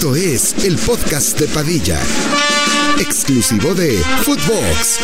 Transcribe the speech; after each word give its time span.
Esto 0.00 0.16
es 0.16 0.64
el 0.64 0.76
podcast 0.78 1.38
de 1.38 1.46
Padilla, 1.48 1.98
exclusivo 2.98 3.74
de 3.74 3.98
Footbox. 4.22 4.98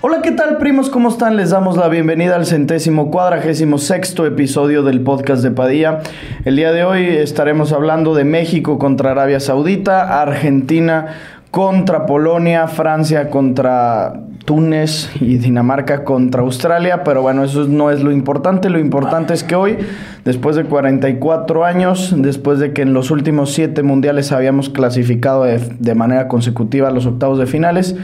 Hola, 0.00 0.22
¿qué 0.22 0.30
tal 0.30 0.56
primos? 0.56 0.88
¿Cómo 0.88 1.10
están? 1.10 1.36
Les 1.36 1.50
damos 1.50 1.76
la 1.76 1.88
bienvenida 1.88 2.34
al 2.34 2.46
centésimo 2.46 3.10
cuadragésimo 3.10 3.76
sexto 3.76 4.24
episodio 4.24 4.82
del 4.82 5.02
podcast 5.02 5.42
de 5.42 5.50
Padilla. 5.50 6.00
El 6.46 6.56
día 6.56 6.72
de 6.72 6.84
hoy 6.84 7.04
estaremos 7.04 7.74
hablando 7.74 8.14
de 8.14 8.24
México 8.24 8.78
contra 8.78 9.10
Arabia 9.10 9.38
Saudita, 9.38 10.22
Argentina 10.22 11.08
contra 11.50 12.06
Polonia, 12.06 12.68
Francia 12.68 13.28
contra 13.28 14.14
Túnez 14.46 15.10
y 15.20 15.36
Dinamarca 15.36 16.04
contra 16.04 16.40
Australia, 16.40 17.04
pero 17.04 17.20
bueno, 17.20 17.44
eso 17.44 17.66
no 17.66 17.90
es 17.90 18.02
lo 18.02 18.10
importante, 18.10 18.70
lo 18.70 18.78
importante 18.78 19.34
es 19.34 19.44
que 19.44 19.56
hoy, 19.56 19.76
después 20.24 20.56
de 20.56 20.64
44 20.64 21.64
años, 21.66 22.14
después 22.16 22.58
de 22.58 22.72
que 22.72 22.80
en 22.80 22.94
los 22.94 23.10
últimos 23.10 23.52
7 23.52 23.82
mundiales 23.82 24.32
habíamos 24.32 24.70
clasificado 24.70 25.44
de, 25.44 25.58
de 25.58 25.94
manera 25.94 26.28
consecutiva 26.28 26.88
a 26.88 26.90
los 26.92 27.04
octavos 27.04 27.38
de 27.38 27.46
finales, 27.46 27.96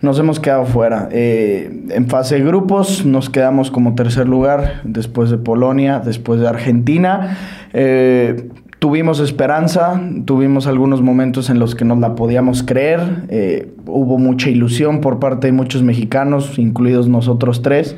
nos 0.00 0.18
hemos 0.18 0.40
quedado 0.40 0.64
fuera. 0.64 1.08
Eh, 1.12 1.84
en 1.90 2.08
fase 2.08 2.36
de 2.36 2.44
grupos 2.44 3.04
nos 3.04 3.28
quedamos 3.28 3.70
como 3.70 3.94
tercer 3.94 4.26
lugar 4.26 4.80
después 4.84 5.30
de 5.30 5.36
Polonia, 5.36 6.00
después 6.00 6.40
de 6.40 6.48
Argentina. 6.48 7.36
Eh, 7.72 8.48
tuvimos 8.80 9.20
esperanza, 9.20 10.00
tuvimos 10.24 10.66
algunos 10.66 11.02
momentos 11.02 11.50
en 11.50 11.58
los 11.58 11.74
que 11.74 11.84
nos 11.84 11.98
la 11.98 12.16
podíamos 12.16 12.62
creer. 12.62 13.26
Eh, 13.28 13.68
hubo 13.86 14.18
mucha 14.18 14.48
ilusión 14.50 15.00
por 15.00 15.20
parte 15.20 15.46
de 15.46 15.52
muchos 15.52 15.82
mexicanos, 15.82 16.58
incluidos 16.58 17.06
nosotros 17.06 17.62
tres. 17.62 17.94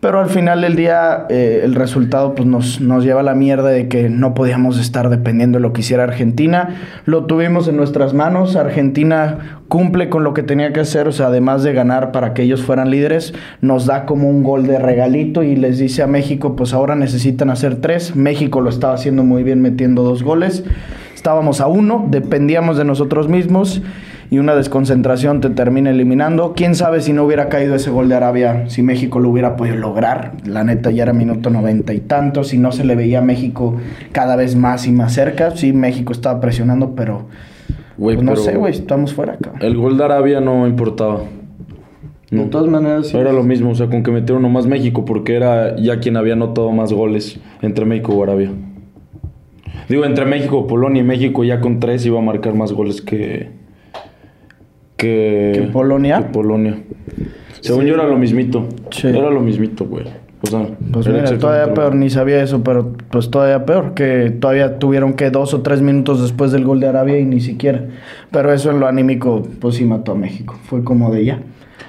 Pero 0.00 0.18
al 0.18 0.30
final 0.30 0.62
del 0.62 0.76
día 0.76 1.26
eh, 1.28 1.60
el 1.62 1.74
resultado 1.74 2.34
pues, 2.34 2.48
nos, 2.48 2.80
nos 2.80 3.04
lleva 3.04 3.20
a 3.20 3.22
la 3.22 3.34
mierda 3.34 3.68
de 3.68 3.86
que 3.86 4.08
no 4.08 4.32
podíamos 4.32 4.78
estar 4.78 5.10
dependiendo 5.10 5.58
de 5.58 5.62
lo 5.62 5.74
que 5.74 5.82
hiciera 5.82 6.04
Argentina. 6.04 6.80
Lo 7.04 7.26
tuvimos 7.26 7.68
en 7.68 7.76
nuestras 7.76 8.14
manos. 8.14 8.56
Argentina 8.56 9.60
cumple 9.68 10.08
con 10.08 10.24
lo 10.24 10.32
que 10.32 10.42
tenía 10.42 10.72
que 10.72 10.80
hacer. 10.80 11.06
O 11.06 11.12
sea, 11.12 11.26
además 11.26 11.62
de 11.62 11.74
ganar 11.74 12.12
para 12.12 12.32
que 12.32 12.42
ellos 12.42 12.62
fueran 12.62 12.90
líderes, 12.90 13.34
nos 13.60 13.84
da 13.84 14.06
como 14.06 14.30
un 14.30 14.42
gol 14.42 14.66
de 14.66 14.78
regalito 14.78 15.42
y 15.42 15.54
les 15.54 15.78
dice 15.78 16.02
a 16.02 16.06
México, 16.06 16.56
pues 16.56 16.72
ahora 16.72 16.94
necesitan 16.94 17.50
hacer 17.50 17.76
tres. 17.76 18.16
México 18.16 18.62
lo 18.62 18.70
estaba 18.70 18.94
haciendo 18.94 19.22
muy 19.22 19.42
bien 19.42 19.60
metiendo 19.60 20.02
dos 20.02 20.22
goles. 20.22 20.64
Estábamos 21.14 21.60
a 21.60 21.66
uno, 21.66 22.06
dependíamos 22.08 22.78
de 22.78 22.86
nosotros 22.86 23.28
mismos 23.28 23.82
y 24.30 24.38
una 24.38 24.54
desconcentración 24.54 25.40
te 25.40 25.50
termina 25.50 25.90
eliminando. 25.90 26.52
Quién 26.54 26.74
sabe 26.76 27.00
si 27.00 27.12
no 27.12 27.24
hubiera 27.24 27.48
caído 27.48 27.74
ese 27.74 27.90
gol 27.90 28.08
de 28.08 28.14
Arabia, 28.14 28.64
si 28.68 28.82
México 28.82 29.18
lo 29.18 29.28
hubiera 29.28 29.56
podido 29.56 29.76
lograr. 29.76 30.34
La 30.46 30.62
neta 30.62 30.90
ya 30.92 31.02
era 31.02 31.12
minuto 31.12 31.50
noventa 31.50 31.92
y 31.92 32.00
tanto, 32.00 32.44
si 32.44 32.56
no 32.56 32.70
se 32.70 32.84
le 32.84 32.94
veía 32.94 33.18
a 33.18 33.22
México 33.22 33.76
cada 34.12 34.36
vez 34.36 34.54
más 34.54 34.86
y 34.86 34.92
más 34.92 35.12
cerca. 35.12 35.50
Sí, 35.56 35.72
México 35.72 36.12
estaba 36.12 36.40
presionando, 36.40 36.94
pero 36.94 37.26
pues 37.98 38.22
no 38.22 38.32
pero 38.32 38.42
sé, 38.42 38.56
güey, 38.56 38.72
estamos 38.72 39.12
fuera, 39.12 39.36
cabrón. 39.36 39.62
El 39.62 39.76
gol 39.76 39.98
de 39.98 40.04
Arabia 40.04 40.40
no 40.40 40.66
importaba. 40.66 41.22
De 42.30 42.44
todas 42.44 42.68
maneras, 42.68 43.08
sí. 43.08 43.16
Era 43.16 43.32
lo 43.32 43.42
mismo, 43.42 43.70
o 43.70 43.74
sea, 43.74 43.88
con 43.88 44.04
que 44.04 44.12
metieron 44.12 44.42
nomás 44.42 44.64
México, 44.64 45.04
porque 45.04 45.34
era 45.34 45.76
ya 45.76 45.98
quien 45.98 46.16
había 46.16 46.34
anotado 46.34 46.70
más 46.70 46.92
goles 46.92 47.40
entre 47.60 47.84
México 47.84 48.14
y 48.16 48.22
Arabia. 48.22 48.50
Digo, 49.88 50.04
entre 50.04 50.24
México, 50.26 50.68
Polonia 50.68 51.02
y 51.02 51.04
México 51.04 51.42
ya 51.42 51.60
con 51.60 51.80
tres 51.80 52.06
iba 52.06 52.20
a 52.20 52.22
marcar 52.22 52.54
más 52.54 52.72
goles 52.72 53.02
que. 53.02 53.58
Que. 55.00 55.52
¿Que 55.54 55.62
Polonia? 55.72 56.18
que 56.18 56.24
Polonia. 56.32 56.76
Según 57.60 57.86
yo 57.86 57.94
era 57.94 58.06
lo 58.06 58.16
mismito. 58.16 58.68
Sí. 58.90 59.08
Era 59.08 59.30
lo 59.30 59.40
mismito, 59.40 59.84
güey. 59.86 60.04
O 60.42 60.46
sea, 60.46 60.66
Pues 60.90 61.06
mira, 61.06 61.38
todavía 61.38 61.74
peor, 61.74 61.94
ni 61.94 62.08
sabía 62.08 62.42
eso, 62.42 62.62
pero 62.64 62.94
pues 63.10 63.30
todavía 63.30 63.66
peor, 63.66 63.92
que 63.92 64.30
todavía 64.30 64.78
tuvieron 64.78 65.12
que 65.12 65.30
dos 65.30 65.52
o 65.52 65.60
tres 65.60 65.82
minutos 65.82 66.22
después 66.22 66.50
del 66.50 66.64
gol 66.64 66.80
de 66.80 66.88
Arabia 66.88 67.18
y 67.18 67.26
ni 67.26 67.40
siquiera. 67.40 67.84
Pero 68.30 68.50
eso 68.52 68.70
en 68.70 68.80
lo 68.80 68.86
anímico, 68.86 69.46
pues 69.60 69.74
sí 69.74 69.84
mató 69.84 70.12
a 70.12 70.14
México. 70.14 70.58
Fue 70.64 70.82
como 70.82 71.12
de 71.12 71.26
ya. 71.26 71.40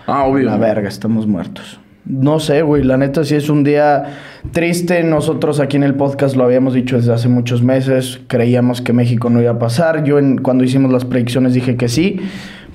Ah, 0.06 0.26
obvio. 0.26 0.46
La 0.46 0.58
verga, 0.58 0.90
estamos 0.90 1.28
muertos. 1.28 1.80
No 2.04 2.40
sé, 2.40 2.62
güey, 2.64 2.84
la 2.84 2.98
neta 2.98 3.24
sí 3.24 3.36
es 3.36 3.50
un 3.50 3.64
día 3.64 4.04
triste. 4.52 5.02
Nosotros 5.04 5.62
aquí 5.62 5.78
en 5.78 5.84
el 5.84 5.96
podcast 5.96 6.36
lo 6.36 6.44
habíamos 6.44 6.74
dicho 6.74 6.98
desde 6.98 7.14
hace 7.14 7.30
muchos 7.30 7.64
meses. 7.64 8.20
Creíamos 8.28 8.82
que 8.82 8.92
México 8.92 9.30
no 9.30 9.42
iba 9.42 9.52
a 9.52 9.60
pasar. 9.60 10.04
Yo 10.04 10.20
en, 10.20 10.40
cuando 10.40 10.66
hicimos 10.66 10.92
las 10.92 11.06
predicciones 11.06 11.54
dije 11.54 11.78
que 11.78 11.88
sí. 11.88 12.20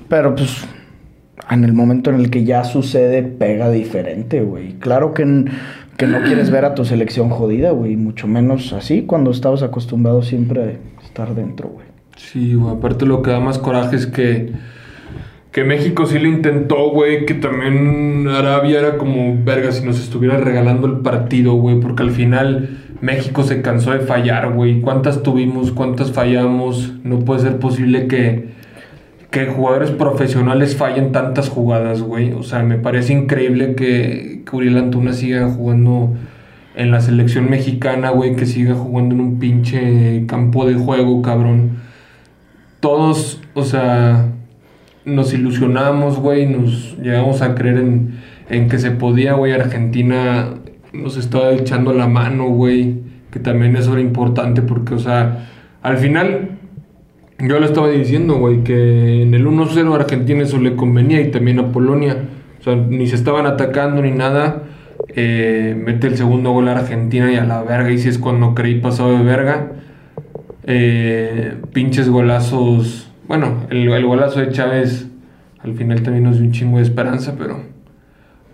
Pero 0.09 0.35
pues 0.35 0.65
en 1.49 1.63
el 1.63 1.73
momento 1.73 2.09
en 2.09 2.17
el 2.17 2.29
que 2.29 2.43
ya 2.43 2.63
sucede, 2.63 3.23
pega 3.23 3.69
diferente, 3.69 4.41
güey. 4.41 4.73
Claro 4.73 5.13
que, 5.13 5.45
que 5.97 6.07
no 6.07 6.21
quieres 6.23 6.49
ver 6.49 6.65
a 6.65 6.75
tu 6.75 6.85
selección 6.85 7.29
jodida, 7.29 7.71
güey. 7.71 7.95
Mucho 7.95 8.27
menos 8.27 8.73
así 8.73 9.03
cuando 9.03 9.31
estabas 9.31 9.63
acostumbrado 9.63 10.21
siempre 10.21 10.61
a 10.61 11.03
estar 11.05 11.35
dentro, 11.35 11.69
güey. 11.69 11.87
Sí, 12.17 12.53
güey. 12.53 12.75
Aparte 12.75 13.05
lo 13.05 13.21
que 13.21 13.31
da 13.31 13.39
más 13.39 13.59
coraje 13.59 13.95
es 13.95 14.07
que, 14.07 14.51
que 15.51 15.63
México 15.63 16.05
sí 16.05 16.19
lo 16.19 16.27
intentó, 16.27 16.89
güey. 16.91 17.25
Que 17.25 17.33
también 17.33 18.27
Arabia 18.27 18.79
era 18.79 18.97
como, 18.97 19.37
verga, 19.43 19.71
si 19.71 19.85
nos 19.85 19.99
estuviera 19.99 20.37
regalando 20.37 20.87
el 20.87 20.99
partido, 20.99 21.53
güey. 21.53 21.79
Porque 21.79 22.03
al 22.03 22.11
final 22.11 22.77
México 22.99 23.43
se 23.43 23.61
cansó 23.61 23.91
de 23.91 23.99
fallar, 23.99 24.53
güey. 24.53 24.81
¿Cuántas 24.81 25.23
tuvimos? 25.23 25.71
¿Cuántas 25.71 26.11
fallamos? 26.11 26.93
No 27.03 27.19
puede 27.19 27.41
ser 27.41 27.59
posible 27.59 28.07
que, 28.07 28.56
que 29.31 29.47
jugadores 29.47 29.91
profesionales 29.91 30.75
fallen 30.75 31.11
tantas 31.11 31.49
jugadas, 31.49 32.01
güey. 32.01 32.33
O 32.33 32.43
sea, 32.43 32.63
me 32.63 32.77
parece 32.77 33.13
increíble 33.13 33.75
que, 33.75 34.43
que 34.45 34.55
Uriel 34.55 34.77
Antuna 34.77 35.13
siga 35.13 35.49
jugando 35.49 36.15
en 36.75 36.91
la 36.91 37.01
selección 37.01 37.49
mexicana, 37.49 38.09
güey. 38.09 38.35
Que 38.35 38.45
siga 38.45 38.75
jugando 38.75 39.15
en 39.15 39.21
un 39.21 39.39
pinche 39.39 40.25
campo 40.27 40.65
de 40.65 40.75
juego, 40.75 41.21
cabrón 41.21 41.87
todos, 42.79 43.41
o 43.53 43.63
sea, 43.63 44.27
nos 45.05 45.33
ilusionamos, 45.33 46.17
güey, 46.19 46.45
nos 46.47 46.97
llegamos 46.97 47.41
a 47.41 47.55
creer 47.55 47.77
en, 47.77 48.19
en 48.49 48.69
que 48.69 48.77
se 48.77 48.91
podía, 48.91 49.33
güey. 49.33 49.53
Argentina 49.53 50.49
nos 50.93 51.17
estaba 51.17 51.51
echando 51.51 51.93
la 51.93 52.07
mano, 52.07 52.47
güey, 52.49 52.99
que 53.31 53.39
también 53.39 53.75
eso 53.75 53.93
era 53.93 54.01
importante 54.01 54.61
porque, 54.61 54.93
o 54.93 54.99
sea, 54.99 55.49
al 55.81 55.97
final, 55.97 56.56
yo 57.39 57.59
lo 57.59 57.65
estaba 57.65 57.89
diciendo, 57.89 58.35
güey, 58.35 58.63
que 58.63 59.21
en 59.21 59.33
el 59.33 59.45
1-0 59.45 59.91
a 59.91 59.95
Argentina 59.95 60.43
eso 60.43 60.57
le 60.57 60.75
convenía 60.75 61.21
y 61.21 61.29
también 61.29 61.59
a 61.59 61.71
Polonia. 61.71 62.17
O 62.59 62.63
sea, 62.63 62.75
ni 62.75 63.07
se 63.07 63.15
estaban 63.15 63.45
atacando 63.45 64.01
ni 64.01 64.11
nada. 64.11 64.63
Eh, 65.09 65.75
mete 65.77 66.07
el 66.07 66.17
segundo 66.17 66.51
gol 66.51 66.67
a 66.67 66.71
Argentina 66.73 67.31
y 67.31 67.35
a 67.35 67.45
la 67.45 67.61
verga, 67.61 67.91
y 67.91 67.99
si 67.99 68.09
es 68.09 68.17
cuando 68.17 68.55
creí 68.55 68.79
pasado 68.81 69.17
de 69.17 69.23
verga. 69.23 69.71
Eh, 70.63 71.55
pinches 71.73 72.09
golazos. 72.09 73.11
Bueno, 73.27 73.67
el, 73.69 73.87
el 73.89 74.05
golazo 74.05 74.39
de 74.39 74.49
Chávez 74.49 75.07
al 75.59 75.75
final 75.75 76.01
también 76.01 76.23
nos 76.23 76.37
dio 76.37 76.45
un 76.45 76.51
chingo 76.51 76.77
de 76.77 76.83
esperanza, 76.83 77.35
pero. 77.37 77.59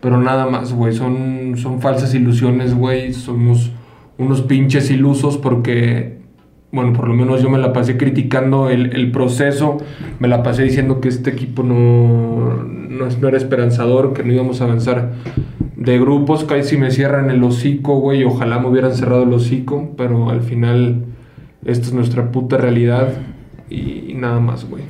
Pero 0.02 0.20
nada 0.20 0.48
más, 0.48 0.74
güey. 0.74 0.94
Son, 0.94 1.54
son 1.56 1.80
falsas 1.80 2.14
ilusiones, 2.14 2.76
güey. 2.76 3.14
Somos 3.14 3.72
unos 4.18 4.42
pinches 4.42 4.92
ilusos 4.92 5.38
porque. 5.38 6.13
Bueno, 6.74 6.92
por 6.92 7.08
lo 7.08 7.14
menos 7.14 7.44
yo 7.44 7.52
me 7.52 7.60
la 7.60 7.72
pasé 7.72 7.98
criticando 7.98 8.68
el, 8.68 8.96
el 8.96 9.12
proceso. 9.12 9.78
Me 10.18 10.28
la 10.28 10.42
pasé 10.42 10.64
diciendo 10.64 11.00
que 11.02 11.08
este 11.08 11.30
equipo 11.30 11.62
no, 11.62 12.64
no, 12.64 13.06
no 13.10 13.28
era 13.28 13.38
esperanzador, 13.38 14.14
que 14.14 14.24
no 14.24 14.34
íbamos 14.34 14.60
a 14.60 14.64
avanzar 14.64 15.12
de 15.76 16.00
grupos. 16.00 16.46
Casi 16.46 16.76
me 16.78 16.90
cierran 16.90 17.30
el 17.30 17.44
hocico, 17.44 18.00
güey. 18.00 18.24
Ojalá 18.24 18.58
me 18.58 18.70
hubieran 18.70 18.96
cerrado 18.96 19.22
el 19.22 19.34
hocico, 19.34 19.92
pero 19.96 20.32
al 20.32 20.42
final 20.42 21.06
esta 21.64 21.86
es 21.86 21.94
nuestra 21.94 22.32
puta 22.32 22.58
realidad 22.58 23.14
y, 23.70 24.06
y 24.10 24.16
nada 24.16 24.40
más, 24.40 24.68
güey. 24.68 24.82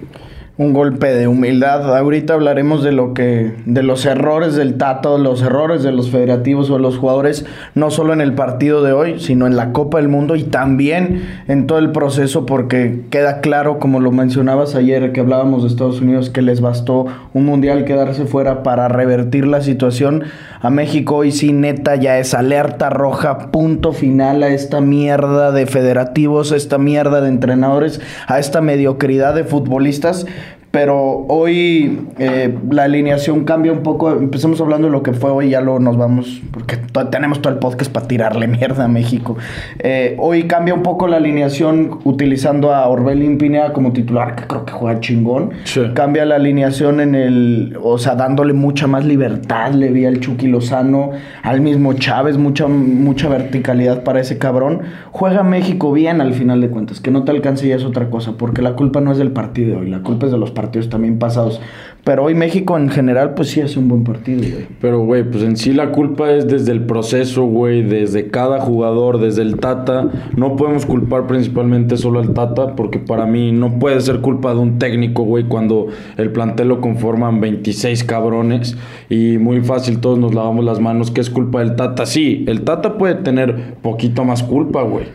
Un 0.55 0.71
golpe 0.71 1.07
de 1.15 1.27
humildad. 1.27 1.97
Ahorita 1.97 2.35
hablaremos 2.35 2.83
de 2.83 2.91
lo 2.91 3.15
que, 3.15 3.55
de 3.65 3.81
los 3.81 4.05
errores 4.05 4.55
del 4.55 4.75
Tato, 4.75 5.17
los 5.17 5.41
errores 5.41 5.81
de 5.81 5.91
los 5.91 6.11
federativos 6.11 6.69
o 6.69 6.75
de 6.75 6.79
los 6.79 6.97
jugadores, 6.97 7.45
no 7.73 7.89
solo 7.89 8.13
en 8.13 8.21
el 8.21 8.33
partido 8.33 8.83
de 8.83 8.93
hoy, 8.93 9.19
sino 9.19 9.47
en 9.47 9.55
la 9.55 9.73
Copa 9.73 9.97
del 9.97 10.09
Mundo 10.09 10.35
y 10.35 10.43
también 10.43 11.23
en 11.47 11.65
todo 11.65 11.79
el 11.79 11.91
proceso, 11.91 12.45
porque 12.45 13.01
queda 13.09 13.41
claro, 13.41 13.79
como 13.79 13.99
lo 13.99 14.11
mencionabas 14.11 14.75
ayer, 14.75 15.11
que 15.11 15.21
hablábamos 15.21 15.63
de 15.63 15.69
Estados 15.69 16.01
Unidos, 16.01 16.29
que 16.29 16.43
les 16.43 16.61
bastó 16.61 17.07
un 17.33 17.45
mundial 17.45 17.83
quedarse 17.85 18.25
fuera 18.25 18.61
para 18.61 18.87
revertir 18.87 19.47
la 19.47 19.61
situación. 19.61 20.23
A 20.61 20.69
México 20.69 21.15
hoy 21.15 21.31
sí, 21.31 21.51
neta, 21.51 21.95
ya 21.95 22.19
es 22.19 22.35
alerta 22.35 22.91
roja, 22.91 23.51
punto 23.51 23.91
final 23.91 24.43
a 24.43 24.49
esta 24.49 24.81
mierda 24.81 25.51
de 25.51 25.65
federativos, 25.65 26.51
a 26.51 26.57
esta 26.57 26.77
mierda 26.77 27.21
de 27.21 27.29
entrenadores, 27.29 27.99
a 28.27 28.37
esta 28.39 28.61
mediocridad 28.61 29.33
de 29.33 29.43
futbolistas 29.45 30.25
pero 30.73 31.27
hoy 31.29 31.99
eh, 32.17 32.51
la 32.71 32.85
alineación 32.85 33.43
cambia 33.45 33.71
un 33.71 33.83
poco. 33.83 34.09
Empecemos 34.11 34.59
hablando 34.59 34.87
de 34.87 34.91
lo 34.91 35.03
que 35.03 35.13
fue 35.13 35.29
hoy, 35.29 35.51
ya 35.51 35.61
lo 35.61 35.79
nos 35.79 35.97
vamos, 35.97 36.41
porque 36.49 36.77
to- 36.77 37.09
tenemos 37.09 37.43
todo 37.43 37.53
el 37.53 37.59
podcast 37.59 37.91
para 37.91 38.07
tirarle 38.07 38.47
mierda 38.59 38.85
a 38.85 38.87
México. 38.87 39.37
Eh, 39.77 40.15
hoy 40.17 40.45
cambia 40.45 40.73
un 40.73 40.81
poco 40.81 41.07
la 41.07 41.17
alineación 41.17 41.99
utilizando 42.05 42.73
a 42.73 42.87
Orbelín 42.87 43.37
Pineda 43.37 43.71
como 43.71 43.93
titular, 43.93 44.35
que 44.35 44.45
creo 44.47 44.65
que 44.65 44.73
juega 44.73 44.99
chingón. 44.99 45.51
Sí. 45.65 45.79
Cambia 45.93 46.25
la 46.25 46.37
alineación 46.37 47.01
en 47.01 47.13
el, 47.13 47.77
o 47.79 47.99
sea, 47.99 48.15
dándole 48.15 48.53
mucha 48.53 48.87
más 48.87 49.05
libertad, 49.05 49.73
le 49.75 49.91
vi 49.91 50.05
al 50.07 50.21
Chucky 50.21 50.47
Lozano, 50.47 51.11
al 51.43 51.61
mismo 51.61 51.93
Chávez, 51.93 52.39
mucha, 52.39 52.67
mucha 52.67 53.29
verticalidad 53.29 54.01
para 54.03 54.21
ese 54.21 54.39
cabrón. 54.39 54.81
Juega 55.11 55.43
México 55.43 55.91
bien 55.91 56.19
al 56.19 56.33
final 56.33 56.61
de 56.61 56.69
cuentas, 56.71 56.99
que 56.99 57.11
no 57.11 57.25
te 57.25 57.29
alcance 57.31 57.67
ya 57.67 57.75
es 57.75 57.85
otra 57.85 58.09
cosa, 58.09 58.31
porque 58.39 58.63
la 58.63 58.73
culpa 58.73 59.01
no 59.01 59.11
es 59.11 59.19
del 59.19 59.29
partido 59.29 59.77
hoy, 59.77 59.91
la 59.91 59.99
culpa 59.99 60.25
es 60.25 60.31
de 60.31 60.39
los 60.39 60.49
partidos 60.49 60.62
también 60.89 61.19
pasados. 61.19 61.61
Pero 62.03 62.25
hoy 62.25 62.35
México 62.35 62.77
en 62.77 62.89
general, 62.89 63.33
pues 63.33 63.49
sí 63.49 63.61
hace 63.61 63.79
un 63.79 63.87
buen 63.87 64.03
partido, 64.03 64.41
güey. 64.41 64.67
Pero, 64.81 64.99
güey, 65.05 65.23
pues 65.23 65.41
en 65.41 65.55
sí 65.55 65.71
la 65.71 65.91
culpa 65.91 66.31
es 66.31 66.47
desde 66.47 66.73
el 66.73 66.81
proceso, 66.81 67.43
güey, 67.45 67.81
desde 67.81 68.27
cada 68.27 68.59
jugador, 68.59 69.21
desde 69.21 69.41
el 69.41 69.57
Tata. 69.57 70.09
No 70.35 70.57
podemos 70.57 70.85
culpar 70.85 71.27
principalmente 71.27 71.95
solo 71.95 72.19
al 72.19 72.33
Tata, 72.33 72.75
porque 72.75 72.99
para 72.99 73.25
mí 73.25 73.53
no 73.53 73.79
puede 73.79 74.01
ser 74.01 74.19
culpa 74.19 74.53
de 74.53 74.59
un 74.59 74.79
técnico, 74.79 75.23
güey, 75.23 75.45
cuando 75.45 75.87
el 76.17 76.29
plantel 76.31 76.67
lo 76.67 76.81
conforman 76.81 77.39
26 77.39 78.03
cabrones 78.03 78.75
y 79.09 79.37
muy 79.37 79.61
fácil 79.61 79.99
todos 79.99 80.19
nos 80.19 80.33
lavamos 80.33 80.65
las 80.65 80.81
manos 80.81 81.09
que 81.09 81.21
es 81.21 81.29
culpa 81.29 81.59
del 81.59 81.77
Tata. 81.77 82.05
Sí, 82.05 82.43
el 82.49 82.63
Tata 82.63 82.97
puede 82.97 83.15
tener 83.15 83.75
poquito 83.81 84.25
más 84.25 84.43
culpa, 84.43 84.83
güey. 84.83 85.05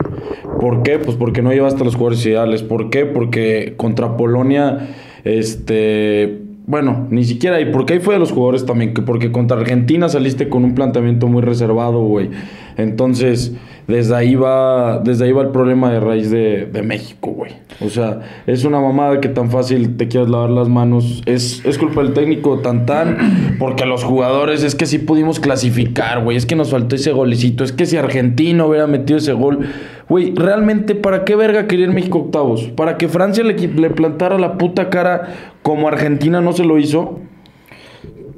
¿Por 0.59 0.83
qué? 0.83 0.99
Pues 0.99 1.17
porque 1.19 1.43
no 1.43 1.53
lleva 1.53 1.69
hasta 1.69 1.85
los 1.85 1.97
jugadores 1.97 2.25
ideales. 2.25 2.63
¿Por 2.63 2.89
qué? 2.89 3.05
Porque 3.05 3.75
contra 3.77 4.17
Polonia, 4.17 4.89
este 5.29 6.49
bueno, 6.69 7.07
ni 7.09 7.25
siquiera. 7.25 7.63
¿Y 7.63 7.73
porque 7.73 7.95
ahí 7.95 7.99
fue 7.99 8.13
de 8.13 8.21
los 8.21 8.31
jugadores 8.31 8.67
también? 8.67 8.93
Que 8.93 9.01
porque 9.01 9.33
contra 9.33 9.57
Argentina 9.57 10.07
saliste 10.11 10.51
con 10.51 10.65
un 10.65 10.75
planteamiento 10.75 11.27
muy 11.27 11.41
reservado, 11.41 12.05
güey. 12.05 12.29
Entonces, 12.77 13.55
desde 13.89 14.15
ahí 14.15 14.35
va, 14.35 15.01
desde 15.03 15.25
ahí 15.25 15.33
va 15.33 15.41
el 15.41 15.49
problema 15.49 15.91
de 15.91 15.99
raíz 15.99 16.31
de, 16.31 16.67
de 16.67 16.83
México, 16.83 17.31
güey. 17.31 17.53
O 17.81 17.89
sea, 17.89 18.21
es 18.47 18.67
una 18.67 18.81
mamada 18.81 19.19
que 19.19 19.31
tan 19.31 19.51
fácil 19.51 19.97
te 19.97 20.09
quieras 20.09 20.29
lavar 20.29 20.51
las 20.51 20.69
manos. 20.69 21.23
Es, 21.25 21.65
es 21.65 21.79
culpa 21.79 22.03
del 22.03 22.13
técnico 22.13 22.59
tan 22.59 22.85
tan. 22.85 23.57
Porque 23.59 23.87
los 23.87 24.05
jugadores 24.05 24.63
es 24.63 24.75
que 24.75 24.85
sí 24.85 24.99
pudimos 24.99 25.41
clasificar, 25.41 26.23
güey. 26.23 26.37
Es 26.37 26.45
que 26.45 26.55
nos 26.55 26.71
faltó 26.71 26.97
ese 26.97 27.13
golecito. 27.13 27.65
Es 27.65 27.73
que 27.73 27.87
si 27.87 27.97
Argentina 27.97 28.67
hubiera 28.67 28.87
metido 28.87 29.19
ese 29.19 29.33
gol. 29.33 29.61
Güey, 30.07 30.35
realmente, 30.35 30.95
¿para 30.95 31.25
qué 31.25 31.35
verga 31.35 31.67
quería 31.67 31.87
ir 31.87 31.93
México 31.93 32.19
octavos? 32.19 32.65
¿Para 32.65 32.99
que 32.99 33.09
Francia 33.09 33.43
le, 33.43 33.55
le 33.55 33.91
plantara 33.91 34.39
la 34.39 34.59
puta 34.59 34.91
cara 34.91 35.35
como 35.63 35.89
Argentina 35.89 36.43
no 36.43 36.53
se 36.53 36.65
lo 36.65 36.79
hizo? 36.79 37.21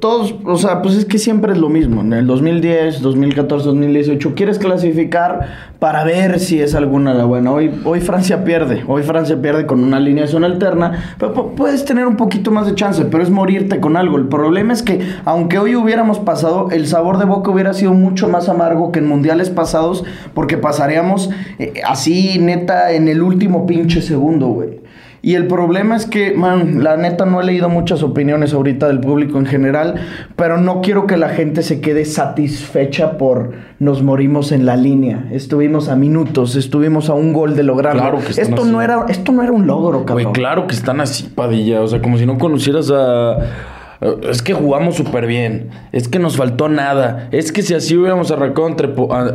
Todos, 0.01 0.33
o 0.45 0.57
sea, 0.57 0.81
pues 0.81 0.95
es 0.95 1.05
que 1.05 1.19
siempre 1.19 1.53
es 1.53 1.59
lo 1.59 1.69
mismo. 1.69 2.01
En 2.01 2.11
el 2.13 2.25
2010, 2.25 3.01
2014, 3.01 3.65
2018, 3.67 4.33
quieres 4.33 4.57
clasificar 4.57 5.47
para 5.77 6.03
ver 6.03 6.39
si 6.39 6.59
es 6.59 6.73
alguna 6.73 7.13
la 7.13 7.25
buena. 7.25 7.51
Hoy, 7.51 7.69
hoy 7.85 7.99
Francia 7.99 8.43
pierde, 8.43 8.83
hoy 8.87 9.03
Francia 9.03 9.39
pierde 9.39 9.67
con 9.67 9.83
una 9.83 9.97
alineación 9.97 10.43
alterna, 10.43 11.15
pero 11.19 11.35
pu- 11.35 11.53
puedes 11.55 11.85
tener 11.85 12.07
un 12.07 12.17
poquito 12.17 12.49
más 12.49 12.65
de 12.65 12.73
chance, 12.73 13.05
pero 13.05 13.21
es 13.21 13.29
morirte 13.29 13.79
con 13.79 13.95
algo. 13.95 14.17
El 14.17 14.27
problema 14.27 14.73
es 14.73 14.81
que, 14.81 15.01
aunque 15.23 15.59
hoy 15.59 15.75
hubiéramos 15.75 16.17
pasado, 16.17 16.69
el 16.71 16.87
sabor 16.87 17.19
de 17.19 17.25
boca 17.25 17.51
hubiera 17.51 17.73
sido 17.75 17.93
mucho 17.93 18.27
más 18.27 18.49
amargo 18.49 18.91
que 18.91 18.97
en 18.97 19.07
mundiales 19.07 19.51
pasados, 19.51 20.03
porque 20.33 20.57
pasaríamos 20.57 21.29
eh, 21.59 21.73
así, 21.87 22.39
neta, 22.39 22.91
en 22.93 23.07
el 23.07 23.21
último 23.21 23.67
pinche 23.67 24.01
segundo, 24.01 24.47
güey. 24.47 24.80
Y 25.23 25.35
el 25.35 25.45
problema 25.45 25.95
es 25.95 26.07
que, 26.07 26.33
man, 26.33 26.83
la 26.83 26.97
neta 26.97 27.27
no 27.27 27.41
he 27.41 27.43
leído 27.43 27.69
muchas 27.69 28.01
opiniones 28.01 28.55
ahorita 28.55 28.87
del 28.87 28.99
público 28.99 29.37
en 29.37 29.45
general, 29.45 29.95
pero 30.35 30.57
no 30.57 30.81
quiero 30.81 31.05
que 31.05 31.15
la 31.15 31.29
gente 31.29 31.61
se 31.61 31.79
quede 31.79 32.05
satisfecha 32.05 33.19
por 33.19 33.51
nos 33.77 34.01
morimos 34.01 34.51
en 34.51 34.65
la 34.65 34.75
línea. 34.77 35.27
Estuvimos 35.31 35.89
a 35.89 35.95
minutos, 35.95 36.55
estuvimos 36.55 37.09
a 37.09 37.13
un 37.13 37.33
gol 37.33 37.55
de 37.55 37.61
lograrlo. 37.61 38.01
Claro 38.01 38.17
que 38.17 38.31
están 38.31 38.45
esto 38.45 38.61
así. 38.63 38.71
no 38.71 38.81
era 38.81 39.05
esto 39.09 39.31
no 39.31 39.43
era 39.43 39.51
un 39.51 39.67
logro, 39.67 40.05
cabrón. 40.05 40.23
Güey, 40.23 40.33
claro 40.33 40.65
que 40.65 40.73
están 40.73 40.99
así, 40.99 41.25
Padilla. 41.35 41.81
O 41.81 41.87
sea, 41.87 42.01
como 42.01 42.17
si 42.17 42.25
no 42.25 42.39
conocieras 42.39 42.91
a. 42.91 43.37
Es 44.27 44.41
que 44.41 44.55
jugamos 44.55 44.95
súper 44.95 45.27
bien. 45.27 45.69
Es 45.91 46.07
que 46.07 46.17
nos 46.17 46.35
faltó 46.35 46.67
nada. 46.67 47.27
Es 47.31 47.51
que 47.51 47.61
si 47.61 47.75
así 47.75 47.95
hubiéramos 47.95 48.31
arrancado 48.31 48.65
ante, 48.65 48.89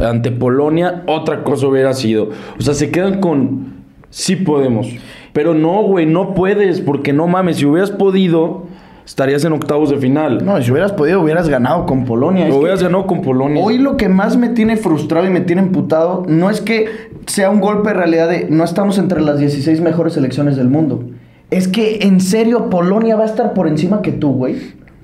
ante 0.04 0.32
Polonia, 0.32 1.04
otra 1.06 1.44
cosa 1.44 1.68
hubiera 1.68 1.92
sido. 1.92 2.30
O 2.58 2.62
sea, 2.62 2.74
se 2.74 2.90
quedan 2.90 3.20
con. 3.20 3.76
Sí 4.10 4.34
podemos. 4.34 4.88
Pero 5.36 5.52
no, 5.52 5.82
güey, 5.82 6.06
no 6.06 6.32
puedes. 6.32 6.80
Porque 6.80 7.12
no 7.12 7.26
mames, 7.26 7.58
si 7.58 7.66
hubieras 7.66 7.90
podido, 7.90 8.62
estarías 9.04 9.44
en 9.44 9.52
octavos 9.52 9.90
de 9.90 9.98
final. 9.98 10.42
No, 10.42 10.62
si 10.62 10.70
hubieras 10.70 10.92
podido, 10.92 11.20
hubieras 11.20 11.50
ganado 11.50 11.84
con 11.84 12.06
Polonia. 12.06 12.48
Lo 12.48 12.56
hubieras 12.56 12.82
ganado 12.82 13.06
con 13.06 13.20
Polonia. 13.20 13.62
Hoy 13.62 13.76
lo 13.76 13.98
que 13.98 14.08
más 14.08 14.38
me 14.38 14.48
tiene 14.48 14.78
frustrado 14.78 15.26
y 15.26 15.30
me 15.30 15.42
tiene 15.42 15.60
emputado 15.60 16.24
no 16.26 16.48
es 16.48 16.62
que 16.62 16.86
sea 17.26 17.50
un 17.50 17.60
golpe 17.60 17.90
de 17.90 17.96
realidad 17.96 18.30
de 18.30 18.46
no 18.48 18.64
estamos 18.64 18.96
entre 18.96 19.20
las 19.20 19.38
16 19.38 19.82
mejores 19.82 20.14
selecciones 20.14 20.56
del 20.56 20.70
mundo. 20.70 21.04
Es 21.50 21.68
que 21.68 21.98
en 22.00 22.22
serio 22.22 22.70
Polonia 22.70 23.14
va 23.14 23.24
a 23.24 23.26
estar 23.26 23.52
por 23.52 23.68
encima 23.68 24.00
que 24.00 24.12
tú, 24.12 24.32
güey. 24.32 24.56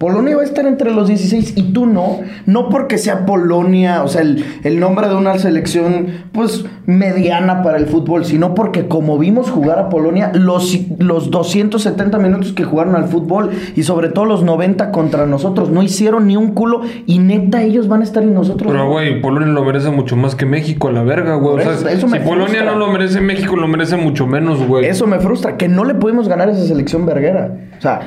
Polonia 0.02 0.34
va 0.34 0.42
a 0.42 0.44
estar 0.44 0.66
entre 0.66 0.90
los 0.90 1.06
16 1.06 1.52
y 1.56 1.62
tú 1.72 1.86
no. 1.86 2.18
No 2.44 2.68
porque 2.70 2.98
sea 2.98 3.24
Polonia, 3.24 4.02
o 4.02 4.08
sea, 4.08 4.22
el, 4.22 4.44
el 4.64 4.80
nombre 4.80 5.06
de 5.08 5.14
una 5.14 5.38
selección, 5.38 6.08
pues, 6.32 6.64
mediana 6.86 7.62
para 7.62 7.78
el 7.78 7.86
fútbol, 7.86 8.24
sino 8.24 8.52
porque 8.56 8.88
como 8.88 9.16
vimos 9.16 9.48
jugar 9.48 9.78
a 9.78 9.88
Polonia, 9.88 10.32
los, 10.34 10.76
los 10.98 11.30
270 11.30 12.18
minutos 12.18 12.52
que 12.52 12.64
jugaron 12.64 12.96
al 12.96 13.04
fútbol 13.04 13.50
y 13.76 13.84
sobre 13.84 14.08
todo 14.08 14.24
los 14.24 14.42
90 14.42 14.90
contra 14.90 15.24
nosotros, 15.26 15.70
no 15.70 15.84
hicieron 15.84 16.26
ni 16.26 16.36
un 16.36 16.48
culo 16.52 16.80
y 17.06 17.20
neta 17.20 17.62
ellos 17.62 17.86
van 17.86 18.00
a 18.00 18.04
estar 18.04 18.24
y 18.24 18.26
nosotros 18.26 18.72
Pero, 18.72 18.84
no. 18.84 18.90
güey, 18.90 19.20
Polonia 19.20 19.48
lo 19.52 19.64
merece 19.64 19.90
mucho 19.90 20.16
más 20.16 20.34
que 20.34 20.46
México, 20.46 20.88
a 20.88 20.92
la 20.92 21.04
verga, 21.04 21.36
güey. 21.36 21.58
O 21.58 21.60
sea, 21.60 21.74
eso- 21.74 21.88
eso 21.88 22.08
si 22.08 22.18
Polonia 22.18 22.46
frustra. 22.48 22.64
no 22.72 22.76
lo 22.78 22.88
merece, 22.90 23.20
México 23.20 23.54
lo 23.54 23.68
merece 23.68 23.96
mucho 23.96 24.26
menos, 24.26 24.66
güey. 24.66 24.84
Eso 24.86 25.06
me 25.06 25.20
frustra, 25.20 25.56
que 25.56 25.68
no 25.68 25.84
le 25.84 25.94
pudimos 25.94 26.28
ganar 26.28 26.48
a 26.48 26.52
esa 26.52 26.64
selección 26.66 27.06
verguera. 27.06 27.52
O 27.78 27.80
sea, 27.80 28.00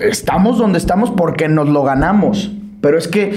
estamos 0.00 0.58
donde 0.58 0.78
estamos 0.78 1.10
porque 1.10 1.48
nos 1.48 1.68
lo 1.68 1.82
ganamos. 1.82 2.52
Pero 2.80 2.98
es 2.98 3.08
que, 3.08 3.32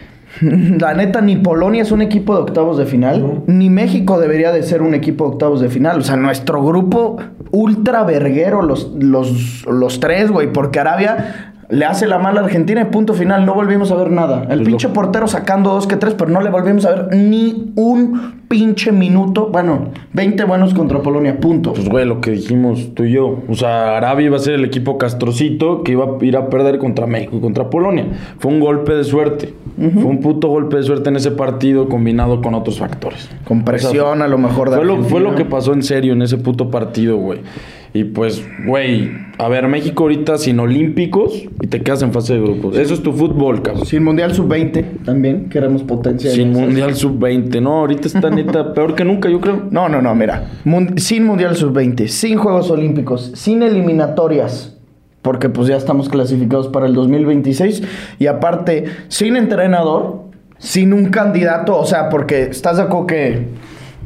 la 0.40 0.94
neta, 0.94 1.20
ni 1.20 1.36
Polonia 1.36 1.82
es 1.82 1.92
un 1.92 2.02
equipo 2.02 2.34
de 2.34 2.42
octavos 2.42 2.78
de 2.78 2.86
final, 2.86 3.42
ni 3.46 3.70
México 3.70 4.18
debería 4.20 4.52
de 4.52 4.62
ser 4.62 4.82
un 4.82 4.94
equipo 4.94 5.24
de 5.24 5.30
octavos 5.32 5.60
de 5.60 5.68
final. 5.68 5.98
O 5.98 6.02
sea, 6.02 6.16
nuestro 6.16 6.64
grupo 6.64 7.18
ultra 7.50 8.04
verguero, 8.04 8.62
los, 8.62 8.92
los, 8.98 9.66
los 9.66 10.00
tres, 10.00 10.30
güey, 10.30 10.52
porque 10.52 10.80
Arabia... 10.80 11.54
Le 11.70 11.84
hace 11.84 12.06
la 12.06 12.18
mala 12.18 12.40
a 12.40 12.44
Argentina 12.44 12.80
y 12.80 12.84
punto 12.86 13.12
final, 13.12 13.44
no 13.44 13.52
volvimos 13.54 13.90
a 13.92 13.96
ver 13.96 14.10
nada. 14.10 14.46
El 14.48 14.60
lo- 14.60 14.64
pinche 14.64 14.88
portero 14.88 15.28
sacando 15.28 15.70
dos 15.74 15.86
que 15.86 15.96
tres, 15.96 16.14
pero 16.14 16.30
no 16.30 16.40
le 16.40 16.48
volvimos 16.48 16.86
a 16.86 16.94
ver 16.94 17.14
ni 17.16 17.72
un 17.76 18.38
pinche 18.48 18.90
minuto. 18.90 19.48
Bueno, 19.52 19.90
20 20.14 20.44
buenos 20.44 20.72
contra 20.72 21.00
Polonia, 21.02 21.38
punto. 21.38 21.74
Pues, 21.74 21.86
güey, 21.88 22.06
lo 22.06 22.22
que 22.22 22.30
dijimos 22.30 22.94
tú 22.94 23.04
y 23.04 23.12
yo. 23.12 23.40
O 23.48 23.54
sea, 23.54 23.98
Arabia 23.98 24.26
iba 24.26 24.36
a 24.36 24.40
ser 24.40 24.54
el 24.54 24.64
equipo 24.64 24.96
castrocito 24.96 25.82
que 25.82 25.92
iba 25.92 26.06
a 26.18 26.24
ir 26.24 26.38
a 26.38 26.48
perder 26.48 26.78
contra 26.78 27.06
México 27.06 27.36
y 27.36 27.40
contra 27.40 27.68
Polonia. 27.68 28.06
Fue 28.38 28.50
un 28.50 28.60
golpe 28.60 28.94
de 28.94 29.04
suerte. 29.04 29.52
Fue 29.78 30.04
un 30.04 30.20
puto 30.20 30.48
golpe 30.48 30.76
de 30.76 30.82
suerte 30.82 31.08
en 31.08 31.16
ese 31.16 31.30
partido 31.30 31.88
combinado 31.88 32.40
con 32.40 32.54
otros 32.54 32.78
factores. 32.78 33.28
Con 33.44 33.64
presión, 33.64 34.22
a 34.22 34.28
lo 34.28 34.36
mejor. 34.38 34.70
de 34.70 34.76
Fue 34.76 34.84
lo, 34.84 35.02
fue 35.04 35.20
lo 35.20 35.34
que 35.34 35.44
pasó 35.44 35.72
en 35.72 35.82
serio 35.82 36.12
en 36.14 36.22
ese 36.22 36.36
puto 36.38 36.70
partido, 36.70 37.16
güey. 37.16 37.40
Y 37.94 38.04
pues, 38.04 38.46
güey, 38.66 39.10
a 39.38 39.48
ver, 39.48 39.66
México 39.66 40.02
ahorita 40.02 40.36
sin 40.36 40.60
olímpicos 40.60 41.44
y 41.62 41.66
te 41.68 41.80
quedas 41.80 42.02
en 42.02 42.12
fase 42.12 42.34
de 42.34 42.40
grupos. 42.40 42.76
Eso 42.76 42.92
es 42.92 43.02
tu 43.02 43.12
fútbol, 43.12 43.62
cabrón. 43.62 43.86
Sin 43.86 44.04
Mundial 44.04 44.34
Sub-20 44.34 45.04
también, 45.04 45.48
queremos 45.48 45.82
potencia. 45.84 46.30
Sin. 46.30 46.52
Mundial 46.52 46.94
Sub-20. 46.94 47.62
No, 47.62 47.78
ahorita 47.78 48.08
está 48.08 48.28
neta 48.34 48.74
peor 48.74 48.94
que 48.94 49.04
nunca, 49.04 49.30
yo 49.30 49.40
creo. 49.40 49.68
No, 49.70 49.88
no, 49.88 50.02
no, 50.02 50.14
mira. 50.14 50.50
Mun- 50.64 50.98
sin 50.98 51.24
Mundial 51.24 51.56
Sub-20, 51.56 52.08
sin 52.08 52.36
Juegos 52.36 52.70
Olímpicos, 52.70 53.32
sin 53.34 53.62
eliminatorias. 53.62 54.77
Porque 55.22 55.48
pues 55.48 55.68
ya 55.68 55.76
estamos 55.76 56.08
clasificados 56.08 56.68
para 56.68 56.86
el 56.86 56.94
2026. 56.94 57.82
Y 58.18 58.26
aparte, 58.26 58.84
sin 59.08 59.36
entrenador, 59.36 60.24
sin 60.58 60.92
un 60.92 61.06
candidato. 61.06 61.78
O 61.78 61.84
sea, 61.84 62.08
porque 62.08 62.42
estás 62.42 62.76
de 62.76 62.84
acuerdo 62.84 63.06
que 63.06 63.46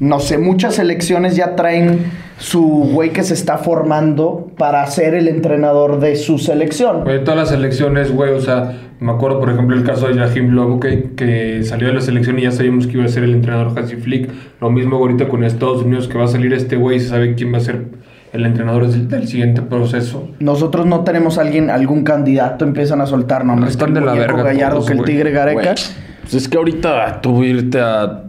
no 0.03 0.19
sé, 0.19 0.37
muchas 0.37 0.75
selecciones 0.75 1.37
ya 1.37 1.55
traen 1.55 2.01
su 2.39 2.61
güey 2.61 3.11
que 3.11 3.23
se 3.23 3.35
está 3.35 3.59
formando 3.59 4.51
para 4.59 4.85
ser 4.89 5.15
el 5.15 5.29
entrenador 5.29 6.01
de 6.01 6.17
su 6.17 6.39
selección. 6.39 7.05
Güey, 7.05 7.23
todas 7.23 7.39
las 7.39 7.49
selecciones, 7.51 8.11
güey, 8.11 8.33
o 8.33 8.41
sea, 8.41 8.81
me 8.99 9.13
acuerdo, 9.13 9.39
por 9.39 9.51
ejemplo, 9.51 9.77
el 9.77 9.85
caso 9.85 10.09
de 10.09 10.15
Jahim 10.15 10.51
Lobo, 10.51 10.81
que, 10.81 11.13
que 11.15 11.63
salió 11.63 11.87
de 11.87 11.95
la 11.95 12.01
selección 12.01 12.37
y 12.39 12.43
ya 12.43 12.51
sabíamos 12.51 12.89
que 12.89 12.95
iba 12.95 13.05
a 13.05 13.09
ser 13.09 13.23
el 13.23 13.33
entrenador 13.33 13.79
Hansi 13.79 13.95
Flick. 13.95 14.29
Lo 14.61 14.71
mismo 14.71 14.97
ahorita 14.97 15.29
con 15.29 15.45
Estados 15.45 15.83
Unidos, 15.83 16.09
que 16.09 16.19
va 16.19 16.25
a 16.25 16.29
salir 16.29 16.53
este 16.53 16.75
güey 16.75 16.97
y 16.97 17.01
se 17.01 17.09
sabe 17.09 17.37
quién 17.37 17.53
va 17.53 17.59
a 17.59 17.61
ser 17.61 17.85
el 18.33 18.47
entrenador 18.47 18.89
del, 18.89 19.09
del 19.09 19.29
siguiente 19.29 19.63
proceso. 19.63 20.29
Nosotros 20.41 20.87
no 20.87 21.05
tenemos 21.05 21.39
alguien, 21.39 21.71
algún 21.71 22.03
candidato, 22.03 22.65
empiezan 22.65 23.01
a 23.01 23.07
soltar 23.07 23.45
nombres. 23.45 23.73
Están 23.73 23.95
de 23.95 24.01
la 24.01 24.15
verga 24.15 24.43
Gallardo, 24.43 24.77
todos, 24.77 24.91
que 24.91 24.97
el. 24.97 25.05
Tigre 25.05 25.31
Gareca. 25.31 25.75
Pues 26.23 26.35
es 26.35 26.49
que 26.49 26.57
ahorita 26.57 27.21
tú 27.21 27.45
irte 27.45 27.81
a. 27.81 28.25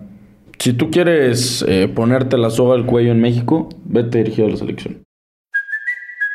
Si 0.60 0.74
tú 0.74 0.92
quieres 0.92 1.66
eh, 1.68 1.90
ponerte 1.94 2.38
la 2.38 2.50
soga 2.50 2.76
al 2.76 2.86
cuello 2.86 3.12
en 3.12 3.20
México, 3.20 3.70
vete 3.86 4.20
dirigido 4.20 4.48
a 4.48 4.52
la 4.52 4.58
selección. 4.58 4.98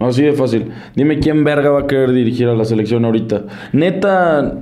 Así 0.00 0.22
de 0.22 0.32
fácil. 0.32 0.70
Dime 0.94 1.18
quién 1.18 1.42
verga 1.42 1.70
va 1.70 1.80
a 1.80 1.86
querer 1.86 2.12
dirigir 2.12 2.48
a 2.48 2.54
la 2.54 2.64
selección 2.64 3.04
ahorita. 3.04 3.44
Neta. 3.72 4.58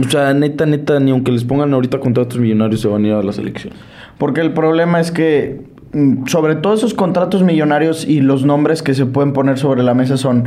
O 0.00 0.10
sea, 0.10 0.34
neta, 0.34 0.66
neta, 0.66 0.98
ni 0.98 1.10
aunque 1.10 1.30
les 1.30 1.44
pongan 1.44 1.72
ahorita 1.72 2.00
contratos 2.00 2.38
millonarios 2.38 2.80
se 2.80 2.88
van 2.88 3.04
a 3.04 3.08
ir 3.08 3.14
a 3.14 3.22
la 3.22 3.32
selección. 3.32 3.74
Porque 4.18 4.40
el 4.40 4.52
problema 4.52 5.00
es 5.00 5.12
que, 5.12 5.60
mm, 5.92 6.26
sobre 6.26 6.56
todo 6.56 6.74
esos 6.74 6.94
contratos 6.94 7.42
millonarios 7.42 8.06
y 8.06 8.20
los 8.20 8.44
nombres 8.44 8.82
que 8.82 8.94
se 8.94 9.06
pueden 9.06 9.32
poner 9.32 9.58
sobre 9.58 9.82
la 9.82 9.94
mesa 9.94 10.16
son. 10.16 10.44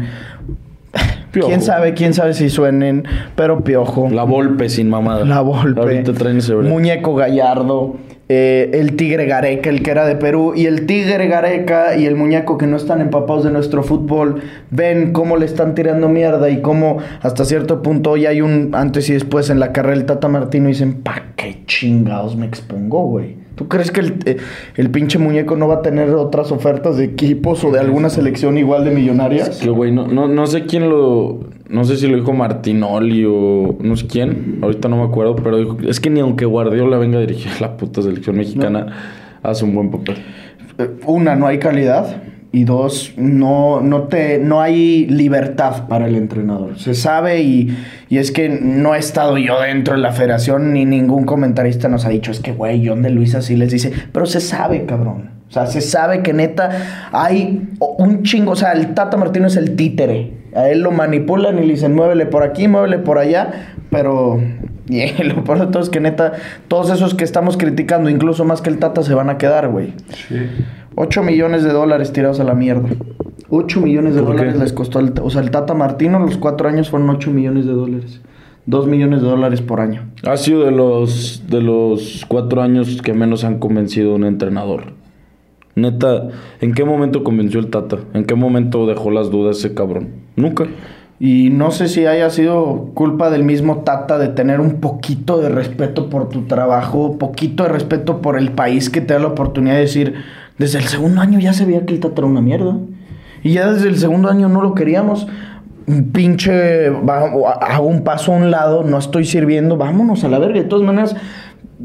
Piojo. 1.31 1.49
Quién 1.49 1.61
sabe, 1.61 1.93
quién 1.93 2.13
sabe 2.13 2.33
si 2.33 2.49
suenen, 2.49 3.03
pero 3.35 3.63
piojo. 3.63 4.09
La 4.09 4.23
Volpe 4.23 4.69
sin 4.69 4.89
mamada. 4.89 5.25
La 5.25 5.41
Volpe. 5.41 5.79
Ahorita 5.79 6.13
traen 6.13 6.37
ese. 6.37 6.55
Muñeco 6.55 7.15
Gallardo. 7.15 7.97
Eh, 8.29 8.71
el 8.73 8.95
Tigre 8.97 9.25
Gareca, 9.25 9.69
el 9.69 9.81
que 9.81 9.91
era 9.91 10.05
de 10.05 10.15
Perú. 10.15 10.53
Y 10.55 10.65
el 10.65 10.85
Tigre 10.85 11.27
Gareca 11.27 11.95
y 11.95 12.05
el 12.05 12.15
Muñeco 12.15 12.57
que 12.57 12.67
no 12.67 12.77
están 12.77 13.01
empapados 13.01 13.43
de 13.43 13.51
nuestro 13.51 13.83
fútbol. 13.83 14.41
Ven 14.69 15.13
cómo 15.13 15.37
le 15.37 15.45
están 15.45 15.75
tirando 15.75 16.09
mierda 16.09 16.49
y 16.49 16.61
cómo 16.61 16.97
hasta 17.21 17.45
cierto 17.45 17.81
punto 17.81 18.17
ya 18.17 18.29
hay 18.29 18.41
un 18.41 18.71
antes 18.73 19.09
y 19.09 19.13
después 19.13 19.49
en 19.49 19.59
la 19.59 19.71
carrera 19.71 19.97
del 19.97 20.05
Tata 20.05 20.27
Martino. 20.27 20.67
Y 20.67 20.73
dicen, 20.73 21.01
¿pa' 21.03 21.23
qué 21.35 21.63
chingados 21.65 22.35
me 22.35 22.45
expongo, 22.45 23.05
güey? 23.05 23.47
¿Tú 23.57 23.67
crees 23.67 23.89
que 23.89 24.01
el, 24.01 24.19
eh, 24.25 24.37
el 24.75 24.91
pinche 24.91 25.17
muñeco 25.17 25.55
no 25.55 25.67
va 25.67 25.75
a 25.75 25.81
tener 25.81 26.11
otras 26.11 26.51
ofertas 26.51 26.95
de 26.97 27.05
equipos 27.05 27.63
o 27.63 27.71
de 27.71 27.79
alguna 27.79 28.11
selección 28.11 28.55
igual 28.55 28.85
de 28.85 28.91
millonarias? 28.91 29.57
Que 29.57 29.69
güey, 29.69 29.91
no, 29.91 30.05
no, 30.05 30.27
no 30.27 30.45
sé 30.45 30.65
quién 30.65 30.89
lo. 30.89 31.39
No 31.69 31.83
sé 31.83 31.97
si 31.97 32.07
lo 32.07 32.15
dijo 32.15 32.33
Martinoli 32.33 33.25
o 33.27 33.77
no 33.81 33.95
sé 33.95 34.07
quién. 34.07 34.59
Ahorita 34.61 34.87
no 34.87 34.97
me 34.97 35.03
acuerdo, 35.03 35.35
pero 35.35 35.57
dijo, 35.57 35.77
es 35.87 35.99
que 35.99 36.09
ni 36.09 36.19
aunque 36.19 36.45
Guardiola 36.45 36.97
venga 36.97 37.17
a 37.17 37.21
dirigir 37.21 37.51
la 37.59 37.75
puta 37.77 38.01
selección 38.01 38.37
mexicana, 38.37 38.87
hace 39.43 39.65
un 39.65 39.75
buen 39.75 39.91
papel. 39.91 40.17
Eh, 40.77 40.91
Una, 41.05 41.35
no 41.35 41.47
hay 41.47 41.59
calidad. 41.59 42.23
Y 42.49 42.63
dos, 42.63 43.13
no, 43.17 43.81
no, 43.81 44.03
te, 44.03 44.39
no 44.39 44.61
hay 44.61 45.05
libertad 45.07 45.87
para 45.89 46.07
el 46.07 46.15
entrenador. 46.15 46.79
Se 46.79 46.95
sabe 46.95 47.41
y, 47.41 47.77
y 48.07 48.17
es 48.19 48.31
que 48.31 48.47
no 48.47 48.95
he 48.95 48.99
estado 48.99 49.37
yo 49.37 49.59
dentro 49.59 49.95
de 49.95 49.99
la 49.99 50.13
federación 50.13 50.71
ni 50.71 50.85
ningún 50.85 51.25
comentarista 51.25 51.89
nos 51.89 52.05
ha 52.05 52.09
dicho, 52.09 52.31
es 52.31 52.39
que 52.39 52.53
güey, 52.53 52.87
John 52.87 53.01
de 53.01 53.09
Luis 53.09 53.35
así 53.35 53.57
les 53.57 53.71
dice, 53.71 53.91
pero 54.13 54.25
se 54.25 54.39
sabe, 54.39 54.85
cabrón. 54.85 55.31
O 55.49 55.51
sea, 55.51 55.67
se 55.67 55.81
sabe 55.81 56.23
que 56.23 56.33
neta 56.33 57.09
hay 57.11 57.67
un 57.79 58.23
chingo, 58.23 58.51
o 58.51 58.55
sea, 58.55 58.71
el 58.71 58.93
Tata 58.93 59.17
Martino 59.17 59.47
es 59.47 59.57
el 59.57 59.75
títere. 59.75 60.33
A 60.57 60.69
él 60.69 60.81
lo 60.81 60.91
manipulan 60.91 61.59
y 61.59 61.67
le 61.67 61.73
dicen, 61.73 61.93
muévele 61.93 62.25
por 62.25 62.41
aquí, 62.41 62.67
muévele 62.67 62.97
por 62.97 63.19
allá, 63.19 63.75
pero 63.91 64.39
y 64.89 65.23
lo 65.23 65.43
peor 65.43 65.59
de 65.59 65.67
todo 65.67 65.83
es 65.83 65.89
que 65.89 65.99
neta, 65.99 66.33
todos 66.67 66.89
esos 66.89 67.13
que 67.13 67.23
estamos 67.23 67.57
criticando, 67.57 68.09
incluso 68.09 68.43
más 68.43 68.61
que 68.61 68.71
el 68.71 68.79
Tata, 68.79 69.03
se 69.03 69.13
van 69.13 69.29
a 69.29 69.37
quedar, 69.37 69.69
güey. 69.69 69.93
Sí. 70.27 70.35
8 70.95 71.21
millones 71.21 71.63
de 71.63 71.71
dólares 71.71 72.11
tirados 72.11 72.39
a 72.39 72.43
la 72.43 72.55
mierda. 72.55 72.89
8 73.49 73.81
millones 73.81 74.15
de 74.15 74.21
dólares 74.21 74.57
les 74.57 74.73
costó 74.73 74.99
el... 74.99 75.13
O 75.21 75.29
sea, 75.29 75.41
el 75.41 75.51
Tata 75.51 75.75
Martino 75.75 76.17
los 76.17 76.37
cuatro 76.37 76.67
años 76.67 76.89
fueron 76.89 77.07
8 77.11 77.29
millones 77.29 77.67
de 77.67 77.73
dólares. 77.73 78.21
2 78.65 78.87
millones 78.87 79.21
de 79.21 79.27
dólares 79.27 79.61
por 79.61 79.79
año. 79.79 80.09
Ha 80.23 80.37
sido 80.37 80.63
de 80.63 80.71
los, 80.71 81.43
de 81.47 81.61
los 81.61 82.25
cuatro 82.27 82.63
años 82.63 82.99
que 83.03 83.13
menos 83.13 83.43
han 83.43 83.59
convencido 83.59 84.13
a 84.13 84.15
un 84.15 84.25
entrenador. 84.25 84.93
Neta, 85.75 86.29
¿en 86.61 86.73
qué 86.73 86.83
momento 86.83 87.23
convenció 87.23 87.59
el 87.59 87.69
Tata? 87.69 87.99
¿En 88.15 88.25
qué 88.25 88.33
momento 88.33 88.87
dejó 88.87 89.11
las 89.11 89.29
dudas 89.29 89.59
ese 89.59 89.75
cabrón? 89.75 90.26
Nunca. 90.37 90.65
Y 91.19 91.49
no 91.49 91.71
sé 91.71 91.87
si 91.87 92.05
haya 92.05 92.29
sido 92.29 92.91
culpa 92.93 93.29
del 93.31 93.43
mismo 93.43 93.79
Tata 93.79 94.17
de 94.19 94.27
tener 94.29 94.59
un 94.61 94.75
poquito 94.75 95.39
de 95.41 95.49
respeto 95.49 96.09
por 96.09 96.29
tu 96.29 96.43
trabajo, 96.43 97.17
poquito 97.17 97.63
de 97.63 97.69
respeto 97.69 98.21
por 98.21 98.37
el 98.37 98.51
país 98.51 98.89
que 98.91 99.01
te 99.01 99.13
da 99.15 99.19
la 99.19 99.27
oportunidad 99.27 99.73
de 99.75 99.81
decir, 99.81 100.13
desde 100.59 100.77
el 100.77 100.85
segundo 100.85 101.19
año 101.21 101.39
ya 101.39 101.53
se 101.53 101.65
veía 101.65 101.85
que 101.85 101.93
el 101.95 101.99
Tata 101.99 102.21
era 102.21 102.27
una 102.27 102.41
mierda. 102.41 102.77
Y 103.43 103.53
ya 103.53 103.71
desde 103.71 103.87
el 103.89 103.97
segundo 103.97 104.29
año 104.29 104.47
no 104.47 104.61
lo 104.61 104.73
queríamos. 104.75 105.27
Un 105.87 106.11
Pinche, 106.11 106.89
va- 106.89 107.29
hago 107.61 107.87
un 107.87 108.03
paso 108.03 108.33
a 108.33 108.37
un 108.37 108.51
lado, 108.51 108.83
no 108.83 108.97
estoy 108.99 109.25
sirviendo, 109.25 109.75
vámonos 109.77 110.23
a 110.23 110.27
la 110.27 110.37
verga. 110.37 110.59
De 110.61 110.65
todas 110.67 110.85
maneras, 110.85 111.15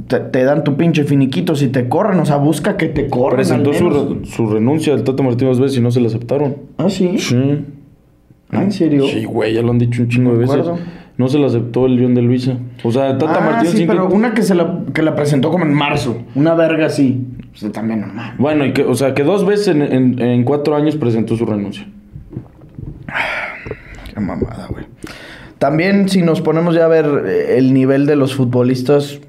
te, 0.08 0.18
te 0.20 0.44
dan 0.44 0.64
tu 0.64 0.76
pinche 0.76 1.04
finiquito 1.04 1.54
si 1.54 1.68
te 1.68 1.88
corren, 1.88 2.18
o 2.20 2.26
sea, 2.26 2.36
busca 2.36 2.76
que 2.76 2.86
te 2.88 3.06
corran. 3.08 3.36
Presentó 3.36 3.72
su, 3.72 3.84
menos. 3.84 4.08
re- 4.10 4.26
su 4.26 4.46
renuncia 4.46 4.92
al 4.92 5.04
Tata 5.04 5.22
Martínez 5.22 5.58
veces 5.58 5.78
y 5.78 5.80
no 5.80 5.90
se 5.90 6.00
la 6.00 6.08
aceptaron. 6.08 6.56
Ah, 6.78 6.90
sí. 6.90 7.16
Sí. 7.18 7.64
Ah, 8.52 8.62
¿en 8.62 8.70
serio? 8.72 9.06
Sí, 9.06 9.24
güey, 9.24 9.54
ya 9.54 9.62
lo 9.62 9.70
han 9.70 9.78
dicho 9.78 10.02
un 10.02 10.08
chingo 10.08 10.32
de 10.32 10.38
veces. 10.38 10.66
No 11.18 11.28
se 11.28 11.38
la 11.38 11.46
aceptó 11.46 11.86
el 11.86 11.96
León 11.96 12.14
de 12.14 12.22
Luisa. 12.22 12.56
O 12.84 12.90
sea, 12.90 13.16
Tata 13.18 13.38
ah, 13.38 13.50
Martínez 13.50 13.74
sí, 13.74 13.84
pero 13.86 14.08
una 14.08 14.32
que, 14.34 14.42
se 14.42 14.54
la, 14.54 14.80
que 14.94 15.02
la 15.02 15.14
presentó 15.14 15.50
como 15.50 15.64
en 15.64 15.72
marzo. 15.74 16.18
Una 16.34 16.54
verga 16.54 16.86
así. 16.86 17.26
O 17.54 17.56
sea, 17.56 17.70
también 17.70 18.00
normal. 18.00 18.34
Bueno, 18.38 18.64
y 18.64 18.72
que, 18.72 18.82
o 18.84 18.94
sea, 18.94 19.14
que 19.14 19.22
dos 19.22 19.44
veces 19.46 19.68
en, 19.68 19.82
en- 19.82 20.18
en 20.20 20.44
cuatro 20.44 20.74
años 20.74 20.96
presentó 20.96 21.36
su 21.36 21.44
renuncia. 21.44 21.86
Qué 24.14 24.20
mamada, 24.20 24.66
güey. 24.70 24.84
También 25.58 26.08
si 26.08 26.22
nos 26.22 26.40
ponemos 26.40 26.74
ya 26.74 26.86
a 26.86 26.88
ver 26.88 27.06
eh, 27.26 27.58
el 27.58 27.72
nivel 27.72 28.06
de 28.06 28.16
los 28.16 28.34
futbolistas, 28.34 29.20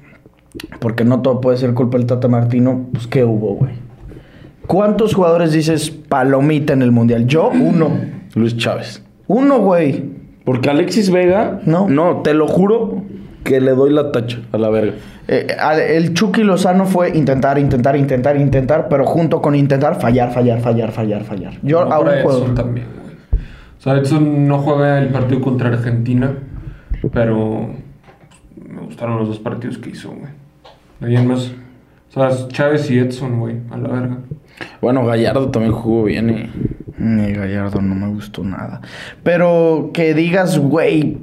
porque 0.80 1.04
no 1.04 1.22
todo 1.22 1.40
puede 1.40 1.58
ser 1.58 1.74
culpa 1.74 1.96
del 1.98 2.06
Tata 2.06 2.28
Martino, 2.28 2.86
pues 2.92 3.06
¿qué 3.06 3.24
hubo, 3.24 3.54
güey? 3.54 3.72
¿Cuántos 4.66 5.14
jugadores 5.14 5.52
dices 5.52 5.90
palomita 5.90 6.72
en 6.72 6.82
el 6.82 6.90
Mundial? 6.90 7.26
Yo, 7.26 7.50
uno. 7.50 7.90
Luis 8.34 8.56
Chávez. 8.56 9.03
Uno, 9.26 9.58
güey. 9.60 10.04
Porque 10.44 10.68
Alexis 10.70 11.10
Vega, 11.10 11.60
No. 11.64 11.88
no, 11.88 12.20
te 12.22 12.34
lo 12.34 12.46
juro 12.46 13.02
que 13.44 13.60
le 13.60 13.72
doy 13.72 13.92
la 13.92 14.12
tacha 14.12 14.38
a 14.52 14.58
la 14.58 14.68
verga. 14.70 14.92
Eh, 15.28 15.46
el 15.88 16.12
Chucky 16.12 16.42
Lozano 16.42 16.84
fue 16.84 17.16
intentar, 17.16 17.58
intentar, 17.58 17.96
intentar, 17.96 18.36
intentar, 18.36 18.88
pero 18.88 19.06
junto 19.06 19.40
con 19.40 19.54
intentar, 19.54 19.98
fallar, 20.00 20.32
fallar, 20.32 20.60
fallar, 20.60 20.92
fallar, 20.92 21.24
fallar. 21.24 21.54
Yo 21.62 21.84
No, 21.84 21.92
a 21.92 21.98
un 22.00 22.06
para 22.06 22.22
jugador. 22.22 22.42
Edson 22.42 22.54
también, 22.54 22.86
güey. 23.02 23.14
O 23.78 23.80
sea, 23.82 23.94
Edson 23.96 24.46
no 24.48 24.58
juega 24.58 24.98
el 24.98 25.08
partido 25.08 25.40
contra 25.40 25.68
Argentina, 25.68 26.34
pero 27.12 27.68
me 28.56 28.80
gustaron 28.82 29.18
los 29.18 29.28
dos 29.28 29.38
partidos 29.38 29.78
que 29.78 29.90
hizo, 29.90 30.10
güey. 30.10 30.30
De 31.00 31.06
ahí 31.08 31.16
en 31.16 31.26
más. 31.28 31.52
O 32.08 32.12
sea, 32.12 32.48
Chávez 32.48 32.90
y 32.90 32.98
Edson, 32.98 33.40
güey, 33.40 33.56
a 33.70 33.76
la 33.76 33.88
verga. 33.88 34.18
Bueno, 34.80 35.04
Gallardo 35.04 35.50
también 35.50 35.72
jugó 35.72 36.04
bien 36.04 36.30
y... 36.30 36.83
Ni 36.98 37.32
Gallardo 37.32 37.80
no 37.80 37.94
me 37.94 38.08
gustó 38.08 38.44
nada. 38.44 38.80
Pero 39.22 39.90
que 39.92 40.14
digas, 40.14 40.58
güey, 40.58 41.18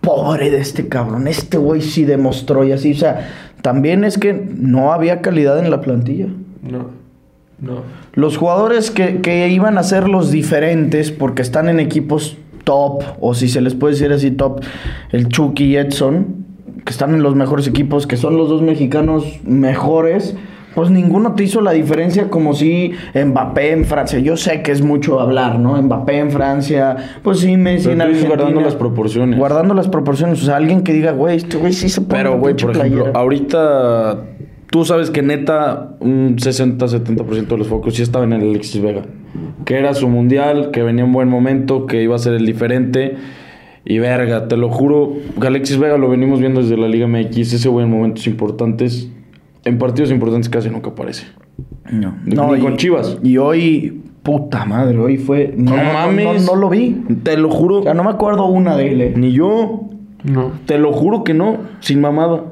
pobre 0.00 0.50
de 0.50 0.58
este 0.58 0.88
cabrón. 0.88 1.26
Este 1.28 1.58
güey 1.58 1.82
sí 1.82 2.04
demostró 2.04 2.64
y 2.64 2.72
así. 2.72 2.92
O 2.92 2.96
sea, 2.96 3.28
también 3.62 4.04
es 4.04 4.18
que 4.18 4.32
no 4.32 4.92
había 4.92 5.20
calidad 5.20 5.58
en 5.58 5.70
la 5.70 5.80
plantilla. 5.80 6.28
No, 6.62 6.90
no. 7.60 7.82
Los 8.14 8.36
jugadores 8.36 8.90
que, 8.90 9.20
que 9.20 9.48
iban 9.48 9.76
a 9.78 9.82
ser 9.82 10.08
los 10.08 10.30
diferentes 10.30 11.10
porque 11.10 11.42
están 11.42 11.68
en 11.68 11.80
equipos 11.80 12.38
top, 12.64 13.02
o 13.20 13.34
si 13.34 13.48
se 13.48 13.60
les 13.60 13.74
puede 13.74 13.94
decir 13.94 14.12
así 14.12 14.30
top, 14.30 14.62
el 15.12 15.28
Chucky 15.28 15.64
y 15.64 15.76
Edson, 15.76 16.44
que 16.84 16.90
están 16.90 17.14
en 17.14 17.22
los 17.22 17.34
mejores 17.34 17.66
equipos, 17.66 18.06
que 18.06 18.16
son 18.16 18.36
los 18.36 18.48
dos 18.48 18.62
mexicanos 18.62 19.24
mejores, 19.44 20.34
pues 20.74 20.90
ninguno 20.90 21.34
te 21.34 21.44
hizo 21.44 21.60
la 21.60 21.72
diferencia 21.72 22.28
como 22.30 22.54
si 22.54 22.92
Mbappé 23.14 23.72
en 23.72 23.84
Francia. 23.84 24.18
Yo 24.18 24.36
sé 24.36 24.62
que 24.62 24.72
es 24.72 24.82
mucho 24.82 25.20
hablar, 25.20 25.58
¿no? 25.58 25.80
Mbappé 25.80 26.18
en 26.18 26.30
Francia, 26.30 26.96
pues 27.22 27.40
sí, 27.40 27.56
Messi 27.56 27.90
en 27.90 28.00
Argentina. 28.00 28.28
guardando 28.28 28.60
las 28.60 28.74
proporciones. 28.74 29.38
Guardando 29.38 29.74
las 29.74 29.88
proporciones. 29.88 30.42
O 30.42 30.46
sea, 30.46 30.56
alguien 30.56 30.82
que 30.82 30.92
diga, 30.92 31.12
güey, 31.12 31.36
este 31.36 31.56
güey 31.56 31.72
sí 31.72 31.88
se 31.88 32.00
pone 32.00 32.22
Pero, 32.22 32.38
güey, 32.38 32.54
ejemplo, 32.54 33.10
ahorita 33.14 34.24
tú 34.70 34.84
sabes 34.84 35.10
que 35.10 35.22
neta 35.22 35.96
un 36.00 36.36
60-70% 36.36 37.46
de 37.46 37.56
los 37.56 37.68
focos 37.68 37.94
sí 37.94 38.02
estaban 38.02 38.32
en 38.32 38.42
el 38.42 38.50
Alexis 38.50 38.82
Vega. 38.82 39.02
Que 39.64 39.78
era 39.78 39.94
su 39.94 40.08
mundial, 40.08 40.70
que 40.72 40.82
venía 40.82 41.04
en 41.04 41.12
buen 41.12 41.28
momento, 41.28 41.86
que 41.86 42.02
iba 42.02 42.16
a 42.16 42.18
ser 42.18 42.34
el 42.34 42.44
diferente. 42.44 43.16
Y 43.84 43.98
verga, 43.98 44.48
te 44.48 44.56
lo 44.56 44.70
juro, 44.70 45.12
Alexis 45.40 45.78
Vega 45.78 45.98
lo 45.98 46.08
venimos 46.08 46.40
viendo 46.40 46.62
desde 46.62 46.76
la 46.76 46.88
Liga 46.88 47.06
MX, 47.06 47.52
ese 47.52 47.68
güey 47.68 47.84
en 47.84 47.90
momentos 47.92 48.26
importantes, 48.26 49.10
en 49.64 49.78
partidos 49.78 50.10
importantes 50.10 50.48
casi 50.48 50.68
nunca 50.70 50.90
aparece. 50.90 51.26
No, 51.90 52.14
Ni 52.24 52.34
y- 52.34 52.60
con 52.60 52.76
Chivas. 52.76 53.18
Y 53.22 53.36
hoy, 53.38 54.02
puta 54.22 54.64
madre, 54.64 54.98
hoy 54.98 55.16
fue. 55.18 55.54
No, 55.56 55.76
No, 55.76 55.82
mames. 55.92 56.44
No, 56.44 56.54
no 56.54 56.60
lo 56.60 56.68
vi. 56.70 57.04
Te 57.22 57.36
lo 57.36 57.50
juro. 57.50 57.80
O 57.80 57.82
sea, 57.82 57.94
no 57.94 58.04
me 58.04 58.10
acuerdo 58.10 58.46
una 58.46 58.76
de 58.76 58.92
él. 58.92 59.00
eh. 59.00 59.14
Ni 59.16 59.32
yo. 59.32 59.88
No. 60.24 60.52
Te 60.66 60.78
lo 60.78 60.92
juro 60.92 61.22
que 61.24 61.34
no, 61.34 61.58
sin 61.80 62.00
mamada. 62.00 62.42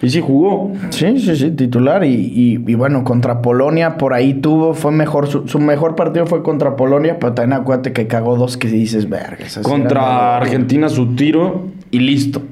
Y 0.00 0.10
sí 0.10 0.20
jugó. 0.20 0.72
Sí, 0.90 1.18
sí, 1.18 1.34
sí, 1.36 1.50
titular. 1.50 2.04
Y, 2.04 2.08
y- 2.14 2.64
y 2.66 2.74
bueno, 2.74 3.02
contra 3.04 3.42
Polonia, 3.42 3.98
por 3.98 4.14
ahí 4.14 4.34
tuvo, 4.34 4.72
fue 4.72 4.92
mejor. 4.92 5.26
Su, 5.26 5.46
su 5.48 5.58
mejor 5.58 5.96
partido 5.96 6.24
fue 6.26 6.42
contra 6.42 6.76
Polonia, 6.76 7.18
pero 7.18 7.34
también 7.34 7.60
acuérdate 7.60 7.92
que 7.92 8.06
cagó 8.06 8.36
dos 8.36 8.56
que 8.56 8.68
dices, 8.68 9.08
verga. 9.08 9.44
Contra 9.62 10.36
Argentina 10.36 10.88
su 10.88 11.14
tiro 11.16 11.66
y 11.90 11.98
listo. 11.98 12.42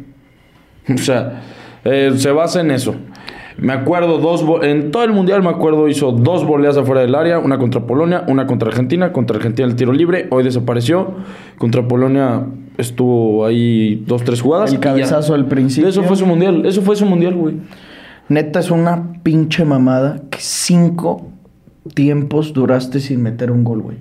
O 0.92 0.98
sea, 0.98 1.42
eh, 1.84 2.12
se 2.16 2.30
basa 2.32 2.60
en 2.60 2.70
eso. 2.72 2.96
Me 3.58 3.72
acuerdo 3.72 4.18
dos, 4.18 4.44
en 4.62 4.90
todo 4.90 5.04
el 5.04 5.12
mundial 5.12 5.42
me 5.42 5.48
acuerdo 5.48 5.88
hizo 5.88 6.12
dos 6.12 6.44
voleas 6.44 6.76
afuera 6.76 7.00
del 7.00 7.14
área, 7.14 7.38
una 7.38 7.58
contra 7.58 7.86
Polonia, 7.86 8.24
una 8.28 8.46
contra 8.46 8.68
Argentina, 8.68 9.12
contra 9.12 9.36
Argentina 9.36 9.66
el 9.66 9.76
tiro 9.76 9.92
libre, 9.92 10.26
hoy 10.30 10.44
desapareció, 10.44 11.14
contra 11.56 11.88
Polonia 11.88 12.44
estuvo 12.76 13.46
ahí 13.46 14.04
dos, 14.06 14.24
tres 14.24 14.42
jugadas. 14.42 14.72
El 14.72 14.80
cabezazo 14.80 15.34
al 15.34 15.46
principio. 15.46 15.88
Eso 15.88 16.02
fue 16.02 16.16
su 16.16 16.26
mundial, 16.26 16.66
eso 16.66 16.82
fue 16.82 16.96
su 16.96 17.06
mundial, 17.06 17.34
güey. 17.34 17.56
Neta, 18.28 18.60
es 18.60 18.70
una 18.70 19.14
pinche 19.22 19.64
mamada 19.64 20.20
que 20.30 20.38
cinco 20.40 21.28
tiempos 21.94 22.52
duraste 22.52 23.00
sin 23.00 23.22
meter 23.22 23.50
un 23.50 23.64
gol, 23.64 23.80
güey. 23.80 23.96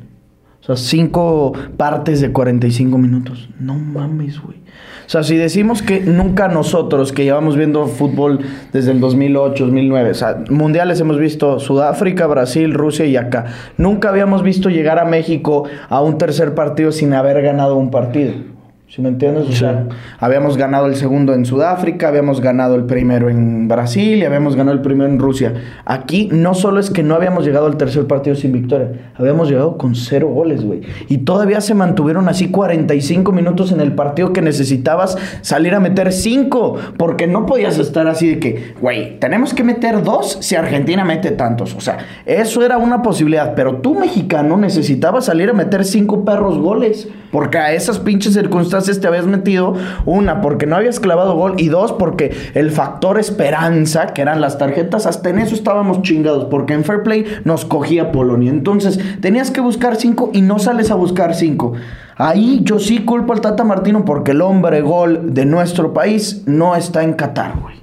O 0.68 0.76
sea, 0.76 0.78
cinco 0.78 1.54
partes 1.78 2.22
de 2.22 2.32
45 2.32 2.98
minutos. 2.98 3.50
No 3.60 3.76
mames, 3.76 4.42
güey. 4.42 4.58
O 5.06 5.10
sea, 5.10 5.22
si 5.22 5.36
decimos 5.36 5.84
que 5.84 6.00
nunca 6.02 6.48
nosotros, 6.48 7.12
que 7.12 7.24
llevamos 7.24 7.56
viendo 7.56 7.86
fútbol 7.86 8.40
desde 8.74 8.92
el 8.92 9.00
2008, 9.00 9.66
2009, 9.66 10.10
o 10.10 10.14
sea, 10.16 10.44
mundiales 10.50 11.00
hemos 11.00 11.20
visto 11.20 11.60
Sudáfrica, 11.60 12.26
Brasil, 12.26 12.74
Rusia 12.74 13.06
y 13.06 13.16
acá. 13.16 13.46
Nunca 13.78 14.10
habíamos 14.10 14.42
visto 14.42 14.72
llegar 14.72 14.98
a 14.98 15.06
México 15.06 15.66
a 15.88 16.02
un 16.02 16.18
tercer 16.18 16.56
partido 16.56 16.92
sin 16.92 17.14
haber 17.14 17.44
ganado 17.44 17.76
un 17.76 17.92
partido. 17.92 18.55
¿Sí 18.88 19.02
me 19.02 19.10
entiendes? 19.10 19.50
O 19.50 19.52
sea, 19.52 19.88
habíamos 20.20 20.58
ganado 20.58 20.86
el 20.86 20.96
segundo 20.96 21.34
en 21.34 21.44
Sudáfrica, 21.44 22.08
habíamos 22.08 22.40
ganado 22.40 22.76
el 22.76 22.84
primero 22.84 23.30
en 23.30 23.68
Brasil 23.68 24.20
y 24.20 24.24
habíamos 24.24 24.56
ganado 24.56 24.78
el 24.78 24.84
primero 24.84 25.10
en 25.10 25.18
Rusia. 25.18 25.54
Aquí 25.86 26.30
no 26.32 26.54
solo 26.54 26.80
es 26.80 26.92
que 26.92 27.02
no 27.02 27.16
habíamos 27.16 27.46
llegado 27.46 27.66
al 27.66 27.78
tercer 27.78 28.06
partido 28.06 28.36
sin 28.36 28.52
victoria, 28.52 29.12
habíamos 29.16 29.50
llegado 29.50 29.80
con 29.80 29.96
cero 29.96 30.28
goles, 30.28 30.64
güey. 30.64 30.82
Y 31.10 31.20
todavía 31.20 31.62
se 31.62 31.74
mantuvieron 31.74 32.30
así 32.30 32.50
45 32.50 33.32
minutos 33.32 33.72
en 33.72 33.82
el 33.82 33.94
partido 33.94 34.32
que 34.34 34.44
necesitabas 34.44 35.18
salir 35.42 35.74
a 35.74 35.80
meter 35.80 36.14
cinco, 36.14 36.78
porque 36.96 37.26
no 37.26 37.48
podías 37.48 37.80
estar 37.80 38.08
así 38.08 38.36
de 38.36 38.40
que, 38.40 38.76
güey, 38.80 39.20
tenemos 39.20 39.56
que 39.56 39.64
meter 39.64 40.04
dos 40.04 40.38
si 40.42 40.56
Argentina 40.56 41.04
mete 41.04 41.32
tantos. 41.32 41.74
O 41.74 41.82
sea, 41.82 41.98
eso 42.28 42.64
era 42.64 42.78
una 42.78 43.02
posibilidad, 43.02 43.56
pero 43.56 43.78
tú 43.78 43.96
mexicano 43.96 44.58
necesitabas 44.58 45.26
salir 45.26 45.50
a 45.50 45.54
meter 45.54 45.84
cinco 45.86 46.24
perros 46.24 46.60
goles, 46.60 47.10
porque 47.32 47.58
a 47.58 47.74
esas 47.74 48.00
pinches 48.00 48.34
circunstancias 48.34 48.85
te 48.94 49.08
habías 49.08 49.26
metido, 49.26 49.76
una, 50.06 50.42
porque 50.42 50.66
no 50.66 50.76
habías 50.76 51.00
clavado 51.00 51.36
gol, 51.36 51.56
y 51.58 51.68
dos, 51.68 51.92
porque 51.94 52.36
el 52.54 52.72
factor 52.72 53.20
esperanza, 53.20 54.08
que 54.08 54.22
eran 54.22 54.42
las 54.42 54.58
tarjetas, 54.58 55.06
hasta 55.06 55.30
en 55.30 55.40
eso 55.40 55.56
estábamos 55.56 56.02
chingados, 56.02 56.46
porque 56.46 56.74
en 56.74 56.84
Fair 56.84 57.04
Play 57.04 57.26
nos 57.44 57.66
cogía 57.66 58.12
Polonia. 58.12 58.52
Entonces, 58.52 59.00
tenías 59.22 59.52
que 59.52 59.62
buscar 59.62 59.96
cinco 59.96 60.30
y 60.34 60.42
no 60.42 60.60
sales 60.60 60.92
a 60.92 60.96
buscar 60.96 61.36
cinco. 61.36 61.74
Ahí 62.18 62.62
yo 62.64 62.80
sí 62.80 63.00
culpo 63.00 63.34
al 63.34 63.42
Tata 63.42 63.64
Martino 63.64 64.06
porque 64.06 64.32
el 64.32 64.42
hombre 64.42 64.82
gol 64.82 65.34
de 65.34 65.46
nuestro 65.46 65.94
país 65.94 66.44
no 66.46 66.76
está 66.76 67.04
en 67.04 67.14
Qatar, 67.14 67.60
güey. 67.60 67.76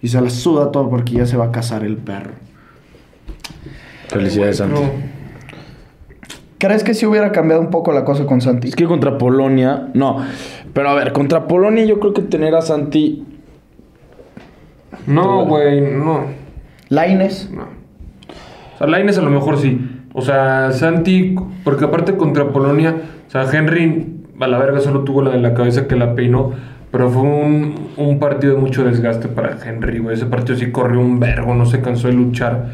Y 0.00 0.08
se 0.08 0.20
la 0.20 0.30
suda 0.30 0.72
todo 0.72 0.90
porque 0.90 1.14
ya 1.14 1.26
se 1.26 1.36
va 1.36 1.46
a 1.46 1.50
casar 1.52 1.84
el 1.84 1.96
perro. 1.96 2.32
Felicidades, 4.08 4.58
Santi. 4.58 4.80
No. 4.80 5.15
¿Crees 6.66 6.82
que 6.82 6.94
si 6.94 7.06
hubiera 7.06 7.30
cambiado 7.30 7.62
un 7.62 7.70
poco 7.70 7.92
la 7.92 8.04
cosa 8.04 8.26
con 8.26 8.40
Santi? 8.40 8.66
Es 8.66 8.74
que 8.74 8.86
contra 8.86 9.18
Polonia, 9.18 9.86
no. 9.94 10.26
Pero 10.72 10.88
a 10.88 10.94
ver, 10.94 11.12
contra 11.12 11.46
Polonia 11.46 11.84
yo 11.84 12.00
creo 12.00 12.12
que 12.12 12.22
tener 12.22 12.56
a 12.56 12.60
Santi 12.60 13.24
No, 15.06 15.44
güey, 15.44 15.80
no. 15.80 16.24
Laines. 16.88 17.52
No. 17.52 17.62
O 18.74 18.78
sea, 18.78 18.88
Lainez 18.88 19.16
a 19.16 19.22
lo 19.22 19.30
mejor 19.30 19.58
sí. 19.58 19.80
O 20.12 20.22
sea, 20.22 20.72
Santi, 20.72 21.36
porque 21.62 21.84
aparte 21.84 22.16
contra 22.16 22.48
Polonia, 22.48 22.96
o 23.28 23.30
sea, 23.30 23.44
Henry 23.44 24.14
a 24.40 24.48
la 24.48 24.58
verga 24.58 24.80
solo 24.80 25.04
tuvo 25.04 25.22
la 25.22 25.30
de 25.30 25.38
la 25.38 25.54
cabeza 25.54 25.86
que 25.86 25.94
la 25.94 26.16
peinó, 26.16 26.50
pero 26.90 27.10
fue 27.10 27.22
un, 27.22 27.90
un 27.96 28.18
partido 28.18 28.56
de 28.56 28.60
mucho 28.60 28.82
desgaste 28.82 29.28
para 29.28 29.56
Henry, 29.64 30.00
güey. 30.00 30.16
Ese 30.16 30.26
partido 30.26 30.58
sí 30.58 30.72
corrió 30.72 30.98
un 30.98 31.20
vergo, 31.20 31.54
no 31.54 31.64
se 31.64 31.80
cansó 31.80 32.08
de 32.08 32.14
luchar. 32.14 32.70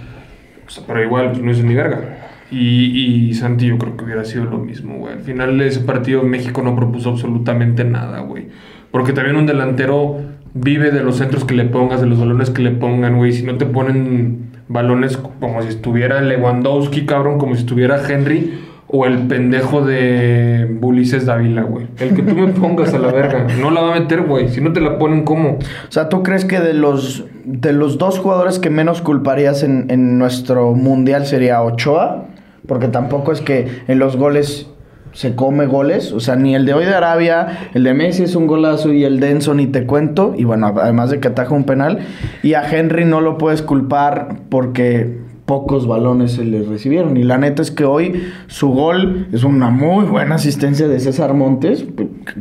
O 0.67 0.71
sea, 0.71 0.83
pero 0.87 1.05
igual, 1.05 1.33
pues 1.33 1.43
no 1.43 1.51
hizo 1.51 1.63
ni 1.63 1.75
verga. 1.75 2.31
Y, 2.53 3.29
y 3.31 3.35
Santi 3.35 3.67
yo 3.67 3.79
creo 3.79 3.97
que 3.97 4.05
hubiera 4.05 4.25
sido 4.25 4.45
lo 4.45 4.59
mismo, 4.59 4.99
güey. 4.99 5.15
Al 5.15 5.21
final 5.21 5.57
de 5.59 5.67
ese 5.67 5.81
partido 5.81 6.23
México 6.23 6.63
no 6.63 6.77
propuso 6.77 7.11
absolutamente 7.11 7.85
nada, 7.85 8.21
güey. 8.21 8.49
Porque 8.91 9.13
también 9.13 9.37
un 9.37 9.47
delantero 9.47 10.19
vive 10.55 10.91
de 10.91 11.03
los 11.03 11.17
centros 11.17 11.45
que 11.45 11.55
le 11.55 11.65
pongas, 11.65 12.01
de 12.01 12.07
los 12.07 12.19
balones 12.19 12.51
que 12.51 12.63
le 12.63 12.73
pongan, 12.73 13.17
güey. 13.17 13.33
Si 13.33 13.43
no 13.43 13.57
te 13.57 13.65
ponen 13.65 14.51
balones 14.69 15.17
como 15.17 15.63
si 15.63 15.69
estuviera 15.69 16.21
Lewandowski, 16.21 17.07
cabrón, 17.07 17.39
como 17.39 17.55
si 17.55 17.63
estuviera 17.63 18.01
Henry 18.07 18.53
o 18.95 19.07
el 19.07 19.27
pendejo 19.27 19.83
de 19.85 20.79
Ulises 20.83 21.25
Dávila, 21.25 21.63
güey. 21.63 21.87
El 21.99 22.15
que 22.15 22.23
tú 22.23 22.35
me 22.35 22.49
pongas 22.53 22.93
a 22.93 22.99
la 22.99 23.11
verga. 23.11 23.47
No 23.59 23.71
la 23.71 23.81
va 23.81 23.97
a 23.97 24.01
meter, 24.01 24.23
güey. 24.23 24.51
Si 24.51 24.61
no 24.61 24.75
te 24.75 24.83
la 24.83 24.99
ponen, 24.99 25.25
¿cómo? 25.25 25.53
O 25.53 25.59
sea, 25.93 26.11
¿tú 26.11 26.23
crees 26.23 26.45
que 26.45 26.61
de 26.61 26.75
los, 26.75 27.25
de 27.45 27.73
los 27.73 27.97
dos 27.97 28.19
jugadores 28.19 28.59
que 28.59 28.69
menos 28.69 29.01
culparías 29.01 29.63
en, 29.63 29.87
en 29.89 30.19
nuestro 30.19 30.75
mundial 30.75 31.25
sería 31.25 31.63
Ochoa? 31.63 32.27
Porque 32.67 32.89
tampoco 32.89 33.33
es 33.33 33.41
que 33.41 33.83
en 33.89 33.99
los 33.99 34.17
goles 34.17 34.69
se 35.13 35.35
come 35.35 35.67
goles. 35.67 36.13
O 36.13 36.21
sea, 36.21 36.37
ni 36.37 36.55
el 36.55 36.67
de 36.67 36.75
hoy 36.75 36.85
de 36.85 36.95
Arabia, 36.95 37.71
el 37.75 37.85
de 37.85 37.95
Messi 37.95 38.25
es 38.25 38.35
un 38.35 38.47
golazo 38.47 38.93
y 38.93 39.05
el 39.05 39.21
de 39.21 39.31
Enzo 39.31 39.55
ni 39.55 39.67
te 39.67 39.87
cuento. 39.87 40.35
Y 40.37 40.45
bueno, 40.45 40.75
además 40.77 41.11
de 41.11 41.21
que 41.21 41.29
ataja 41.29 41.55
un 41.55 41.65
penal. 41.65 42.01
Y 42.43 42.55
a 42.55 42.69
Henry 42.69 43.05
no 43.05 43.21
lo 43.21 43.39
puedes 43.39 43.63
culpar 43.63 44.41
porque 44.49 45.21
pocos 45.45 45.87
balones 45.87 46.33
se 46.33 46.45
le 46.45 46.63
recibieron. 46.63 47.17
Y 47.17 47.25
la 47.25 47.39
neta 47.39 47.63
es 47.63 47.71
que 47.71 47.85
hoy 47.85 48.23
su 48.47 48.69
gol 48.71 49.29
es 49.33 49.45
una 49.45 49.71
muy 49.71 50.05
buena 50.05 50.37
asistencia 50.37 50.89
de 50.89 51.01
César 51.01 51.35
Montes. 51.35 51.85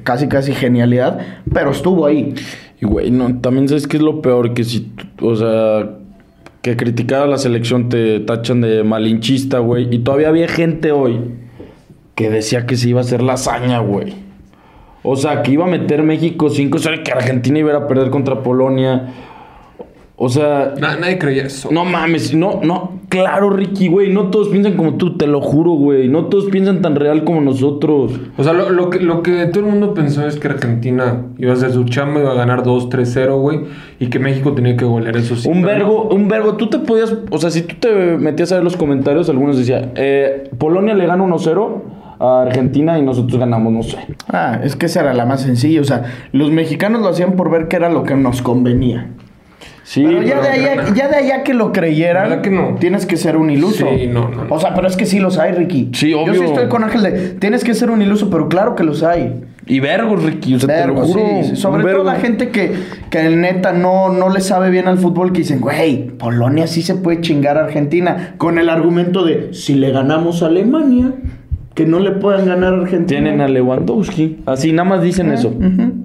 Casi, 0.04 0.28
casi 0.28 0.54
genialidad. 0.54 1.20
Pero 1.54 1.72
estuvo 1.72 2.06
ahí. 2.06 2.34
Y 2.80 2.86
güey, 2.86 3.12
no, 3.12 3.40
también 3.42 3.68
sabes 3.68 3.88
que 3.88 3.98
es 3.98 4.04
lo 4.04 4.22
peor 4.22 4.54
que 4.54 4.64
si, 4.64 4.92
o 5.22 5.36
sea, 5.36 5.98
que 6.62 6.78
criticar 6.78 7.24
a 7.24 7.28
la 7.28 7.38
selección 7.38 7.89
te 7.89 8.19
tachan 8.19 8.62
de 8.62 8.84
malinchista, 8.84 9.60
güey. 9.60 9.88
Y 9.93 10.00
todavía 10.00 10.30
había 10.30 10.47
gente 10.47 10.91
hoy 10.91 11.19
que 12.15 12.30
decía 12.30 12.65
que 12.65 12.76
se 12.76 12.89
iba 12.89 13.00
a 13.00 13.04
hacer 13.04 13.21
la 13.24 13.34
hazaña, 13.34 13.80
güey. 13.80 14.13
O 15.04 15.15
sea, 15.15 15.41
que 15.41 15.52
iba 15.52 15.65
a 15.65 15.67
meter 15.67 16.04
México 16.04 16.50
5, 16.52 16.78
o 16.78 16.80
sea, 16.80 17.02
que 17.04 17.12
Argentina 17.12 17.58
iba 17.58 17.76
a 17.76 17.88
perder 17.88 18.12
contra 18.12 18.43
Polonia. 18.43 19.08
O 20.15 20.30
sea, 20.30 20.76
Na- 20.80 20.95
nadie 20.97 21.17
creía 21.17 21.45
eso. 21.45 21.69
no 21.71 21.84
mames, 21.84 22.36
no, 22.36 22.60
no, 22.63 23.01
claro, 23.12 23.50
Ricky, 23.50 23.89
güey, 23.89 24.12
no 24.12 24.30
todos 24.30 24.47
piensan 24.47 24.78
como 24.78 24.95
tú, 24.95 25.17
te 25.17 25.28
lo 25.28 25.41
juro, 25.41 25.71
güey. 25.71 26.08
No 26.08 26.26
todos 26.26 26.45
piensan 26.45 26.82
tan 26.82 26.95
real 26.95 27.26
como 27.26 27.41
nosotros. 27.41 28.13
O 28.38 28.43
sea, 28.43 28.54
lo, 28.54 28.69
lo 28.69 28.89
que, 28.89 29.02
lo 29.02 29.21
que 29.21 29.45
todo 29.47 29.65
el 29.65 29.69
mundo 29.69 29.93
pensó 29.93 30.26
es 30.26 30.38
que 30.38 30.47
Argentina 30.47 31.26
iba 31.38 31.52
a 31.52 31.56
hacer 31.56 31.71
su 31.71 31.84
chamba, 31.84 32.21
iba 32.21 32.32
a 32.32 32.36
ganar 32.36 32.63
2-3-0, 32.63 33.39
güey, 33.39 33.60
y 34.00 34.08
que 34.08 34.17
México 34.17 34.54
tenía 34.54 34.78
que 34.78 34.86
golear 34.86 35.17
eso 35.17 35.36
sí. 35.36 35.50
Un 35.50 35.62
vergo, 35.62 36.08
un 36.10 36.30
vergo, 36.30 36.56
tú 36.56 36.69
te 36.69 36.80
podías, 36.80 37.13
o 37.30 37.38
sea, 37.38 37.52
si 37.52 37.63
tú 37.63 37.76
te 37.82 38.17
metías 38.17 38.52
a 38.54 38.56
ver 38.56 38.63
los 38.63 38.78
comentarios, 38.78 39.30
algunos 39.30 39.58
decían, 39.58 39.91
eh, 39.95 40.50
Polonia 40.58 40.95
le 40.95 41.06
gana 41.06 41.26
1-0 41.26 41.82
a 42.21 42.43
Argentina 42.43 42.97
y 42.97 43.02
nosotros 43.02 43.38
ganamos, 43.38 43.74
no 43.74 43.84
sé. 43.84 43.97
Ah, 44.30 44.62
es 44.63 44.78
que 44.78 44.86
esa 44.86 45.02
era 45.02 45.13
la 45.13 45.26
más 45.26 45.41
sencilla. 45.41 45.82
O 45.82 45.84
sea, 45.84 46.04
los 46.32 46.50
mexicanos 46.50 47.02
lo 47.02 47.10
hacían 47.10 47.34
por 47.34 47.52
ver 47.52 47.67
que 47.67 47.76
era 47.76 47.89
lo 47.89 48.04
que 48.04 48.15
nos 48.15 48.41
convenía. 48.41 49.10
Sí, 49.92 50.06
pero 50.06 50.22
ya, 50.24 50.40
pero- 50.40 50.42
de 50.44 50.48
allá, 50.48 50.94
ya 50.96 51.08
de 51.10 51.16
allá 51.18 51.44
que 51.44 51.54
lo 51.54 51.74
creyeran, 51.74 52.30
¿Verdad 52.30 52.42
que 52.42 52.50
no? 52.50 52.76
tienes 52.80 53.06
que 53.06 53.18
ser 53.18 53.36
un 53.36 53.50
iluso. 53.50 53.86
Sí, 53.94 54.08
no, 54.08 54.30
no, 54.30 54.46
no. 54.46 54.56
O 54.56 54.58
sea, 54.58 54.74
pero 54.74 54.88
es 54.88 54.96
que 54.96 55.06
sí 55.06 55.20
los 55.20 55.38
hay, 55.38 55.52
Ricky. 55.52 55.90
Sí, 55.92 56.14
obvio. 56.14 56.34
Yo 56.34 56.40
sí 56.40 56.46
estoy 56.46 56.70
con 56.70 56.86
Ángel 56.86 57.04
de, 57.04 57.12
tienes 57.40 57.66
que 57.66 57.74
ser 57.74 57.92
un 57.92 58.02
iluso, 58.02 58.30
pero 58.30 58.48
claro 58.48 58.74
que 58.76 58.86
los 58.86 59.04
hay. 59.04 59.42
Y 59.68 59.82
vergos, 59.82 60.24
Ricky, 60.24 60.56
o 60.56 60.60
sea, 60.62 60.84
te 60.84 60.88
lo 60.88 60.96
juro. 60.96 61.22
sí. 61.44 61.58
Sobre 61.58 61.84
todo 61.84 62.06
la 62.06 62.16
gente 62.16 62.52
que, 62.52 62.72
que 63.10 63.30
neta 63.36 63.74
no, 63.74 64.08
no 64.14 64.30
le 64.30 64.40
sabe 64.40 64.70
bien 64.70 64.88
al 64.88 64.98
fútbol, 64.98 65.34
que 65.34 65.40
dicen, 65.40 65.60
güey, 65.60 66.08
Polonia 66.08 66.68
sí 66.68 66.84
se 66.84 66.96
puede 66.96 67.20
chingar 67.20 67.58
a 67.58 67.66
Argentina, 67.66 68.36
con 68.38 68.60
el 68.60 68.70
argumento 68.70 69.26
de, 69.26 69.54
si 69.54 69.74
le 69.76 69.92
ganamos 69.92 70.42
a 70.42 70.46
Alemania, 70.46 71.12
que 71.74 71.86
no 71.86 72.00
le 72.00 72.12
puedan 72.12 72.46
ganar 72.46 72.76
a 72.76 72.78
Argentina. 72.78 73.20
Tienen 73.22 73.42
a 73.42 73.50
Lewandowski. 73.50 74.38
Así, 74.46 74.72
nada 74.72 74.88
más 74.88 75.04
dicen 75.04 75.34
eso. 75.34 75.54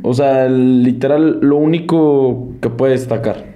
O 0.02 0.12
sea, 0.12 0.48
literal, 0.48 1.38
lo 1.40 1.56
único 1.56 2.48
que 2.60 2.68
puede 2.68 2.94
destacar. 2.94 3.55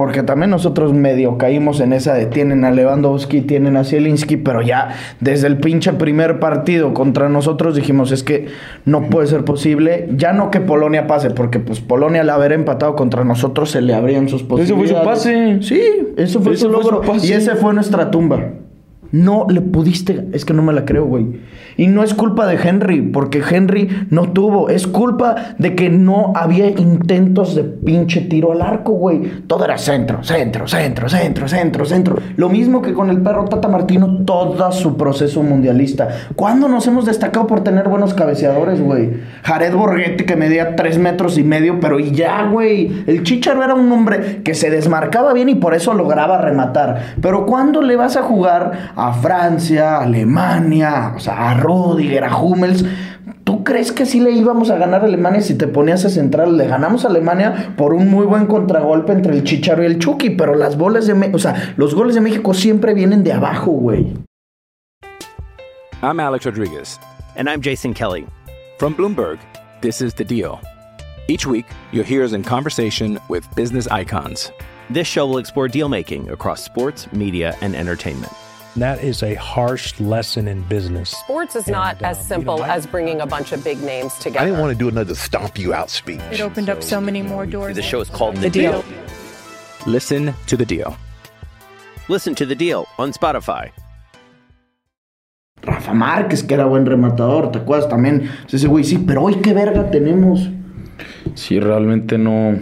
Porque 0.00 0.22
también 0.22 0.48
nosotros 0.48 0.94
medio 0.94 1.36
caímos 1.36 1.78
en 1.78 1.92
esa 1.92 2.14
de 2.14 2.24
tienen 2.24 2.64
a 2.64 2.70
Lewandowski, 2.70 3.42
tienen 3.42 3.76
a 3.76 3.84
Zielinski, 3.84 4.38
pero 4.38 4.62
ya 4.62 4.94
desde 5.20 5.46
el 5.46 5.58
pinche 5.58 5.92
primer 5.92 6.40
partido 6.40 6.94
contra 6.94 7.28
nosotros 7.28 7.74
dijimos 7.76 8.10
es 8.10 8.22
que 8.22 8.46
no 8.86 9.10
puede 9.10 9.26
ser 9.26 9.44
posible, 9.44 10.08
ya 10.16 10.32
no 10.32 10.50
que 10.50 10.62
Polonia 10.62 11.06
pase, 11.06 11.28
porque 11.28 11.58
pues 11.58 11.80
Polonia 11.80 12.22
al 12.22 12.30
haber 12.30 12.52
empatado 12.52 12.96
contra 12.96 13.24
nosotros 13.24 13.72
se 13.72 13.82
le 13.82 13.92
abrían 13.92 14.26
sus 14.30 14.40
Ese 14.40 14.48
fue 14.48 14.64
su 14.64 14.74
posibilidades. 14.74 15.06
pase. 15.06 15.58
Sí, 15.60 15.82
eso 16.16 16.40
fue 16.40 16.56
su 16.56 16.70
fue 16.70 16.82
su 16.82 16.90
logro 16.90 17.02
pase. 17.02 17.26
y 17.26 17.32
ese 17.32 17.54
fue 17.56 17.74
nuestra 17.74 18.10
tumba. 18.10 18.40
No 19.12 19.46
le 19.48 19.60
pudiste, 19.60 20.28
es 20.32 20.44
que 20.44 20.54
no 20.54 20.62
me 20.62 20.72
la 20.72 20.84
creo, 20.84 21.04
güey. 21.04 21.40
Y 21.76 21.88
no 21.88 22.02
es 22.02 22.14
culpa 22.14 22.46
de 22.46 22.56
Henry, 22.56 23.02
porque 23.02 23.42
Henry 23.48 24.06
no 24.10 24.30
tuvo. 24.30 24.68
Es 24.68 24.86
culpa 24.86 25.54
de 25.58 25.74
que 25.74 25.88
no 25.88 26.32
había 26.34 26.68
intentos 26.68 27.54
de 27.54 27.64
pinche 27.64 28.20
tiro 28.22 28.52
al 28.52 28.62
arco, 28.62 28.92
güey. 28.92 29.22
Todo 29.46 29.64
era 29.64 29.78
centro, 29.78 30.22
centro, 30.22 30.68
centro, 30.68 31.08
centro, 31.08 31.48
centro, 31.48 31.84
centro. 31.84 32.16
Lo 32.36 32.48
mismo 32.48 32.82
que 32.82 32.92
con 32.92 33.10
el 33.10 33.20
perro 33.20 33.46
Tata 33.46 33.68
Martino, 33.68 34.24
todo 34.24 34.70
su 34.72 34.96
proceso 34.96 35.42
mundialista. 35.42 36.08
¿Cuándo 36.36 36.68
nos 36.68 36.86
hemos 36.86 37.06
destacado 37.06 37.46
por 37.46 37.64
tener 37.64 37.88
buenos 37.88 38.14
cabeceadores, 38.14 38.80
güey? 38.80 39.10
Jared 39.42 39.74
Borghetti, 39.74 40.24
que 40.24 40.36
medía 40.36 40.76
tres 40.76 40.98
metros 40.98 41.38
y 41.38 41.42
medio, 41.42 41.80
pero 41.80 41.98
y 41.98 42.10
ya, 42.12 42.44
güey. 42.44 43.04
El 43.06 43.22
Chicharo 43.22 43.64
era 43.64 43.74
un 43.74 43.90
hombre 43.90 44.42
que 44.44 44.54
se 44.54 44.70
desmarcaba 44.70 45.32
bien 45.32 45.48
y 45.48 45.54
por 45.54 45.74
eso 45.74 45.94
lograba 45.94 46.38
rematar. 46.38 47.14
Pero 47.20 47.46
¿cuándo 47.46 47.82
le 47.82 47.96
vas 47.96 48.16
a 48.16 48.22
jugar 48.22 48.92
a 49.08 49.12
Francia, 49.14 49.96
a 49.98 50.02
Alemania, 50.04 51.12
o 51.16 51.20
sea, 51.20 51.50
a 51.50 51.54
Rudiger, 51.54 52.24
a 52.24 52.36
Hummels? 52.36 52.84
¿Tú 53.44 53.64
crees 53.64 53.90
que 53.92 54.06
sí 54.06 54.20
le 54.20 54.30
íbamos 54.32 54.70
a 54.70 54.76
ganar 54.76 55.02
a 55.02 55.04
Alemania 55.06 55.40
si 55.40 55.54
te 55.56 55.66
ponías 55.66 56.04
a 56.04 56.08
central? 56.10 56.56
Le 56.56 56.66
ganamos 56.66 57.04
a 57.04 57.08
Alemania 57.08 57.74
por 57.76 57.94
un 57.94 58.08
muy 58.08 58.26
buen 58.26 58.46
contragolpe 58.46 59.12
entre 59.12 59.32
el 59.32 59.44
Chicharo 59.44 59.82
y 59.82 59.86
el 59.86 59.98
Chucky, 59.98 60.30
pero 60.30 60.54
las 60.54 60.76
bolas 60.76 61.06
de, 61.06 61.14
Me- 61.14 61.34
o 61.34 61.38
sea, 61.38 61.72
los 61.76 61.94
goles 61.94 62.14
de 62.14 62.20
México 62.20 62.54
siempre 62.54 62.94
vienen 62.94 63.24
de 63.24 63.32
abajo, 63.32 63.70
güey. 63.72 64.14
I'm 66.02 66.20
Alex 66.20 66.46
Rodriguez. 66.46 66.98
And 67.36 67.48
I'm 67.48 67.60
Jason 67.60 67.92
Kelly. 67.94 68.26
From 68.78 68.94
Bloomberg, 68.94 69.38
this 69.82 70.00
is 70.00 70.14
The 70.14 70.24
Deal. 70.24 70.60
Each 71.28 71.46
week, 71.46 71.66
you'll 71.92 72.04
hear 72.04 72.24
us 72.24 72.32
in 72.32 72.42
conversation 72.42 73.18
with 73.28 73.46
business 73.54 73.86
icons. 73.88 74.50
This 74.90 75.06
show 75.06 75.26
will 75.26 75.38
explore 75.38 75.68
deal 75.68 75.88
making 75.88 76.28
across 76.30 76.62
sports, 76.64 77.06
media, 77.12 77.54
and 77.60 77.74
entertainment. 77.76 78.32
That 78.76 79.02
is 79.02 79.22
a 79.22 79.34
harsh 79.34 79.98
lesson 79.98 80.46
in 80.46 80.62
business. 80.62 81.10
Sports 81.10 81.56
is 81.56 81.66
not 81.66 81.96
And, 81.96 82.04
uh, 82.04 82.08
as 82.10 82.18
you 82.18 82.24
simple 82.24 82.58
know, 82.58 82.64
I- 82.64 82.76
as 82.76 82.86
bringing 82.86 83.20
a 83.20 83.26
bunch 83.26 83.52
of 83.52 83.64
big 83.64 83.82
names 83.82 84.14
together. 84.14 84.40
I 84.40 84.44
didn't 84.46 84.60
want 84.60 84.72
to 84.72 84.78
do 84.78 84.88
another 84.88 85.14
stomp 85.16 85.58
you 85.58 85.74
out 85.74 85.90
speech. 85.90 86.20
It 86.30 86.40
opened 86.40 86.70
up 86.70 86.82
so 86.82 87.00
many 87.00 87.20
more 87.22 87.46
doors. 87.46 87.74
The 87.74 87.82
show 87.82 88.00
is 88.00 88.08
called 88.08 88.36
The 88.36 88.48
Deal. 88.50 88.84
Listen 89.86 90.34
to 90.46 90.56
The 90.56 90.64
Deal. 90.66 90.96
Listen 92.08 92.34
to 92.36 92.46
The 92.46 92.54
Deal 92.54 92.86
on 92.98 93.12
Spotify. 93.12 93.70
Rafa 95.62 95.92
Márquez, 95.92 96.42
que 96.46 96.54
era 96.54 96.64
buen 96.64 96.86
rematador, 96.86 97.50
¿te 97.52 97.58
acuerdas? 97.58 97.88
También, 97.88 98.30
ese 98.50 98.66
güey, 98.66 98.82
sí, 98.84 98.98
pero 98.98 99.22
hoy 99.24 99.36
qué 99.42 99.52
verga 99.52 99.90
tenemos. 99.90 100.48
Sí, 101.34 101.58
realmente 101.60 102.16
no. 102.18 102.58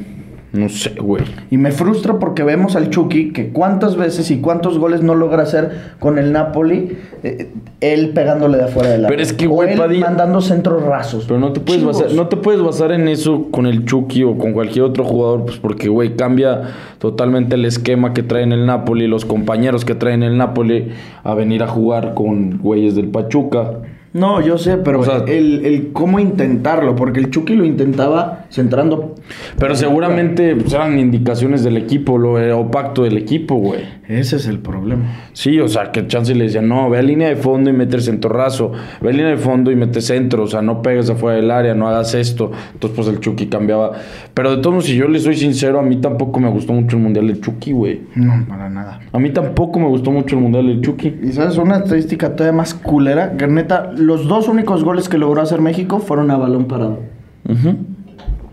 No 0.51 0.69
sé, 0.71 0.95
güey. 0.99 1.23
Y 1.51 1.59
me 1.59 1.73
frustra 1.73 2.19
porque 2.19 2.43
vemos 2.43 2.75
al 2.75 2.89
Chucky 2.89 3.33
que 3.35 3.49
cuántas 3.51 3.97
veces 3.97 4.31
y 4.31 4.41
cuántos 4.41 4.79
goles 4.79 5.03
no 5.03 5.15
logra 5.15 5.43
hacer 5.43 5.93
con 5.99 6.19
el 6.19 6.33
Napoli, 6.33 6.97
eh, 7.23 7.51
él 7.83 8.11
pegándole 8.15 8.57
de 8.57 8.65
afuera 8.65 8.89
del 8.89 9.01
área. 9.05 9.09
Pero 9.11 9.23
es 9.23 9.35
que, 9.35 9.47
güey, 9.47 9.77
Padilla- 9.77 10.07
mandando 10.07 10.41
centros 10.41 10.83
rasos. 10.85 11.25
Pero 11.29 11.39
no 11.39 11.53
te 11.53 11.61
puedes 11.61 11.81
Chivos. 11.83 12.01
basar, 12.01 12.17
no 12.17 12.29
te 12.29 12.37
puedes 12.39 12.63
basar 12.63 12.93
en 12.93 13.09
eso 13.09 13.49
con 13.51 13.67
el 13.67 13.85
Chucky 13.85 14.23
o 14.25 14.39
con 14.39 14.55
cualquier 14.55 14.87
otro 14.87 15.05
jugador, 15.05 15.45
pues 15.45 15.59
porque, 15.59 15.89
güey, 15.91 16.17
cambia 16.17 16.63
totalmente 16.99 17.57
el 17.57 17.67
esquema 17.67 18.15
que 18.15 18.23
traen 18.23 18.53
el 18.53 18.65
Napoli, 18.65 19.07
los 19.07 19.27
compañeros 19.27 19.85
que 19.85 19.95
traen 19.95 20.23
el 20.23 20.39
Napoli 20.39 20.93
a 21.25 21.35
venir 21.35 21.63
a 21.63 21.67
jugar 21.69 22.15
con 22.15 22.57
güeyes 22.59 22.95
del 22.95 23.09
Pachuca. 23.09 23.81
No, 24.19 24.41
yo 24.41 24.59
sé, 24.59 24.77
pero 24.79 25.01
O 25.01 25.05
sea- 25.05 25.25
el, 25.27 25.65
el 25.65 25.93
cómo 25.93 26.19
intentarlo, 26.19 26.97
porque 26.97 27.21
el 27.21 27.31
Chucky 27.31 27.55
lo 27.55 27.65
intentaba 27.65 28.47
centrando. 28.51 29.15
Pero 29.59 29.75
seguramente 29.75 30.57
pues, 30.57 30.73
eran 30.73 30.99
indicaciones 30.99 31.63
del 31.65 31.77
equipo, 31.77 32.19
lo 32.19 32.39
eh, 32.41 32.53
o 32.53 32.71
pacto 32.71 33.05
del 33.05 33.17
equipo, 33.17 33.57
güey. 33.57 33.81
Ese 34.09 34.37
es 34.37 34.47
el 34.47 34.59
problema. 34.59 35.05
Sí, 35.35 35.61
o 35.61 35.69
sea, 35.69 35.93
que 35.93 36.07
chance 36.07 36.35
le 36.35 36.45
decían, 36.45 36.67
no, 36.67 36.89
ve 36.89 36.97
a 36.97 37.03
línea 37.03 37.29
de 37.29 37.37
fondo 37.37 37.69
y 37.69 37.75
mete 37.75 37.97
el 37.97 38.03
centorrazo, 38.03 38.73
ve 39.03 39.11
a 39.11 39.13
línea 39.13 39.29
de 39.29 39.37
fondo 39.37 39.71
y 39.71 39.77
mete 39.77 40.01
centro, 40.01 40.45
o 40.45 40.47
sea, 40.47 40.63
no 40.63 40.81
pegues 40.81 41.11
afuera 41.11 41.37
del 41.37 41.51
área, 41.51 41.75
no 41.75 41.87
hagas 41.89 42.15
esto. 42.15 42.51
Entonces, 42.73 42.97
pues 42.97 43.09
el 43.09 43.21
Chucky 43.21 43.49
cambiaba. 43.49 43.93
Pero 44.33 44.57
de 44.57 44.63
todos 44.63 44.73
modos, 44.73 44.87
si 44.87 44.97
yo 44.97 45.09
le 45.09 45.19
soy 45.21 45.37
sincero, 45.37 45.79
a 45.79 45.83
mí 45.83 45.97
tampoco 45.97 46.41
me 46.41 46.49
gustó 46.49 46.73
mucho 46.73 46.97
el 46.97 47.03
Mundial 47.03 47.27
del 47.27 47.43
Chucky, 47.43 47.73
güey. 47.73 48.01
No, 48.15 48.47
para 48.49 48.71
nada. 48.71 49.01
A 49.13 49.19
mí 49.19 49.29
tampoco 49.29 49.79
me 49.79 49.89
gustó 49.89 50.11
mucho 50.11 50.37
el 50.37 50.43
Mundial 50.43 50.67
del 50.69 50.81
Chucky. 50.81 51.19
Y 51.25 51.33
sabes, 51.33 51.59
una 51.59 51.77
estadística 51.77 52.35
todavía 52.35 52.57
más 52.57 52.73
culera, 52.73 53.37
que 53.37 53.47
neta, 53.47 53.93
los 53.95 54.27
dos 54.27 54.49
únicos 54.49 54.85
goles 54.85 55.11
que 55.11 55.19
logró 55.19 55.43
hacer 55.43 55.61
México 55.61 55.99
fueron 55.99 56.31
a 56.31 56.39
balón 56.39 56.65
parado. 56.65 57.01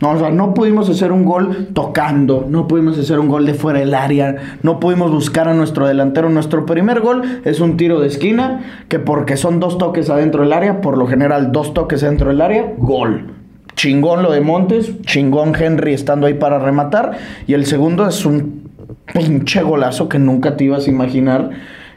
No, 0.06 0.12
o 0.12 0.20
sea, 0.20 0.30
no 0.30 0.54
pudimos 0.54 0.88
hacer 0.88 1.12
un 1.12 1.26
gol 1.26 1.70
tocando, 1.74 2.46
no 2.48 2.68
pudimos 2.68 2.96
hacer 3.00 3.18
un 3.18 3.28
gol 3.28 3.48
de 3.48 3.56
fuera 3.56 3.80
del 3.80 3.96
área, 3.96 4.60
no 4.62 4.80
pudimos 4.80 5.10
buscar 5.10 5.48
a 5.48 5.56
nuestro 5.56 5.88
delantero. 5.88 6.30
Nuestro 6.30 6.63
primer 6.68 7.02
gol 7.02 7.41
es 7.44 7.60
un 7.60 7.76
tiro 7.76 8.00
de 8.00 8.06
esquina, 8.06 8.84
que 8.88 9.00
porque 9.00 9.36
son 9.36 9.60
dos 9.60 9.80
toques 9.80 10.12
adentro 10.12 10.44
del 10.44 10.54
área, 10.54 10.80
por 10.80 11.00
lo 11.00 11.08
general 11.08 11.52
dos 11.52 11.74
toques 11.74 12.04
adentro 12.04 12.30
del 12.30 12.41
área, 12.41 12.72
gol. 12.78 13.34
Chingón 13.76 14.22
lo 14.22 14.32
de 14.32 14.41
Montes, 14.41 15.02
chingón 15.02 15.56
Henry 15.60 15.96
estando 15.96 16.28
ahí 16.28 16.36
para 16.36 16.60
rematar. 16.60 17.13
Y 17.48 17.56
el 17.56 17.65
segundo 17.65 18.08
es 18.08 18.28
un 18.28 18.70
pinche 19.12 19.63
golazo 19.63 20.08
que 20.08 20.20
nunca 20.20 20.56
te 20.56 20.65
ibas 20.65 20.86
a 20.86 20.89
imaginar 20.91 21.50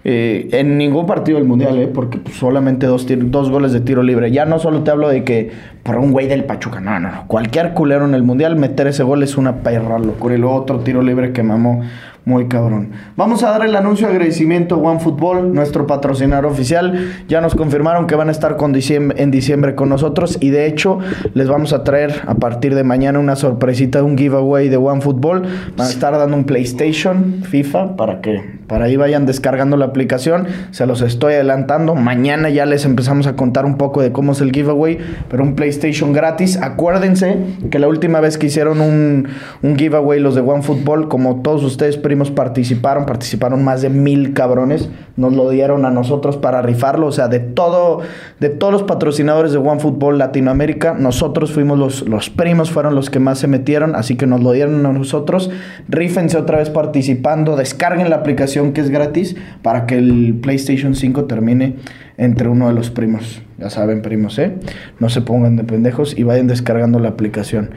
eh, 0.04 0.48
en 0.52 0.78
ningún 0.78 1.06
partido 1.06 1.38
del 1.38 1.46
mundial, 1.46 1.78
eh, 1.78 1.88
porque 1.88 2.18
pues, 2.18 2.36
solamente 2.36 2.86
dos, 2.86 3.06
dos 3.08 3.50
goles 3.50 3.72
de 3.72 3.80
tiro 3.80 4.02
libre. 4.02 4.30
Ya 4.30 4.44
no 4.44 4.58
solo 4.58 4.82
te 4.82 4.90
hablo 4.90 5.08
de 5.08 5.24
que 5.24 5.50
por 5.82 5.96
un 5.96 6.12
güey 6.12 6.28
del 6.28 6.44
Pachuca, 6.44 6.80
no, 6.80 6.98
no, 7.00 7.10
no. 7.10 7.26
Cualquier 7.26 7.74
culero 7.74 8.04
en 8.04 8.14
el 8.14 8.22
mundial, 8.22 8.56
meter 8.56 8.86
ese 8.86 9.02
gol 9.02 9.22
es 9.22 9.36
una 9.36 9.56
perra 9.56 9.98
locura. 9.98 10.34
Y 10.34 10.38
luego 10.38 10.54
otro 10.56 10.80
tiro 10.80 11.02
libre 11.02 11.32
que 11.32 11.42
mamó 11.42 11.82
muy 12.28 12.46
cabrón. 12.46 12.90
Vamos 13.16 13.42
a 13.42 13.50
dar 13.50 13.64
el 13.64 13.74
anuncio 13.74 14.06
de 14.06 14.12
agradecimiento 14.12 14.74
a 14.74 14.78
OneFootball, 14.78 15.54
nuestro 15.54 15.86
patrocinador 15.86 16.44
oficial. 16.44 17.14
Ya 17.26 17.40
nos 17.40 17.54
confirmaron 17.54 18.06
que 18.06 18.14
van 18.16 18.28
a 18.28 18.32
estar 18.32 18.58
con 18.58 18.74
diciembre, 18.74 19.22
en 19.22 19.30
diciembre 19.30 19.74
con 19.74 19.88
nosotros 19.88 20.36
y 20.38 20.50
de 20.50 20.66
hecho 20.66 20.98
les 21.32 21.48
vamos 21.48 21.72
a 21.72 21.84
traer 21.84 22.20
a 22.26 22.34
partir 22.34 22.74
de 22.74 22.84
mañana 22.84 23.18
una 23.18 23.34
sorpresita, 23.34 24.02
un 24.02 24.18
giveaway 24.18 24.68
de 24.68 24.76
OneFootball. 24.76 25.42
Van 25.74 25.86
a 25.86 25.90
estar 25.90 26.12
dando 26.18 26.36
un 26.36 26.44
PlayStation, 26.44 27.42
FIFA, 27.44 27.96
para 27.96 28.20
que 28.20 28.58
para 28.68 28.84
ahí 28.84 28.96
vayan 28.96 29.24
descargando 29.24 29.78
la 29.78 29.86
aplicación. 29.86 30.46
Se 30.72 30.84
los 30.84 31.00
estoy 31.00 31.32
adelantando. 31.32 31.94
Mañana 31.94 32.50
ya 32.50 32.66
les 32.66 32.84
empezamos 32.84 33.26
a 33.26 33.34
contar 33.34 33.64
un 33.64 33.78
poco 33.78 34.02
de 34.02 34.12
cómo 34.12 34.32
es 34.32 34.42
el 34.42 34.52
giveaway, 34.52 34.98
pero 35.30 35.42
un 35.42 35.54
PlayStation 35.54 36.12
gratis. 36.12 36.58
Acuérdense 36.60 37.38
que 37.70 37.78
la 37.78 37.88
última 37.88 38.20
vez 38.20 38.36
que 38.36 38.48
hicieron 38.48 38.82
un, 38.82 39.28
un 39.62 39.78
giveaway 39.78 40.20
los 40.20 40.34
de 40.34 40.42
OneFootball, 40.42 41.08
como 41.08 41.40
todos 41.40 41.64
ustedes 41.64 41.96
participaron, 42.30 43.06
participaron 43.06 43.64
más 43.64 43.82
de 43.82 43.88
mil 43.88 44.34
cabrones, 44.34 44.88
nos 45.16 45.32
lo 45.32 45.48
dieron 45.50 45.84
a 45.84 45.90
nosotros 45.90 46.36
para 46.36 46.60
rifarlo, 46.62 47.06
o 47.06 47.12
sea, 47.12 47.28
de 47.28 47.40
todo, 47.40 48.00
de 48.40 48.48
todos 48.48 48.72
los 48.72 48.82
patrocinadores 48.82 49.52
de 49.52 49.58
OneFootball 49.58 50.18
Latinoamérica, 50.18 50.94
nosotros 50.94 51.52
fuimos 51.52 51.78
los, 51.78 52.08
los 52.08 52.30
primos, 52.30 52.70
fueron 52.70 52.94
los 52.94 53.10
que 53.10 53.20
más 53.20 53.38
se 53.38 53.46
metieron, 53.46 53.94
así 53.94 54.16
que 54.16 54.26
nos 54.26 54.42
lo 54.42 54.52
dieron 54.52 54.84
a 54.84 54.92
nosotros. 54.92 55.50
Rífense 55.88 56.36
otra 56.36 56.58
vez 56.58 56.70
participando, 56.70 57.56
descarguen 57.56 58.10
la 58.10 58.16
aplicación 58.16 58.72
que 58.72 58.80
es 58.80 58.90
gratis 58.90 59.36
para 59.62 59.86
que 59.86 59.96
el 59.96 60.38
PlayStation 60.42 60.94
5 60.94 61.24
termine 61.24 61.76
entre 62.16 62.48
uno 62.48 62.68
de 62.68 62.74
los 62.74 62.90
primos. 62.90 63.42
Ya 63.58 63.70
saben, 63.70 64.02
primos, 64.02 64.38
¿eh? 64.38 64.54
No 64.98 65.08
se 65.08 65.22
pongan 65.22 65.56
de 65.56 65.64
pendejos 65.64 66.18
y 66.18 66.24
vayan 66.24 66.48
descargando 66.48 66.98
la 66.98 67.08
aplicación. 67.08 67.70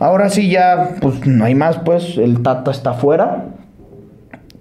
Ahora 0.00 0.28
sí 0.28 0.48
ya, 0.48 0.96
pues 1.00 1.26
no 1.26 1.44
hay 1.44 1.54
más, 1.54 1.78
pues 1.78 2.16
el 2.18 2.42
Tata 2.42 2.70
está 2.70 2.90
afuera. 2.90 3.46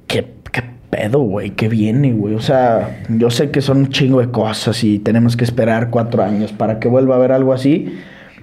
¿Qué, 0.07 0.25
qué 0.51 0.63
pedo, 0.89 1.19
güey? 1.19 1.51
¿Qué 1.51 1.67
viene, 1.69 2.11
güey? 2.13 2.33
O 2.33 2.39
sea, 2.41 3.01
yo 3.09 3.29
sé 3.29 3.51
que 3.51 3.61
son 3.61 3.77
un 3.77 3.89
chingo 3.89 4.19
de 4.19 4.31
cosas 4.31 4.83
y 4.83 4.99
tenemos 4.99 5.37
que 5.37 5.43
esperar 5.43 5.89
cuatro 5.89 6.23
años 6.23 6.51
para 6.53 6.79
que 6.79 6.87
vuelva 6.87 7.15
a 7.15 7.17
haber 7.17 7.31
algo 7.33 7.53
así. 7.53 7.97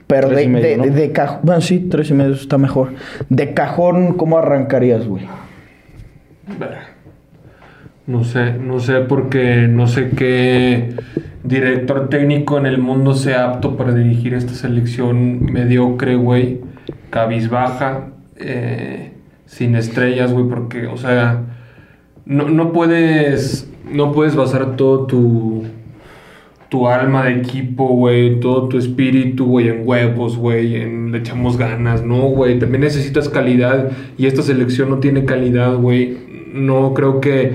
Pero 0.06 0.28
Tres 0.28 0.38
de, 0.38 0.44
y 0.44 0.48
medio, 0.48 0.68
de, 0.68 0.76
¿no? 0.76 0.82
de- 0.84 0.90
de 0.90 1.12
cajón, 1.12 1.38
bueno, 1.42 1.60
sí, 1.62 1.88
tres 1.90 2.10
y 2.10 2.14
medio 2.14 2.34
está 2.34 2.58
mejor. 2.58 2.90
De 3.30 3.54
cajón, 3.54 4.14
¿cómo 4.14 4.36
arrancarías, 4.38 5.06
güey? 5.06 5.24
No 8.06 8.22
sé, 8.22 8.52
no 8.52 8.80
sé 8.80 9.00
porque 9.00 9.66
no 9.66 9.86
sé 9.86 10.10
qué 10.10 10.94
director 11.42 12.10
técnico 12.10 12.58
en 12.58 12.66
el 12.66 12.76
mundo 12.78 13.14
sea 13.14 13.46
apto 13.48 13.76
para 13.78 13.94
dirigir 13.94 14.34
esta 14.34 14.52
selección 14.52 15.42
mediocre, 15.44 16.16
güey, 16.16 16.60
cabizbaja, 17.10 18.08
eh, 18.36 19.12
sin 19.46 19.74
estrellas, 19.76 20.32
güey, 20.32 20.48
porque, 20.48 20.86
o 20.86 20.96
sea, 20.96 21.42
no, 22.26 22.48
no 22.48 22.72
puedes, 22.72 23.70
no 23.90 24.12
puedes 24.12 24.34
basar 24.34 24.76
todo 24.76 25.06
tu, 25.06 25.64
tu 26.68 26.88
alma 26.88 27.24
de 27.24 27.38
equipo, 27.38 27.86
güey, 27.88 28.40
todo 28.40 28.68
tu 28.68 28.78
espíritu, 28.78 29.46
güey, 29.46 29.68
en 29.68 29.86
huevos, 29.86 30.36
güey, 30.36 30.76
en 30.76 31.12
le 31.12 31.18
echamos 31.18 31.56
ganas, 31.56 32.04
¿no, 32.04 32.22
güey? 32.22 32.58
También 32.58 32.80
necesitas 32.80 33.28
calidad 33.28 33.92
y 34.18 34.26
esta 34.26 34.42
selección 34.42 34.90
no 34.90 34.98
tiene 34.98 35.24
calidad, 35.24 35.76
güey. 35.76 36.16
No 36.52 36.92
creo 36.94 37.20
que 37.20 37.52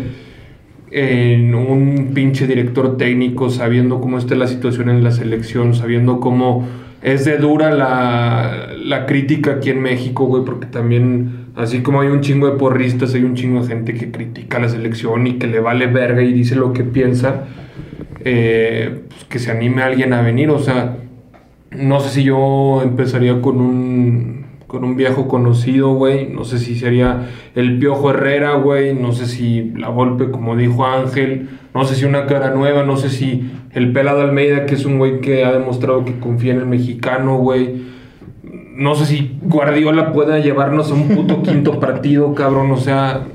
en 0.91 1.53
un 1.53 2.11
pinche 2.13 2.47
director 2.47 2.97
técnico, 2.97 3.49
sabiendo 3.49 3.99
cómo 3.99 4.17
está 4.17 4.35
la 4.35 4.47
situación 4.47 4.89
en 4.89 5.03
la 5.03 5.11
selección, 5.11 5.75
sabiendo 5.75 6.19
cómo 6.21 6.65
es 7.01 7.25
de 7.25 7.37
dura 7.37 7.71
la, 7.71 8.69
la 8.83 9.05
crítica 9.05 9.53
aquí 9.53 9.69
en 9.69 9.81
México, 9.81 10.25
güey, 10.25 10.43
porque 10.43 10.65
también, 10.65 11.47
así 11.55 11.81
como 11.81 12.01
hay 12.01 12.09
un 12.09 12.21
chingo 12.21 12.49
de 12.49 12.57
porristas, 12.57 13.13
hay 13.13 13.23
un 13.23 13.35
chingo 13.35 13.61
de 13.61 13.67
gente 13.67 13.93
que 13.93 14.11
critica 14.11 14.59
la 14.59 14.69
selección 14.69 15.25
y 15.27 15.33
que 15.33 15.47
le 15.47 15.59
vale 15.59 15.87
verga 15.87 16.21
y 16.21 16.33
dice 16.33 16.55
lo 16.55 16.73
que 16.73 16.83
piensa, 16.83 17.45
eh, 18.25 19.01
pues 19.07 19.23
que 19.25 19.39
se 19.39 19.51
anime 19.51 19.81
alguien 19.81 20.13
a 20.13 20.21
venir, 20.21 20.49
o 20.49 20.59
sea, 20.59 20.97
no 21.71 21.99
sé 21.99 22.09
si 22.09 22.23
yo 22.23 22.81
empezaría 22.83 23.41
con 23.41 23.61
un 23.61 24.39
con 24.69 24.83
un 24.83 24.95
viejo 24.95 25.27
conocido, 25.27 25.95
güey. 25.95 26.29
No 26.29 26.45
sé 26.45 26.59
si 26.59 26.75
sería 26.77 27.27
el 27.55 27.79
Piojo 27.79 28.11
Herrera, 28.11 28.53
güey. 28.53 28.93
No 28.93 29.11
sé 29.11 29.25
si 29.25 29.71
la 29.75 29.89
golpe, 29.89 30.29
como 30.29 30.55
dijo 30.55 30.85
Ángel. 30.85 31.49
No 31.73 31.83
sé 31.83 31.95
si 31.95 32.05
una 32.05 32.27
cara 32.27 32.51
nueva. 32.51 32.83
No 32.83 32.95
sé 32.95 33.09
si 33.09 33.51
el 33.73 33.93
Pelado 33.93 34.21
Almeida, 34.21 34.65
que 34.65 34.75
es 34.75 34.85
un 34.85 34.97
güey 34.97 35.21
que 35.21 35.43
ha 35.43 35.51
demostrado 35.51 36.05
que 36.05 36.19
confía 36.19 36.53
en 36.53 36.59
el 36.59 36.65
mexicano, 36.65 37.37
güey. 37.37 37.89
No 38.75 38.95
sé 38.95 39.05
si 39.05 39.37
Guardiola 39.43 40.13
pueda 40.13 40.39
llevarnos 40.39 40.91
a 40.91 40.95
un 40.95 41.09
puto 41.09 41.41
quinto 41.43 41.79
partido, 41.79 42.33
cabrón. 42.33 42.71
O 42.71 42.77
sea, 42.77 43.25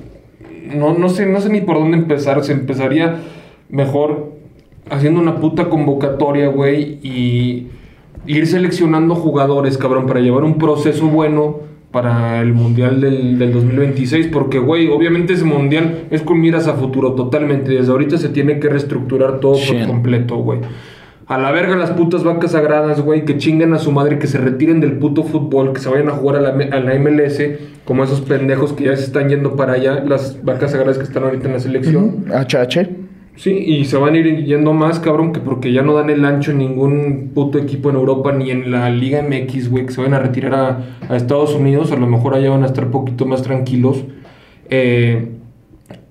no, 0.75 0.95
no, 0.95 1.09
sé, 1.09 1.27
no 1.27 1.41
sé 1.41 1.51
ni 1.51 1.61
por 1.61 1.79
dónde 1.79 1.99
empezar. 1.99 2.43
Se 2.43 2.53
empezaría 2.53 3.17
mejor 3.69 4.33
haciendo 4.91 5.21
una 5.21 5.37
puta 5.37 5.69
convocatoria, 5.69 6.49
güey. 6.49 6.99
Y 7.03 7.69
ir 8.27 8.47
seleccionando 8.47 9.15
jugadores, 9.15 9.79
cabrón, 9.79 10.07
para 10.07 10.21
llevar 10.21 10.45
un 10.45 10.59
proceso 10.59 11.07
bueno 11.07 11.74
para 11.95 12.41
el 12.41 12.55
Mundial 12.55 13.01
del, 13.01 13.39
del 13.39 13.53
2026, 13.53 14.27
porque, 14.33 14.59
güey, 14.59 14.89
obviamente 14.89 15.35
ese 15.35 15.45
Mundial 15.45 16.09
es 16.11 16.23
con 16.23 16.41
miras 16.41 16.67
a 16.67 16.75
futuro 16.75 17.13
totalmente, 17.13 17.71
desde 17.71 17.93
ahorita 17.93 18.19
se 18.19 18.31
tiene 18.31 18.59
que 18.59 18.69
reestructurar 18.69 19.39
todo 19.39 19.55
por 19.55 19.87
completo, 19.87 20.39
güey. 20.39 20.59
A 21.29 21.39
la 21.39 21.53
verga 21.53 21.77
las 21.77 21.93
putas 21.93 22.25
vacas 22.25 22.51
sagradas, 22.51 23.01
güey, 23.01 23.25
que 23.25 23.39
chinguen 23.39 23.75
a 23.75 23.79
su 23.79 23.93
madre, 23.93 24.19
que 24.19 24.27
se 24.27 24.39
retiren 24.39 24.81
del 24.81 24.99
puto 24.99 25.23
fútbol, 25.23 25.73
que 25.73 25.79
se 25.79 25.89
vayan 25.89 26.09
a 26.09 26.13
jugar 26.15 26.35
a 26.35 26.41
la, 26.41 26.49
a 26.49 26.81
la 26.81 26.99
MLS, 26.99 27.41
como 27.85 28.03
esos 28.03 28.23
pendejos 28.23 28.73
que 28.73 28.87
ya 28.87 28.97
se 28.97 29.05
están 29.05 29.29
yendo 29.29 29.55
para 29.55 29.75
allá, 29.75 30.03
las 30.05 30.43
vacas 30.43 30.73
sagradas 30.73 30.99
que 30.99 31.05
están 31.05 31.23
ahorita 31.23 31.47
en 31.47 31.53
la 31.53 31.61
selección. 31.61 32.25
HH. 32.29 32.89
Sí, 33.37 33.51
y 33.51 33.85
se 33.85 33.97
van 33.97 34.15
a 34.15 34.19
ir 34.19 34.45
yendo 34.45 34.73
más, 34.73 35.01
cabrón, 35.01 35.33
que 35.33 35.41
porque 35.41 35.73
ya 35.73 35.83
no 35.83 35.95
dan 35.95 36.09
el 36.09 36.25
ancho 36.25 36.53
en 36.53 36.59
ningún 36.59 37.33
puto 37.35 37.59
equipo 37.59 37.91
en 37.91 37.97
Europa 37.97 38.33
ni 38.33 38.51
en 38.51 38.71
la 38.71 38.89
Liga 38.91 39.23
MX, 39.23 39.71
güey, 39.71 39.87
que 39.87 39.93
se 39.93 40.01
van 40.01 40.15
a 40.15 40.21
retirar 40.21 40.55
a, 40.55 40.79
a 41.09 41.17
Estados 41.17 41.53
Unidos, 41.55 41.91
a 41.91 41.97
lo 41.97 42.07
mejor 42.07 42.35
allá 42.35 42.51
van 42.51 42.63
a 42.63 42.67
estar 42.67 42.85
un 42.85 42.91
poquito 42.93 43.27
más 43.27 43.43
tranquilos. 43.43 44.05
Eh, 44.71 45.31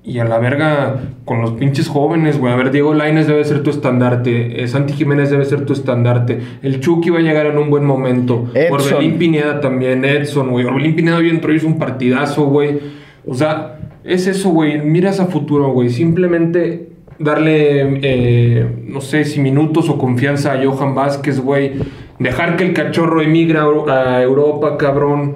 y 0.05 0.19
a 0.19 0.25
la 0.25 0.37
verga 0.37 0.99
con 1.23 1.41
los 1.41 1.51
pinches 1.51 1.87
jóvenes, 1.87 2.37
güey. 2.37 2.51
A 2.51 2.57
ver, 2.57 2.71
Diego 2.71 2.93
Laines 2.93 3.25
debe 3.25 3.45
ser 3.45 3.63
tu 3.63 3.69
estandarte. 3.69 4.61
eh, 4.61 4.67
Santi 4.67 4.91
Jiménez 4.91 5.29
debe 5.29 5.45
ser 5.45 5.65
tu 5.65 5.71
estandarte. 5.71 6.39
El 6.61 6.81
Chucky 6.81 7.09
va 7.09 7.19
a 7.19 7.21
llegar 7.21 7.45
en 7.45 7.57
un 7.57 7.69
buen 7.69 7.85
momento. 7.85 8.49
Edson. 8.53 8.95
Orbelín 8.95 9.17
Pineda 9.17 9.61
también. 9.61 10.03
Edson, 10.03 10.49
güey. 10.49 10.65
Orbelín 10.65 10.97
Pineda 10.97 11.15
hoy 11.17 11.29
entró 11.29 11.53
y 11.53 11.55
hizo 11.55 11.67
un 11.67 11.79
partidazo, 11.79 12.47
güey. 12.47 12.79
O 13.25 13.33
sea, 13.33 13.79
es 14.03 14.27
eso, 14.27 14.49
güey. 14.49 14.81
Miras 14.81 15.21
a 15.21 15.27
futuro, 15.27 15.71
güey. 15.71 15.89
Simplemente 15.89 16.89
darle, 17.23 17.99
eh, 18.01 18.67
no 18.87 19.01
sé 19.01 19.23
si 19.25 19.39
minutos 19.39 19.89
o 19.89 19.97
confianza 19.97 20.53
a 20.53 20.63
Johan 20.63 20.93
Vázquez, 20.95 21.39
güey. 21.39 21.73
Dejar 22.19 22.57
que 22.57 22.63
el 22.65 22.73
cachorro 22.73 23.21
emigre 23.21 23.57
a 23.59 23.63
Euro- 23.63 23.89
a 23.91 24.21
Europa, 24.21 24.77
cabrón. 24.77 25.35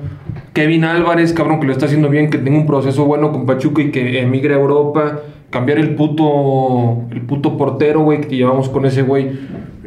Kevin 0.53 0.85
Álvarez, 0.85 1.33
cabrón, 1.33 1.59
que 1.59 1.67
lo 1.67 1.71
está 1.71 1.85
haciendo 1.85 2.09
bien, 2.09 2.29
que 2.29 2.37
tenga 2.37 2.57
un 2.57 2.65
proceso 2.67 3.05
bueno 3.05 3.31
con 3.31 3.45
Pachuca 3.45 3.81
y 3.81 3.91
que 3.91 4.21
emigre 4.21 4.53
a 4.53 4.57
Europa. 4.57 5.21
Cambiar 5.49 5.77
el 5.79 5.95
puto, 5.95 7.03
el 7.11 7.21
puto 7.21 7.57
portero, 7.57 8.01
güey, 8.01 8.21
que 8.21 8.35
llevamos 8.35 8.69
con 8.69 8.85
ese 8.85 9.01
güey. 9.03 9.29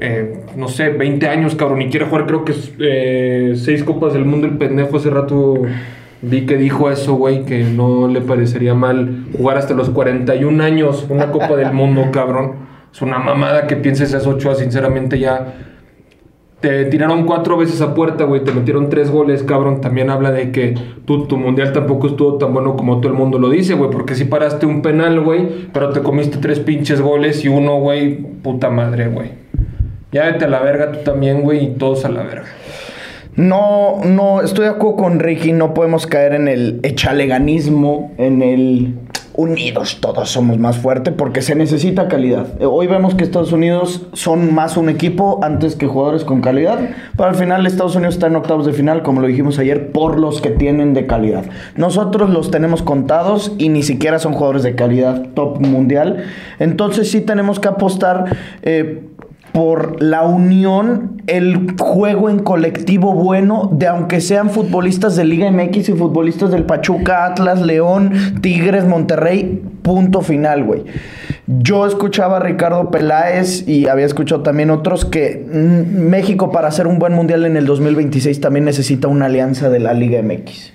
eh, 0.03 0.45
no 0.57 0.67
sé, 0.69 0.89
20 0.89 1.29
años, 1.29 1.55
cabrón, 1.55 1.83
y 1.83 1.91
quiere 1.91 2.07
jugar, 2.07 2.25
creo 2.27 2.43
que 2.47 2.55
eh, 2.79 3.53
seis 3.57 3.85
copas 3.85 4.15
del 4.15 4.25
mundo. 4.25 4.47
El 4.47 4.57
pendejo 4.57 4.97
hace 4.97 5.11
rato 5.11 5.61
vi 6.23 6.47
que 6.47 6.57
dijo 6.57 6.91
eso, 6.91 7.15
güey, 7.15 7.45
que 7.45 7.65
no 7.65 8.09
le 8.09 8.21
parecería 8.21 8.75
mal 8.75 9.27
jugar 9.37 9.59
hasta 9.59 9.75
los 9.75 9.91
41 9.91 10.63
años 10.63 11.07
una 11.09 11.31
copa 11.31 11.57
del 11.57 11.73
mundo, 11.73 12.07
cabrón. 12.13 12.69
Es 12.93 13.03
una 13.03 13.19
mamada 13.19 13.67
que 13.67 13.77
pienses 13.77 14.09
esas 14.09 14.27
ocho, 14.27 14.55
sinceramente 14.55 15.19
ya 15.19 15.55
te 16.61 16.85
tiraron 16.85 17.25
cuatro 17.25 17.57
veces 17.57 17.81
a 17.81 17.95
puerta, 17.95 18.25
güey. 18.25 18.45
Te 18.45 18.53
metieron 18.53 18.91
tres 18.91 19.11
goles, 19.11 19.43
cabrón. 19.43 19.81
También 19.81 20.11
habla 20.11 20.31
de 20.31 20.53
que 20.53 20.75
tu, 21.07 21.27
tu 21.27 21.39
mundial 21.39 21.73
tampoco 21.73 22.09
estuvo 22.09 22.37
tan 22.37 22.53
bueno 22.53 22.77
como 22.77 23.01
todo 23.01 23.11
el 23.11 23.19
mundo 23.19 23.39
lo 23.39 23.49
dice, 23.49 23.75
güey. 23.75 23.91
Porque 23.91 24.15
sí 24.15 24.27
paraste 24.27 24.67
un 24.67 24.83
penal, 24.83 25.21
güey. 25.21 25.69
Pero 25.73 25.91
te 25.91 26.01
comiste 26.01 26.37
tres 26.37 26.61
pinches 26.61 27.01
goles 27.01 27.45
y 27.45 27.49
uno, 27.49 27.79
güey. 27.79 28.17
Puta 28.17 28.69
madre, 28.69 29.09
güey. 29.09 29.31
Ya 30.13 30.27
vete 30.27 30.45
a 30.45 30.49
la 30.49 30.61
verga 30.61 30.93
tú 30.93 30.99
también, 31.03 31.41
güey. 31.41 31.65
Y 31.65 31.69
todos 31.77 32.05
a 32.05 32.11
la 32.11 32.23
verga. 32.25 32.49
No, 33.41 34.01
no, 34.05 34.43
estoy 34.43 34.67
de 34.67 34.73
acuerdo 34.73 34.97
con 34.97 35.19
Ricky, 35.19 35.53
no 35.53 35.73
podemos 35.73 36.07
caer 36.07 36.35
en 36.35 36.47
el 36.47 36.79
echaleganismo, 36.83 38.13
en 38.19 38.43
el 38.43 38.95
unidos 39.35 39.97
todos 40.03 40.29
somos 40.29 40.59
más 40.59 40.77
fuertes, 40.77 41.15
porque 41.17 41.41
se 41.41 41.55
necesita 41.55 42.07
calidad. 42.07 42.61
Eh, 42.61 42.67
Hoy 42.67 42.87
vemos 42.87 43.15
que 43.15 43.25
Estados 43.25 43.53
Unidos 43.53 44.07
son 44.13 44.53
más 44.53 44.77
un 44.77 44.91
equipo 44.91 45.41
antes 45.43 45.75
que 45.75 45.87
jugadores 45.87 46.25
con 46.25 46.43
calidad, 46.43 46.91
pero 47.17 47.31
al 47.31 47.35
final 47.35 47.67
Estados 47.67 47.97
Unidos 47.97 48.17
está 48.17 48.27
en 48.27 48.37
octavos 48.37 48.67
de 48.67 48.75
final, 48.75 49.03
como 49.03 49.23
lo 49.23 49.27
dijimos 49.27 49.59
ayer, 49.59 49.91
por 49.91 50.21
los 50.21 50.43
que 50.43 50.51
tienen 50.51 50.93
de 50.93 51.07
calidad. 51.07 51.47
Nosotros 51.77 52.29
los 52.29 52.51
tenemos 52.51 52.83
contados 52.83 53.53
y 53.57 53.71
ni 53.71 53.83
siquiera 53.83 54.19
son 54.19 54.35
jugadores 54.35 54.65
de 54.65 54.75
calidad 54.75 55.29
top 55.33 55.61
mundial, 55.61 56.25
entonces 56.59 57.11
sí 57.11 57.23
tenemos 57.23 57.59
que 57.59 57.69
apostar... 57.69 58.37
eh, 58.61 59.05
por 59.53 60.03
la 60.03 60.23
unión, 60.23 61.23
el 61.27 61.75
juego 61.79 62.31
en 62.31 62.39
colectivo 62.41 63.13
bueno, 63.15 63.69
de 63.73 63.87
aunque 63.87 64.21
sean 64.21 64.51
futbolistas 64.51 65.17
de 65.17 65.25
Liga 65.25 65.51
MX 65.51 65.89
y 65.91 65.93
futbolistas 65.93 66.51
del 66.51 66.65
Pachuca, 66.65 67.27
Atlas, 67.27 67.61
León, 67.61 68.41
Tigres, 68.41 68.87
Monterrey, 68.87 69.63
punto 69.83 70.21
final, 70.21 70.65
güey. 70.65 70.85
Yo 71.47 71.87
escuchaba 71.87 72.37
a 72.37 72.41
Ricardo 72.41 72.91
Peláez 72.91 73.67
y 73.67 73.89
había 73.89 74.07
escuchado 74.07 74.43
también 74.43 74.71
otros 74.71 75.05
que 75.05 75.45
mm, 75.53 75.99
México 75.99 76.53
para 76.53 76.69
hacer 76.69 76.87
un 76.87 76.99
buen 76.99 77.13
mundial 77.13 77.45
en 77.45 77.57
el 77.57 77.67
2026 77.67 78.41
también 78.41 78.65
necesita 78.65 79.09
una 79.09 79.27
alianza 79.27 79.69
de 79.69 79.81
la 79.81 79.93
Liga 79.93 80.23
MX. 80.23 80.73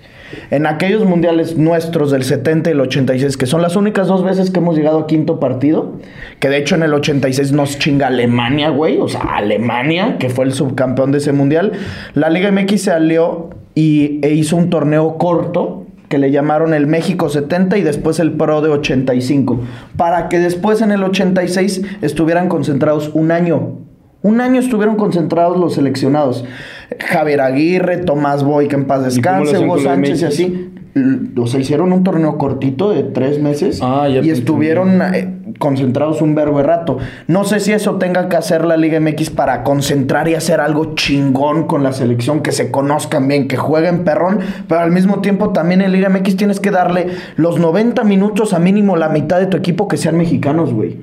En 0.51 0.65
aquellos 0.65 1.05
mundiales 1.05 1.57
nuestros 1.57 2.11
del 2.11 2.23
70 2.23 2.69
y 2.69 2.73
el 2.73 2.81
86, 2.81 3.37
que 3.37 3.45
son 3.45 3.61
las 3.61 3.75
únicas 3.75 4.07
dos 4.07 4.23
veces 4.23 4.51
que 4.51 4.59
hemos 4.59 4.75
llegado 4.75 4.99
a 4.99 5.07
quinto 5.07 5.39
partido, 5.39 5.93
que 6.39 6.49
de 6.49 6.57
hecho 6.57 6.75
en 6.75 6.83
el 6.83 6.93
86 6.93 7.51
nos 7.51 7.79
chinga 7.79 8.07
Alemania, 8.07 8.69
güey, 8.69 8.97
o 8.99 9.07
sea, 9.07 9.21
Alemania, 9.21 10.17
que 10.19 10.29
fue 10.29 10.45
el 10.45 10.53
subcampeón 10.53 11.11
de 11.11 11.19
ese 11.19 11.31
mundial, 11.31 11.71
la 12.13 12.29
Liga 12.29 12.51
MX 12.51 12.81
se 12.81 12.91
alió 12.91 13.49
y, 13.73 14.19
e 14.21 14.33
hizo 14.33 14.55
un 14.55 14.69
torneo 14.69 15.17
corto 15.17 15.85
que 16.09 16.17
le 16.17 16.31
llamaron 16.31 16.73
el 16.73 16.87
México 16.87 17.29
70 17.29 17.77
y 17.77 17.81
después 17.81 18.19
el 18.19 18.33
Pro 18.33 18.61
de 18.61 18.69
85, 18.69 19.59
para 19.97 20.29
que 20.29 20.39
después 20.39 20.81
en 20.81 20.91
el 20.91 21.03
86 21.03 21.81
estuvieran 22.01 22.47
concentrados 22.47 23.11
un 23.13 23.31
año. 23.31 23.79
Un 24.21 24.41
año 24.41 24.59
estuvieron 24.59 24.95
concentrados 24.95 25.57
los 25.57 25.75
seleccionados. 25.75 26.45
Javier 26.99 27.41
Aguirre, 27.41 27.97
Tomás 27.97 28.43
Boy, 28.43 28.67
que 28.67 28.75
en 28.75 28.85
paz 28.85 29.03
descanse, 29.03 29.59
Hugo 29.59 29.77
Sánchez 29.79 30.21
y 30.21 30.25
así. 30.25 30.71
O 31.37 31.45
sea, 31.45 31.59
hicieron 31.59 31.91
un 31.91 32.03
torneo 32.03 32.37
cortito 32.37 32.91
de 32.91 33.03
tres 33.03 33.41
meses 33.41 33.81
Ah, 33.83 34.07
ya 34.07 34.21
y 34.21 34.29
estuvieron 34.29 35.01
eh, 35.13 35.34
concentrados 35.59 36.21
un 36.21 36.35
verbo 36.35 36.57
de 36.57 36.63
rato. 36.63 36.97
No 37.27 37.43
sé 37.43 37.59
si 37.59 37.71
eso 37.71 37.95
tenga 37.95 38.29
que 38.29 38.35
hacer 38.35 38.65
la 38.65 38.77
Liga 38.77 38.99
MX 38.99 39.29
para 39.29 39.63
concentrar 39.63 40.27
y 40.27 40.35
hacer 40.35 40.59
algo 40.59 40.95
chingón 40.95 41.65
con 41.65 41.83
la 41.83 41.93
selección, 41.93 42.41
que 42.41 42.51
se 42.51 42.71
conozcan 42.71 43.27
bien, 43.27 43.47
que 43.47 43.57
jueguen 43.57 44.03
perrón, 44.03 44.39
pero 44.67 44.81
al 44.81 44.91
mismo 44.91 45.21
tiempo 45.21 45.51
también 45.51 45.81
en 45.81 45.91
Liga 45.91 46.09
MX 46.09 46.37
tienes 46.37 46.59
que 46.59 46.71
darle 46.71 47.07
los 47.37 47.59
90 47.59 48.03
minutos 48.03 48.53
a 48.53 48.59
mínimo 48.59 48.95
la 48.95 49.09
mitad 49.09 49.39
de 49.39 49.47
tu 49.47 49.57
equipo 49.57 49.87
que 49.87 49.97
sean 49.97 50.17
mexicanos, 50.17 50.73
güey. 50.73 50.97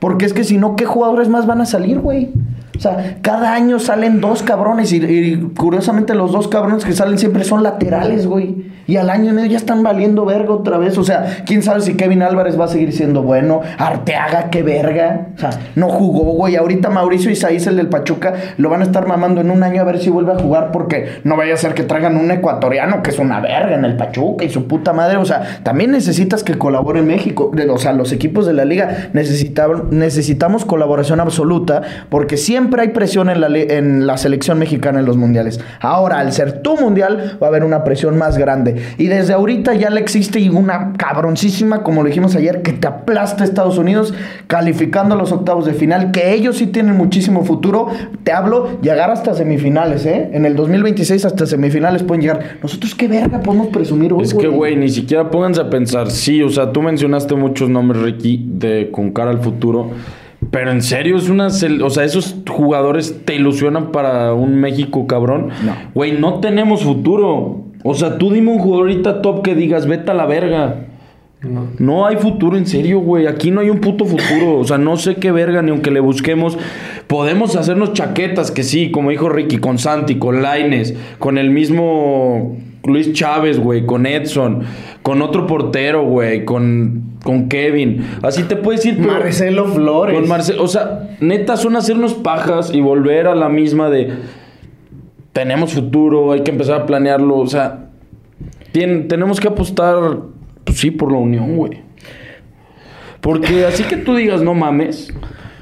Porque 0.00 0.26
es 0.26 0.32
que 0.32 0.44
si 0.44 0.58
no, 0.58 0.76
¿qué 0.76 0.84
jugadores 0.84 1.28
más 1.28 1.46
van 1.46 1.60
a 1.60 1.66
salir, 1.66 1.98
güey? 1.98 2.30
O 2.76 2.80
sea, 2.80 3.18
cada 3.22 3.54
año 3.54 3.80
salen 3.80 4.20
dos 4.20 4.44
cabrones 4.44 4.92
y, 4.92 4.98
y 4.98 5.36
curiosamente 5.56 6.14
los 6.14 6.30
dos 6.30 6.46
cabrones 6.46 6.84
que 6.84 6.92
salen 6.92 7.18
siempre 7.18 7.42
son 7.42 7.64
laterales, 7.64 8.26
güey. 8.26 8.77
Y 8.88 8.96
al 8.96 9.10
año 9.10 9.32
y 9.32 9.34
medio 9.34 9.50
ya 9.50 9.58
están 9.58 9.82
valiendo 9.82 10.24
verga 10.24 10.54
otra 10.54 10.78
vez. 10.78 10.96
O 10.96 11.04
sea, 11.04 11.42
quién 11.44 11.62
sabe 11.62 11.82
si 11.82 11.94
Kevin 11.94 12.22
Álvarez 12.22 12.58
va 12.58 12.64
a 12.64 12.68
seguir 12.68 12.94
siendo 12.94 13.22
bueno. 13.22 13.60
Arteaga, 13.76 14.48
qué 14.48 14.62
verga. 14.62 15.26
O 15.36 15.38
sea, 15.38 15.50
no 15.76 15.90
jugó, 15.90 16.32
güey. 16.32 16.56
Ahorita 16.56 16.88
Mauricio 16.88 17.30
Isaías, 17.30 17.66
el 17.66 17.76
del 17.76 17.90
Pachuca, 17.90 18.32
lo 18.56 18.70
van 18.70 18.80
a 18.80 18.84
estar 18.84 19.06
mamando 19.06 19.42
en 19.42 19.50
un 19.50 19.62
año 19.62 19.82
a 19.82 19.84
ver 19.84 19.98
si 19.98 20.08
vuelve 20.08 20.32
a 20.32 20.38
jugar 20.38 20.72
porque 20.72 21.20
no 21.24 21.36
vaya 21.36 21.52
a 21.52 21.58
ser 21.58 21.74
que 21.74 21.82
traigan 21.82 22.16
un 22.16 22.30
ecuatoriano 22.30 23.02
que 23.02 23.10
es 23.10 23.18
una 23.18 23.40
verga 23.40 23.74
en 23.74 23.84
el 23.84 23.94
Pachuca 23.94 24.46
y 24.46 24.48
su 24.48 24.66
puta 24.66 24.94
madre. 24.94 25.18
O 25.18 25.26
sea, 25.26 25.60
también 25.62 25.90
necesitas 25.90 26.42
que 26.42 26.56
colabore 26.56 27.02
México. 27.02 27.52
O 27.68 27.78
sea, 27.78 27.92
los 27.92 28.10
equipos 28.12 28.46
de 28.46 28.54
la 28.54 28.64
liga 28.64 29.10
necesitaban, 29.12 29.88
necesitamos 29.90 30.64
colaboración 30.64 31.20
absoluta 31.20 31.82
porque 32.08 32.38
siempre 32.38 32.80
hay 32.80 32.88
presión 32.88 33.28
en 33.28 33.42
la, 33.42 33.48
en 33.48 34.06
la 34.06 34.16
selección 34.16 34.58
mexicana 34.58 35.00
en 35.00 35.04
los 35.04 35.18
mundiales. 35.18 35.60
Ahora, 35.80 36.20
al 36.20 36.32
ser 36.32 36.62
tu 36.62 36.78
mundial, 36.78 37.36
va 37.42 37.48
a 37.48 37.50
haber 37.50 37.64
una 37.64 37.84
presión 37.84 38.16
más 38.16 38.38
grande. 38.38 38.77
Y 38.98 39.06
desde 39.06 39.34
ahorita 39.34 39.74
ya 39.74 39.90
le 39.90 40.00
existe 40.00 40.48
una 40.50 40.92
cabroncísima, 40.96 41.82
como 41.82 42.02
lo 42.02 42.08
dijimos 42.08 42.34
ayer, 42.36 42.62
que 42.62 42.72
te 42.72 42.86
aplasta 42.86 43.44
Estados 43.44 43.78
Unidos 43.78 44.14
calificando 44.46 45.14
a 45.14 45.18
los 45.18 45.32
octavos 45.32 45.66
de 45.66 45.74
final, 45.74 46.10
que 46.10 46.32
ellos 46.32 46.56
sí 46.56 46.66
tienen 46.66 46.96
muchísimo 46.96 47.44
futuro. 47.44 47.88
Te 48.24 48.32
hablo, 48.32 48.80
llegar 48.80 49.10
hasta 49.10 49.34
semifinales, 49.34 50.06
¿eh? 50.06 50.30
En 50.32 50.44
el 50.44 50.56
2026 50.56 51.24
hasta 51.24 51.46
semifinales 51.46 52.02
pueden 52.02 52.22
llegar. 52.22 52.58
Nosotros 52.62 52.94
qué 52.94 53.08
verga 53.08 53.40
podemos 53.40 53.68
presumir 53.68 54.12
hoy, 54.12 54.22
Es 54.22 54.34
que, 54.34 54.48
güey, 54.48 54.76
ni 54.76 54.88
siquiera 54.88 55.30
pónganse 55.30 55.60
a 55.60 55.70
pensar. 55.70 56.10
Sí, 56.10 56.42
o 56.42 56.48
sea, 56.48 56.72
tú 56.72 56.82
mencionaste 56.82 57.34
muchos 57.34 57.68
nombres, 57.68 58.02
Ricky, 58.02 58.44
de 58.46 58.90
con 58.90 59.10
cara 59.12 59.30
al 59.30 59.40
futuro. 59.40 59.90
Pero 60.50 60.70
en 60.70 60.82
serio, 60.82 61.16
es 61.16 61.28
una. 61.28 61.48
O 61.48 61.90
sea, 61.90 62.04
esos 62.04 62.36
jugadores 62.48 63.22
te 63.24 63.34
ilusionan 63.34 63.90
para 63.90 64.32
un 64.34 64.54
México 64.60 65.06
cabrón. 65.06 65.48
No. 65.64 65.74
Güey, 65.94 66.12
no 66.12 66.40
tenemos 66.40 66.82
futuro. 66.84 67.64
O 67.84 67.94
sea, 67.94 68.18
tú 68.18 68.30
dime 68.32 68.50
un 68.52 68.58
jugador 68.58 68.88
ahorita 68.88 69.22
top 69.22 69.42
que 69.42 69.54
digas, 69.54 69.86
vete 69.86 70.10
a 70.10 70.14
la 70.14 70.26
verga. 70.26 70.84
No. 71.40 71.68
No 71.78 72.06
hay 72.06 72.16
futuro, 72.16 72.56
en 72.56 72.66
serio, 72.66 72.98
güey. 72.98 73.28
Aquí 73.28 73.52
no 73.52 73.60
hay 73.60 73.70
un 73.70 73.78
puto 73.80 74.04
futuro. 74.04 74.58
O 74.58 74.64
sea, 74.64 74.76
no 74.76 74.96
sé 74.96 75.16
qué 75.16 75.30
verga, 75.30 75.62
ni 75.62 75.70
aunque 75.70 75.92
le 75.92 76.00
busquemos. 76.00 76.58
Podemos 77.06 77.54
hacernos 77.54 77.92
chaquetas, 77.92 78.50
que 78.50 78.64
sí, 78.64 78.90
como 78.90 79.10
dijo 79.10 79.28
Ricky, 79.28 79.58
con 79.58 79.78
Santi, 79.78 80.16
con 80.16 80.42
Laines, 80.42 80.94
con 81.20 81.38
el 81.38 81.50
mismo 81.50 82.56
Luis 82.84 83.12
Chávez, 83.12 83.60
güey, 83.60 83.86
con 83.86 84.04
Edson, 84.06 84.62
con 85.02 85.22
otro 85.22 85.46
portero, 85.46 86.02
güey, 86.04 86.44
con, 86.44 87.12
con 87.22 87.48
Kevin. 87.48 88.04
Así 88.22 88.42
te 88.42 88.56
puedes 88.56 88.84
ir. 88.84 88.96
pero- 88.96 89.12
Marcelo 89.12 89.66
Flores. 89.66 90.18
Con 90.18 90.28
Marcelo. 90.28 90.64
O 90.64 90.68
sea, 90.68 91.08
neta, 91.20 91.56
son 91.56 91.76
hacernos 91.76 92.14
pajas 92.14 92.72
y 92.74 92.80
volver 92.80 93.28
a 93.28 93.36
la 93.36 93.48
misma 93.48 93.90
de. 93.90 94.10
Tenemos 95.38 95.72
futuro, 95.72 96.32
hay 96.32 96.42
que 96.42 96.50
empezar 96.50 96.80
a 96.80 96.86
planearlo. 96.86 97.38
O 97.38 97.46
sea, 97.46 97.90
tenemos 98.72 99.38
que 99.38 99.46
apostar, 99.46 99.94
pues 100.64 100.78
sí, 100.80 100.90
por 100.90 101.12
la 101.12 101.18
unión, 101.18 101.54
güey. 101.54 101.80
Porque 103.20 103.64
así 103.68 103.84
que 103.84 103.98
tú 103.98 104.16
digas, 104.16 104.42
no 104.42 104.54
mames. 104.54 105.14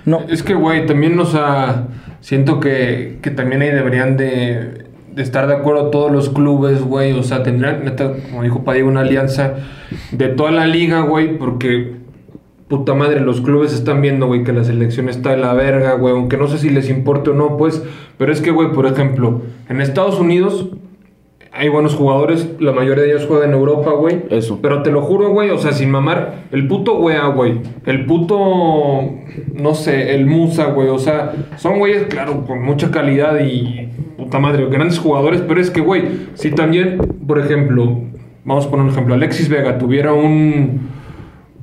No. 0.07 0.21
Es 0.31 0.43
que, 0.43 0.55
güey, 0.55 0.87
también, 0.87 1.19
o 1.19 1.27
sea, 1.27 1.89
siento 2.23 2.59
que, 2.59 3.19
que 3.21 3.31
también 3.31 3.61
ahí 3.61 3.69
deberían 3.69 4.17
de, 4.17 4.87
de 5.13 5.23
estar 5.23 5.47
de 5.47 5.53
acuerdo 5.57 5.91
todos 5.91 6.11
los 6.11 6.31
clubes, 6.31 6.81
güey. 6.81 7.13
O 7.13 7.23
sea, 7.23 7.43
tendrían, 7.43 7.85
neta, 7.85 8.15
como 8.31 8.45
dijo 8.45 8.65
Padilla, 8.65 8.87
una 8.87 9.01
alianza 9.01 9.57
de 10.11 10.29
toda 10.29 10.53
la 10.53 10.67
liga, 10.67 11.01
güey, 11.01 11.37
porque, 11.37 11.97
puta 12.69 12.95
madre, 12.95 13.21
los 13.21 13.41
clubes 13.41 13.73
están 13.73 14.03
viendo, 14.03 14.27
güey, 14.27 14.45
que 14.45 14.53
la 14.53 14.65
selección 14.65 15.09
está 15.09 15.31
de 15.31 15.37
la 15.37 15.55
verga, 15.55 15.95
güey, 15.95 16.15
aunque 16.15 16.37
no 16.37 16.49
sé 16.49 16.59
si 16.59 16.71
les 16.71 16.91
importe 16.91 17.31
o 17.31 17.35
no, 17.35 17.57
pues, 17.57 17.83
pero 18.19 18.33
es 18.33 18.41
que, 18.41 18.51
güey, 18.51 18.73
por 18.73 18.87
ejemplo, 18.87 19.43
en 19.69 19.81
Estados 19.81 20.19
Unidos 20.19 20.69
hay 21.59 21.69
buenos 21.69 21.95
jugadores, 21.95 22.51
la 22.61 22.73
mayoría 22.73 23.05
de 23.05 23.11
ellos 23.11 23.27
juegan 23.27 23.51
en 23.51 23.55
Europa, 23.55 23.91
güey. 23.93 24.25
Eso. 24.29 24.59
Pero 24.61 24.83
te 24.83 24.91
lo 24.91 25.01
juro, 25.01 25.31
güey, 25.31 25.49
o 25.51 25.59
sea, 25.59 25.73
sin 25.73 25.91
mamar, 25.91 26.45
el 26.53 26.69
puto 26.69 26.99
wea, 26.99 27.27
güey. 27.29 27.61
El 27.87 28.05
puto, 28.05 28.37
no 29.55 29.75
sé, 29.75 30.15
el 30.15 30.27
Musa, 30.27 30.67
güey. 30.67 30.89
O 30.89 30.99
sea, 30.99 31.33
son 31.57 31.79
güeyes, 31.79 32.05
claro, 32.09 32.45
con 32.45 32.63
mucha 32.63 32.91
calidad 32.91 33.41
y 33.41 33.89
puta 34.19 34.39
madre, 34.39 34.67
grandes 34.67 34.99
jugadores. 34.99 35.41
Pero 35.41 35.61
es 35.61 35.71
que, 35.71 35.81
güey, 35.81 36.03
si 36.35 36.51
también, 36.51 36.99
por 37.27 37.39
ejemplo, 37.39 38.03
vamos 38.45 38.67
a 38.67 38.71
poner 38.71 38.85
un 38.85 38.93
ejemplo, 38.93 39.15
Alexis 39.15 39.49
Vega 39.49 39.79
tuviera 39.79 40.13
un, 40.13 40.91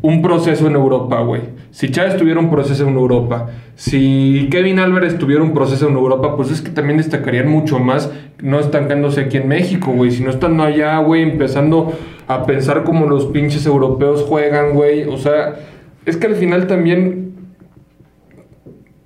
un 0.03 0.21
proceso 0.21 0.67
en 0.67 0.75
Europa, 0.75 1.21
güey. 1.21 1.41
Si 1.71 1.89
Chávez 1.89 2.17
tuviera 2.17 2.37
un 2.37 2.51
proceso 2.51 2.85
en 2.85 2.93
Europa, 2.93 3.47
si 3.75 4.49
Kevin 4.51 4.79
Álvarez 4.79 5.17
tuviera 5.17 5.41
un 5.41 5.53
proceso 5.53 5.87
en 5.87 5.95
Europa, 5.95 6.35
pues 6.35 6.51
es 6.51 6.61
que 6.61 6.71
también 6.71 6.97
destacarían 6.97 7.47
mucho 7.47 7.79
más 7.79 8.11
no 8.41 8.59
estancándose 8.59 9.21
aquí 9.21 9.37
en 9.37 9.47
México, 9.47 9.93
güey, 9.93 10.11
sino 10.11 10.29
estando 10.29 10.63
allá, 10.63 10.99
güey, 10.99 11.23
empezando 11.23 11.93
a 12.27 12.45
pensar 12.45 12.83
como 12.83 13.07
los 13.07 13.27
pinches 13.27 13.65
europeos 13.65 14.23
juegan, 14.23 14.73
güey. 14.73 15.05
O 15.05 15.17
sea, 15.17 15.55
es 16.05 16.17
que 16.17 16.27
al 16.27 16.35
final 16.35 16.67
también 16.67 17.31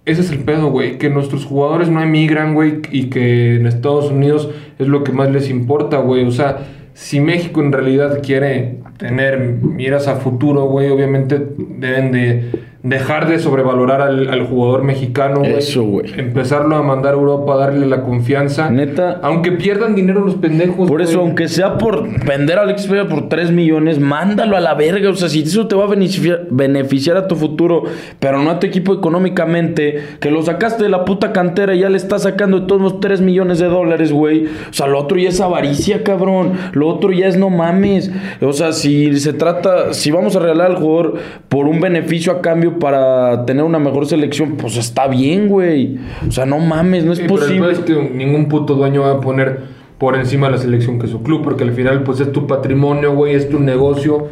ese 0.06 0.22
es 0.22 0.32
el 0.32 0.40
pedo, 0.40 0.72
güey. 0.72 0.98
Que 0.98 1.12
nuestros 1.12 1.46
jugadores 1.46 1.90
no 1.90 2.02
emigran, 2.02 2.56
güey. 2.56 2.82
Y 2.92 3.12
que 3.12 3.58
en 3.58 3.68
Estados 3.68 4.10
Unidos 4.10 4.50
es 4.80 4.88
lo 4.88 5.04
que 5.04 5.12
más 5.12 5.30
les 5.30 5.52
importa, 5.52 5.98
güey. 5.98 6.26
O 6.26 6.32
sea, 6.32 6.66
si 6.94 7.20
México 7.20 7.62
en 7.62 7.72
realidad 7.72 8.22
quiere 8.24 8.80
tener 8.98 9.40
miras 9.40 10.08
a 10.08 10.16
futuro, 10.16 10.66
güey, 10.66 10.90
obviamente 10.90 11.40
deben 11.58 12.12
de 12.12 12.52
dejar 12.88 13.28
de 13.28 13.40
sobrevalorar 13.40 14.02
al, 14.02 14.30
al 14.30 14.46
jugador 14.48 14.84
mexicano. 14.84 15.44
Eso, 15.44 15.84
güey. 15.84 16.08
Empezarlo 16.18 16.76
a 16.76 16.84
mandar 16.84 17.14
a 17.14 17.18
Europa, 17.18 17.58
darle 17.58 17.86
la 17.86 18.04
confianza. 18.04 18.70
Neta. 18.70 19.20
Aunque 19.22 19.52
pierdan 19.52 19.96
dinero 19.96 20.22
los 20.22 20.36
pendejos. 20.36 20.88
Por 20.88 21.02
eso, 21.02 21.20
aunque 21.20 21.48
sea 21.48 21.78
por 21.78 22.08
vender 22.26 22.60
a 22.60 22.62
Alex 22.62 22.88
Vega 22.88 23.08
por 23.08 23.30
3 23.30 23.52
millones, 23.52 24.00
mándalo 24.00 24.56
a 24.56 24.60
la 24.60 24.74
verga. 24.74 25.10
O 25.10 25.16
sea, 25.16 25.30
si 25.30 25.42
eso 25.42 25.68
te 25.68 25.76
va 25.76 25.86
a 25.86 25.88
beneficiar, 25.88 26.48
beneficiar 26.50 27.18
a 27.18 27.28
tu 27.28 27.36
futuro, 27.36 27.84
pero 28.20 28.42
no 28.42 28.52
a 28.52 28.60
tu 28.60 28.68
equipo 28.68 28.94
económicamente, 28.94 30.04
que 30.20 30.32
lo 30.32 30.42
sacaste 30.42 30.84
de 30.84 30.90
la 30.90 31.06
puta 31.06 31.34
cantera 31.34 31.76
y 31.76 31.80
ya 31.80 31.90
le 31.90 31.98
estás 31.98 32.24
sacando 32.24 32.62
de 32.62 32.68
todos 32.68 32.82
los 32.82 33.00
3 33.00 33.22
millones 33.22 33.60
de 33.60 33.68
dólares, 33.68 34.12
güey. 34.12 34.46
O 34.46 34.74
sea, 34.74 34.88
lo 34.88 35.00
otro 35.00 35.18
ya 35.18 35.30
es 35.30 35.42
avaricia, 35.42 36.04
cabrón. 36.04 36.54
Lo 36.74 36.88
otro 36.88 37.12
ya 37.12 37.28
es 37.28 37.38
no 37.38 37.50
mames. 37.50 38.12
O 38.42 38.54
sea, 38.54 38.72
si 38.72 39.20
se 39.20 39.34
trata, 39.34 39.94
si 39.94 40.12
vamos 40.12 40.36
a 40.36 40.40
regalar 40.40 40.72
al 40.72 40.78
jugador 40.78 41.16
por 41.50 41.68
un 41.68 41.82
beneficio 41.82 42.32
a 42.32 42.42
cambio 42.42 42.77
para 42.80 43.46
tener 43.46 43.64
una 43.64 43.80
mejor 43.80 44.06
selección, 44.06 44.56
pues 44.58 44.78
está 44.78 45.08
bien, 45.08 45.48
güey. 45.48 45.98
O 46.28 46.32
sea, 46.32 46.46
no 46.46 46.60
mames, 46.60 47.04
no 47.06 47.12
es 47.14 47.18
Sí, 47.20 47.26
pero 47.28 47.40
posible. 47.40 47.60
pedo 47.62 47.72
es 47.72 47.80
que 47.80 48.10
ningún 48.16 48.48
puto 48.48 48.76
dueño 48.76 49.02
va 49.02 49.12
a 49.14 49.20
poner 49.22 49.62
por 49.98 50.16
encima 50.16 50.50
la 50.50 50.58
selección 50.58 51.00
que 51.00 51.08
su 51.08 51.24
club, 51.24 51.42
porque 51.44 51.64
al 51.64 51.72
final 51.74 52.04
pues 52.04 52.20
es 52.20 52.32
tu 52.32 52.46
patrimonio, 52.48 53.14
güey, 53.16 53.34
es 53.36 53.50
tu 53.50 53.60
negocio 53.60 54.28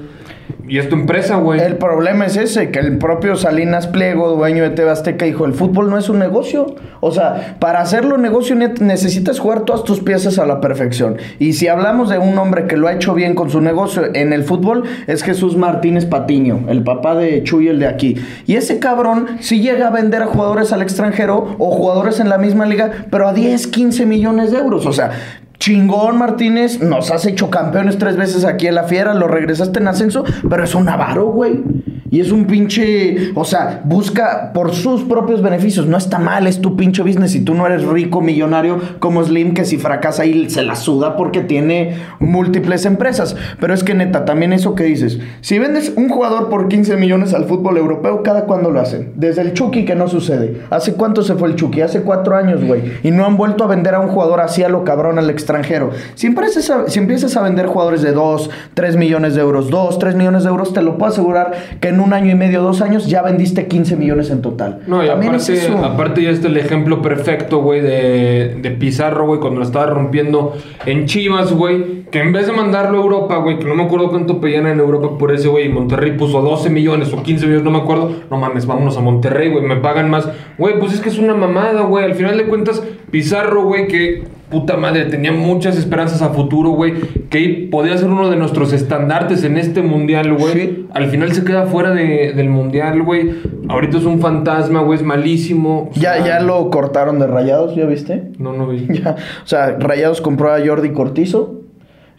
y 0.68 0.80
es 0.80 0.90
tu 0.90 0.96
empresa, 0.96 1.36
güey. 1.38 1.60
El 1.60 1.78
problema 1.78 2.26
es 2.26 2.38
ese, 2.38 2.72
que 2.72 2.80
el 2.80 2.98
propio 2.98 3.36
Salinas 3.36 3.88
Pliego, 3.88 4.30
dueño 4.36 4.64
de 4.64 4.72
TV 4.72 4.90
Azteca, 4.90 5.26
dijo, 5.26 5.46
el 5.46 5.54
fútbol 5.54 5.90
no 5.90 5.98
es 5.98 6.10
un 6.10 6.20
negocio. 6.20 6.76
O 7.02 7.12
sea, 7.12 7.58
para 7.60 7.82
hacerlo 7.82 8.18
negocio 8.18 8.56
ne- 8.56 8.74
necesitas 8.80 9.40
jugar 9.40 9.62
todas 9.62 9.84
tus 9.84 10.00
piezas 10.00 10.40
a 10.40 10.46
la 10.46 10.62
perfección. 10.62 11.18
Y 11.40 11.54
si 11.54 11.68
hablamos 11.68 12.10
de 12.10 12.18
un 12.18 12.38
hombre 12.40 12.66
que 12.68 12.78
lo 12.78 12.88
ha 12.88 12.94
hecho 12.94 13.14
bien 13.14 13.36
con 13.36 13.50
su 13.50 13.62
negocio 13.62 14.04
en 14.16 14.34
el 14.34 14.44
fútbol, 14.44 14.84
es 15.08 15.22
Jesús 15.24 15.56
Martínez 15.56 16.06
Patiño, 16.06 16.66
el 16.68 16.84
papá 16.84 17.16
de 17.16 17.44
Chuy, 17.44 17.68
el 17.68 17.80
de 17.80 17.88
aquí. 17.88 18.16
Y 18.48 18.56
ese 18.56 18.80
cabrón 18.80 19.28
sí 19.40 19.62
llega 19.62 19.88
a 19.88 19.92
vender 19.92 20.24
a 20.24 20.28
jugadores 20.28 20.74
al 20.74 20.82
extranjero 20.82 21.56
o 21.60 21.72
jugadores 21.72 22.20
en 22.20 22.30
la 22.30 22.38
misma 22.40 22.66
liga, 22.66 22.92
pero 23.12 23.28
a 23.28 23.34
10, 23.34 23.68
15 23.68 24.06
millones 24.08 24.52
de 24.52 24.58
euros. 24.58 24.86
O 24.88 24.94
sea, 24.94 25.12
Chingón 25.60 26.18
Martínez, 26.18 26.82
nos 26.82 27.12
has 27.12 27.26
hecho 27.26 27.50
campeones 27.50 27.98
tres 27.98 28.18
veces 28.18 28.46
aquí 28.46 28.68
en 28.68 28.76
la 28.76 28.84
fiera, 28.84 29.14
lo 29.14 29.28
regresaste 29.28 29.80
en 29.80 29.88
ascenso, 29.88 30.24
pero 30.50 30.64
es 30.64 30.76
un 30.76 30.90
avaro, 30.90 31.28
güey. 31.28 31.64
Y 32.12 32.22
es 32.22 32.32
un 32.32 32.46
pinche, 32.46 33.32
o 33.34 33.44
sea, 33.44 33.82
busca 33.84 34.54
por 34.54 34.74
sus 34.74 35.04
propios 35.04 35.42
beneficios. 35.42 35.88
No 35.88 35.98
está 35.98 36.20
mal, 36.20 36.46
es 36.48 36.62
tu 36.62 36.78
pinche 36.78 37.02
business. 37.02 37.36
Y 37.36 37.44
tú 37.44 37.56
no 37.56 37.66
eres 37.66 37.84
rico, 37.84 38.22
millonario 38.22 38.80
como 39.00 39.24
Slim, 39.24 39.54
que 39.54 39.66
si 39.66 39.78
fracasa 39.78 40.24
ahí 40.24 40.50
se 40.50 40.62
la 40.62 40.76
suda 40.76 41.18
porque 41.18 41.42
tiene 41.42 41.98
múltiples 42.20 42.86
empresas. 42.86 43.36
Pero 43.60 43.74
es 43.74 43.84
que 43.84 43.96
neta, 43.96 44.24
también 44.24 44.54
eso 44.54 44.76
que 44.76 44.84
dices. 44.84 45.20
Si 45.42 45.60
vendes 45.60 45.92
un 45.98 46.08
jugador 46.08 46.50
por 46.50 46.70
15 46.70 46.96
millones 46.96 47.34
al 47.34 47.46
fútbol 47.46 47.78
europeo, 47.78 48.24
¿cada 48.24 48.46
cuándo 48.46 48.70
lo 48.70 48.80
hacen? 48.80 49.12
Desde 49.16 49.42
el 49.42 49.54
Chucky 49.54 49.84
que 49.84 49.96
no 49.96 50.08
sucede. 50.08 50.62
¿Hace 50.70 50.94
cuánto 50.94 51.24
se 51.24 51.36
fue 51.36 51.50
el 51.50 51.56
Chucky? 51.56 51.82
Hace 51.82 52.04
cuatro 52.04 52.38
años, 52.38 52.64
güey. 52.64 52.84
Y 53.04 53.12
no 53.12 53.26
han 53.26 53.36
vuelto 53.36 53.64
a 53.64 53.68
vender 53.68 53.96
a 53.96 54.00
un 54.00 54.08
jugador 54.10 54.42
así 54.42 54.64
a 54.64 54.70
lo 54.70 54.84
cabrón 54.84 55.18
al 55.18 55.30
extranjero. 55.46 55.92
Si 56.16 56.28
empiezas 56.28 56.70
a, 56.70 56.90
si 56.90 57.00
empiezas 57.00 57.38
a 57.38 57.42
vender 57.44 57.68
jugadores 57.68 58.02
de 58.02 58.12
2, 58.12 58.50
3 58.74 58.98
millones 58.98 59.36
de 59.36 59.42
euros, 59.42 59.70
2, 59.70 60.00
3 60.00 60.16
millones 60.16 60.44
de 60.44 60.50
euros, 60.50 60.74
te 60.74 60.82
lo 60.82 60.98
puedo 60.98 61.12
asegurar 61.12 61.54
que 61.80 61.90
en 61.90 62.00
un 62.00 62.14
año 62.14 62.32
y 62.32 62.36
medio, 62.36 62.62
dos 62.62 62.82
años, 62.82 63.08
ya 63.08 63.22
vendiste 63.22 63.68
15 63.68 63.96
millones 63.96 64.30
en 64.32 64.42
total. 64.42 64.82
No, 64.88 65.04
y 65.04 65.08
También 65.08 65.36
aparte, 65.36 65.70
aparte 65.84 66.24
ya 66.24 66.32
está 66.32 66.48
el 66.48 66.58
ejemplo 66.58 67.02
perfecto, 67.02 67.60
güey, 67.60 67.82
de, 67.82 68.58
de 68.62 68.72
Pizarro, 68.72 69.28
güey, 69.28 69.40
cuando 69.40 69.60
lo 69.60 69.66
estaba 69.66 69.86
rompiendo 69.86 70.54
en 70.86 71.06
Chivas, 71.06 71.54
güey, 71.54 72.06
que 72.12 72.20
en 72.20 72.34
vez 72.34 72.48
de 72.48 72.54
mandarlo 72.54 72.98
a 72.98 73.02
Europa, 73.02 73.38
güey, 73.38 73.60
que 73.60 73.66
no 73.66 73.76
me 73.76 73.84
acuerdo 73.84 74.10
cuánto 74.10 74.40
pedían 74.42 74.68
en 74.68 74.80
Europa 74.80 75.18
por 75.18 75.32
ese, 75.32 75.48
güey, 75.48 75.66
y 75.66 75.70
Monterrey 75.70 76.18
puso 76.18 76.42
12 76.42 76.70
millones 76.70 77.14
o 77.14 77.22
15 77.22 77.46
millones, 77.46 77.64
no 77.64 77.72
me 77.72 77.80
acuerdo, 77.80 78.12
no 78.30 78.38
mames, 78.38 78.66
vámonos 78.66 78.98
a 78.98 79.02
Monterrey, 79.02 79.52
güey, 79.52 79.64
me 79.64 79.78
pagan 79.78 80.10
más. 80.10 80.28
Güey, 80.58 80.80
pues 80.80 80.94
es 80.94 81.02
que 81.02 81.10
es 81.10 81.18
una 81.18 81.34
mamada, 81.34 81.82
güey, 81.82 82.06
al 82.06 82.16
final 82.16 82.38
de 82.38 82.46
cuentas, 82.46 82.82
Pizarro, 83.12 83.64
güey, 83.64 83.88
que 83.88 84.24
puta 84.60 84.78
madre, 84.78 85.06
tenía 85.06 85.32
muchas 85.34 85.78
esperanzas 85.78 86.22
a 86.22 86.30
futuro, 86.30 86.70
güey, 86.70 86.94
que 87.30 87.68
podía 87.70 87.98
ser 87.98 88.08
uno 88.10 88.30
de 88.30 88.38
nuestros 88.38 88.72
estandartes 88.72 89.44
en 89.44 89.58
este 89.58 89.82
mundial, 89.82 90.34
güey. 90.34 90.86
Al 90.94 91.08
final 91.08 91.34
se 91.34 91.44
queda 91.44 91.66
fuera 91.66 91.92
de- 91.92 92.32
del 92.34 92.50
mundial, 92.50 93.04
güey. 93.04 93.32
Ahorita 93.68 93.98
es 93.98 94.06
un 94.06 94.20
fantasma, 94.20 94.80
güey, 94.82 94.98
es 95.00 95.04
malísimo. 95.06 95.90
O 95.96 96.00
Ya, 96.00 96.26
ya 96.26 96.40
lo 96.40 96.70
cortaron 96.70 97.20
de 97.20 97.28
Rayados, 97.28 97.76
¿ya 97.76 97.86
viste? 97.86 98.32
No, 98.40 98.54
no 98.54 98.68
vi. 98.68 98.88
Ya, 99.04 99.16
o 99.44 99.48
sea, 99.48 99.76
Rayados 99.78 100.22
compró 100.22 100.54
a 100.54 100.66
Jordi 100.66 100.92
Cortizo, 100.92 101.62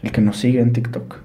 el 0.03 0.11
que 0.11 0.21
nos 0.21 0.37
sigue 0.37 0.59
en 0.61 0.73
TikTok. 0.73 1.15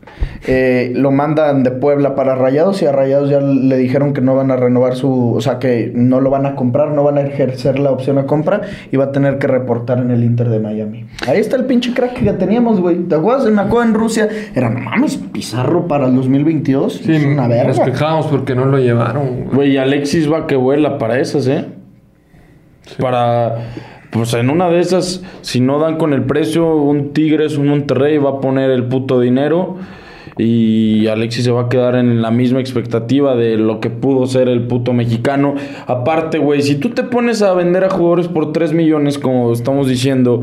Eh, 0.46 0.92
lo 0.94 1.10
mandan 1.10 1.62
de 1.62 1.70
Puebla 1.70 2.14
para 2.14 2.34
Rayados 2.34 2.80
y 2.82 2.86
a 2.86 2.92
Rayados 2.92 3.28
ya 3.28 3.40
le 3.40 3.76
dijeron 3.76 4.12
que 4.14 4.20
no 4.20 4.34
van 4.34 4.50
a 4.50 4.56
renovar 4.56 4.96
su, 4.96 5.34
o 5.34 5.40
sea, 5.40 5.58
que 5.58 5.92
no 5.94 6.20
lo 6.20 6.30
van 6.30 6.46
a 6.46 6.54
comprar, 6.54 6.90
no 6.90 7.04
van 7.04 7.18
a 7.18 7.22
ejercer 7.22 7.78
la 7.78 7.90
opción 7.90 8.18
a 8.18 8.24
compra 8.26 8.62
y 8.90 8.96
va 8.96 9.04
a 9.04 9.12
tener 9.12 9.38
que 9.38 9.46
reportar 9.46 9.98
en 9.98 10.10
el 10.10 10.24
Inter 10.24 10.48
de 10.48 10.58
Miami. 10.58 11.06
Ahí 11.26 11.38
está 11.38 11.56
el 11.56 11.66
pinche 11.66 11.92
crack 11.92 12.14
que 12.14 12.32
teníamos, 12.32 12.80
güey. 12.80 12.96
¿Te 13.04 13.14
acuerdas? 13.14 13.50
Me 13.50 13.60
acuerdo 13.60 13.88
en 13.88 13.94
Rusia, 13.94 14.28
era, 14.54 14.70
no 14.70 14.80
mames, 14.80 15.16
Pizarro 15.16 15.86
para 15.86 16.06
el 16.06 16.16
2022. 16.16 17.02
Sí, 17.04 17.12
es 17.12 17.24
una 17.24 17.48
nos 17.48 17.48
verga. 17.48 17.84
quejábamos 17.84 18.26
porque 18.26 18.54
no 18.54 18.64
lo 18.64 18.78
llevaron, 18.78 19.44
güey. 19.44 19.54
Güey, 19.54 19.76
Alexis 19.78 20.30
va 20.30 20.46
que 20.46 20.56
vuela 20.56 20.98
para 20.98 21.20
esas, 21.20 21.46
¿eh? 21.46 21.66
Para. 22.98 23.56
Pues 24.12 24.34
en 24.34 24.50
una 24.50 24.68
de 24.68 24.78
esas, 24.78 25.24
si 25.40 25.60
no 25.60 25.78
dan 25.78 25.96
con 25.96 26.12
el 26.12 26.24
precio, 26.24 26.76
un 26.76 27.14
Tigres, 27.14 27.56
un 27.56 27.68
Monterrey 27.68 28.18
va 28.18 28.30
a 28.30 28.40
poner 28.40 28.70
el 28.70 28.84
puto 28.84 29.18
dinero. 29.18 29.76
Y 30.36 31.06
Alexis 31.06 31.44
se 31.44 31.50
va 31.50 31.62
a 31.62 31.68
quedar 31.70 31.96
en 31.96 32.20
la 32.20 32.30
misma 32.30 32.60
expectativa 32.60 33.34
de 33.34 33.56
lo 33.56 33.80
que 33.80 33.88
pudo 33.88 34.26
ser 34.26 34.50
el 34.50 34.66
puto 34.66 34.92
mexicano. 34.92 35.54
Aparte, 35.86 36.36
güey, 36.36 36.60
si 36.60 36.74
tú 36.76 36.90
te 36.90 37.04
pones 37.04 37.40
a 37.40 37.54
vender 37.54 37.84
a 37.84 37.90
jugadores 37.90 38.28
por 38.28 38.52
3 38.52 38.74
millones, 38.74 39.18
como 39.18 39.50
estamos 39.50 39.88
diciendo, 39.88 40.42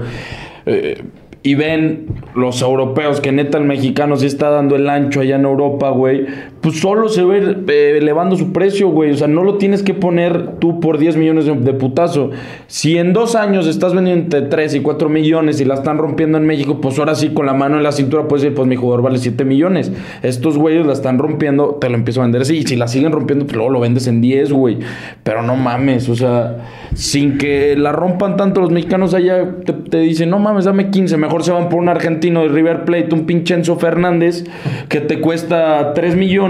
eh, 0.65 1.03
y 1.43 1.53
ven 1.53 2.07
los 2.33 2.63
europeos 2.63 3.21
que 3.21 3.31
neta 3.31 3.59
el 3.59 3.65
mexicano 3.65 4.17
sí 4.17 4.25
está 4.25 4.49
dando 4.49 4.75
el 4.75 4.89
ancho 4.89 5.21
allá 5.21 5.35
en 5.35 5.45
Europa, 5.45 5.89
güey, 5.91 6.25
pues 6.61 6.79
solo 6.79 7.07
se 7.07 7.23
va 7.23 7.37
eh, 7.37 7.97
elevando 7.97 8.35
su 8.35 8.51
precio, 8.51 8.89
güey. 8.89 9.11
O 9.11 9.15
sea, 9.15 9.27
no 9.27 9.43
lo 9.43 9.55
tienes 9.55 9.81
que 9.81 9.93
poner 9.93 10.55
tú 10.59 10.79
por 10.79 10.97
10 10.97 11.15
millones 11.15 11.45
de, 11.45 11.73
putazo. 11.73 12.31
Si 12.67 12.97
en 12.97 13.13
dos 13.13 13.35
años 13.35 13.65
estás 13.67 13.93
vendiendo 13.93 14.23
entre 14.23 14.49
3 14.49 14.75
y 14.75 14.79
4 14.81 15.07
millones 15.07 15.61
y 15.61 15.65
la 15.65 15.75
están 15.75 15.97
rompiendo 15.97 16.37
en 16.37 16.45
México, 16.45 16.81
pues 16.81 16.99
ahora 16.99 17.15
sí 17.15 17.29
con 17.29 17.45
la 17.45 17.53
mano 17.53 17.77
en 17.77 17.83
la 17.83 17.93
cintura 17.93 18.27
puedes 18.27 18.43
decir, 18.43 18.55
pues 18.55 18.67
mi 18.67 18.75
jugador 18.75 19.01
vale 19.01 19.19
7 19.19 19.45
millones. 19.45 19.91
Estos 20.21 20.57
güeyes 20.57 20.85
la 20.85 20.93
están 20.93 21.17
rompiendo, 21.17 21.77
te 21.79 21.89
lo 21.89 21.95
empiezo 21.95 22.21
a 22.21 22.23
vender 22.23 22.41
así. 22.41 22.57
Y 22.57 22.63
si 22.63 22.75
la 22.75 22.87
siguen 22.87 23.13
rompiendo, 23.13 23.45
pues 23.45 23.55
luego 23.55 23.71
lo 23.71 23.79
vendes 23.79 24.07
en 24.07 24.19
10, 24.19 24.51
güey. 24.51 24.79
Pero 25.23 25.43
no 25.43 25.55
mames, 25.55 26.09
o 26.09 26.15
sea, 26.15 26.57
sin 26.93 27.37
que 27.37 27.77
la 27.77 27.93
rompan 27.93 28.35
tanto 28.35 28.59
los 28.59 28.71
mexicanos 28.71 29.13
allá, 29.13 29.55
te, 29.65 29.71
te 29.71 29.99
dicen, 29.99 30.29
no 30.29 30.39
mames, 30.39 30.65
dame 30.65 30.89
15. 30.89 31.15
Mejor 31.15 31.43
se 31.43 31.53
van 31.53 31.69
por 31.69 31.79
un 31.79 31.87
argentino 31.87 32.41
de 32.41 32.49
River 32.49 32.83
Plate, 32.83 33.09
un 33.13 33.25
pinche 33.25 33.53
Enzo 33.53 33.77
Fernández, 33.77 34.43
que 34.89 34.99
te 34.99 35.21
cuesta 35.21 35.93
3 35.93 36.17
millones. 36.17 36.48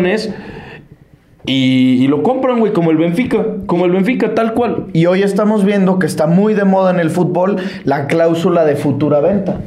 Y, 1.46 2.04
y 2.04 2.08
lo 2.08 2.22
compran, 2.22 2.60
güey, 2.60 2.74
como 2.74 2.92
el 2.92 2.98
Benfica, 2.98 3.44
como 3.66 3.86
el 3.86 3.92
Benfica, 3.92 4.36
tal 4.36 4.54
cual. 4.54 4.88
Y 4.94 5.06
hoy 5.06 5.24
estamos 5.24 5.66
viendo 5.66 6.00
que 6.00 6.06
está 6.06 6.28
muy 6.28 6.54
de 6.54 6.66
moda 6.66 6.92
en 6.92 7.00
el 7.00 7.10
fútbol 7.10 7.58
la 7.86 8.08
cláusula 8.08 8.66
de 8.66 8.76
futura 8.76 9.20
venta. 9.20 9.62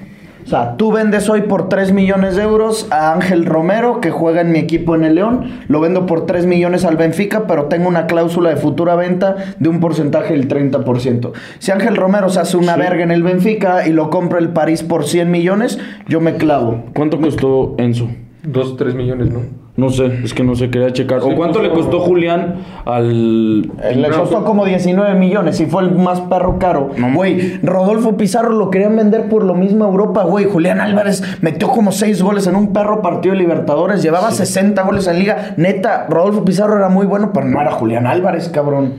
O 0.45 0.49
sea, 0.49 0.76
tú 0.76 0.91
vendes 0.91 1.28
hoy 1.30 1.43
por 1.43 1.68
3 1.68 1.93
millones 1.93 2.35
de 2.35 2.43
euros 2.43 2.89
a 2.91 3.12
Ángel 3.12 3.47
Romero, 3.47 4.01
que 4.01 4.11
juega 4.11 4.41
en 4.41 4.51
mi 4.51 4.59
equipo 4.59 4.95
en 4.95 5.05
el 5.05 5.14
León. 5.14 5.62
Lo 5.68 5.80
vendo 5.80 6.05
por 6.07 6.26
3 6.26 6.47
millones 6.47 6.85
al 6.85 6.97
Benfica, 6.97 7.47
pero 7.47 7.66
tengo 7.66 7.89
una 7.89 8.07
cláusula 8.07 8.51
de 8.51 8.57
futura 8.57 8.97
venta 8.97 9.37
de 9.59 9.68
un 9.68 9.78
porcentaje 9.78 10.35
del 10.35 10.49
30%. 10.49 11.33
Si 11.59 11.70
Ángel 11.70 11.97
Romero 11.97 12.28
se 12.28 12.41
hace 12.41 12.57
una 12.57 12.76
verga 12.76 13.05
en 13.05 13.12
el 13.12 13.22
Benfica 13.22 13.87
y 13.87 13.93
lo 13.93 14.11
compra 14.11 14.41
el 14.41 14.49
París 14.49 14.83
por 14.83 15.05
100 15.07 15.30
millones, 15.30 15.78
yo 16.09 16.20
me 16.20 16.35
clavo. 16.35 16.85
¿Cuánto 16.95 17.20
costó 17.20 17.76
Enzo? 17.78 18.09
Dos, 18.43 18.76
tres 18.76 18.95
millones, 18.95 19.30
¿no? 19.30 19.62
No 19.75 19.89
sé, 19.89 20.20
es 20.23 20.35
que 20.35 20.45
no 20.45 20.55
sé, 20.55 20.68
quería 20.68 20.93
checar. 20.93 21.23
Sí, 21.23 21.31
¿O 21.33 21.35
cuánto 21.35 21.62
le 21.62 21.70
costó- 21.70 22.01
Julián 22.01 22.57
al... 22.85 23.70
Eh, 23.83 23.95
Le 23.97 24.11
costó 24.11 24.45
como 24.45 24.66
19 24.66 25.14
millones 25.18 25.59
y 25.61 25.66
fue 25.66 25.83
el 25.83 25.93
más 25.93 26.20
perro 26.20 26.59
caro. 26.59 26.91
Güey, 27.14 27.59
Rodolfo 27.62 28.18
Pizarro 28.18 28.51
lo 28.51 28.70
querían 28.70 28.95
vender 28.97 29.31
por 29.31 29.45
lo 29.45 29.55
mismo 29.55 29.87
a 29.87 29.89
Europa, 29.89 30.25
güey. 30.25 30.45
Julián 30.45 30.79
Álvarez 30.81 31.23
metió 31.41 31.68
como 31.68 31.91
6 31.91 32.23
goles 32.23 32.47
en 32.47 32.55
un 32.57 32.75
perro 32.75 33.01
partido 33.01 33.35
de 33.35 33.41
Libertadores. 33.41 34.03
Llevaba 34.03 34.31
60 34.31 34.83
goles 34.83 35.07
en 35.07 35.18
liga. 35.18 35.55
Neta, 35.57 36.07
Rodolfo 36.11 36.45
Pizarro 36.45 36.77
era 36.77 36.91
muy 36.91 37.07
bueno, 37.07 37.31
pero 37.33 37.47
no 37.47 37.59
era 37.59 37.70
Julián 37.73 38.07
Álvarez, 38.07 38.51
cabrón. 38.51 38.93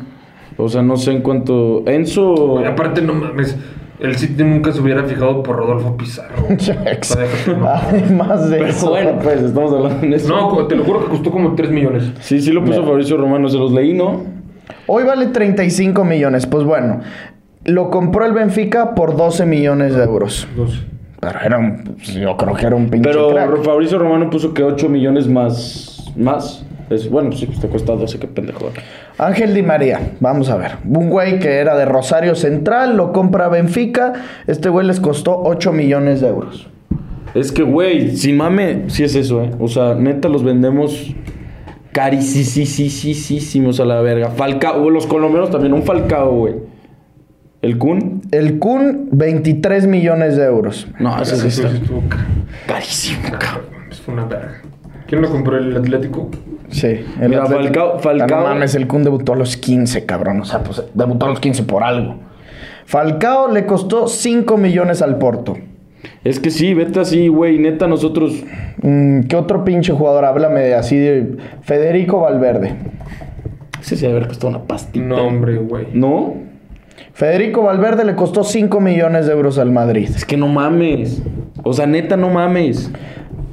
O 0.58 0.70
sea, 0.70 0.82
no 0.82 0.98
sé 0.98 1.12
en 1.12 1.22
cuánto... 1.22 1.84
Enzo... 1.88 2.66
Aparte, 2.66 3.02
no 3.04 3.14
mames, 3.14 3.56
el 4.04 4.18
City 4.18 4.44
nunca 4.44 4.74
se 4.74 4.82
hubiera 4.82 5.06
fijado 5.06 5.42
por 5.42 5.56
Rodolfo 5.56 5.96
Pizarro. 5.96 6.36
Además 7.66 8.50
de 8.50 8.58
Pero 8.58 8.70
eso. 8.70 8.90
bueno, 8.90 9.18
pues 9.24 9.42
estamos 9.42 9.74
hablando 9.74 10.06
de 10.06 10.16
eso. 10.16 10.28
No, 10.28 10.68
te 10.68 10.76
lo 10.76 10.84
juro 10.84 11.06
que 11.06 11.10
costó 11.10 11.32
como 11.32 11.56
3 11.56 11.72
millones. 11.72 12.12
Sí, 12.20 12.42
sí 12.42 12.52
lo 12.52 12.66
puso 12.66 12.84
Fabricio 12.84 13.16
Romano, 13.16 13.48
se 13.48 13.58
los 13.58 13.72
leí, 13.72 13.94
¿no? 13.94 14.22
Hoy 14.88 15.04
vale 15.06 15.28
35 15.28 16.04
millones. 16.04 16.46
Pues 16.46 16.66
bueno, 16.66 17.00
lo 17.64 17.90
compró 17.90 18.26
el 18.26 18.34
Benfica 18.34 18.94
por 18.94 19.16
12 19.16 19.46
millones 19.46 19.96
de 19.96 20.04
euros. 20.04 20.50
Dos. 20.58 20.84
Pero 21.22 21.40
era 21.40 21.58
un, 21.58 21.84
pues, 21.96 22.14
yo 22.14 22.36
creo 22.36 22.54
que 22.56 22.66
era 22.66 22.76
un 22.76 22.90
pinche 22.90 23.10
Pero 23.10 23.30
crack. 23.30 23.64
Fabricio 23.64 23.98
Romano 24.00 24.30
puso 24.30 24.54
que 24.54 24.64
8 24.64 24.90
millones 24.90 25.30
más... 25.30 26.12
Más. 26.18 26.66
Es, 26.90 27.10
bueno, 27.10 27.32
sí, 27.32 27.46
pues 27.46 27.60
te 27.60 27.68
cuesta 27.68 27.94
12, 27.94 28.20
qué 28.20 28.28
pendejo. 28.28 28.70
Ángel 29.18 29.54
Di 29.54 29.64
María, 29.64 30.00
vamos 30.20 30.50
a 30.50 30.58
ver. 30.58 30.74
Un 30.86 31.10
güey 31.10 31.40
que 31.40 31.56
era 31.58 31.76
de 31.76 31.86
Rosario 31.86 32.36
Central, 32.36 32.98
lo 32.98 33.12
compra 33.14 33.48
Benfica. 33.48 34.14
Este 34.48 34.70
güey 34.70 34.86
les 34.86 35.00
costó 35.00 35.42
8 35.44 35.72
millones 35.72 36.22
de 36.22 36.28
euros. 36.28 36.68
Es 37.34 37.52
que, 37.52 37.64
güey, 37.64 38.16
sin 38.16 38.38
mame, 38.38 38.84
sí 38.88 39.04
es 39.04 39.16
eso, 39.16 39.42
¿eh? 39.44 39.52
O 39.60 39.68
sea, 39.68 39.96
neta 39.96 40.30
los 40.30 40.44
vendemos 40.44 41.16
carísimos 41.94 43.80
a 43.80 43.86
la 43.86 44.02
verga. 44.02 44.30
Falcao, 44.30 44.90
los 44.90 45.08
colombianos 45.08 45.50
también, 45.52 45.74
un 45.74 45.84
Falcao, 45.84 46.32
güey. 46.38 46.56
¿El 47.62 47.78
Kun? 47.78 48.22
El 48.32 48.60
Kun, 48.60 49.08
23 49.12 49.88
millones 49.88 50.36
de 50.36 50.44
euros. 50.46 50.88
No, 51.00 51.16
sí 51.24 51.34
Eso 51.36 51.48
está 51.48 51.70
sí 51.70 51.80
ca- 52.10 52.18
carísimo, 52.68 53.22
cabrón. 53.40 53.66
Fue 54.04 54.14
una 54.14 54.26
verga. 54.26 54.62
¿Quién 55.08 55.22
lo 55.22 55.30
compró 55.32 55.58
el 55.58 55.76
Atlético? 55.78 56.30
Sí. 56.74 57.06
El 57.22 57.30
Mira, 57.30 57.44
Atlético- 57.44 58.00
Falcao- 58.00 58.00
Falcao- 58.02 58.42
No 58.42 58.44
mames, 58.44 58.76
el 58.76 58.88
Kun 58.88 59.04
debutó 59.04 59.34
a 59.34 59.36
los 59.36 59.56
15, 59.58 60.06
cabrón. 60.06 60.42
O 60.42 60.46
sea, 60.46 60.60
pues 60.64 60.84
debutó 60.94 61.26
a 61.28 61.30
los 61.30 61.40
15 61.40 61.64
por 61.64 61.84
algo. 61.84 62.16
Falcao 62.86 63.52
le 63.52 63.66
costó 63.66 64.08
5 64.08 64.58
millones 64.58 65.02
al 65.02 65.18
Porto. 65.18 65.56
Es 66.24 66.40
que 66.40 66.50
sí, 66.52 66.74
vete 66.74 67.00
así, 67.00 67.28
güey. 67.30 67.58
Neta, 67.60 67.88
nosotros. 67.88 68.44
Mm, 68.82 69.22
¿Qué 69.24 69.36
otro 69.36 69.64
pinche 69.64 69.94
jugador? 69.94 70.26
Háblame 70.26 70.60
de 70.62 70.76
así 70.76 70.98
de 70.98 71.38
Federico 71.62 72.20
Valverde. 72.22 72.76
Ese 73.82 73.96
sí 73.96 74.02
debe 74.02 74.18
haber 74.18 74.28
costado 74.30 74.50
una 74.50 74.64
pastita. 74.64 75.06
No, 75.06 75.24
hombre, 75.28 75.58
güey. 75.58 75.88
¿No? 75.94 76.36
Federico 77.14 77.64
Valverde 77.64 78.04
le 78.06 78.16
costó 78.16 78.44
5 78.44 78.80
millones 78.82 79.28
de 79.28 79.34
euros 79.34 79.58
al 79.60 79.72
Madrid. 79.72 80.10
Es 80.14 80.26
que 80.26 80.36
no 80.38 80.48
mames. 80.48 81.22
O 81.64 81.74
sea, 81.74 81.86
neta, 81.86 82.18
no 82.18 82.30
mames. 82.30 82.92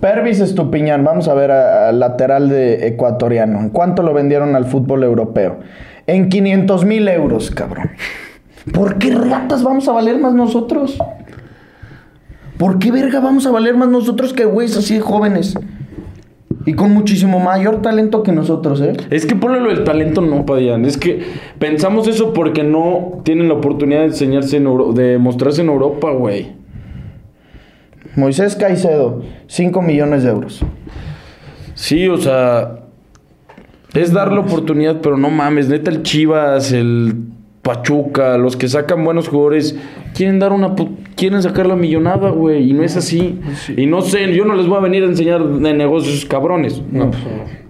Pervis 0.00 0.40
Estupiñán, 0.40 1.04
vamos 1.04 1.28
a 1.28 1.34
ver 1.34 1.50
al 1.50 2.00
lateral 2.00 2.48
de 2.48 2.86
ecuatoriano. 2.88 3.60
¿En 3.60 3.68
cuánto 3.68 4.02
lo 4.02 4.14
vendieron 4.14 4.56
al 4.56 4.64
fútbol 4.64 5.04
europeo? 5.04 5.58
En 6.06 6.30
500 6.30 6.86
mil 6.86 7.06
euros, 7.08 7.50
cabrón. 7.50 7.90
¿Por 8.72 8.98
qué 8.98 9.14
ratas 9.14 9.62
vamos 9.62 9.88
a 9.88 9.92
valer 9.92 10.18
más 10.18 10.32
nosotros? 10.32 10.98
¿Por 12.56 12.78
qué 12.78 12.90
verga 12.90 13.20
vamos 13.20 13.46
a 13.46 13.50
valer 13.50 13.76
más 13.76 13.88
nosotros 13.88 14.32
que 14.32 14.46
güeyes 14.46 14.76
así 14.76 14.94
de 14.94 15.00
jóvenes? 15.00 15.54
Y 16.64 16.74
con 16.74 16.92
muchísimo 16.92 17.38
mayor 17.38 17.82
talento 17.82 18.22
que 18.22 18.32
nosotros, 18.32 18.80
¿eh? 18.80 18.92
Es 19.10 19.26
que 19.26 19.34
ponle 19.34 19.60
del 19.60 19.84
talento, 19.84 20.20
no, 20.20 20.44
Padillán. 20.46 20.84
Es 20.84 20.96
que 20.96 21.22
pensamos 21.58 22.06
eso 22.06 22.32
porque 22.32 22.62
no 22.62 23.20
tienen 23.22 23.48
la 23.48 23.54
oportunidad 23.54 24.00
de 24.00 24.06
enseñarse 24.06 24.58
en 24.58 24.94
de 24.94 25.18
mostrarse 25.18 25.60
en 25.60 25.68
Europa, 25.68 26.10
güey. 26.10 26.59
Moisés 28.16 28.56
Caicedo, 28.56 29.22
5 29.46 29.82
millones 29.82 30.22
de 30.24 30.30
euros. 30.30 30.64
Sí, 31.74 32.08
o 32.08 32.16
sea, 32.18 32.80
es 33.94 34.12
dar 34.12 34.32
la 34.32 34.40
oportunidad, 34.40 35.00
pero 35.00 35.16
no 35.16 35.30
mames, 35.30 35.68
neta 35.68 35.90
el 35.90 36.02
Chivas, 36.02 36.72
el 36.72 37.14
Pachuca, 37.62 38.36
los 38.38 38.56
que 38.56 38.68
sacan 38.68 39.04
buenos 39.04 39.28
jugadores, 39.28 39.76
quieren 40.14 40.38
dar 40.38 40.52
una 40.52 40.74
pu- 40.76 40.96
quieren 41.14 41.42
sacar 41.42 41.66
la 41.66 41.76
millonada, 41.76 42.30
güey, 42.30 42.68
y 42.70 42.72
no 42.72 42.82
es 42.82 42.96
así. 42.96 43.38
Y 43.76 43.86
no 43.86 44.02
sé, 44.02 44.34
yo 44.34 44.44
no 44.44 44.54
les 44.54 44.66
voy 44.66 44.78
a 44.78 44.80
venir 44.80 45.02
a 45.02 45.06
enseñar 45.06 45.44
de 45.46 45.74
negocios 45.74 46.24
cabrones. 46.24 46.82
No, 46.90 47.10
pues 47.10 47.22
no. 47.24 47.60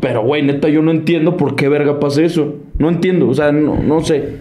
Pero, 0.00 0.22
güey, 0.24 0.42
neta, 0.42 0.68
yo 0.68 0.82
no 0.82 0.90
entiendo 0.90 1.36
por 1.36 1.54
qué 1.54 1.68
verga 1.68 2.00
pasa 2.00 2.22
eso. 2.22 2.54
No 2.78 2.88
entiendo, 2.88 3.28
o 3.28 3.34
sea, 3.34 3.52
no, 3.52 3.76
no 3.80 4.00
sé. 4.00 4.36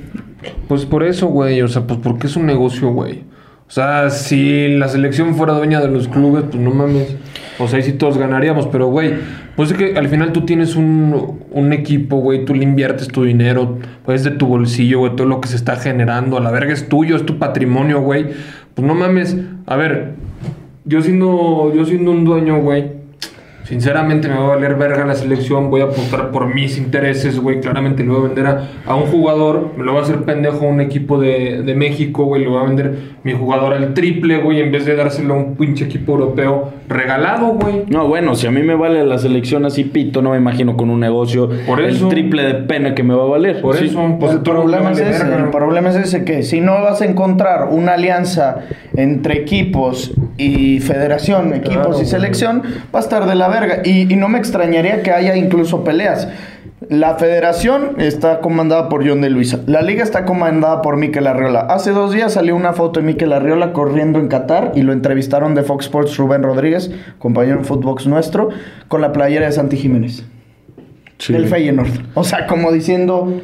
Pues 0.68 0.86
por 0.86 1.04
eso, 1.04 1.28
güey. 1.28 1.62
O 1.62 1.68
sea, 1.68 1.86
pues 1.86 2.00
porque 2.02 2.26
es 2.28 2.36
un 2.36 2.48
negocio, 2.48 2.92
güey. 2.92 3.24
O 3.72 3.74
sea, 3.74 4.10
si 4.10 4.68
la 4.68 4.90
selección 4.90 5.34
fuera 5.34 5.54
dueña 5.54 5.80
de 5.80 5.88
los 5.88 6.10
clubes, 6.10 6.44
pues 6.52 6.62
no 6.62 6.72
mames. 6.72 7.16
O 7.58 7.70
sea, 7.70 7.78
ahí 7.78 7.84
sí 7.84 7.94
todos 7.94 8.18
ganaríamos. 8.18 8.68
Pero, 8.68 8.88
güey, 8.88 9.14
pues 9.56 9.72
es 9.72 9.78
que 9.78 9.98
al 9.98 10.10
final 10.10 10.34
tú 10.34 10.42
tienes 10.42 10.76
un, 10.76 11.40
un 11.52 11.72
equipo, 11.72 12.18
güey. 12.18 12.44
Tú 12.44 12.54
le 12.54 12.64
inviertes 12.64 13.08
tu 13.08 13.24
dinero. 13.24 13.78
Pues 14.04 14.26
de 14.26 14.32
tu 14.32 14.48
bolsillo, 14.48 15.00
güey. 15.00 15.16
Todo 15.16 15.26
lo 15.26 15.40
que 15.40 15.48
se 15.48 15.56
está 15.56 15.78
generando. 15.78 16.36
A 16.36 16.42
la 16.42 16.52
verga 16.52 16.74
es 16.74 16.90
tuyo, 16.90 17.16
es 17.16 17.26
tu 17.26 17.40
patrimonio, 17.40 18.02
güey. 18.02 18.32
Pues 18.74 18.86
no 18.86 18.94
mames. 18.94 19.38
A 19.66 19.78
ver, 19.78 20.16
yo 20.84 21.02
siendo, 21.02 21.72
yo 21.74 21.86
siendo 21.86 22.12
un 22.12 22.26
dueño, 22.26 22.60
güey. 22.60 23.01
Sinceramente 23.72 24.28
me 24.28 24.36
va 24.36 24.44
a 24.44 24.48
valer 24.50 24.76
verga 24.76 25.06
la 25.06 25.16
selección, 25.16 25.70
voy 25.70 25.80
a 25.80 25.86
apostar 25.86 26.30
por 26.32 26.54
mis 26.54 26.78
intereses, 26.78 27.40
güey. 27.40 27.62
Claramente 27.62 28.04
le 28.04 28.10
voy 28.10 28.20
a 28.20 28.24
vender 28.28 28.46
a, 28.46 28.68
a 28.86 28.96
un 28.96 29.04
jugador, 29.04 29.70
me 29.78 29.86
lo 29.86 29.94
voy 29.94 30.02
a 30.02 30.04
hacer 30.04 30.18
pendejo 30.24 30.66
a 30.66 30.70
un 30.70 30.82
equipo 30.82 31.18
de, 31.18 31.62
de 31.64 31.74
México, 31.74 32.26
güey. 32.26 32.42
Le 32.42 32.50
voy 32.50 32.60
a 32.62 32.68
vender 32.68 32.98
mi 33.24 33.32
jugador 33.32 33.74
al 33.74 33.94
triple, 33.94 34.40
güey, 34.40 34.60
en 34.60 34.74
vez 34.74 34.86
de 34.86 34.98
dárselo 34.98 35.36
a 35.36 35.38
un 35.38 35.56
pinche 35.56 35.86
equipo 35.86 36.12
europeo 36.12 36.70
regalado, 36.90 37.54
güey. 37.54 37.84
No, 37.88 38.10
bueno, 38.10 38.36
si 38.36 38.46
a 38.46 38.52
mí 38.52 38.62
me 38.62 38.76
vale 38.76 39.06
la 39.06 39.18
selección 39.20 39.64
así 39.66 39.86
pito, 39.86 40.22
no 40.22 40.32
me 40.32 40.38
imagino 40.38 40.76
con 40.76 40.90
un 40.90 41.00
negocio 41.00 41.50
Por 41.66 41.80
eso. 41.80 42.08
el 42.08 42.10
triple 42.10 42.44
de 42.44 42.56
pena 42.56 42.94
que 42.94 43.04
me 43.04 43.14
va 43.16 43.24
a 43.24 43.28
valer. 43.28 43.62
Por 43.62 43.78
Sí. 43.78 43.86
eso, 43.86 44.18
pues 44.20 44.34
el 44.34 44.40
el 44.40 44.44
problema, 44.44 44.92
es 44.92 45.00
ese, 45.00 45.24
verga. 45.24 45.38
el 45.46 45.50
problema 45.50 45.90
es 45.92 45.96
ese 45.96 46.26
que 46.26 46.44
si 46.44 46.60
no 46.60 46.74
vas 46.82 47.02
a 47.02 47.06
encontrar 47.06 47.70
una 47.72 47.94
alianza 47.94 48.58
entre 48.98 49.36
equipos 49.40 50.14
y 50.38 50.80
federación, 50.82 51.54
equipos 51.54 51.74
Claro, 51.76 51.90
y 51.92 51.94
güey. 51.94 52.06
selección, 52.06 52.64
va 52.94 53.00
a 53.00 53.02
estar 53.02 53.26
de 53.28 53.36
la 53.36 53.48
verga. 53.48 53.61
Y, 53.84 54.12
y 54.12 54.16
no 54.16 54.30
me 54.30 54.38
extrañaría 54.38 55.02
que 55.04 55.12
haya 55.12 55.36
incluso 55.36 55.84
peleas. 55.84 56.28
La 56.90 57.16
federación 57.16 58.02
está 58.02 58.40
comandada 58.40 58.90
por 58.90 59.08
John 59.08 59.22
de 59.22 59.30
Luisa. 59.30 59.60
La 59.68 59.84
liga 59.84 60.04
está 60.04 60.26
comandada 60.26 60.82
por 60.82 60.98
Mikel 60.98 61.28
Arriola. 61.28 61.62
Hace 61.62 61.92
dos 61.92 62.12
días 62.12 62.34
salió 62.34 62.56
una 62.56 62.74
foto 62.74 63.00
de 63.00 63.06
Mikel 63.06 63.34
Arriola 63.34 63.72
corriendo 63.72 64.20
en 64.20 64.28
Qatar 64.28 64.72
y 64.76 64.82
lo 64.82 64.92
entrevistaron 64.92 65.54
de 65.54 65.62
Fox 65.62 65.86
Sports 65.86 66.18
Rubén 66.18 66.42
Rodríguez, 66.42 66.92
compañero 67.20 67.60
en 67.60 67.66
Footbox 67.66 68.08
nuestro, 68.08 68.50
con 68.88 69.00
la 69.00 69.12
playera 69.12 69.46
de 69.46 69.52
Santi 69.52 69.78
Jiménez. 69.78 70.26
Sí. 71.20 71.34
Del 71.34 71.46
Feyenoord. 71.46 71.92
O 72.16 72.24
sea, 72.24 72.48
como 72.48 72.72
diciendo... 72.72 73.42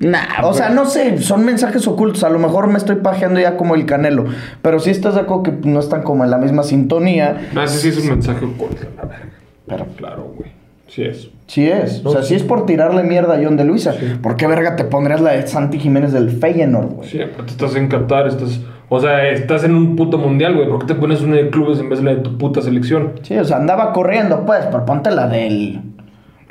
Nah, 0.00 0.42
O 0.42 0.54
sea, 0.54 0.70
no 0.70 0.86
sé, 0.86 1.18
son 1.18 1.44
mensajes 1.44 1.86
ocultos. 1.86 2.24
A 2.24 2.30
lo 2.30 2.38
mejor 2.38 2.66
me 2.66 2.78
estoy 2.78 2.96
pajeando 2.96 3.40
ya 3.40 3.58
como 3.58 3.74
el 3.74 3.84
canelo. 3.84 4.24
Pero 4.62 4.80
si 4.80 4.90
estás 4.90 5.14
de 5.14 5.20
acuerdo 5.20 5.42
que 5.42 5.52
no 5.68 5.80
están 5.80 6.02
como 6.02 6.24
en 6.24 6.30
la 6.30 6.38
misma 6.38 6.62
sintonía. 6.62 7.48
No, 7.52 7.62
ese 7.62 7.78
sí 7.78 7.88
es 7.88 7.98
un 7.98 8.08
mensaje 8.08 8.44
oculto, 8.44 8.86
la 8.96 9.02
verga. 9.02 9.39
Pero 9.70 9.86
Claro, 9.96 10.32
güey. 10.36 10.50
Sí 10.88 11.02
es. 11.02 11.30
sí 11.46 11.68
es. 11.68 12.04
O 12.04 12.10
sea, 12.10 12.22
si 12.22 12.34
es 12.34 12.42
por 12.42 12.66
tirarle 12.66 13.04
mierda 13.04 13.34
a 13.34 13.40
John 13.42 13.56
de 13.56 13.64
Luisa. 13.64 13.94
¿Por 14.20 14.36
qué 14.36 14.48
verga 14.48 14.74
te 14.74 14.82
pondrías 14.84 15.20
la 15.20 15.32
de 15.32 15.46
Santi 15.46 15.78
Jiménez 15.78 16.12
del 16.12 16.30
Feyenoord, 16.30 16.88
güey? 16.88 17.08
Sí, 17.08 17.22
aparte 17.22 17.52
estás 17.52 17.76
en 17.76 17.88
Qatar, 17.88 18.26
estás... 18.26 18.60
O 18.92 18.98
sea, 18.98 19.28
estás 19.28 19.62
en 19.62 19.76
un 19.76 19.94
puto 19.94 20.18
mundial, 20.18 20.56
güey. 20.56 20.68
¿Por 20.68 20.80
qué 20.80 20.86
te 20.86 20.94
pones 20.96 21.20
una 21.20 21.36
de 21.36 21.48
clubes 21.48 21.78
en 21.78 21.88
vez 21.88 22.00
de 22.00 22.06
la 22.06 22.10
de 22.16 22.22
tu 22.22 22.36
puta 22.36 22.60
selección? 22.60 23.12
Sí, 23.22 23.38
o 23.38 23.44
sea, 23.44 23.58
andaba 23.58 23.92
corriendo, 23.92 24.44
pues, 24.44 24.66
pero 24.66 24.84
ponte 24.84 25.12
la 25.12 25.28
del. 25.28 25.80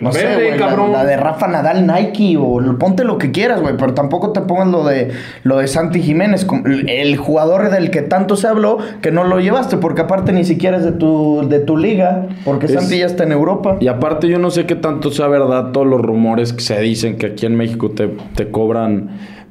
No 0.02 0.12
sé, 0.12 0.34
güey, 0.36 0.52
la, 0.52 0.58
cabrón. 0.58 0.92
la 0.92 1.04
de 1.06 1.18
Rafa 1.18 1.48
Nadal 1.48 1.86
Nike 1.86 2.38
o 2.38 2.60
ponte 2.80 3.04
lo 3.04 3.18
que 3.18 3.32
quieras, 3.32 3.60
güey, 3.62 3.76
pero 3.78 3.94
tampoco 3.94 4.32
te 4.32 4.42
pongas 4.42 4.68
lo 4.68 4.86
de 4.86 5.10
lo 5.44 5.58
de 5.58 5.68
Santi 5.68 6.02
Jiménez, 6.02 6.48
el 6.88 7.18
jugador 7.18 7.70
del 7.70 7.92
que 7.92 8.02
tanto 8.02 8.36
se 8.36 8.48
habló 8.48 8.78
que 9.02 9.12
no 9.12 9.24
lo 9.24 9.40
llevaste, 9.40 9.78
porque 9.78 10.02
aparte 10.02 10.32
ni 10.32 10.44
siquiera 10.46 10.78
es 10.78 10.86
de 10.86 10.92
tu 10.94 11.48
de 11.50 11.60
tu 11.60 11.76
liga, 11.78 12.28
porque 12.46 12.68
Es- 12.68 12.74
Santi 12.74 13.00
ya 13.00 13.06
está 13.06 13.24
en 13.24 13.32
Europa. 13.32 13.78
Y 13.80 13.88
aparte 13.88 14.28
yo 14.28 14.40
no 14.40 14.52
sé 14.52 14.66
qué 14.66 14.76
tanto 14.76 15.12
sea 15.12 15.28
verdad 15.28 15.72
todos 15.72 15.88
los 15.88 16.02
rumores 16.02 16.54
que 16.54 16.62
se 16.62 16.80
dicen 16.80 17.18
que 17.18 17.28
aquí 17.28 17.46
en 17.46 17.56
México 17.56 17.92
te, 17.92 18.08
te 18.36 18.50
cobran 18.52 19.10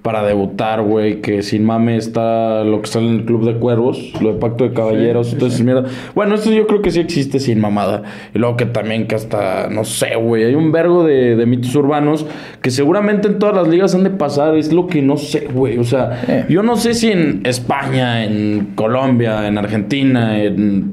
para 0.09 0.23
debutar, 0.27 0.81
güey, 0.81 1.21
que 1.21 1.43
sin 1.43 1.67
mame 1.67 1.99
está 1.99 2.65
lo 2.65 2.81
que 2.81 2.87
sale 2.87 3.09
en 3.09 3.15
el 3.17 3.25
Club 3.27 3.45
de 3.45 3.59
Cuervos, 3.59 4.15
lo 4.23 4.33
de 4.33 4.41
Pacto 4.41 4.65
de 4.65 4.73
Caballeros, 4.73 5.35
entonces 5.35 5.63
mierda. 5.63 5.85
Bueno, 6.15 6.35
esto 6.35 6.51
yo 6.51 6.67
creo 6.67 6.81
que 6.81 6.91
sí 6.91 6.99
existe 6.99 7.39
sin 7.39 7.61
mamada. 7.61 8.05
Y 8.35 8.39
luego 8.39 8.57
que 8.57 8.65
también 8.65 9.07
que 9.07 9.17
hasta, 9.17 9.69
no 9.69 9.85
sé, 9.85 10.17
güey, 10.17 10.45
hay 10.45 10.55
un 10.55 10.73
vergo 10.73 11.05
de, 11.05 11.37
de 11.37 11.45
mitos 11.45 11.75
urbanos 11.75 12.25
que 12.63 12.71
seguramente 12.71 13.29
en 13.29 13.39
todas 13.39 13.55
las 13.55 13.69
ligas 13.69 13.95
han 13.95 14.03
de 14.03 14.09
pasar, 14.09 14.57
es 14.57 14.73
lo 14.73 14.87
que 14.87 15.03
no 15.03 15.19
sé, 15.19 15.47
güey, 15.53 15.77
o 15.77 15.85
sea, 15.85 16.23
Eh. 16.27 16.47
yo 16.49 16.63
no 16.63 16.77
sé 16.77 16.95
si 16.95 17.13
en 17.13 17.43
España, 17.45 18.25
en 18.25 18.69
Colombia, 18.77 19.47
en 19.47 19.59
Argentina, 19.59 20.43
en 20.43 20.91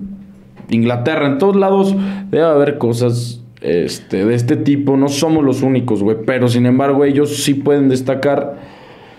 Inglaterra, 0.69 1.25
en 1.27 1.37
todos 1.37 1.55
lados 1.55 1.95
debe 2.31 2.43
haber 2.43 2.77
cosas 2.79 3.41
este, 3.61 4.25
de 4.25 4.35
este 4.35 4.57
tipo. 4.57 4.97
No 4.97 5.07
somos 5.07 5.41
los 5.41 5.61
únicos, 5.61 6.03
güey. 6.03 6.17
Pero 6.25 6.49
sin 6.49 6.65
embargo, 6.65 7.05
ellos 7.05 7.37
sí 7.43 7.53
pueden 7.53 7.87
destacar 7.87 8.74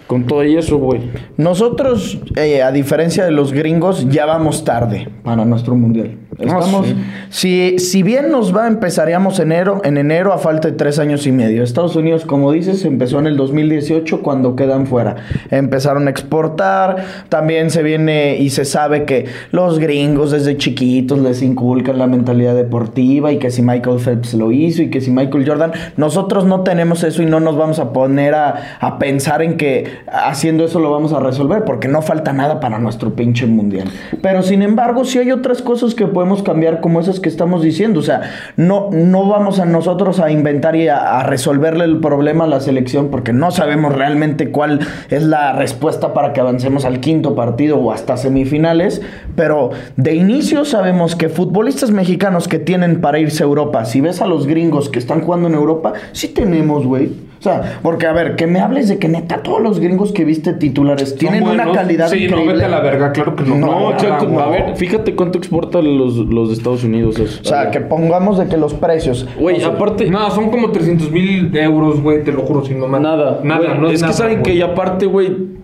con 0.07 0.27
todo 0.27 0.45
y 0.45 0.57
eso, 0.57 0.79
güey. 0.79 1.11
Nosotros, 1.37 2.19
eh, 2.37 2.63
a 2.63 2.73
diferencia 2.73 3.25
de 3.25 3.33
los 3.33 3.53
gringos, 3.53 4.09
ya 4.09 4.27
vamos 4.27 4.65
tarde 4.65 5.09
para 5.23 5.45
nuestro 5.45 5.75
mundial. 5.75 6.26
Estamos, 6.39 6.87
si, 7.31 7.79
si 7.79 8.03
bien 8.03 8.31
nos 8.31 8.55
va, 8.55 8.67
empezaríamos 8.67 9.39
enero, 9.39 9.81
en 9.85 9.97
enero 9.97 10.35
a 10.35 10.39
falta 10.39 10.69
de 10.69 10.75
tres 10.75 10.99
años 10.99 11.27
y 11.27 11.33
medio. 11.33 11.63
Estados 11.63 11.97
Unidos, 11.97 12.27
como 12.27 12.53
dices, 12.53 12.85
empezó 12.85 13.19
en 13.19 13.27
el 13.27 13.37
2018 13.39 14.21
cuando 14.21 14.55
quedan 14.55 14.87
fuera. 14.87 15.17
Empezaron 15.51 16.09
a 16.09 16.11
exportar, 16.11 17.05
también 17.31 17.71
se 17.71 17.83
viene 17.83 18.37
y 18.39 18.51
se 18.51 18.67
sabe 18.67 19.05
que 19.05 19.27
los 19.51 19.79
gringos 19.79 20.31
desde 20.31 20.59
chiquitos 20.59 21.19
les 21.21 21.41
inculcan 21.41 21.99
la 21.99 22.07
mentalidad 22.07 22.55
deportiva 22.55 23.33
y 23.33 23.39
que 23.39 23.51
si 23.51 23.63
Michael 23.63 23.99
Phelps 23.99 24.35
lo 24.35 24.53
hizo 24.53 24.83
y 24.83 24.91
que 24.91 25.01
si 25.01 25.11
Michael 25.11 25.49
Jordan, 25.49 25.73
nosotros 25.97 26.45
no 26.45 26.61
tenemos 26.61 27.03
eso 27.03 27.23
y 27.23 27.27
no 27.27 27.41
nos 27.41 27.57
vamos 27.57 27.79
a 27.79 27.93
poner 27.95 28.35
a, 28.35 28.79
a 28.81 28.99
pensar 28.99 29.41
en 29.41 29.57
que 29.57 29.85
haciendo 30.07 30.65
eso 30.65 30.81
lo 30.81 30.91
vamos 30.91 31.15
a 31.15 31.21
resolver 31.21 31.65
porque 31.65 31.89
no 31.89 32.03
falta 32.03 32.35
nada 32.35 32.61
para 32.61 32.79
nuestro 32.79 33.15
pinche 33.15 33.47
mundial. 33.47 33.89
Pero 34.21 34.43
sin 34.43 34.61
embargo, 34.61 35.05
sí 35.05 35.19
hay 35.19 35.33
otras 35.33 35.63
cosas 35.63 35.95
que 35.95 36.07
podemos 36.07 36.26
cambiar 36.43 36.81
como 36.81 37.01
esas 37.01 37.21
que 37.21 37.29
estamos 37.29 37.63
diciendo. 37.63 38.01
O 38.01 38.03
sea, 38.03 38.23
no, 38.57 38.91
no 38.93 39.29
vamos 39.29 39.61
a 39.61 39.65
nosotros 39.65 40.21
a 40.21 40.31
inventar 40.31 40.77
y 40.77 40.89
a, 40.89 41.21
a 41.21 41.23
resolverle 41.23 41.85
el 41.85 42.01
problema 42.01 42.45
a 42.45 42.47
la 42.47 42.61
selección 42.61 43.11
porque 43.11 43.33
no 43.33 43.51
sabemos 43.51 43.95
realmente 43.95 44.51
cuál 44.51 44.81
es 45.11 45.23
la 45.23 45.53
respuesta 45.53 46.13
para 46.13 46.33
que 46.33 46.41
avancemos 46.41 46.85
al 46.85 47.01
quinto 47.01 47.35
partido 47.35 47.79
o 47.79 47.93
hasta 47.93 48.17
semifinales. 48.17 49.03
Pero 49.35 49.71
de 49.97 50.15
inicio 50.15 50.65
sabemos 50.65 51.17
que 51.17 51.29
futbolistas 51.29 51.91
mexicanos 51.91 52.49
que 52.49 52.59
tienen 52.59 53.01
para 53.01 53.19
irse 53.19 53.43
a 53.43 53.47
Europa, 53.47 53.85
si 53.85 54.01
ves 54.01 54.21
a 54.21 54.27
los 54.27 54.47
gringos 54.47 54.89
que 54.89 54.99
están 54.99 55.21
jugando 55.21 55.49
en 55.49 55.55
Europa, 55.55 55.93
sí 56.13 56.29
tenemos, 56.29 56.87
güey. 56.87 57.26
O 57.39 57.43
sea, 57.43 57.79
porque 57.83 58.07
a 58.07 58.13
ver, 58.13 58.35
que 58.37 58.47
me 58.47 58.61
hables 58.61 58.89
de 58.89 58.99
que 58.99 59.09
neta 59.09 59.43
todos 59.43 59.61
los 59.61 59.79
gringos 59.79 60.13
que 60.13 60.25
viste 60.25 60.55
titulares 60.55 61.17
tienen 61.17 61.43
una 61.47 61.71
calidad 61.71 62.09
Sí, 62.09 62.25
increíble. 62.25 62.45
no, 62.47 62.53
vete 62.53 62.65
a 62.65 62.69
la 62.69 62.81
verga, 62.81 63.13
claro 63.13 63.37
que 63.37 63.45
no. 63.45 63.57
No, 63.57 63.93
exacto. 63.93 64.29
güey. 64.29 64.45
A 64.45 64.49
ver, 64.49 64.77
fíjate 64.77 65.15
cuánto 65.15 65.39
exportan 65.39 65.99
los, 65.99 66.17
los 66.17 66.49
de 66.49 66.55
Estados 66.55 66.83
Unidos. 66.85 67.19
eso. 67.19 67.41
O 67.43 67.45
sea, 67.45 67.71
que 67.71 67.81
pongamos 67.81 68.39
de 68.39 68.47
que 68.47 68.57
los 68.57 68.75
precios. 68.75 69.27
Güey, 69.39 69.57
o 69.57 69.61
sea, 69.61 69.69
aparte. 69.69 70.11
No, 70.11 70.31
son 70.31 70.51
como 70.51 70.71
300 70.73 71.11
mil 71.11 71.55
euros, 71.57 72.01
güey, 72.03 72.25
te 72.25 72.33
lo 72.33 72.43
juro, 72.43 72.65
sin 72.65 72.81
mamá. 72.81 72.99
Nada. 73.01 73.41
Nada, 73.45 73.67
güey. 73.69 73.79
no 73.81 73.91
es 73.91 74.01
nada, 74.01 74.13
que 74.13 74.17
saben 74.19 74.43
que 74.43 74.55
y 74.55 74.63
aparte, 74.63 75.07
güey. 75.07 75.57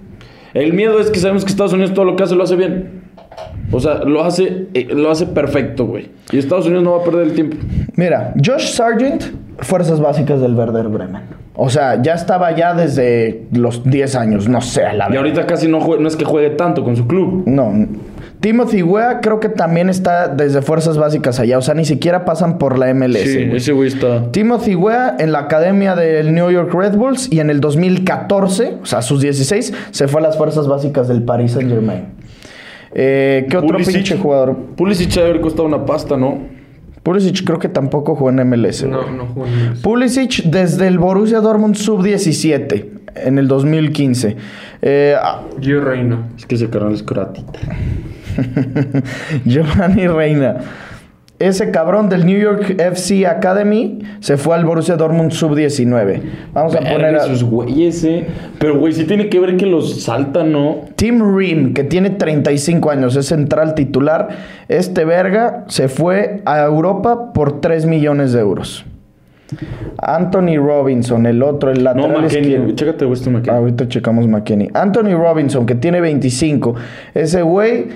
El 0.55 0.75
miedo 0.75 1.01
es 1.01 1.11
que 1.11 1.19
sabemos 1.19 1.45
que 1.47 1.51
Estados 1.51 1.73
Unidos 1.73 1.95
todo 1.95 2.05
lo 2.05 2.15
que 2.15 2.25
hace 2.25 2.35
lo 2.35 2.45
hace 2.45 2.57
bien. 2.57 3.01
O 3.71 3.81
sea, 3.81 4.05
lo 4.05 4.23
hace, 4.23 4.67
eh, 4.75 4.89
lo 4.95 5.11
hace 5.11 5.25
perfecto, 5.25 5.87
güey. 5.87 6.11
Y 6.31 6.37
Estados 6.37 6.67
Unidos 6.67 6.85
no 6.85 6.93
va 6.93 6.99
a 6.99 7.05
perder 7.05 7.23
el 7.29 7.33
tiempo. 7.33 7.57
Mira, 7.97 8.35
Josh 8.45 8.67
Sargent, 8.67 9.25
fuerzas 9.61 9.99
básicas 9.99 10.43
del 10.43 10.55
Werder 10.55 10.89
Bremen. 10.89 11.23
O 11.55 11.69
sea, 11.69 12.01
ya 12.01 12.15
estaba 12.15 12.57
ya 12.57 12.73
desde 12.75 13.43
los 13.53 13.85
10 13.85 14.15
años, 14.17 14.49
no 14.49 14.61
sé, 14.63 14.85
a 14.87 14.93
la 14.95 15.05
Y 15.05 15.09
verdad. 15.11 15.17
ahorita 15.19 15.47
casi 15.47 15.69
no, 15.69 15.81
jue- 15.81 15.99
no 16.01 16.09
es 16.09 16.17
que 16.17 16.25
juegue 16.25 16.51
tanto 16.51 16.83
con 16.83 16.97
su 16.97 17.07
club. 17.07 17.43
No. 17.47 17.73
Timothy 18.41 18.83
Wea 18.83 19.21
creo 19.21 19.39
que 19.39 19.49
también 19.51 19.89
está 19.89 20.27
desde 20.29 20.63
fuerzas 20.63 20.97
básicas 20.99 21.39
allá. 21.39 21.59
O 21.59 21.63
sea, 21.63 21.75
ni 21.75 21.85
siquiera 21.85 22.25
pasan 22.25 22.59
por 22.59 22.77
la 22.79 22.89
MLS. 22.93 23.23
Sí, 23.23 23.45
güey. 23.45 23.57
ese 23.59 23.73
güey 23.73 23.89
está. 23.89 24.33
Timothy 24.33 24.75
Wea 24.75 25.15
en 25.21 25.31
la 25.31 25.41
academia 25.41 25.95
del 25.95 26.35
New 26.35 26.51
York 26.51 26.73
Red 26.75 26.97
Bulls 26.97 27.31
y 27.31 27.39
en 27.41 27.51
el 27.51 27.61
2014, 27.61 28.79
o 28.83 28.87
sea, 28.87 28.99
a 29.01 29.03
sus 29.03 29.21
16, 29.21 29.73
se 29.91 30.09
fue 30.09 30.21
a 30.21 30.25
las 30.25 30.37
fuerzas 30.39 30.67
básicas 30.67 31.07
del 31.07 31.23
Paris 31.23 31.53
Saint 31.53 31.71
Germain. 31.71 32.07
Eh, 32.95 33.47
¿Qué 33.49 33.57
otro 33.59 33.69
Pulisic. 33.75 33.95
pinche 33.95 34.17
jugador? 34.19 34.57
Pulisic 34.77 35.17
ha 35.19 35.21
de 35.21 35.29
haber 35.31 35.41
costado 35.41 35.65
una 35.69 35.85
pasta, 35.87 36.17
¿no? 36.17 36.39
Pulisic 37.03 37.45
creo 37.45 37.59
que 37.59 37.69
tampoco 37.69 38.15
jugó 38.15 38.31
en 38.31 38.49
MLS. 38.49 38.85
No, 38.85 39.11
no 39.11 39.27
juego 39.27 39.49
en 39.49 39.73
eso. 39.73 39.83
Pulisic 39.83 40.45
desde 40.45 40.87
el 40.87 40.99
Borussia 40.99 41.41
Dortmund 41.41 41.75
sub-17 41.75 42.87
en 43.17 43.39
el 43.39 43.49
2015. 43.49 44.37
Eh, 44.83 45.17
ah, 45.21 45.43
Gio 45.61 45.81
Reina. 45.81 46.29
Es 46.37 46.47
que 46.47 46.55
ese 46.55 46.71
canal 46.71 46.93
es 46.93 47.03
croatita. 47.03 47.59
Giovanni 49.45 50.07
Reina. 50.07 50.57
Ese 51.43 51.73
cabrón 51.73 52.09
del 52.09 52.25
New 52.25 52.39
York 52.39 52.77
FC 52.79 53.27
Academy 53.27 53.99
se 54.21 54.37
fue 54.37 54.55
al 54.55 54.65
Borussia 54.65 54.95
Dortmund 54.97 55.33
sub-19. 55.33 56.21
Vamos 56.53 56.75
a 56.77 56.79
poner 56.79 57.17
a 57.17 57.25
esos 57.25 57.43
güeyes, 57.43 58.05
eh. 58.05 58.27
Pero, 58.61 58.79
güey, 58.79 58.93
sí 58.93 59.05
tiene 59.05 59.29
que 59.29 59.41
ver 59.41 59.57
que 59.57 59.67
los 59.67 60.03
saltan, 60.03 60.53
¿no? 60.53 60.83
Tim 60.95 61.37
Ream, 61.37 61.75
que 61.75 61.83
tiene 61.83 62.11
35 62.11 62.91
años, 62.91 63.17
es 63.17 63.27
central 63.27 63.75
titular. 63.75 64.29
Este 64.69 65.05
verga 65.05 65.65
se 65.67 65.89
fue 65.89 66.43
a 66.45 66.61
Europa 66.63 67.33
por 67.33 67.61
3 67.61 67.87
millones 67.87 68.33
de 68.33 68.39
euros. 68.41 68.85
Anthony 69.99 70.57
Robinson, 70.57 71.27
el 71.27 71.43
otro, 71.43 71.73
el 71.73 71.79
No, 71.79 71.93
lateral 71.95 72.23
McKenny. 72.23 72.47
izquierdo. 72.47 72.75
Chécate 72.75 73.05
Weston 73.07 73.33
McKennie. 73.35 73.59
Ahorita 73.59 73.89
checamos 73.89 74.29
McKenny. 74.29 74.69
Anthony 74.75 75.15
Robinson, 75.17 75.67
que 75.67 75.75
tiene 75.75 76.01
25. 76.01 76.75
Ese 77.15 77.43
güey, 77.43 77.87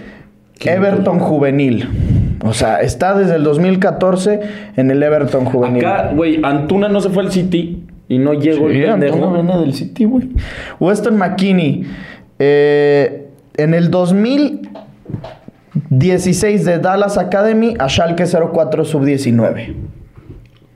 Everton 0.64 1.20
juvenil. 1.20 1.88
O 2.44 2.52
sea, 2.52 2.80
está 2.80 3.16
desde 3.16 3.36
el 3.36 3.44
2014 3.44 4.40
en 4.76 4.90
el 4.90 5.02
Everton 5.02 5.44
juvenil. 5.46 5.84
Acá, 5.84 6.12
güey, 6.14 6.40
Antuna 6.42 6.88
no 6.88 7.00
se 7.00 7.10
fue 7.10 7.22
al 7.24 7.32
City 7.32 7.82
y 8.08 8.18
no 8.18 8.34
llegó 8.34 8.68
Sí, 8.70 8.76
el 8.76 8.90
Antuna 8.90 9.10
pendejo. 9.12 9.32
viene 9.32 9.58
del 9.58 9.74
City, 9.74 10.04
güey. 10.04 10.28
Weston 10.80 11.16
McKinney. 11.16 11.84
eh, 12.38 13.28
en 13.56 13.72
el 13.72 13.90
2016 13.90 16.64
de 16.64 16.78
Dallas 16.78 17.18
Academy 17.18 17.74
a 17.78 17.88
Schalke 17.88 18.24
04 18.26 18.84
Sub-19. 18.84 19.74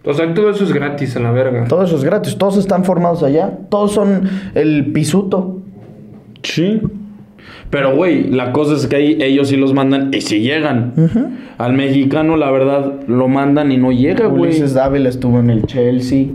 O 0.05 0.15
sea, 0.15 0.33
todo 0.33 0.51
eso 0.51 0.65
es 0.65 0.73
gratis 0.73 1.15
a 1.17 1.21
la 1.21 1.31
verga. 1.31 1.67
Todo 1.69 1.85
eso 1.85 1.97
es 1.97 2.05
gratis. 2.05 2.37
Todos 2.39 2.57
están 2.57 2.85
formados 2.85 3.23
allá. 3.23 3.51
Todos 3.69 3.93
son 3.93 4.29
el 4.55 4.93
pisuto. 4.93 5.59
Sí. 6.43 6.81
Pero, 7.71 7.95
güey, 7.95 8.29
la 8.31 8.53
cosa 8.53 8.75
es 8.75 8.87
que 8.87 8.97
ahí 8.97 9.19
ellos 9.21 9.49
sí 9.49 9.57
los 9.57 9.73
mandan 9.75 10.13
y 10.13 10.21
sí 10.21 10.41
llegan. 10.41 10.93
Al 11.59 11.73
mexicano, 11.75 12.37
la 12.37 12.51
verdad, 12.51 13.01
lo 13.07 13.29
mandan 13.29 13.71
y 13.73 13.77
no 13.77 13.93
llega, 13.93 14.27
güey. 14.27 14.51
Ulises 14.51 14.75
Dávila 14.75 15.09
estuvo 15.09 15.39
en 15.39 15.51
el 15.51 15.67
Chelsea. 15.67 16.27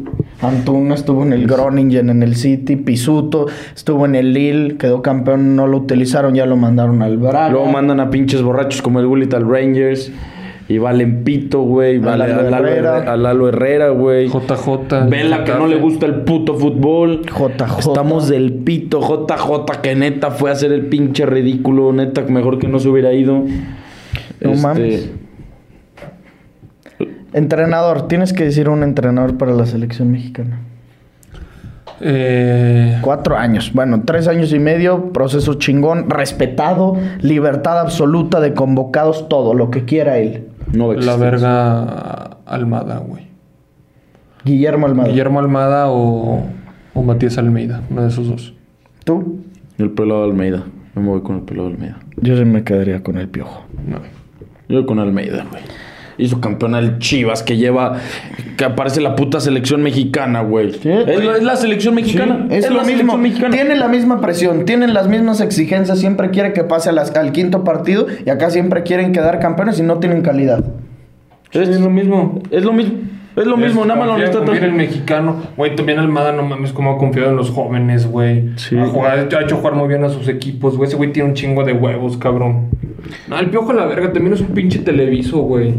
Antuna 0.42 0.96
estuvo 0.96 1.24
en 1.24 1.34
el 1.34 1.48
Groningen 1.48 2.10
en 2.10 2.24
el 2.24 2.36
City. 2.36 2.76
Pisuto 2.76 3.48
estuvo 3.74 4.06
en 4.06 4.16
el 4.16 4.34
Lille. 4.34 4.78
Quedó 4.78 5.02
campeón. 5.02 5.56
No 5.56 5.68
lo 5.68 5.78
utilizaron. 5.78 6.36
Ya 6.36 6.46
lo 6.46 6.58
mandaron 6.58 7.02
al 7.02 7.18
Braga. 7.18 7.50
Luego 7.50 7.68
mandan 7.68 8.00
a 8.00 8.10
pinches 8.10 8.42
borrachos 8.42 8.82
como 8.82 9.00
el 9.00 9.08
Gullit 9.08 9.34
al 9.34 9.50
Rangers. 9.50 10.12
Y 10.68 10.80
valen 10.80 11.24
pito, 11.24 11.62
güey. 11.62 12.00
Vale 12.00 12.24
a 12.24 12.28
Lalo 12.28 12.42
Herrera. 12.48 12.58
Herrera, 12.98 13.14
a 13.14 13.18
Lalo 13.18 13.50
Herrera, 13.50 13.90
güey. 13.90 14.28
JJ. 14.30 15.10
Vela 15.10 15.44
que 15.44 15.54
no 15.54 15.68
le 15.68 15.76
gusta 15.76 16.08
el 16.08 16.22
puto 16.22 16.56
fútbol. 16.56 17.22
JJ. 17.22 17.80
Estamos 17.80 18.28
del 18.28 18.52
pito. 18.52 19.00
JJ 19.00 19.82
que 19.84 19.96
neta 19.96 20.32
fue 20.32 20.50
a 20.50 20.54
hacer 20.54 20.72
el 20.72 20.88
pinche 20.88 21.26
ridículo. 21.28 21.94
Neta, 21.94 22.22
mejor 22.24 22.58
que 22.58 22.68
no 22.68 22.80
se 22.80 22.90
hubiera 22.90 23.14
ido. 23.14 23.44
No 24.42 24.52
Este, 24.52 24.64
mames. 24.68 25.12
Entrenador. 27.34 28.08
Tienes 28.08 28.34
que 28.34 28.46
decir 28.46 28.68
un 28.70 28.82
entrenador 28.82 29.38
para 29.38 29.54
la 29.54 29.68
selección 29.68 30.12
mexicana. 30.12 30.62
Eh, 32.02 32.98
Cuatro 33.02 33.38
años. 33.38 33.72
Bueno, 33.74 34.02
tres 34.04 34.28
años 34.28 34.52
y 34.52 34.60
medio. 34.60 35.12
Proceso 35.14 35.54
chingón. 35.56 36.10
Respetado. 36.10 36.98
Libertad 37.22 37.80
absoluta 37.80 38.40
de 38.40 38.54
convocados. 38.54 39.30
Todo. 39.30 39.54
Lo 39.54 39.70
que 39.70 39.86
quiera 39.86 40.18
él. 40.18 40.46
No 40.76 40.94
la 40.94 41.16
verga 41.16 42.38
Almada, 42.46 42.98
güey. 43.00 43.28
Guillermo 44.44 44.86
Almada. 44.88 45.10
Guillermo 45.10 45.40
Almada 45.40 45.90
o, 45.90 46.44
o 46.94 47.04
Matías 47.04 47.38
Almeida. 47.38 47.82
Uno 47.90 48.04
de 48.04 48.10
esos 48.10 48.28
dos. 48.28 48.54
¿Tú? 49.04 49.42
El 49.78 49.92
pelado 49.92 50.24
de 50.24 50.32
Almeida. 50.32 50.64
Yo 50.96 51.02
me 51.02 51.10
voy 51.10 51.22
con 51.22 51.38
el 51.38 51.42
pelado 51.42 51.70
de 51.70 51.76
Almeida. 51.76 52.00
Yo 52.18 52.38
sí 52.38 52.46
me 52.46 52.64
quedaría 52.64 53.04
con 53.04 53.18
el 53.18 53.28
piojo. 53.28 53.66
No. 53.88 54.00
Yo 54.70 54.86
con 54.86 55.00
Almeida, 55.00 55.46
güey. 55.50 55.64
Hizo 56.18 56.40
campeón 56.40 56.76
al 56.76 57.00
Chivas 57.00 57.44
que 57.44 57.58
lleva. 57.58 57.98
Que 58.58 58.64
aparece 58.66 59.02
la 59.02 59.16
puta 59.16 59.40
selección 59.42 59.82
mexicana, 59.84 60.42
güey. 60.42 60.70
es, 60.70 60.86
la- 60.86 61.38
es 61.38 61.44
la 61.44 61.56
selección 61.58 61.96
mexicana. 61.96 62.48
Es, 62.50 62.70
lo 62.70 62.78
la 62.78 62.84
mismo. 62.84 63.14
selección 63.14 63.22
mexicana. 63.22 63.56
Tiene 63.56 63.76
la 63.76 63.88
misma 63.90 64.22
presión, 64.22 64.66
tienen 64.66 64.94
las 64.94 65.08
mismas 65.10 65.42
exigencias. 65.42 66.00
Siempre 66.00 66.30
quiere 66.30 66.54
que 66.54 66.64
pase 66.64 66.90
a 66.90 66.92
las- 66.94 67.16
al 67.16 67.32
quinto 67.34 67.64
partido 67.64 68.08
y 68.26 68.30
acá 68.30 68.50
siempre 68.50 68.84
quieren 68.84 69.12
quedar 69.12 69.40
campeones 69.40 69.80
y 69.80 69.84
no 69.84 69.98
tienen 70.00 70.22
calidad. 70.22 70.64
Es, 71.52 71.80
lo 71.80 71.90
mismo. 71.90 72.42
Es 72.52 72.64
lo 72.64 72.74
mismo. 72.74 72.96
Es 73.36 73.46
lo 73.46 73.58
mismo. 73.58 73.84
Nada 73.86 74.00
más 74.00 74.08
lo 74.08 74.18
necesita 74.18 74.56
en 74.58 74.64
el 74.64 74.72
mexicano. 74.74 75.36
Güey, 75.58 75.76
también 75.76 76.00
Almada, 76.00 76.32
no 76.32 76.44
mames, 76.44 76.72
cómo 76.72 76.92
ha 76.94 76.98
confiado 76.98 77.32
en 77.32 77.36
los 77.36 77.50
jóvenes, 77.52 78.08
güey. 78.08 78.52
Sí. 78.58 78.78
Ha, 78.78 78.86
jugado- 78.86 79.38
ha 79.38 79.42
hecho 79.42 79.58
jugar 79.58 79.74
muy 79.76 79.88
bien 79.90 80.04
a 80.04 80.10
sus 80.10 80.28
equipos, 80.28 80.78
güey. 80.78 80.88
Ese 80.88 80.96
güey 80.98 81.12
tiene 81.12 81.30
un 81.30 81.36
chingo 81.36 81.64
de 81.64 81.74
huevos, 81.74 82.18
cabrón. 82.18 82.70
No, 83.28 83.38
el 83.38 83.50
piojo 83.50 83.72
a 83.72 83.74
la 83.74 83.86
verga 83.86 84.14
también 84.14 84.34
es 84.34 84.42
un 84.42 84.48
pinche 84.48 84.80
televiso, 84.80 85.40
güey. 85.40 85.74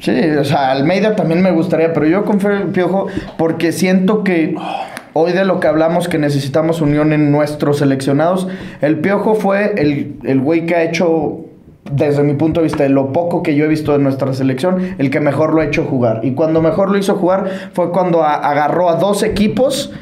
Sí, 0.00 0.12
o 0.38 0.44
sea, 0.44 0.72
Almeida 0.72 1.14
también 1.16 1.42
me 1.42 1.50
gustaría, 1.52 1.92
pero 1.92 2.06
yo 2.06 2.24
confío 2.24 2.50
en 2.50 2.62
el 2.62 2.68
Piojo 2.68 3.06
porque 3.36 3.72
siento 3.72 4.22
que 4.24 4.54
hoy 5.12 5.32
de 5.32 5.44
lo 5.44 5.58
que 5.60 5.66
hablamos 5.66 6.08
que 6.08 6.18
necesitamos 6.18 6.80
unión 6.80 7.12
en 7.12 7.30
nuestros 7.32 7.78
seleccionados, 7.78 8.48
el 8.80 8.98
Piojo 8.98 9.34
fue 9.34 9.74
el, 9.76 10.16
el 10.24 10.40
güey 10.40 10.66
que 10.66 10.74
ha 10.76 10.82
hecho, 10.84 11.44
desde 11.92 12.22
mi 12.22 12.34
punto 12.34 12.60
de 12.60 12.64
vista, 12.64 12.82
de 12.82 12.88
lo 12.90 13.12
poco 13.12 13.42
que 13.42 13.54
yo 13.54 13.64
he 13.64 13.68
visto 13.68 13.92
de 13.92 13.98
nuestra 13.98 14.32
selección, 14.34 14.94
el 14.98 15.10
que 15.10 15.20
mejor 15.20 15.54
lo 15.54 15.60
ha 15.60 15.64
hecho 15.64 15.84
jugar. 15.84 16.20
Y 16.22 16.32
cuando 16.32 16.60
mejor 16.62 16.90
lo 16.90 16.98
hizo 16.98 17.14
jugar 17.16 17.46
fue 17.72 17.90
cuando 17.90 18.22
a- 18.22 18.34
agarró 18.34 18.88
a 18.90 18.94
dos 18.96 19.22
equipos 19.22 19.92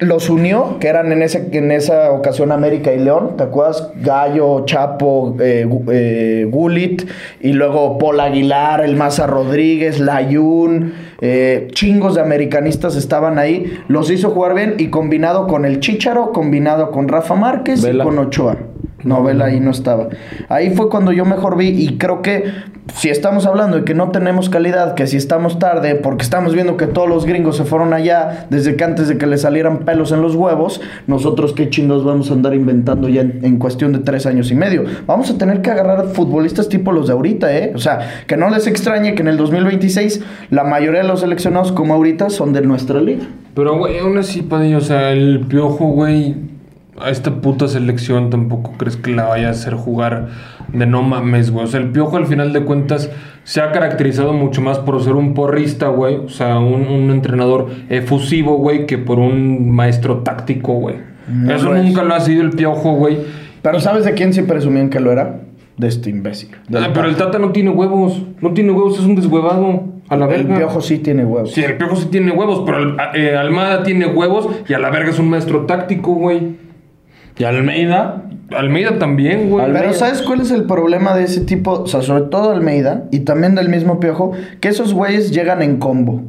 los 0.00 0.30
unió, 0.30 0.76
que 0.78 0.86
eran 0.86 1.10
en, 1.10 1.22
ese, 1.22 1.48
en 1.50 1.72
esa 1.72 2.12
ocasión 2.12 2.52
América 2.52 2.92
y 2.92 3.00
León, 3.00 3.32
¿te 3.36 3.42
acuerdas? 3.42 3.90
Gallo, 3.96 4.64
Chapo, 4.64 5.34
eh, 5.40 5.68
eh, 5.90 6.46
Gullit, 6.48 7.02
y 7.40 7.52
luego 7.52 7.98
Paul 7.98 8.20
Aguilar, 8.20 8.80
el 8.84 8.94
Maza 8.94 9.26
Rodríguez, 9.26 9.98
Layun, 9.98 10.92
eh, 11.20 11.66
chingos 11.72 12.14
de 12.14 12.20
americanistas 12.20 12.94
estaban 12.94 13.40
ahí, 13.40 13.76
los 13.88 14.08
hizo 14.12 14.30
jugar 14.30 14.54
bien 14.54 14.76
y 14.78 14.86
combinado 14.86 15.48
con 15.48 15.64
el 15.64 15.80
Chicharo, 15.80 16.30
combinado 16.30 16.92
con 16.92 17.08
Rafa 17.08 17.34
Márquez 17.34 17.82
Vela. 17.82 18.04
y 18.04 18.06
con 18.06 18.20
Ochoa. 18.20 18.56
No, 19.04 19.22
Vela 19.22 19.46
ahí 19.46 19.60
no 19.60 19.70
estaba. 19.70 20.08
Ahí 20.48 20.70
fue 20.70 20.88
cuando 20.88 21.12
yo 21.12 21.24
mejor 21.24 21.56
vi 21.56 21.68
y 21.68 21.98
creo 21.98 22.20
que 22.20 22.52
si 22.94 23.10
estamos 23.10 23.46
hablando 23.46 23.76
de 23.76 23.84
que 23.84 23.94
no 23.94 24.10
tenemos 24.10 24.48
calidad, 24.48 24.94
que 24.94 25.06
si 25.06 25.16
estamos 25.16 25.58
tarde, 25.58 25.94
porque 25.94 26.24
estamos 26.24 26.54
viendo 26.54 26.76
que 26.76 26.86
todos 26.86 27.08
los 27.08 27.24
gringos 27.24 27.56
se 27.56 27.64
fueron 27.64 27.92
allá 27.92 28.46
desde 28.50 28.74
que 28.76 28.84
antes 28.84 29.08
de 29.08 29.16
que 29.16 29.26
le 29.26 29.38
salieran 29.38 29.80
pelos 29.80 30.10
en 30.10 30.20
los 30.20 30.34
huevos, 30.34 30.80
nosotros 31.06 31.52
qué 31.52 31.70
chingos 31.70 32.04
vamos 32.04 32.30
a 32.30 32.34
andar 32.34 32.54
inventando 32.54 33.08
ya 33.08 33.20
en, 33.20 33.58
cuestión 33.58 33.92
de 33.92 34.00
tres 34.00 34.26
años 34.26 34.50
y 34.50 34.54
medio. 34.54 34.84
Vamos 35.06 35.30
a 35.30 35.38
tener 35.38 35.62
que 35.62 35.70
agarrar 35.70 36.08
futbolistas 36.08 36.68
tipo 36.68 36.90
los 36.92 37.06
de 37.06 37.12
ahorita, 37.12 37.56
¿eh? 37.56 37.72
O 37.74 37.78
sea, 37.78 38.24
que 38.26 38.36
no 38.36 38.50
les 38.50 38.66
extrañe 38.66 39.14
que 39.14 39.22
en 39.22 39.28
el 39.28 39.36
2026 39.36 40.20
la 40.50 40.64
mayoría 40.64 41.02
de 41.02 41.08
los 41.08 41.20
seleccionados 41.20 41.72
como 41.72 41.94
ahorita 41.94 42.30
son 42.30 42.52
de 42.52 42.62
nuestra 42.62 43.00
liga. 43.00 43.24
Pero, 43.54 43.78
güey, 43.78 43.98
aún 43.98 44.18
así, 44.18 44.42
Padilla, 44.42 44.78
o 44.78 44.80
sea, 44.80 45.12
el 45.12 45.40
piojo, 45.48 45.86
güey, 45.86 46.57
a 47.00 47.10
esta 47.10 47.40
puta 47.40 47.68
selección 47.68 48.30
tampoco 48.30 48.72
crees 48.76 48.96
que 48.96 49.12
la 49.12 49.24
vaya 49.24 49.48
a 49.48 49.50
hacer 49.52 49.74
jugar 49.74 50.28
de 50.72 50.86
no 50.86 51.02
mames, 51.02 51.50
güey. 51.50 51.64
O 51.64 51.68
sea, 51.68 51.80
el 51.80 51.88
piojo 51.90 52.16
al 52.16 52.26
final 52.26 52.52
de 52.52 52.62
cuentas 52.64 53.10
se 53.44 53.60
ha 53.60 53.72
caracterizado 53.72 54.32
mucho 54.32 54.60
más 54.60 54.78
por 54.78 55.02
ser 55.02 55.14
un 55.14 55.34
porrista, 55.34 55.88
güey. 55.88 56.16
O 56.16 56.28
sea, 56.28 56.58
un, 56.58 56.86
un 56.88 57.10
entrenador 57.10 57.68
efusivo, 57.88 58.56
güey, 58.58 58.86
que 58.86 58.98
por 58.98 59.18
un 59.18 59.70
maestro 59.70 60.18
táctico, 60.18 60.74
güey. 60.74 60.96
No 61.32 61.54
Eso 61.54 61.66
lo 61.70 61.76
es. 61.76 61.84
nunca 61.84 62.02
lo 62.04 62.14
ha 62.14 62.20
sido 62.20 62.42
el 62.42 62.50
piojo, 62.50 62.92
güey. 62.94 63.18
Pero 63.62 63.80
¿sabes 63.80 64.04
de 64.04 64.12
quién 64.14 64.32
sí 64.32 64.42
presumían 64.42 64.88
que 64.90 65.00
lo 65.00 65.12
era? 65.12 65.40
De 65.76 65.88
este 65.88 66.10
imbécil. 66.10 66.50
Ah, 66.74 66.88
pero 66.92 67.06
el 67.08 67.16
Tata 67.16 67.38
no 67.38 67.52
tiene 67.52 67.70
huevos. 67.70 68.22
No 68.40 68.52
tiene 68.52 68.72
huevos, 68.72 68.98
es 68.98 69.04
un 69.04 69.14
deshuevado. 69.14 69.84
A 70.10 70.16
la 70.16 70.24
El 70.24 70.44
verga. 70.44 70.56
piojo 70.56 70.80
sí 70.80 70.98
tiene 70.98 71.24
huevos. 71.24 71.52
Sí, 71.52 71.62
el 71.62 71.76
piojo 71.76 71.94
sí 71.94 72.06
tiene 72.10 72.32
huevos, 72.32 72.62
pero 72.64 72.78
el- 72.78 72.96
eh, 73.14 73.36
Almada 73.36 73.82
tiene 73.82 74.06
huevos 74.06 74.48
y 74.66 74.72
a 74.72 74.78
la 74.78 74.88
verga 74.90 75.10
es 75.10 75.18
un 75.18 75.28
maestro 75.28 75.66
táctico, 75.66 76.14
güey. 76.14 76.56
Y 77.38 77.44
Almeida. 77.44 78.22
Almeida 78.56 78.98
también, 78.98 79.50
güey. 79.50 79.72
Pero 79.72 79.92
¿sabes 79.92 80.22
cuál 80.22 80.40
es 80.40 80.50
el 80.50 80.64
problema 80.64 81.14
de 81.14 81.24
ese 81.24 81.42
tipo? 81.42 81.72
O 81.72 81.86
sea, 81.86 82.02
sobre 82.02 82.22
todo 82.24 82.50
Almeida 82.50 83.04
y 83.10 83.20
también 83.20 83.54
del 83.54 83.68
mismo 83.68 84.00
Piojo, 84.00 84.32
que 84.60 84.68
esos 84.68 84.94
güeyes 84.94 85.30
llegan 85.30 85.60
en 85.62 85.76
combo. 85.78 86.22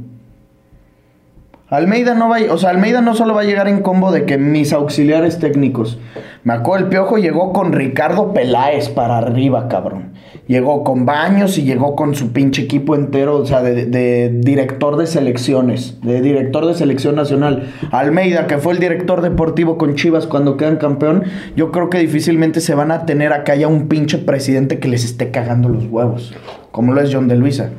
Almeida 1.70 2.16
no 2.16 2.30
va, 2.30 2.38
a- 2.38 2.52
o 2.54 2.58
sea, 2.58 2.72
Almeida 2.72 3.02
no 3.02 3.14
solo 3.16 3.34
va 3.36 3.42
a 3.42 3.46
llegar 3.46 3.68
en 3.68 3.82
combo 3.82 4.12
de 4.12 4.26
que 4.26 4.38
mis 4.38 4.74
auxiliares 4.74 5.38
técnicos. 5.40 6.00
Me 6.44 6.54
acuerdo, 6.54 6.86
el 6.86 6.90
Piojo 6.90 7.18
llegó 7.18 7.54
con 7.54 7.74
Ricardo 7.74 8.34
Peláez 8.34 8.90
para 8.90 9.20
arriba, 9.20 9.68
cabrón. 9.68 10.09
Llegó 10.48 10.84
con 10.84 11.06
Baños 11.06 11.58
y 11.58 11.64
llegó 11.64 11.96
con 11.96 12.16
su 12.16 12.32
pinche 12.32 12.64
equipo 12.64 12.96
entero, 12.96 13.38
o 13.38 13.46
sea, 13.46 13.62
de, 13.62 13.86
de 13.86 14.30
director 14.30 14.98
de 14.98 15.06
selecciones, 15.08 15.98
de 16.02 16.22
director 16.22 16.66
de 16.66 16.74
selección 16.74 17.16
nacional. 17.16 17.68
Almeida, 17.92 18.48
que 18.48 18.58
fue 18.58 18.74
el 18.74 18.80
director 18.80 19.22
deportivo 19.22 19.78
con 19.78 19.96
Chivas 19.96 20.28
cuando 20.28 20.58
quedan 20.58 20.78
campeón, 20.78 21.24
yo 21.56 21.72
creo 21.72 21.90
que 21.90 22.00
difícilmente 22.00 22.62
se 22.62 22.74
van 22.76 22.92
a 22.92 23.06
tener 23.06 23.32
acá 23.34 23.56
ya 23.56 23.68
un 23.68 23.88
pinche 23.88 24.18
presidente 24.18 24.80
que 24.80 24.88
les 24.88 25.04
esté 25.06 25.32
cagando 25.32 25.70
los 25.70 25.86
huevos, 25.86 26.34
como 26.72 26.94
lo 26.94 27.02
es 27.02 27.14
John 27.14 27.28
de 27.28 27.36
Luisa. 27.36 27.70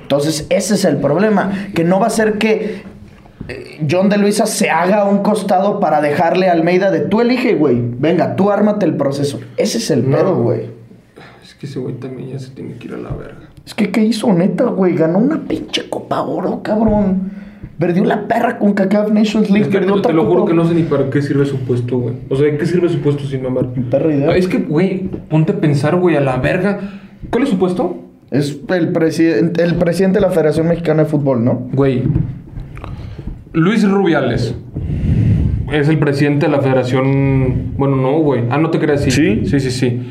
Entonces, 0.00 0.46
ese 0.48 0.74
es 0.74 0.84
el 0.84 0.96
problema, 0.98 1.52
que 1.74 1.84
no 1.84 2.00
va 2.00 2.06
a 2.06 2.10
ser 2.10 2.38
que 2.38 2.82
eh, 3.48 3.84
John 3.90 4.08
de 4.08 4.16
Luisa 4.18 4.46
se 4.46 4.70
haga 4.70 5.02
a 5.02 5.04
un 5.08 5.18
costado 5.18 5.80
para 5.80 6.00
dejarle 6.00 6.48
a 6.48 6.52
Almeida 6.52 6.90
de 6.90 7.00
tú 7.00 7.20
elige, 7.20 7.54
güey. 7.54 7.76
Venga, 7.80 8.36
tú 8.36 8.50
ármate 8.50 8.86
el 8.86 8.96
proceso. 8.96 9.40
Ese 9.56 9.78
es 9.78 9.90
el 9.90 10.08
No. 10.08 10.16
pedo, 10.16 10.36
güey. 10.36 10.81
Que 11.62 11.68
ese 11.68 11.78
güey 11.78 11.94
también 11.94 12.28
ya 12.30 12.40
se 12.40 12.50
tiene 12.50 12.74
que 12.74 12.88
ir 12.88 12.94
a 12.94 12.96
la 12.96 13.10
verga. 13.10 13.48
Es 13.64 13.72
que, 13.72 13.92
¿qué 13.92 14.04
hizo 14.04 14.32
neta, 14.32 14.64
güey? 14.64 14.96
Ganó 14.96 15.18
una 15.18 15.38
pinche 15.44 15.88
Copa 15.88 16.20
Oro, 16.22 16.60
cabrón. 16.60 17.30
Perdió 17.78 18.04
la 18.04 18.26
perra 18.26 18.58
con 18.58 18.72
CACAF 18.72 19.12
Nations 19.12 19.48
League. 19.48 19.66
Es 19.66 19.68
que 19.68 19.78
perdió 19.78 20.02
te 20.02 20.12
lo 20.12 20.24
juro 20.26 20.44
que 20.44 20.54
no 20.54 20.64
sé 20.64 20.74
ni 20.74 20.82
para 20.82 21.08
qué 21.08 21.22
sirve 21.22 21.46
su 21.46 21.58
puesto, 21.58 21.98
güey. 21.98 22.16
O 22.28 22.34
sea, 22.34 22.46
¿de 22.46 22.56
qué 22.58 22.66
sirve 22.66 22.88
su 22.88 22.98
puesto 22.98 23.22
sin 23.26 23.44
mamar? 23.44 23.68
Perra 23.88 24.12
idea. 24.12 24.34
Es 24.36 24.48
que, 24.48 24.58
güey, 24.58 25.08
ponte 25.30 25.52
a 25.52 25.60
pensar, 25.60 25.94
güey, 25.94 26.16
a 26.16 26.20
la 26.20 26.38
verga. 26.38 26.80
¿Cuál 27.30 27.44
es 27.44 27.50
su 27.50 27.58
puesto? 27.60 27.96
Es 28.32 28.58
el, 28.70 28.92
presi- 28.92 29.56
el 29.60 29.74
presidente 29.76 30.16
de 30.18 30.22
la 30.26 30.30
Federación 30.32 30.66
Mexicana 30.66 31.04
de 31.04 31.08
Fútbol, 31.10 31.44
¿no? 31.44 31.68
Güey. 31.72 32.02
Luis 33.52 33.88
Rubiales. 33.88 34.52
Es 35.72 35.88
el 35.88 35.98
presidente 36.00 36.46
de 36.46 36.52
la 36.52 36.60
federación. 36.60 37.72
Bueno, 37.78 37.94
no, 37.96 38.18
güey. 38.18 38.42
Ah, 38.50 38.58
no 38.58 38.70
te 38.70 38.80
creas, 38.80 39.02
sí. 39.04 39.10
¿Sí? 39.12 39.42
Sí, 39.46 39.60
sí, 39.60 39.70
sí. 39.70 40.02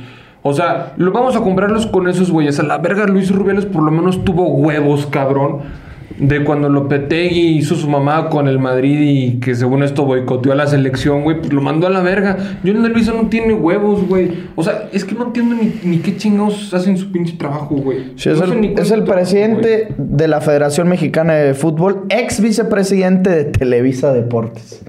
O 0.43 0.53
sea, 0.53 0.93
lo 0.97 1.11
vamos 1.11 1.35
a 1.35 1.41
comprarlos 1.41 1.85
con 1.85 2.07
esos 2.07 2.31
güeyes. 2.31 2.59
A 2.59 2.63
la 2.63 2.79
verga, 2.79 3.05
Luis 3.05 3.31
Rubiales 3.31 3.65
por 3.65 3.83
lo 3.83 3.91
menos 3.91 4.23
tuvo 4.23 4.47
huevos, 4.47 5.05
cabrón. 5.05 5.59
De 6.17 6.43
cuando 6.43 6.69
Lopetegui 6.69 7.57
hizo 7.57 7.75
su 7.75 7.89
mamá 7.89 8.29
con 8.29 8.47
el 8.47 8.59
Madrid 8.59 8.99
y 9.01 9.39
que 9.39 9.55
según 9.55 9.81
esto 9.81 10.05
boicoteó 10.05 10.51
a 10.51 10.55
la 10.55 10.67
selección, 10.67 11.23
güey, 11.23 11.39
pues 11.39 11.51
lo 11.51 11.61
mandó 11.61 11.87
a 11.87 11.89
la 11.89 12.01
verga. 12.01 12.37
De 12.61 12.73
Luisa 12.73 13.13
no 13.13 13.27
tiene 13.27 13.53
huevos, 13.53 14.07
güey. 14.07 14.29
O 14.55 14.61
sea, 14.61 14.89
es 14.91 15.03
que 15.03 15.15
no 15.15 15.25
entiendo 15.25 15.55
ni, 15.55 15.73
ni 15.83 15.97
qué 15.97 16.17
chingados 16.17 16.73
hacen 16.73 16.97
su 16.97 17.11
pinche 17.11 17.37
trabajo, 17.37 17.75
güey. 17.75 18.11
Sí, 18.17 18.29
es, 18.29 18.37
No 18.37 18.53
el, 18.53 18.65
es 18.65 18.89
trabajo, 18.89 19.11
presidente 19.11 19.87
de 19.97 20.27
la 20.27 20.41
Federación 20.41 20.89
Mexicana 20.89 21.33
de 21.33 21.55
Fútbol, 21.55 22.05
ex 22.09 22.39
vicepresidente 22.39 23.29
de 23.29 23.45
Televisa 23.45 24.11
Deportes 24.13 24.83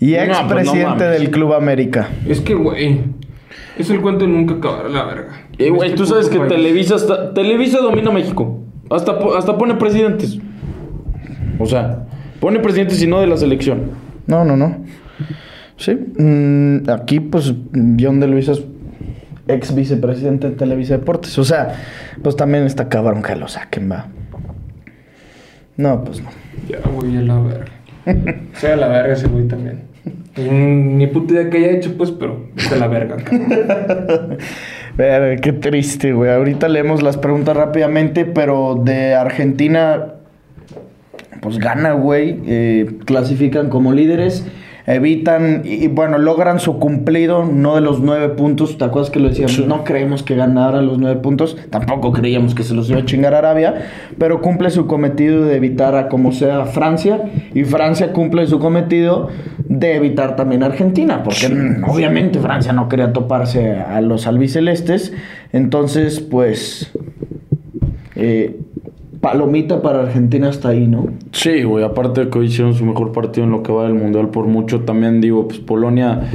y 0.00 0.16
ex 0.16 0.28
No, 0.28 0.34
pues 0.34 0.66
no 0.66 0.72
presidente 0.72 1.04
del 1.04 1.30
Club 1.30 1.54
América. 1.54 2.08
Es 2.28 2.40
que, 2.40 2.54
güey, 2.54 3.00
es 3.78 3.90
el 3.90 4.00
cuento 4.00 4.24
de 4.24 4.30
nunca 4.30 4.54
acabar 4.54 4.90
la 4.90 5.04
verga. 5.04 5.46
Eh, 5.58 5.70
güey, 5.70 5.90
Este 5.90 5.96
tú 5.96 6.06
sabes 6.06 6.28
que 6.28 6.38
país. 6.38 6.52
Televisa 6.52 6.96
está, 6.96 7.32
Televisa 7.34 7.78
domina 7.80 8.10
México. 8.10 8.60
Hasta, 8.90 9.18
hasta 9.36 9.56
pone 9.56 9.74
presidentes. 9.74 10.38
O 11.58 11.66
sea, 11.66 12.06
pone 12.40 12.58
presidentes 12.60 13.02
y 13.02 13.06
no 13.06 13.20
de 13.20 13.26
la 13.26 13.36
selección. 13.36 13.90
No, 14.26 14.44
no, 14.44 14.56
no. 14.56 14.76
Sí. 15.76 15.94
mm, 15.94 16.90
aquí, 16.90 17.20
pues, 17.20 17.54
John 17.98 18.20
de 18.20 18.28
Luisa 18.28 18.52
es 18.52 18.64
ex 19.48 19.74
vicepresidente 19.74 20.50
de 20.50 20.56
Televisa 20.56 20.98
Deportes. 20.98 21.38
O 21.38 21.44
sea, 21.44 21.74
pues 22.22 22.36
también 22.36 22.64
está 22.64 22.88
cabrón 22.88 23.22
que 23.22 23.34
lo 23.36 23.48
saquen, 23.48 23.90
va. 23.90 24.06
No, 25.76 26.04
pues 26.04 26.22
no. 26.22 26.28
Ya, 26.68 26.78
güey, 26.88 27.16
a 27.16 27.22
la 27.22 27.40
verga. 27.40 27.72
sea 28.54 28.76
la 28.76 28.88
verga 28.88 29.14
ese 29.14 29.28
güey 29.28 29.48
también. 29.48 29.91
Mm, 30.36 30.96
Ni 30.96 31.06
puta 31.08 31.34
idea 31.34 31.50
que 31.50 31.58
haya 31.58 31.70
hecho, 31.72 31.96
pues, 31.96 32.10
pero 32.10 32.46
de 32.70 32.76
la 32.78 32.88
verga, 32.88 33.16
cabrón. 33.16 34.38
Qué 35.42 35.52
triste, 35.52 36.12
güey. 36.12 36.30
Ahorita 36.30 36.68
leemos 36.68 37.02
las 37.02 37.16
preguntas 37.16 37.56
rápidamente, 37.56 38.24
pero 38.24 38.80
de 38.82 39.14
Argentina, 39.14 40.14
pues 41.40 41.58
gana, 41.58 41.92
güey. 41.92 42.40
Eh, 42.46 42.98
clasifican 43.04 43.68
como 43.68 43.92
líderes. 43.92 44.46
Evitan 44.86 45.62
y, 45.64 45.86
bueno, 45.86 46.18
logran 46.18 46.58
su 46.58 46.78
cumplido, 46.78 47.44
no 47.44 47.76
de 47.76 47.80
los 47.80 48.00
nueve 48.00 48.30
puntos. 48.30 48.78
¿Te 48.78 48.84
acuerdas 48.84 49.10
que 49.10 49.20
lo 49.20 49.28
decíamos? 49.28 49.66
No 49.66 49.84
creemos 49.84 50.22
que 50.22 50.34
ganara 50.34 50.82
los 50.82 50.98
nueve 50.98 51.20
puntos. 51.20 51.56
Tampoco 51.70 52.12
creíamos 52.12 52.54
que 52.54 52.64
se 52.64 52.74
los 52.74 52.90
iba 52.90 53.00
a 53.00 53.04
chingar 53.04 53.34
Arabia. 53.34 53.74
Pero 54.18 54.40
cumple 54.40 54.70
su 54.70 54.86
cometido 54.86 55.44
de 55.44 55.56
evitar 55.56 55.94
a 55.94 56.08
como 56.08 56.32
sea 56.32 56.64
Francia. 56.64 57.22
Y 57.54 57.64
Francia 57.64 58.12
cumple 58.12 58.46
su 58.46 58.58
cometido 58.58 59.28
de 59.68 59.94
evitar 59.94 60.34
también 60.34 60.62
a 60.64 60.66
Argentina. 60.66 61.22
Porque 61.22 61.48
mm, 61.48 61.84
obviamente 61.88 62.40
Francia 62.40 62.72
no 62.72 62.88
quería 62.88 63.12
toparse 63.12 63.76
a 63.76 64.00
los 64.00 64.26
albicelestes. 64.26 65.12
Entonces, 65.52 66.20
pues. 66.20 66.90
eh, 68.16 68.58
palomita 69.22 69.80
para 69.80 70.00
Argentina 70.00 70.48
hasta 70.48 70.70
ahí, 70.70 70.88
¿no? 70.88 71.06
Sí, 71.30 71.62
güey, 71.62 71.84
aparte 71.84 72.24
de 72.24 72.28
que 72.28 72.40
hoy 72.40 72.46
hicieron 72.46 72.74
su 72.74 72.84
mejor 72.84 73.12
partido 73.12 73.46
en 73.46 73.52
lo 73.52 73.62
que 73.62 73.72
va 73.72 73.84
del 73.84 73.94
Mundial 73.94 74.28
por 74.30 74.46
mucho, 74.46 74.80
también 74.80 75.20
digo, 75.20 75.46
pues 75.46 75.60
Polonia 75.60 76.28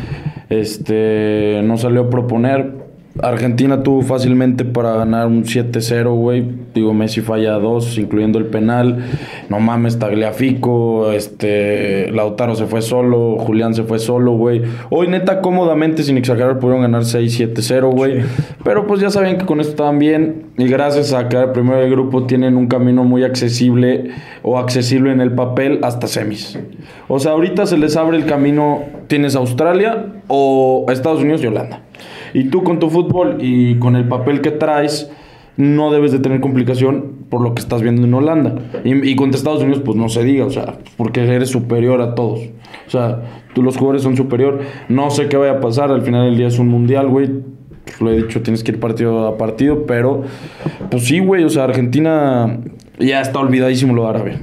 este, 0.49 1.61
no 1.65 1.77
salió 1.77 2.03
a 2.03 2.09
proponer. 2.09 2.86
Argentina 3.21 3.83
tuvo 3.83 4.01
fácilmente 4.01 4.63
para 4.65 4.93
ganar 4.93 5.27
un 5.27 5.43
7-0, 5.43 6.15
güey. 6.15 6.45
Digo, 6.73 6.93
Messi 6.93 7.21
falla 7.21 7.53
dos, 7.53 7.97
incluyendo 7.97 8.37
el 8.37 8.45
penal. 8.45 9.05
No 9.49 9.59
mames, 9.59 9.97
Tagliafico, 9.97 11.11
este, 11.11 12.11
Lautaro 12.11 12.55
se 12.55 12.65
fue 12.65 12.81
solo, 12.81 13.37
Julián 13.39 13.73
se 13.73 13.83
fue 13.83 13.99
solo, 13.99 14.33
güey. 14.33 14.61
Hoy, 14.89 15.07
neta, 15.07 15.41
cómodamente, 15.41 16.03
sin 16.03 16.17
exagerar, 16.17 16.59
pudieron 16.59 16.81
ganar 16.81 17.03
6-7-0, 17.03 17.91
güey. 17.91 18.21
Pero 18.63 18.85
pues 18.85 19.01
ya 19.01 19.09
sabían 19.09 19.37
que 19.37 19.45
con 19.45 19.59
esto 19.59 19.71
estaban 19.71 19.99
bien. 19.99 20.47
Y 20.57 20.67
gracias 20.67 21.13
a 21.13 21.29
quedar 21.29 21.53
primero 21.53 21.79
del 21.79 21.91
grupo, 21.91 22.25
tienen 22.25 22.55
un 22.55 22.67
camino 22.67 23.03
muy 23.03 23.23
accesible 23.23 24.11
o 24.43 24.57
accesible 24.57 25.11
en 25.11 25.21
el 25.21 25.31
papel 25.31 25.79
hasta 25.83 26.07
semis. 26.07 26.59
O 27.07 27.19
sea, 27.19 27.31
ahorita 27.31 27.65
se 27.65 27.77
les 27.77 27.95
abre 27.95 28.17
el 28.17 28.25
camino. 28.25 28.83
Tienes 29.07 29.35
Australia 29.35 30.21
o 30.27 30.85
Estados 30.89 31.21
Unidos 31.21 31.41
y 31.43 31.47
Holanda. 31.47 31.81
Y 32.33 32.45
tú 32.45 32.63
con 32.63 32.79
tu 32.79 32.89
fútbol 32.89 33.37
y 33.39 33.75
con 33.79 33.95
el 33.95 34.07
papel 34.07 34.41
que 34.41 34.51
traes, 34.51 35.11
no 35.57 35.91
debes 35.91 36.11
de 36.11 36.19
tener 36.19 36.39
complicación 36.39 37.25
por 37.29 37.41
lo 37.41 37.55
que 37.55 37.61
estás 37.61 37.81
viendo 37.81 38.03
en 38.03 38.13
Holanda. 38.13 38.55
Y, 38.83 39.09
y 39.09 39.15
contra 39.15 39.37
Estados 39.37 39.63
Unidos, 39.63 39.81
pues 39.83 39.97
no 39.97 40.07
se 40.07 40.23
diga, 40.23 40.45
o 40.45 40.49
sea, 40.49 40.77
porque 40.95 41.21
eres 41.23 41.49
superior 41.49 42.01
a 42.01 42.15
todos. 42.15 42.41
O 42.87 42.89
sea, 42.89 43.23
tú 43.53 43.63
los 43.63 43.75
jugadores 43.75 44.03
son 44.03 44.15
superior. 44.15 44.59
No 44.87 45.09
sé 45.09 45.27
qué 45.27 45.37
vaya 45.37 45.53
a 45.53 45.59
pasar, 45.59 45.91
al 45.91 46.03
final 46.03 46.25
del 46.25 46.37
día 46.37 46.47
es 46.47 46.59
un 46.59 46.67
mundial, 46.67 47.07
güey. 47.07 47.29
Lo 47.99 48.11
he 48.11 48.17
dicho, 48.17 48.41
tienes 48.41 48.63
que 48.63 48.71
ir 48.71 48.79
partido 48.79 49.27
a 49.27 49.37
partido, 49.37 49.85
pero 49.85 50.23
pues 50.91 51.05
sí, 51.05 51.19
güey, 51.19 51.43
o 51.43 51.49
sea, 51.49 51.63
Argentina 51.63 52.59
ya 52.99 53.21
está 53.21 53.39
olvidadísimo 53.39 53.93
lo 53.93 54.07
Arabia. 54.07 54.41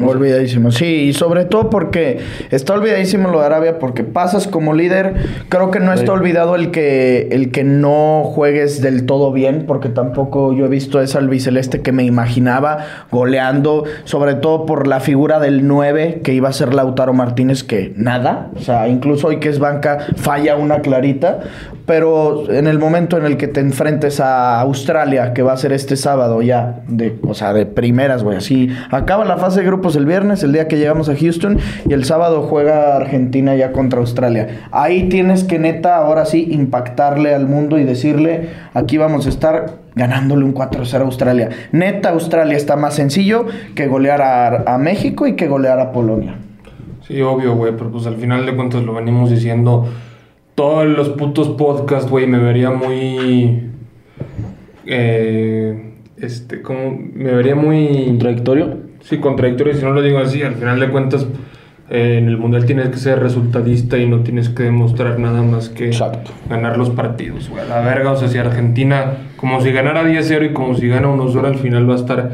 Olvidadísimo, 0.00 0.70
sí, 0.70 0.86
y 0.86 1.12
sobre 1.12 1.44
todo 1.44 1.68
porque 1.68 2.20
está 2.50 2.72
olvidadísimo 2.72 3.28
lo 3.28 3.40
de 3.40 3.46
Arabia 3.46 3.78
porque 3.78 4.04
pasas 4.04 4.48
como 4.48 4.72
líder, 4.72 5.14
creo 5.50 5.70
que 5.70 5.80
no 5.80 5.92
está 5.92 6.12
olvidado 6.12 6.56
el 6.56 6.70
que 6.70 7.28
el 7.30 7.50
que 7.50 7.62
no 7.62 8.22
juegues 8.24 8.80
del 8.80 9.04
todo 9.04 9.32
bien, 9.32 9.64
porque 9.66 9.90
tampoco 9.90 10.54
yo 10.54 10.64
he 10.64 10.68
visto 10.68 10.98
ese 11.02 11.18
albiceleste 11.18 11.82
que 11.82 11.92
me 11.92 12.04
imaginaba 12.04 12.78
goleando, 13.10 13.84
sobre 14.04 14.34
todo 14.34 14.64
por 14.64 14.86
la 14.86 15.00
figura 15.00 15.38
del 15.40 15.68
9 15.68 16.22
que 16.24 16.32
iba 16.32 16.48
a 16.48 16.54
ser 16.54 16.72
Lautaro 16.72 17.12
Martínez 17.12 17.62
que 17.62 17.92
nada, 17.94 18.50
o 18.56 18.60
sea, 18.60 18.88
incluso 18.88 19.26
hoy 19.26 19.40
que 19.40 19.50
es 19.50 19.58
banca 19.58 19.98
falla 20.16 20.56
una 20.56 20.80
clarita, 20.80 21.40
pero 21.86 22.50
en 22.50 22.66
el 22.66 22.78
momento 22.78 23.18
en 23.18 23.24
el 23.24 23.36
que 23.36 23.48
te 23.48 23.60
enfrentes 23.60 24.20
a 24.20 24.60
Australia, 24.60 25.32
que 25.32 25.42
va 25.42 25.52
a 25.52 25.56
ser 25.56 25.72
este 25.72 25.96
sábado 25.96 26.40
ya, 26.42 26.82
de, 26.86 27.18
o 27.26 27.34
sea, 27.34 27.52
de 27.52 27.66
primeras, 27.66 28.22
güey, 28.22 28.36
así, 28.36 28.70
acaba 28.90 29.24
la 29.24 29.36
fase 29.36 29.60
de 29.60 29.66
grupos 29.66 29.96
el 29.96 30.06
viernes, 30.06 30.42
el 30.42 30.52
día 30.52 30.68
que 30.68 30.78
llegamos 30.78 31.08
a 31.08 31.16
Houston, 31.16 31.58
y 31.88 31.92
el 31.92 32.04
sábado 32.04 32.42
juega 32.42 32.96
Argentina 32.96 33.56
ya 33.56 33.72
contra 33.72 34.00
Australia. 34.00 34.68
Ahí 34.70 35.08
tienes 35.08 35.44
que 35.44 35.58
neta, 35.58 35.96
ahora 35.96 36.24
sí, 36.24 36.48
impactarle 36.50 37.34
al 37.34 37.48
mundo 37.48 37.78
y 37.78 37.84
decirle, 37.84 38.50
aquí 38.74 38.96
vamos 38.98 39.26
a 39.26 39.28
estar 39.28 39.78
ganándole 39.94 40.44
un 40.44 40.54
4-0 40.54 40.94
a 40.94 40.98
Australia. 41.00 41.48
Neta, 41.72 42.10
Australia 42.10 42.56
está 42.56 42.76
más 42.76 42.94
sencillo 42.94 43.46
que 43.74 43.86
golear 43.88 44.22
a, 44.22 44.74
a 44.74 44.78
México 44.78 45.26
y 45.26 45.34
que 45.34 45.48
golear 45.48 45.80
a 45.80 45.92
Polonia. 45.92 46.36
Sí, 47.06 47.20
obvio, 47.20 47.56
güey, 47.56 47.76
pero 47.76 47.90
pues 47.90 48.06
al 48.06 48.16
final 48.16 48.46
de 48.46 48.54
cuentas 48.54 48.82
lo 48.82 48.94
venimos 48.94 49.28
diciendo. 49.28 49.86
Todos 50.54 50.86
los 50.86 51.10
putos 51.10 51.48
podcasts, 51.50 52.10
güey, 52.10 52.26
me 52.26 52.38
vería 52.38 52.70
muy. 52.70 53.70
Eh, 54.86 55.92
este, 56.18 56.62
como. 56.62 56.98
Me 57.14 57.32
vería 57.32 57.54
muy. 57.54 58.06
¿Contradictorio? 58.06 58.76
Sí, 59.00 59.18
contradictorio. 59.18 59.74
Si 59.74 59.82
no 59.82 59.92
lo 59.92 60.02
digo 60.02 60.18
así, 60.18 60.42
al 60.42 60.54
final 60.54 60.78
de 60.78 60.88
cuentas, 60.90 61.26
eh, 61.90 62.18
en 62.18 62.28
el 62.28 62.38
mundial 62.38 62.64
tienes 62.64 62.88
que 62.88 62.96
ser 62.96 63.20
resultadista 63.20 63.98
y 63.98 64.06
no 64.08 64.20
tienes 64.20 64.48
que 64.48 64.62
demostrar 64.62 65.18
nada 65.18 65.42
más 65.42 65.68
que 65.68 65.86
Exacto. 65.86 66.30
ganar 66.48 66.78
los 66.78 66.90
partidos, 66.90 67.50
güey. 67.50 67.62
A 67.62 67.66
la 67.66 67.80
verga, 67.80 68.12
o 68.12 68.16
sea, 68.16 68.28
si 68.28 68.38
Argentina, 68.38 69.14
como 69.36 69.60
si 69.60 69.72
ganara 69.72 70.04
10-0 70.04 70.50
y 70.50 70.52
como 70.52 70.74
si 70.74 70.88
gana 70.88 71.08
1-0, 71.08 71.44
al 71.44 71.56
final 71.56 71.88
va 71.88 71.94
a 71.94 71.98
estar 71.98 72.30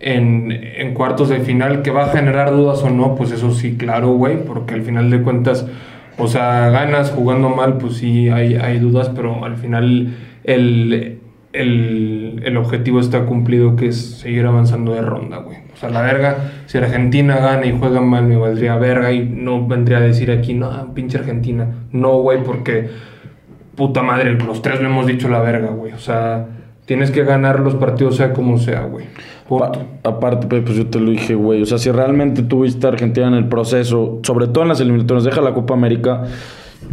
en, 0.00 0.50
en 0.50 0.94
cuartos 0.94 1.28
de 1.28 1.40
final, 1.40 1.82
que 1.82 1.90
va 1.90 2.04
a 2.04 2.08
generar 2.08 2.52
dudas 2.52 2.82
o 2.82 2.90
no, 2.90 3.14
pues 3.14 3.32
eso 3.32 3.52
sí, 3.52 3.76
claro, 3.76 4.12
güey, 4.12 4.44
porque 4.44 4.74
al 4.74 4.82
final 4.82 5.10
de 5.10 5.20
cuentas, 5.22 5.66
o 6.18 6.28
sea, 6.28 6.70
ganas 6.70 7.10
jugando 7.10 7.48
mal, 7.48 7.78
pues 7.78 7.96
sí, 7.96 8.28
hay, 8.28 8.54
hay 8.54 8.78
dudas, 8.78 9.10
pero 9.14 9.44
al 9.44 9.56
final 9.56 10.14
el, 10.44 11.20
el, 11.52 12.42
el 12.44 12.56
objetivo 12.56 13.00
está 13.00 13.24
cumplido, 13.24 13.76
que 13.76 13.88
es 13.88 14.18
seguir 14.18 14.46
avanzando 14.46 14.94
de 14.94 15.02
ronda, 15.02 15.38
güey. 15.38 15.58
O 15.72 15.76
sea, 15.76 15.90
la 15.90 16.02
verga, 16.02 16.36
si 16.66 16.78
Argentina 16.78 17.36
gana 17.38 17.66
y 17.66 17.76
juega 17.76 18.00
mal, 18.00 18.24
me 18.24 18.36
valdría 18.36 18.76
verga 18.76 19.10
y 19.12 19.24
no 19.24 19.66
vendría 19.66 19.98
a 19.98 20.02
decir 20.02 20.30
aquí, 20.30 20.54
no, 20.54 20.92
pinche 20.94 21.18
Argentina. 21.18 21.86
No, 21.90 22.18
güey, 22.18 22.42
porque 22.42 22.88
puta 23.74 24.02
madre, 24.02 24.32
los 24.34 24.62
tres 24.62 24.80
lo 24.80 24.88
hemos 24.88 25.06
dicho 25.06 25.28
la 25.28 25.40
verga, 25.40 25.70
güey. 25.70 25.92
O 25.92 25.98
sea, 25.98 26.46
tienes 26.86 27.10
que 27.10 27.24
ganar 27.24 27.60
los 27.60 27.74
partidos 27.74 28.16
sea 28.16 28.32
como 28.32 28.58
sea, 28.58 28.82
güey. 28.82 29.06
Aparte, 30.04 30.46
pues 30.46 30.76
yo 30.76 30.86
te 30.86 30.98
lo 30.98 31.10
dije, 31.10 31.34
güey. 31.34 31.62
O 31.62 31.66
sea, 31.66 31.78
si 31.78 31.90
realmente 31.90 32.42
tuviste 32.42 32.86
a 32.86 32.90
Argentina 32.90 33.28
en 33.28 33.34
el 33.34 33.48
proceso, 33.48 34.20
sobre 34.22 34.46
todo 34.46 34.62
en 34.62 34.70
las 34.70 34.80
eliminatorias, 34.80 35.24
deja 35.24 35.40
la 35.40 35.52
Copa 35.52 35.74
América, 35.74 36.24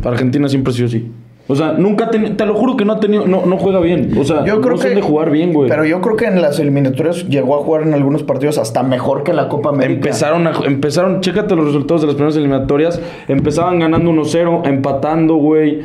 Argentina 0.03 0.49
siempre 0.49 0.71
ha 0.71 0.75
sido 0.75 0.87
así. 0.87 1.11
O 1.51 1.55
sea, 1.55 1.73
nunca 1.73 2.05
ha 2.05 2.09
tenido, 2.11 2.35
te 2.35 2.45
lo 2.45 2.53
juro 2.53 2.77
que 2.77 2.85
no 2.85 2.93
ha 2.93 2.99
tenido, 2.99 3.25
no, 3.25 3.43
no 3.43 3.57
juega 3.57 3.79
bien. 3.79 4.15
O 4.19 4.23
sea, 4.23 4.45
Yo 4.45 4.61
creo 4.61 4.75
no 4.75 4.81
que 4.81 4.89
de 4.89 5.01
jugar 5.01 5.31
bien, 5.31 5.51
güey. 5.51 5.67
Pero 5.67 5.83
yo 5.83 5.99
creo 5.99 6.15
que 6.15 6.25
en 6.25 6.43
las 6.43 6.59
eliminatorias 6.59 7.27
llegó 7.27 7.55
a 7.55 7.63
jugar 7.63 7.81
en 7.81 7.95
algunos 7.95 8.21
partidos 8.21 8.59
hasta 8.59 8.83
mejor 8.83 9.23
que 9.23 9.33
la 9.33 9.49
Copa 9.49 9.69
América. 9.69 10.09
Empezaron, 10.09 10.45
a, 10.45 10.51
empezaron, 10.65 11.21
chécate 11.21 11.55
los 11.55 11.65
resultados 11.65 12.01
de 12.01 12.07
las 12.07 12.15
primeras 12.15 12.35
eliminatorias. 12.35 13.01
Empezaban 13.27 13.79
ganando 13.79 14.11
1-0, 14.11 14.67
empatando, 14.67 15.37
güey. 15.37 15.81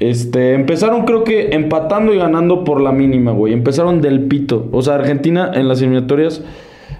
Este, 0.00 0.54
empezaron 0.54 1.04
creo 1.04 1.24
que 1.24 1.50
empatando 1.54 2.14
y 2.14 2.18
ganando 2.18 2.62
por 2.64 2.80
la 2.80 2.92
mínima, 2.92 3.32
güey. 3.32 3.52
Empezaron 3.52 4.00
del 4.00 4.20
pito. 4.22 4.68
O 4.72 4.82
sea, 4.82 4.94
Argentina 4.94 5.50
en 5.54 5.66
las 5.68 5.80
eliminatorias, 5.80 6.42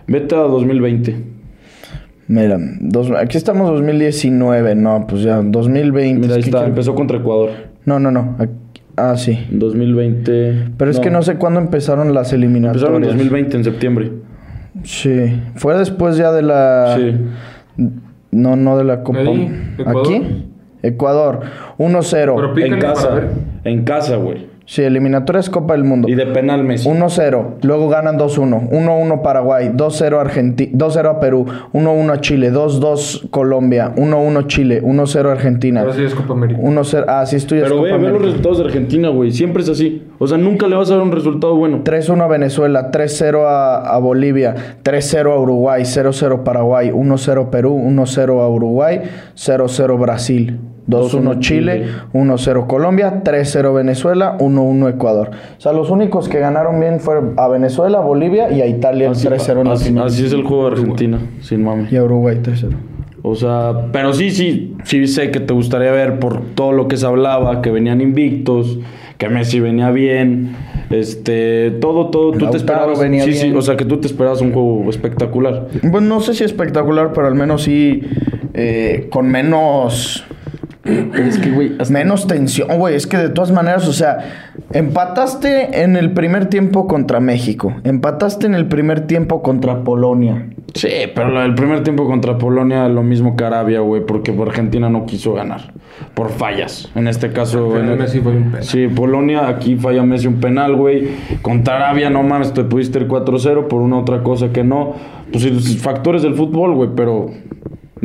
vete 0.07 0.35
a 0.35 0.39
2020. 0.41 1.17
Mira, 2.27 2.59
dos- 2.81 3.11
aquí 3.13 3.37
estamos 3.39 3.71
2019, 3.71 4.75
no, 4.75 5.07
pues 5.09 5.23
ya, 5.23 5.41
2020. 5.43 6.21
Mira, 6.21 6.35
ahí 6.35 6.41
es 6.41 6.45
que 6.45 6.51
está, 6.51 6.59
quiero- 6.59 6.69
empezó 6.71 6.95
contra 6.95 7.19
Ecuador. 7.19 7.51
No, 7.85 7.99
no, 7.99 8.11
no. 8.11 8.37
aquí- 8.39 8.53
Ah, 9.01 9.17
sí. 9.17 9.39
2020. 9.53 10.71
Pero 10.77 10.91
es 10.91 10.99
que 10.99 11.09
no 11.09 11.23
sé 11.23 11.37
cuándo 11.37 11.61
empezaron 11.61 12.13
las 12.13 12.33
eliminatorias. 12.33 12.83
Empezaron 12.83 13.05
en 13.05 13.11
2020, 13.11 13.57
en 13.57 13.63
septiembre. 13.65 14.13
Sí. 14.83 15.41
Fue 15.55 15.79
después 15.79 16.17
ya 16.17 16.33
de 16.33 16.43
la. 16.43 16.97
Sí. 16.99 17.15
No, 18.33 18.57
no 18.57 18.77
de 18.77 18.83
la 18.83 19.05
Copa. 19.05 19.21
Ahí, 19.21 19.49
Ecuador. 19.79 20.03
¿Aquí? 20.05 20.47
Ecuador. 20.83 21.41
1-0. 21.79 22.55
Pero 22.55 22.66
En 22.66 22.81
casa. 22.81 23.20
En 23.64 23.85
casa, 23.85 24.16
güey. 24.16 24.59
Sí, 24.68 24.83
eliminatorias 24.83 25.49
Copa 25.49 25.72
del 25.72 25.85
Mundo. 25.85 26.11
Y 26.11 26.14
de 26.14 26.26
penal 26.26 26.62
Messi. 26.62 26.87
1-0, 26.87 27.55
luego 27.62 27.89
ganan 27.89 28.18
2-1, 28.18 28.68
1-1 28.68 29.22
Paraguay, 29.22 29.70
2-0 29.70 30.20
Argentina, 30.20 30.70
2-0 30.74 31.07
a 31.09 31.20
Perú, 31.20 31.47
1-1 31.72 32.12
a 32.12 32.20
Chile, 32.20 32.53
2-2 32.53 33.31
Colombia, 33.31 33.95
1-1 33.97 34.47
Chile, 34.47 34.83
1-0 34.83 35.31
Argentina. 35.31 35.81
Ahora 35.81 35.95
sí 35.95 36.03
es 36.03 36.14
Copa 36.14 36.35
América. 36.35 36.61
1-0, 36.61 37.05
ah, 37.09 37.24
sí, 37.24 37.37
esto 37.37 37.55
ya 37.55 37.62
es 37.62 37.68
Pero 37.70 37.79
Copa 37.79 37.97
ve, 37.97 37.99
ve 37.99 38.11
los 38.11 38.20
resultados 38.20 38.59
de 38.59 38.64
Argentina, 38.64 39.09
güey. 39.09 39.31
Siempre 39.31 39.62
es 39.62 39.70
así. 39.70 40.03
O 40.18 40.26
sea, 40.26 40.37
nunca 40.37 40.66
le 40.66 40.76
vas 40.76 40.91
a 40.91 40.97
dar 40.97 41.03
un 41.03 41.12
resultado 41.12 41.57
bueno. 41.57 41.83
3-1 41.83 42.22
a 42.22 42.26
Venezuela, 42.26 42.91
3-0 42.91 43.47
a, 43.47 43.95
a 43.95 43.99
Bolivia, 43.99 44.55
3-0 44.85 45.33
a 45.33 45.39
Uruguay, 45.39 45.81
0-0 45.85 46.43
Paraguay, 46.43 46.91
1-0 46.91 47.49
Perú, 47.49 47.74
1-0 47.74 48.43
a 48.43 48.49
Uruguay, 48.51 49.01
0-0 49.35 49.99
Brasil, 49.99 50.61
2-1 50.89 51.39
Chile, 51.41 51.86
1-0 52.12 52.66
Colombia, 52.66 53.22
3-0 53.22 53.74
Venezuela, 53.74 54.36
1-1 54.39 54.91
Ecuador. 54.95 55.30
O 55.57 55.61
sea, 55.61 55.72
los 55.72 55.91
únicos 55.91 56.28
que 56.28 56.39
ganaron 56.41 56.80
bien 56.80 57.01
fueron 57.01 57.34
a 57.36 57.49
Venezuela, 57.49 58.01
Bolivia 58.01 58.51
y 58.51 58.62
a 58.62 58.66
Italia 58.66 59.11
3-0 59.11 59.61
en 59.61 59.68
así, 59.68 59.99
así 59.99 60.26
es 60.26 60.32
el 60.32 60.43
juego 60.45 60.70
de 60.70 60.72
Argentina, 60.72 61.18
sin 61.41 61.62
mame. 61.62 61.89
Y 61.91 61.97
a 61.97 62.05
Uruguay 62.05 62.39
3-0. 62.43 62.74
O 63.22 63.34
sea, 63.34 63.89
pero 63.93 64.12
sí, 64.14 64.30
sí, 64.30 64.76
sí 64.84 65.07
sé 65.07 65.30
que 65.30 65.41
te 65.41 65.53
gustaría 65.53 65.91
ver 65.91 66.18
por 66.18 66.41
todo 66.55 66.72
lo 66.72 66.89
que 66.89 66.97
se 66.97 67.05
hablaba, 67.05 67.61
que 67.61 67.70
venían 67.70 68.01
invictos, 68.01 68.78
que 69.18 69.28
Messi 69.28 69.61
venía 69.61 69.91
bien, 69.91 70.55
este, 70.91 71.72
todo, 71.72 72.09
todo, 72.09 72.32
tú 72.32 72.49
te 72.49 72.57
esperabas, 72.57 72.99
venía 72.99 73.24
sí, 73.24 73.34
sí, 73.34 73.47
bien. 73.47 73.57
o 73.57 73.62
sea, 73.62 73.76
que 73.76 73.84
tú 73.84 73.99
te 73.99 74.07
esperabas 74.07 74.41
un 74.41 74.53
juego 74.53 74.89
espectacular. 74.89 75.66
Pues 75.91 76.03
no 76.03 76.20
sé 76.20 76.32
si 76.34 76.45
espectacular, 76.45 77.12
pero 77.12 77.26
al 77.26 77.34
menos 77.34 77.64
sí 77.64 78.03
eh, 78.55 79.09
con 79.11 79.28
menos... 79.28 80.24
Es 81.26 81.39
que, 81.39 81.51
güey, 81.51 81.72
Menos 81.91 82.26
tensión, 82.26 82.68
güey. 82.78 82.95
Es 82.95 83.07
que 83.07 83.16
de 83.16 83.28
todas 83.28 83.53
maneras, 83.53 83.86
o 83.89 83.93
sea, 83.93 84.18
empataste 84.72 85.82
en 85.82 85.97
el 85.97 86.12
primer 86.12 86.47
tiempo 86.47 86.86
contra 86.86 87.20
México. 87.20 87.74
Empataste 87.84 88.47
en 88.47 88.55
el 88.55 88.66
primer 88.66 89.07
tiempo 89.07 89.43
contra 89.43 89.84
Polonia. 89.84 90.47
Sí, 90.74 90.89
pero 91.14 91.41
del 91.41 91.55
primer 91.55 91.82
tiempo 91.82 92.07
contra 92.07 92.39
Polonia, 92.39 92.89
lo 92.89 93.03
mismo 93.03 93.36
que 93.36 93.45
Arabia, 93.45 93.80
güey, 93.80 94.05
porque 94.05 94.34
Argentina 94.41 94.89
no 94.89 95.07
quiso 95.07 95.32
ganar. 95.34 95.72
Por 96.14 96.28
fallas. 96.30 96.91
En 96.95 97.09
este 97.09 97.32
caso. 97.32 97.76
El- 97.76 97.97
Messi 97.99 98.20
fue 98.20 98.32
un 98.32 98.45
penal. 98.45 98.62
Sí, 98.64 98.86
Polonia, 98.89 99.49
aquí 99.49 99.76
falla 99.76 100.03
Messi 100.05 100.26
un 100.26 100.41
penal, 100.41 100.76
güey. 100.76 101.09
Contra 101.43 101.76
Arabia, 101.76 102.11
no 102.11 102.22
mames, 102.22 102.53
te 102.53 102.64
pudiste 102.64 102.99
ir 103.01 103.09
4-0 103.09 103.66
por 103.68 103.80
una 103.80 103.99
otra 103.99 104.22
cosa 104.22 104.53
que 104.53 104.62
no. 104.62 104.95
Pues 105.32 105.43
sí, 105.43 105.51
los 105.51 105.76
factores 105.78 106.22
del 106.22 106.34
fútbol, 106.34 106.74
güey, 106.74 106.91
pero. 106.95 107.30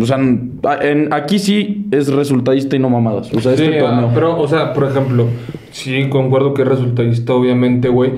O 0.02 0.06
sea, 0.06 0.18
en- 0.18 1.10
aquí 1.12 1.39
sí 1.39 1.88
es 1.91 2.12
resultadista 2.12 2.76
y 2.76 2.80
no 2.80 2.89
mamadas. 2.89 3.32
O 3.34 3.39
sea, 3.39 3.56
Sí, 3.56 3.64
este 3.64 3.80
ah, 3.80 3.89
torneo. 3.89 4.12
pero, 4.14 4.39
o 4.39 4.48
sea, 4.48 4.74
por 4.74 4.86
ejemplo, 4.86 5.28
sí 5.72 6.08
concuerdo 6.10 6.54
que 6.54 6.64
es 6.64 6.68
resultadista, 6.68 7.34
obviamente, 7.34 7.89
güey. 7.89 8.12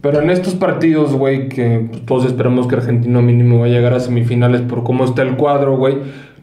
Pero 0.00 0.20
en 0.20 0.30
estos 0.30 0.54
partidos, 0.54 1.12
güey, 1.14 1.48
que 1.48 1.88
todos 2.06 2.26
esperamos 2.26 2.66
que 2.66 2.74
Argentina 2.74 3.20
mínimo 3.22 3.60
va 3.60 3.66
a 3.66 3.68
llegar 3.68 3.94
a 3.94 4.00
semifinales 4.00 4.60
por 4.62 4.82
cómo 4.82 5.04
está 5.04 5.22
el 5.22 5.36
cuadro, 5.36 5.76
güey. 5.76 5.98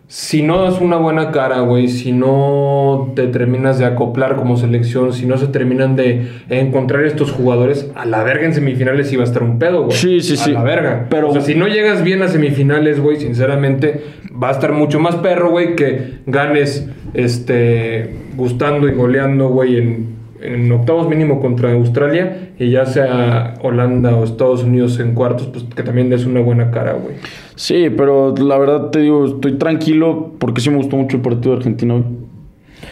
Si 0.07 0.41
no 0.41 0.63
das 0.63 0.81
una 0.81 0.95
buena 0.97 1.29
cara, 1.29 1.59
güey, 1.59 1.87
si 1.87 2.13
no 2.13 3.11
te 3.15 3.27
terminas 3.27 3.77
de 3.77 3.85
acoplar 3.85 4.37
como 4.37 4.57
selección, 4.57 5.13
si 5.13 5.27
no 5.27 5.37
se 5.37 5.45
terminan 5.47 5.95
de 5.95 6.25
encontrar 6.49 7.03
estos 7.03 7.31
jugadores, 7.31 7.91
a 7.93 8.05
la 8.07 8.23
verga 8.23 8.45
en 8.45 8.55
semifinales 8.55 9.13
iba 9.13 9.21
a 9.21 9.25
estar 9.27 9.43
un 9.43 9.59
pedo, 9.59 9.83
güey. 9.83 9.95
Sí, 9.95 10.21
sí, 10.21 10.33
a 10.33 10.37
sí. 10.37 10.51
la 10.51 10.63
verga. 10.63 11.05
Pero- 11.11 11.29
o 11.29 11.33
sea, 11.33 11.41
si 11.41 11.53
no 11.53 11.67
llegas 11.67 12.03
bien 12.03 12.23
a 12.23 12.27
semifinales, 12.27 12.99
güey, 12.99 13.17
sinceramente, 13.17 14.01
va 14.41 14.49
a 14.49 14.51
estar 14.51 14.73
mucho 14.73 14.99
más 14.99 15.15
perro, 15.15 15.51
güey, 15.51 15.75
que 15.75 16.19
ganes, 16.25 16.87
este, 17.13 18.15
gustando 18.35 18.87
y 18.87 18.93
goleando, 18.93 19.49
güey, 19.49 19.77
en, 19.77 20.15
en 20.41 20.71
octavos 20.71 21.09
mínimo 21.09 21.41
contra 21.41 21.73
Australia 21.73 22.49
y 22.57 22.71
ya 22.71 22.85
sea 22.85 23.55
Holanda 23.61 24.15
o 24.15 24.23
Estados 24.23 24.63
Unidos 24.63 24.99
en 24.99 25.13
cuartos, 25.13 25.47
pues 25.47 25.65
que 25.75 25.83
también 25.83 26.09
des 26.09 26.25
una 26.25 26.41
buena 26.41 26.71
cara, 26.71 26.93
güey. 26.93 27.15
Sí, 27.55 27.89
pero 27.95 28.33
la 28.35 28.57
verdad 28.57 28.89
te 28.89 28.99
digo, 28.99 29.25
estoy 29.25 29.57
tranquilo 29.57 30.33
porque 30.39 30.61
sí 30.61 30.69
me 30.69 30.77
gustó 30.77 30.95
mucho 30.95 31.17
el 31.17 31.21
partido 31.21 31.51
de 31.51 31.57
Argentina 31.57 31.95
hoy. 31.95 32.03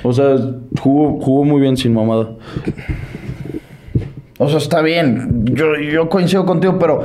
O 0.04 0.14
sea, 0.14 0.36
jugó, 0.80 1.20
jugó 1.22 1.46
muy 1.46 1.62
bien 1.62 1.78
sin 1.78 1.94
mamada. 1.94 2.32
O 4.38 4.50
sea, 4.50 4.58
está 4.58 4.82
bien. 4.82 5.46
Yo, 5.46 5.76
yo 5.76 6.10
coincido 6.10 6.46
contigo, 6.46 6.78
pero 6.80 7.04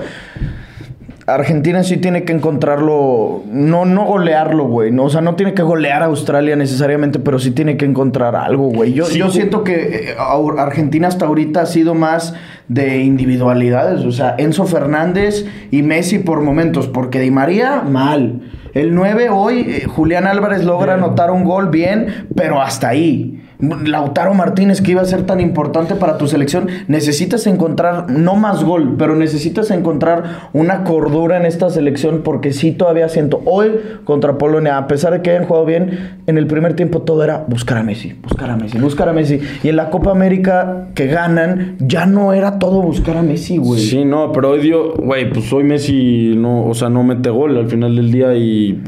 Argentina 1.26 1.84
sí 1.84 1.98
tiene 1.98 2.24
que 2.24 2.32
encontrarlo. 2.32 3.42
No, 3.46 3.84
no 3.84 4.04
golearlo, 4.06 4.64
güey. 4.64 4.90
No, 4.90 5.04
o 5.04 5.10
sea, 5.10 5.20
no 5.20 5.36
tiene 5.36 5.54
que 5.54 5.62
golear 5.62 6.02
a 6.02 6.06
Australia 6.06 6.56
necesariamente, 6.56 7.18
pero 7.18 7.38
sí 7.38 7.52
tiene 7.52 7.76
que 7.76 7.84
encontrar 7.84 8.34
algo, 8.34 8.70
güey. 8.70 8.92
Yo, 8.92 9.04
Sí, 9.04 9.18
yo 9.18 9.30
siento 9.30 9.62
que 9.62 10.10
eh, 10.10 10.16
Argentina 10.58 11.08
hasta 11.08 11.26
ahorita 11.26 11.62
ha 11.62 11.66
sido 11.66 11.94
más 11.94 12.34
de 12.68 13.02
individualidades. 13.02 14.04
O 14.04 14.12
sea, 14.12 14.34
Enzo 14.38 14.64
Fernández 14.66 15.46
y 15.70 15.82
Messi 15.82 16.18
por 16.18 16.40
momentos, 16.40 16.88
porque 16.88 17.20
Di 17.20 17.30
María, 17.30 17.82
mal. 17.82 18.40
El 18.74 18.94
9 18.94 19.28
hoy, 19.28 19.60
eh, 19.68 19.86
Julián 19.86 20.26
Álvarez 20.26 20.64
logra 20.64 20.94
anotar 20.94 21.30
un 21.30 21.44
gol 21.44 21.68
bien, 21.68 22.26
pero 22.34 22.60
hasta 22.60 22.88
ahí. 22.88 23.41
Lautaro 23.62 24.34
Martínez, 24.34 24.80
que 24.80 24.90
iba 24.90 25.02
a 25.02 25.04
ser 25.04 25.22
tan 25.22 25.40
importante 25.40 25.94
para 25.94 26.18
tu 26.18 26.26
selección, 26.26 26.66
necesitas 26.88 27.46
encontrar, 27.46 28.10
no 28.10 28.34
más 28.34 28.64
gol, 28.64 28.96
pero 28.98 29.14
necesitas 29.14 29.70
encontrar 29.70 30.48
una 30.52 30.82
cordura 30.82 31.36
en 31.36 31.46
esta 31.46 31.70
selección 31.70 32.22
porque 32.24 32.52
sí 32.52 32.72
todavía 32.72 33.08
siento, 33.08 33.40
hoy 33.44 33.70
contra 34.04 34.36
Polonia, 34.36 34.78
a 34.78 34.88
pesar 34.88 35.12
de 35.12 35.22
que 35.22 35.30
hayan 35.30 35.44
jugado 35.44 35.64
bien, 35.64 36.18
en 36.26 36.38
el 36.38 36.46
primer 36.46 36.74
tiempo 36.74 37.02
todo 37.02 37.22
era 37.22 37.44
buscar 37.46 37.78
a 37.78 37.82
Messi, 37.84 38.14
buscar 38.22 38.50
a 38.50 38.56
Messi, 38.56 38.78
buscar 38.78 39.08
a 39.08 39.12
Messi. 39.12 39.40
Y 39.62 39.68
en 39.68 39.76
la 39.76 39.90
Copa 39.90 40.10
América 40.10 40.88
que 40.94 41.06
ganan, 41.06 41.76
ya 41.78 42.06
no 42.06 42.32
era 42.32 42.58
todo 42.58 42.82
buscar 42.82 43.16
a 43.16 43.22
Messi, 43.22 43.58
güey. 43.58 43.80
Sí, 43.80 44.04
no, 44.04 44.32
pero 44.32 44.50
hoy 44.50 44.60
dio, 44.60 44.94
güey, 44.94 45.30
pues 45.30 45.52
hoy 45.52 45.62
Messi 45.62 46.34
no, 46.36 46.66
o 46.66 46.74
sea, 46.74 46.88
no 46.88 47.04
mete 47.04 47.30
gol 47.30 47.56
al 47.56 47.68
final 47.68 47.94
del 47.94 48.10
día 48.10 48.34
y 48.34 48.82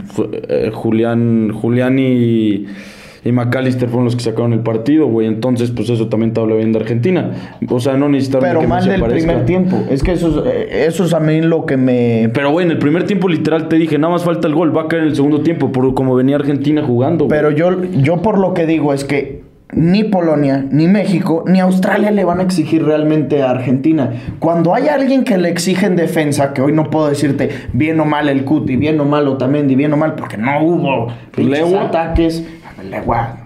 eh, 0.49 0.71
Julián, 0.75 1.53
Julián 1.53 1.99
y, 1.99 2.67
y 3.25 3.33
McAllister 3.33 3.89
fueron 3.89 4.05
los 4.05 4.17
que 4.17 4.23
sacaron 4.23 4.53
el 4.53 4.61
partido, 4.61 5.07
güey. 5.07 5.27
Entonces, 5.27 5.71
pues 5.71 5.89
eso 5.89 6.09
también 6.09 6.33
te 6.33 6.41
habla 6.41 6.57
bien 6.57 6.73
de 6.73 6.81
Argentina. 6.81 7.31
O 7.71 7.81
sea, 7.81 7.97
no 7.97 8.09
necesitaron 8.09 8.49
Pero 8.49 8.61
que 8.61 8.67
mal 8.67 8.85
del 8.85 9.03
primer 9.03 9.47
tiempo. 9.47 9.83
Es 9.91 10.03
que 10.03 10.13
eso 10.13 10.45
es, 10.47 10.55
eh, 10.55 10.87
eso 10.87 11.05
es 11.05 11.15
a 11.15 11.21
mí 11.21 11.41
lo 11.41 11.65
que 11.65 11.79
me... 11.79 12.31
Pero, 12.35 12.51
güey, 12.51 12.67
en 12.67 12.73
el 12.73 12.79
primer 12.79 13.05
tiempo 13.05 13.29
literal 13.29 13.69
te 13.69 13.77
dije, 13.77 13.99
nada 13.99 14.13
más 14.13 14.25
falta 14.25 14.47
el 14.47 14.55
gol, 14.55 14.77
va 14.77 14.83
a 14.83 14.89
caer 14.89 15.03
en 15.03 15.09
el 15.09 15.17
segundo 15.17 15.41
tiempo, 15.41 15.73
por 15.73 15.95
como 15.95 16.15
venía 16.15 16.37
Argentina 16.37 16.83
jugando. 16.83 17.25
güey. 17.25 17.39
Pero 17.39 17.51
yo, 17.51 17.83
yo 17.85 18.21
por 18.21 18.39
lo 18.39 18.53
que 18.53 18.67
digo 18.67 18.93
es 18.93 19.05
que 19.05 19.43
ni 19.73 20.05
Polonia, 20.05 20.65
ni 20.71 20.87
México, 20.87 21.45
ni 21.47 21.61
Australia 21.61 22.11
le 22.11 22.25
van 22.25 22.41
a 22.41 22.43
exigir 22.43 22.85
realmente 22.85 23.43
a 23.43 23.51
Argentina. 23.51 24.13
Cuando 24.39 24.75
hay 24.75 24.89
alguien 24.89 25.25
que 25.25 25.39
le 25.39 25.49
exige 25.49 25.87
en 25.87 25.97
defensa, 25.97 26.53
que 26.53 26.63
hoy 26.63 26.73
no 26.73 26.91
puedo 26.91 27.09
decirte 27.09 27.49
bien 27.73 27.99
o 28.01 28.05
mal 28.05 28.29
el 28.29 28.45
Cuti, 28.45 28.77
bien 28.77 29.01
o 29.01 29.05
mal 29.05 29.27
Otamendi, 29.27 29.75
bien 29.75 29.93
o 29.93 29.97
mal, 29.97 30.15
porque 30.15 30.37
no 30.37 30.63
hubo 30.63 31.09
pinches 31.35 32.45
Ataques. 32.87 33.01
Lewa, 33.07 33.37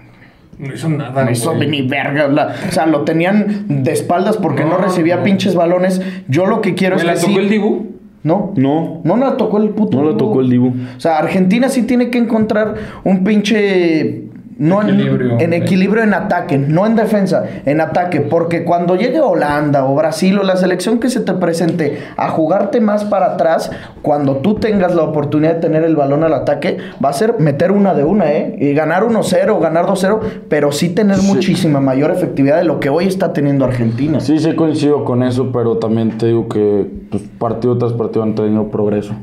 No 0.59 0.73
hizo 0.73 0.89
nada, 0.89 1.23
no 1.23 1.31
hizo 1.31 1.53
ni 1.55 1.81
verga. 1.83 2.27
la- 2.27 2.53
o 2.67 2.71
sea, 2.71 2.85
lo 2.85 3.01
tenían 3.03 3.65
de 3.83 3.91
espaldas 3.93 4.35
porque 4.37 4.63
no, 4.63 4.71
No, 4.71 4.77
recibía 4.79 5.17
no. 5.17 5.23
pinches 5.23 5.55
balones. 5.55 6.01
Yo 6.27 6.45
lo 6.47 6.59
que 6.61 6.75
quiero 6.75 6.95
¿Me 6.95 7.01
es 7.01 7.07
la 7.07 7.13
que 7.13 7.19
tocó 7.21 7.31
sí- 7.33 7.39
el 7.39 7.49
Dibu? 7.49 7.87
No. 8.23 8.51
No. 8.57 8.99
No 9.05 9.15
la 9.15 9.37
tocó 9.37 9.57
el 9.59 9.69
puto. 9.69 9.97
No 10.01 10.11
la 10.11 10.17
tocó 10.17 10.41
el 10.41 10.49
Dibu. 10.49 10.73
O 10.97 10.99
sea, 10.99 11.17
Argentina 11.19 11.69
sí 11.69 11.83
tiene 11.83 12.09
que 12.09 12.17
encontrar 12.17 12.75
un 13.05 13.23
pinche. 13.23 14.23
No 14.59 14.81
en- 14.81 14.89
Equilibrio. 14.89 15.37
en, 15.39 15.53
equilibrio 15.53 16.03
en 16.03 16.13
ataque, 16.13 16.57
no 16.57 16.85
en 16.85 16.95
defensa, 16.95 17.45
en 17.65 17.79
ataque. 17.81 18.19
Porque 18.21 18.63
cuando 18.65 18.95
llegue 18.95 19.19
Holanda 19.21 19.85
o 19.85 19.95
Brasil 19.95 20.37
o 20.37 20.43
la 20.43 20.57
selección 20.57 20.99
que 20.99 21.09
se 21.09 21.21
te 21.21 21.33
presente 21.33 21.97
a 22.17 22.29
jugarte 22.29 22.81
más 22.81 23.05
para 23.05 23.33
atrás, 23.33 23.71
cuando 24.01 24.37
tú 24.37 24.55
tengas 24.55 24.93
la 24.93 25.03
oportunidad 25.03 25.55
de 25.55 25.61
tener 25.61 25.83
el 25.83 25.95
balón 25.95 26.23
al 26.25 26.33
ataque, 26.33 26.77
va 27.03 27.09
a 27.09 27.13
ser 27.13 27.39
meter 27.39 27.71
una 27.71 27.93
de 27.93 28.03
una, 28.03 28.31
¿eh? 28.33 28.55
Y 28.59 28.73
ganar 28.73 29.03
1-0, 29.03 29.59
ganar 29.59 29.85
2-0, 29.85 30.19
pero 30.49 30.71
sí 30.73 30.89
tener 30.89 31.17
muchísima 31.21 31.79
mayor 31.79 32.11
efectividad 32.11 32.57
de 32.57 32.65
lo 32.65 32.79
que 32.81 32.89
hoy 32.89 33.05
está 33.05 33.31
teniendo 33.33 33.63
Argentina. 33.65 34.19
Sí, 34.19 34.39
sí 34.39 34.55
coincido 34.55 35.05
con 35.05 35.23
eso, 35.23 35.51
pero 35.53 35.77
también 35.77 36.17
te 36.17 36.27
digo 36.27 36.49
que 36.49 36.85
pues, 37.09 37.23
partido 37.39 37.77
tras 37.77 37.93
partido 37.93 38.23
han 38.23 38.35
tenido 38.35 38.67
progreso. 38.67 39.13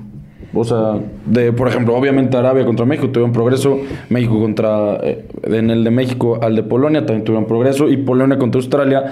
O 0.55 0.65
sea, 0.65 1.01
de, 1.27 1.53
por 1.53 1.69
ejemplo, 1.69 1.95
obviamente 1.97 2.37
Arabia 2.37 2.65
contra 2.65 2.87
México 2.87 3.09
tuvieron 3.09 3.33
progreso, 3.33 3.79
México 4.09 4.41
contra, 4.41 4.97
eh, 5.03 5.27
en 5.43 5.71
el 5.71 5.85
de 5.85 5.91
México 5.91 6.39
al 6.41 6.57
de 6.57 6.63
Polonia 6.63 7.05
también 7.05 7.25
tuvieron 7.25 7.47
progreso 7.47 7.89
y 7.89 7.97
Polonia 7.99 8.39
contra 8.39 8.59
Australia 8.61 9.05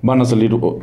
van 0.00 0.20
a 0.20 0.24
salir, 0.24 0.52
oh, 0.60 0.80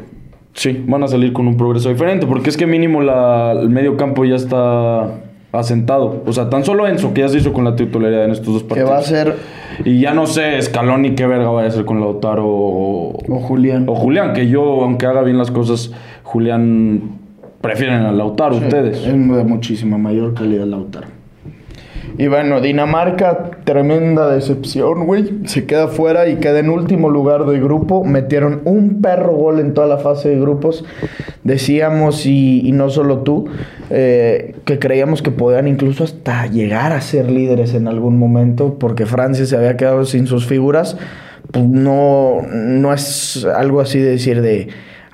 sí, 0.54 0.84
van 0.88 1.04
a 1.04 1.08
salir 1.08 1.34
con 1.34 1.48
un 1.48 1.58
progreso 1.58 1.90
diferente, 1.90 2.28
porque 2.28 2.50
es 2.50 2.56
que 2.56 2.66
mínimo 2.66 3.02
la, 3.02 3.52
el 3.60 3.70
medio 3.70 3.98
campo 3.98 4.24
ya 4.24 4.36
está 4.36 5.10
asentado. 5.52 6.24
O 6.26 6.32
sea, 6.32 6.50
tan 6.50 6.64
solo 6.64 6.88
Enzo, 6.88 7.14
que 7.14 7.22
ya 7.22 7.28
se 7.28 7.40
hizo 7.40 7.52
con 7.52 7.66
la 7.66 7.76
titularidad 7.76 8.26
en 8.26 8.32
estos 8.32 8.54
dos 8.54 8.64
Que 8.64 8.70
partidos. 8.70 8.92
va 8.92 8.98
a 9.00 9.02
ser 9.02 9.36
Y 9.84 10.00
ya 10.00 10.14
no 10.14 10.28
sé, 10.28 10.62
Scaloni 10.62 11.16
qué 11.16 11.26
verga 11.26 11.50
vaya 11.50 11.66
a 11.66 11.70
hacer 11.70 11.86
con 11.86 12.00
Lautaro 12.00 12.46
o, 12.48 13.18
o 13.28 13.40
Julián. 13.40 13.86
o 13.90 13.96
Julián, 13.96 14.34
que 14.34 14.48
yo, 14.48 14.84
aunque 14.84 15.08
haga 15.08 15.24
bien 15.24 15.38
las 15.40 15.50
cosas, 15.52 15.92
Julián 16.24 17.19
prefieren 17.62 18.01
a 18.01 18.12
Lautaro 18.12 18.57
ustedes. 18.57 18.97
Es 18.97 19.05
de 19.05 19.43
muchísima 19.43 19.97
mayor 19.97 20.34
calidad 20.34 20.66
Lautaro. 20.66 21.20
Y 22.18 22.28
bueno, 22.28 22.60
Dinamarca, 22.60 23.51
tremenda 23.64 24.30
decepción, 24.30 25.05
güey. 25.05 25.39
Se 25.45 25.66
queda 25.66 25.88
fuera 25.88 26.28
y 26.28 26.36
queda 26.36 26.60
en 26.60 26.70
último 26.70 27.10
lugar 27.10 27.45
de 27.45 27.60
grupo. 27.62 28.03
Metieron 28.03 28.62
un 28.66 29.01
perro 29.01 29.32
gol 29.32 29.62
en 29.62 29.74
toda 29.74 29.88
la 29.88 29.99
fase 29.99 30.28
de 30.28 30.38
grupos. 30.38 30.84
Decíamos, 31.45 32.26
y, 32.26 32.68
y 32.68 32.74
no 32.74 32.89
solo 32.89 33.20
tú, 33.20 33.45
eh, 33.89 34.55
que 34.66 34.80
creíamos 34.80 35.22
que 35.22 35.32
podían 35.32 35.70
incluso 35.70 36.03
hasta 36.03 36.45
llegar 36.47 36.91
a 36.91 36.99
ser 36.99 37.32
líderes 37.32 37.74
en 37.74 37.88
algún 37.88 38.20
momento, 38.20 38.78
porque 38.80 39.05
Francia 39.05 39.45
se 39.45 39.55
había 39.55 39.78
quedado 39.78 40.03
sin 40.03 40.28
sus 40.28 40.45
figuras. 40.45 40.97
Pues 41.51 41.66
no, 41.66 42.41
no 42.51 42.93
es 42.93 43.45
algo 43.45 43.80
así 43.80 43.97
de 43.99 44.10
decir 44.10 44.41
de 44.41 44.68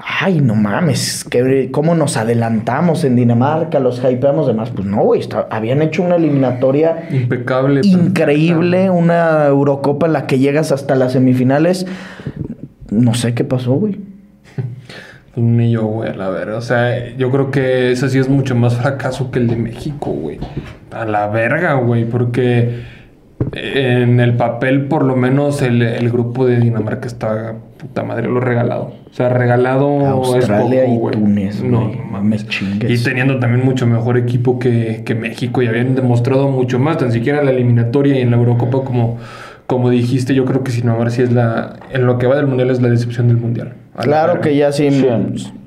ay, 0.07 0.39
no 0.39 0.53
mames, 0.55 1.23
que, 1.23 1.69
¿cómo 1.71 1.95
nos 1.95 2.15
adelantamos 2.15 3.03
en 3.03 3.15
Dinamarca? 3.15 3.79
Los 3.79 4.03
hypeamos 4.03 4.45
demás. 4.45 4.69
Pues 4.69 4.85
no, 4.87 5.03
güey, 5.03 5.21
habían 5.49 5.81
hecho 5.81 6.03
una 6.03 6.15
eliminatoria 6.15 7.07
Impecable. 7.09 7.81
increíble, 7.83 8.89
una 8.89 9.47
Eurocopa 9.47 10.05
en 10.05 10.13
la 10.13 10.27
que 10.27 10.37
llegas 10.37 10.71
hasta 10.71 10.95
las 10.95 11.13
semifinales. 11.13 11.87
No 12.91 13.15
sé 13.15 13.33
qué 13.33 13.43
pasó, 13.43 13.73
güey. 13.73 13.99
Ni 15.35 15.71
yo, 15.71 15.85
güey, 15.85 16.15
la 16.15 16.29
verga. 16.29 16.57
O 16.57 16.61
sea, 16.61 17.15
yo 17.15 17.31
creo 17.31 17.49
que 17.49 17.91
ese 17.91 18.07
sí 18.09 18.19
es 18.19 18.29
mucho 18.29 18.55
más 18.55 18.75
fracaso 18.75 19.31
que 19.31 19.39
el 19.39 19.47
de 19.47 19.55
México, 19.55 20.11
güey. 20.11 20.37
A 20.91 21.05
la 21.05 21.27
verga, 21.27 21.73
güey, 21.73 22.05
porque 22.05 22.83
en 23.53 24.19
el 24.19 24.35
papel, 24.35 24.85
por 24.85 25.03
lo 25.03 25.15
menos, 25.15 25.63
el, 25.63 25.81
el 25.81 26.09
grupo 26.11 26.45
de 26.45 26.59
Dinamarca 26.59 27.07
está 27.07 27.55
puta 27.87 28.03
madre, 28.03 28.27
lo 28.27 28.39
regalado. 28.39 28.93
O 29.09 29.13
sea, 29.13 29.29
regalado 29.29 30.05
Australia 30.05 30.83
es 30.83 30.89
poco, 30.89 30.95
y 30.95 30.97
güey. 30.97 31.13
Túnez, 31.15 31.63
No, 31.63 31.87
no 31.89 32.03
mames. 32.11 32.43
Me 32.43 32.49
chingues. 32.49 33.01
Y 33.01 33.03
teniendo 33.03 33.39
también 33.39 33.63
mucho 33.65 33.85
mejor 33.87 34.17
equipo 34.17 34.59
que, 34.59 35.03
que 35.05 35.15
México 35.15 35.61
y 35.61 35.67
habían 35.67 35.95
demostrado 35.95 36.49
mucho 36.49 36.79
más, 36.79 36.97
tan 36.97 37.11
siquiera 37.11 37.39
en 37.39 37.45
la 37.45 37.51
eliminatoria 37.51 38.17
y 38.17 38.21
en 38.21 38.31
la 38.31 38.37
Eurocopa, 38.37 38.83
como, 38.83 39.17
como 39.67 39.89
dijiste, 39.89 40.33
yo 40.33 40.45
creo 40.45 40.63
que 40.63 40.71
Dinamarca 40.71 41.09
sí 41.11 41.21
es 41.21 41.31
la. 41.31 41.75
En 41.91 42.05
lo 42.05 42.17
que 42.17 42.27
va 42.27 42.35
del 42.35 42.47
mundial 42.47 42.69
es 42.71 42.81
la 42.81 42.89
decepción 42.89 43.27
del 43.27 43.37
mundial. 43.37 43.73
Claro 43.97 44.41
que 44.41 44.55
ya 44.55 44.71
si, 44.71 44.89
Sí. 44.91 45.07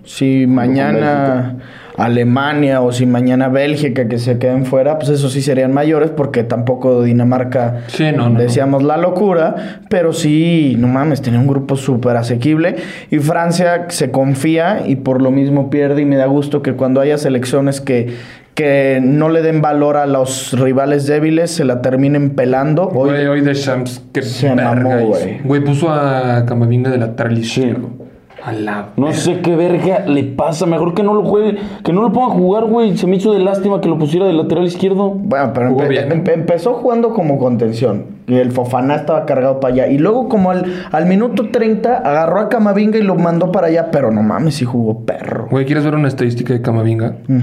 si 0.04 0.46
mañana 0.46 1.56
Alemania 1.98 2.80
o 2.80 2.92
si 2.92 3.04
mañana 3.06 3.48
Bélgica 3.48 4.08
que 4.08 4.18
se 4.18 4.38
queden 4.38 4.64
fuera, 4.64 4.98
pues 4.98 5.10
eso 5.10 5.28
sí 5.28 5.42
serían 5.42 5.74
mayores 5.74 6.10
porque 6.10 6.44
tampoco 6.44 7.02
Dinamarca 7.02 7.80
Sí, 7.88 8.04
no, 8.12 8.24
no, 8.24 8.30
no. 8.30 8.40
decíamos 8.40 8.82
la 8.82 8.96
locura, 8.96 9.82
pero 9.90 10.12
sí, 10.12 10.76
no 10.78 10.88
mames, 10.88 11.20
tenía 11.22 11.40
un 11.40 11.48
grupo 11.48 11.76
súper 11.76 12.16
asequible 12.16 12.76
y 13.10 13.18
Francia 13.18 13.86
se 13.88 14.10
confía 14.10 14.82
y 14.86 14.96
por 14.96 15.20
lo 15.20 15.30
mismo 15.30 15.70
pierde 15.70 16.02
y 16.02 16.04
me 16.04 16.16
da 16.16 16.26
gusto 16.26 16.62
que 16.62 16.74
cuando 16.74 17.00
haya 17.00 17.18
selecciones 17.18 17.80
que 17.80 18.38
que 18.54 18.98
no 19.00 19.28
le 19.28 19.40
den 19.42 19.62
valor 19.62 19.96
a 19.96 20.04
los 20.06 20.52
rivales 20.58 21.06
débiles, 21.06 21.52
se 21.52 21.64
la 21.64 21.80
terminen 21.80 22.30
pelando. 22.30 22.88
Hoy, 22.88 23.10
Güey, 23.10 23.26
hoy 23.28 23.40
de 23.40 23.54
Shams, 23.54 24.02
que 24.12 24.20
Se 24.20 24.52
mamó, 24.52 24.98
güey. 24.98 25.38
Güey, 25.44 25.62
puso 25.62 25.90
a 25.90 26.44
Camavinga 26.44 26.90
de 26.90 26.98
lateral 26.98 27.38
izquierdo. 27.38 27.90
A 28.48 28.52
la 28.52 28.88
No 28.96 29.12
sé 29.12 29.40
qué 29.40 29.54
verga 29.56 30.06
le 30.06 30.24
pasa. 30.24 30.64
Mejor 30.64 30.94
que 30.94 31.02
no 31.02 31.12
lo 31.12 31.22
juegue, 31.24 31.58
que 31.84 31.92
no 31.92 32.02
lo 32.02 32.12
ponga 32.12 32.32
a 32.32 32.36
jugar, 32.36 32.64
güey. 32.64 32.96
Se 32.96 33.06
me 33.06 33.16
hizo 33.16 33.32
de 33.32 33.40
lástima 33.40 33.80
que 33.80 33.88
lo 33.88 33.98
pusiera 33.98 34.26
de 34.26 34.32
lateral 34.32 34.64
izquierdo. 34.64 35.10
Bueno, 35.10 35.52
pero 35.52 35.68
Jugó 35.70 35.82
empe- 35.82 35.88
bien. 35.88 36.08
empe- 36.08 36.32
empezó 36.34 36.74
jugando 36.74 37.10
como 37.12 37.38
contención. 37.38 38.06
Y 38.26 38.36
el 38.36 38.50
Fofana 38.52 38.94
estaba 38.96 39.26
cargado 39.26 39.60
para 39.60 39.74
allá. 39.74 39.86
Y 39.88 39.98
luego, 39.98 40.28
como 40.28 40.50
al, 40.50 40.64
al 40.92 41.06
minuto 41.06 41.48
30, 41.50 41.96
agarró 41.98 42.40
a 42.40 42.48
Camavinga 42.48 42.98
y 42.98 43.02
lo 43.02 43.14
mandó 43.16 43.52
para 43.52 43.66
allá. 43.68 43.90
Pero 43.90 44.10
no 44.10 44.22
mames, 44.22 44.54
si 44.54 44.64
jugó 44.64 45.00
perro. 45.04 45.48
Güey, 45.50 45.66
¿quieres 45.66 45.84
ver 45.84 45.94
una 45.94 46.08
estadística 46.08 46.52
de 46.54 46.62
Camavinga? 46.62 47.16
Mm. 47.26 47.38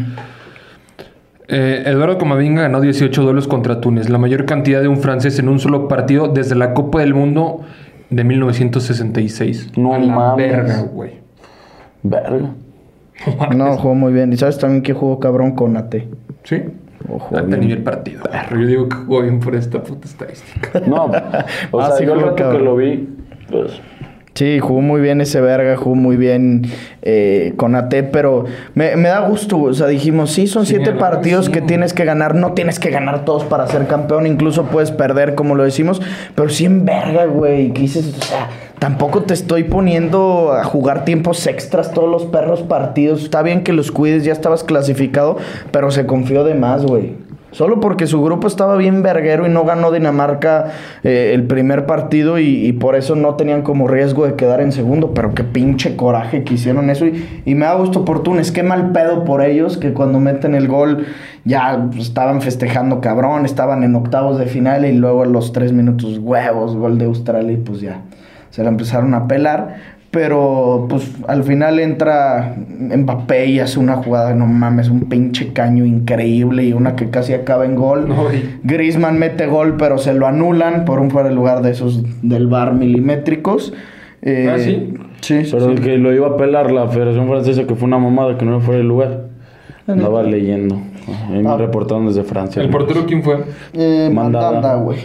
Eh, 1.48 1.84
Eduardo 1.86 2.18
Camavinga 2.18 2.64
ganó 2.64 2.82
18 2.82 3.22
duelos 3.22 3.48
contra 3.48 3.80
Túnez, 3.80 4.10
la 4.10 4.18
mayor 4.18 4.46
cantidad 4.46 4.82
de 4.82 4.88
un 4.88 4.98
francés 4.98 5.38
en 5.38 5.48
un 5.48 5.60
solo 5.60 5.88
partido 5.88 6.28
desde 6.28 6.56
la 6.56 6.74
Copa 6.74 7.02
del 7.02 7.14
Mundo 7.14 7.62
de 8.10 8.24
1966. 8.24 9.72
No 9.78 9.94
A 9.94 10.00
la 10.00 10.14
mames. 10.16 10.52
verga, 10.52 10.82
güey. 10.84 11.12
Verga. 12.04 12.50
No, 13.56 13.78
jugó 13.78 13.96
muy 13.96 14.14
bien. 14.14 14.32
¿Y 14.34 14.38
sabes 14.38 14.58
también 14.58 14.84
que 14.84 14.94
jugó 14.94 15.20
cabrón 15.20 15.54
con 15.56 15.78
AT? 15.78 15.96
¿Sí? 16.44 16.64
Ojo, 17.10 17.36
Ha 17.38 17.42
bien. 17.42 17.60
tenido 17.60 17.78
el 17.78 17.84
partido. 17.84 18.24
Yo 18.52 18.66
digo 18.66 18.90
que 18.90 18.96
jugó 18.98 19.22
bien 19.22 19.40
por 19.40 19.56
esta 19.56 19.82
puta 19.82 20.08
estadística. 20.08 20.82
No, 20.88 21.06
o 21.72 21.80
Ah, 21.80 21.88
sea, 21.88 21.98
sí, 21.98 22.06
yo 22.06 22.14
el 22.16 22.22
rato 22.22 22.52
que 22.52 22.60
lo 22.60 22.76
vi, 22.76 23.10
pues. 23.50 23.80
Sí, 24.36 24.60
jugó 24.60 24.82
muy 24.82 25.00
bien 25.00 25.22
ese 25.22 25.40
verga, 25.40 25.78
jugó 25.78 25.96
muy 25.96 26.18
bien 26.18 26.64
eh, 27.04 27.54
con 27.56 27.74
AT, 27.74 27.94
pero 28.12 28.44
me, 28.74 28.98
me 28.98 29.08
da 29.08 29.22
gusto, 29.22 29.58
o 29.58 29.74
sea, 29.74 29.88
dijimos, 29.88 30.30
sí, 30.32 30.46
son 30.46 30.66
Sí, 30.66 30.76
siete 30.76 30.92
partidos 30.92 31.46
Sí. 31.46 31.54
que 31.54 31.62
tienes 31.62 31.94
que 31.94 32.04
ganar, 32.04 32.36
no 32.36 32.52
tienes 32.52 32.78
que 32.78 32.90
ganar 32.90 33.24
todos 33.24 33.46
para 33.46 33.66
ser 33.68 33.88
campeón, 33.88 34.28
incluso 34.28 34.64
puedes 34.66 34.92
perder, 34.92 35.36
como 35.36 35.56
lo 35.56 35.64
decimos, 35.64 36.02
pero 36.36 36.50
sí 36.50 36.66
en 36.66 36.84
verga, 36.84 37.24
güey, 37.28 37.72
que 37.72 37.84
dices, 37.84 38.14
o 38.20 38.22
sea, 38.26 38.50
tampoco 38.78 39.22
te 39.24 39.34
estoy 39.34 39.64
poniendo 39.64 40.52
a 40.52 40.66
jugar 40.66 41.06
tiempos 41.06 41.48
extras 41.48 41.94
todos 41.94 42.12
los 42.12 42.26
perros 42.26 42.62
partidos, 42.62 43.24
está 43.24 43.42
bien 43.42 43.64
que 43.64 43.72
los 43.72 43.90
cuides, 43.94 44.26
ya 44.26 44.34
estabas 44.34 44.66
clasificado, 44.66 45.38
pero 45.72 45.92
se 45.92 46.06
confió 46.06 46.44
de 46.44 46.56
más, 46.56 46.86
güey. 46.86 47.14
Solo 47.56 47.80
porque 47.80 48.06
su 48.06 48.22
grupo 48.22 48.48
estaba 48.48 48.76
bien 48.76 49.02
verguero 49.02 49.48
y 49.48 49.50
no 49.50 49.64
ganó 49.64 49.90
Dinamarca 49.90 50.74
eh, 51.06 51.32
el 51.34 51.44
primer 51.44 51.86
partido 51.86 52.38
y, 52.38 52.74
por 52.74 52.98
eso 52.98 53.16
no 53.16 53.36
tenían 53.36 53.62
como 53.62 53.88
riesgo 53.88 54.26
de 54.26 54.36
quedar 54.36 54.60
en 54.60 54.74
segundo. 54.74 55.14
Pero 55.14 55.34
qué 55.34 55.46
pinche 55.46 55.96
coraje 55.96 56.44
que 56.44 56.56
hicieron 56.56 56.90
eso. 56.90 57.06
Y, 57.06 57.56
me 57.56 57.66
da 57.66 57.76
gusto 57.76 58.04
por 58.04 58.24
Túnez. 58.24 58.52
Qué 58.52 58.62
mal 58.62 58.92
pedo 58.92 59.24
por 59.24 59.42
ellos 59.42 59.78
que 59.78 59.94
cuando 59.94 60.20
meten 60.20 60.54
el 60.54 60.68
gol 60.68 61.06
ya 61.46 61.88
estaban 61.98 62.42
festejando 62.42 63.00
cabrón. 63.00 63.46
Estaban 63.46 63.84
en 63.84 63.96
octavos 63.96 64.38
de 64.38 64.48
final 64.48 64.86
y 64.86 64.92
luego 64.92 65.24
a 65.24 65.26
los 65.26 65.54
tres 65.54 65.72
minutos 65.72 66.18
huevos, 66.18 66.76
gol 66.76 66.98
de 66.98 67.06
Australia 67.06 67.54
y 67.54 67.58
pues 67.58 67.80
ya 67.80 68.02
se 68.50 68.64
la 68.64 68.70
empezaron 68.70 69.14
a 69.14 69.30
pelar. 69.30 69.95
Pero 70.16 70.86
pues 70.90 71.12
al 71.28 71.44
final 71.44 71.78
entra 71.78 72.56
Mbappé 72.80 73.48
y 73.48 73.60
hace 73.60 73.80
una 73.82 73.98
jugada, 73.98 74.34
no 74.34 74.48
mames, 74.48 74.88
un 74.88 75.02
pinche 75.10 75.52
caño 75.52 75.84
increíble 75.86 76.64
y 76.64 76.72
una 76.72 76.96
que 76.96 77.10
casi 77.10 77.34
acaba 77.34 77.66
en 77.66 77.76
gol. 77.76 78.08
No, 78.08 78.34
y- 78.34 78.60
Griezmann 78.64 79.20
mete 79.20 79.46
gol, 79.46 79.76
pero 79.78 79.98
se 79.98 80.14
lo 80.14 80.26
anulan 80.26 80.86
por 80.86 81.02
un 81.02 81.12
fuera 81.12 81.28
de 81.28 81.36
lugar 81.36 81.62
de 81.62 81.72
esos 81.72 82.02
del 82.22 82.48
bar 82.48 82.74
milimétricos. 82.76 83.74
Eh, 84.22 84.50
¿Ah, 84.50 84.58
sí? 84.58 84.94
Sí, 85.20 85.44
sí, 85.44 85.50
Pero 85.52 85.66
sí. 85.66 85.72
el 85.74 85.82
que 85.82 85.98
lo 85.98 86.14
iba 86.14 86.28
a 86.28 86.38
pelar 86.38 86.72
la 86.72 86.88
Federación 86.88 87.28
Francesa, 87.28 87.66
que 87.68 87.76
fue 87.76 87.86
una 87.90 87.98
mamada 87.98 88.38
que 88.38 88.46
no 88.46 88.62
fuera 88.62 88.80
el 88.80 88.88
lugar. 88.88 89.26
Andaba 89.86 90.24
leyendo. 90.24 90.78
Ahí 91.30 91.44
me 91.44 91.50
Ah. 91.50 91.58
reportaron 91.58 92.08
desde 92.08 92.24
Francia. 92.24 92.62
¿El 92.62 92.70
portero 92.70 93.06
quién 93.06 93.22
fue? 93.22 93.40
Eh, 93.74 94.10
Mandanda. 94.14 94.52
Mandanda, 94.52 94.76
güey. 94.76 95.00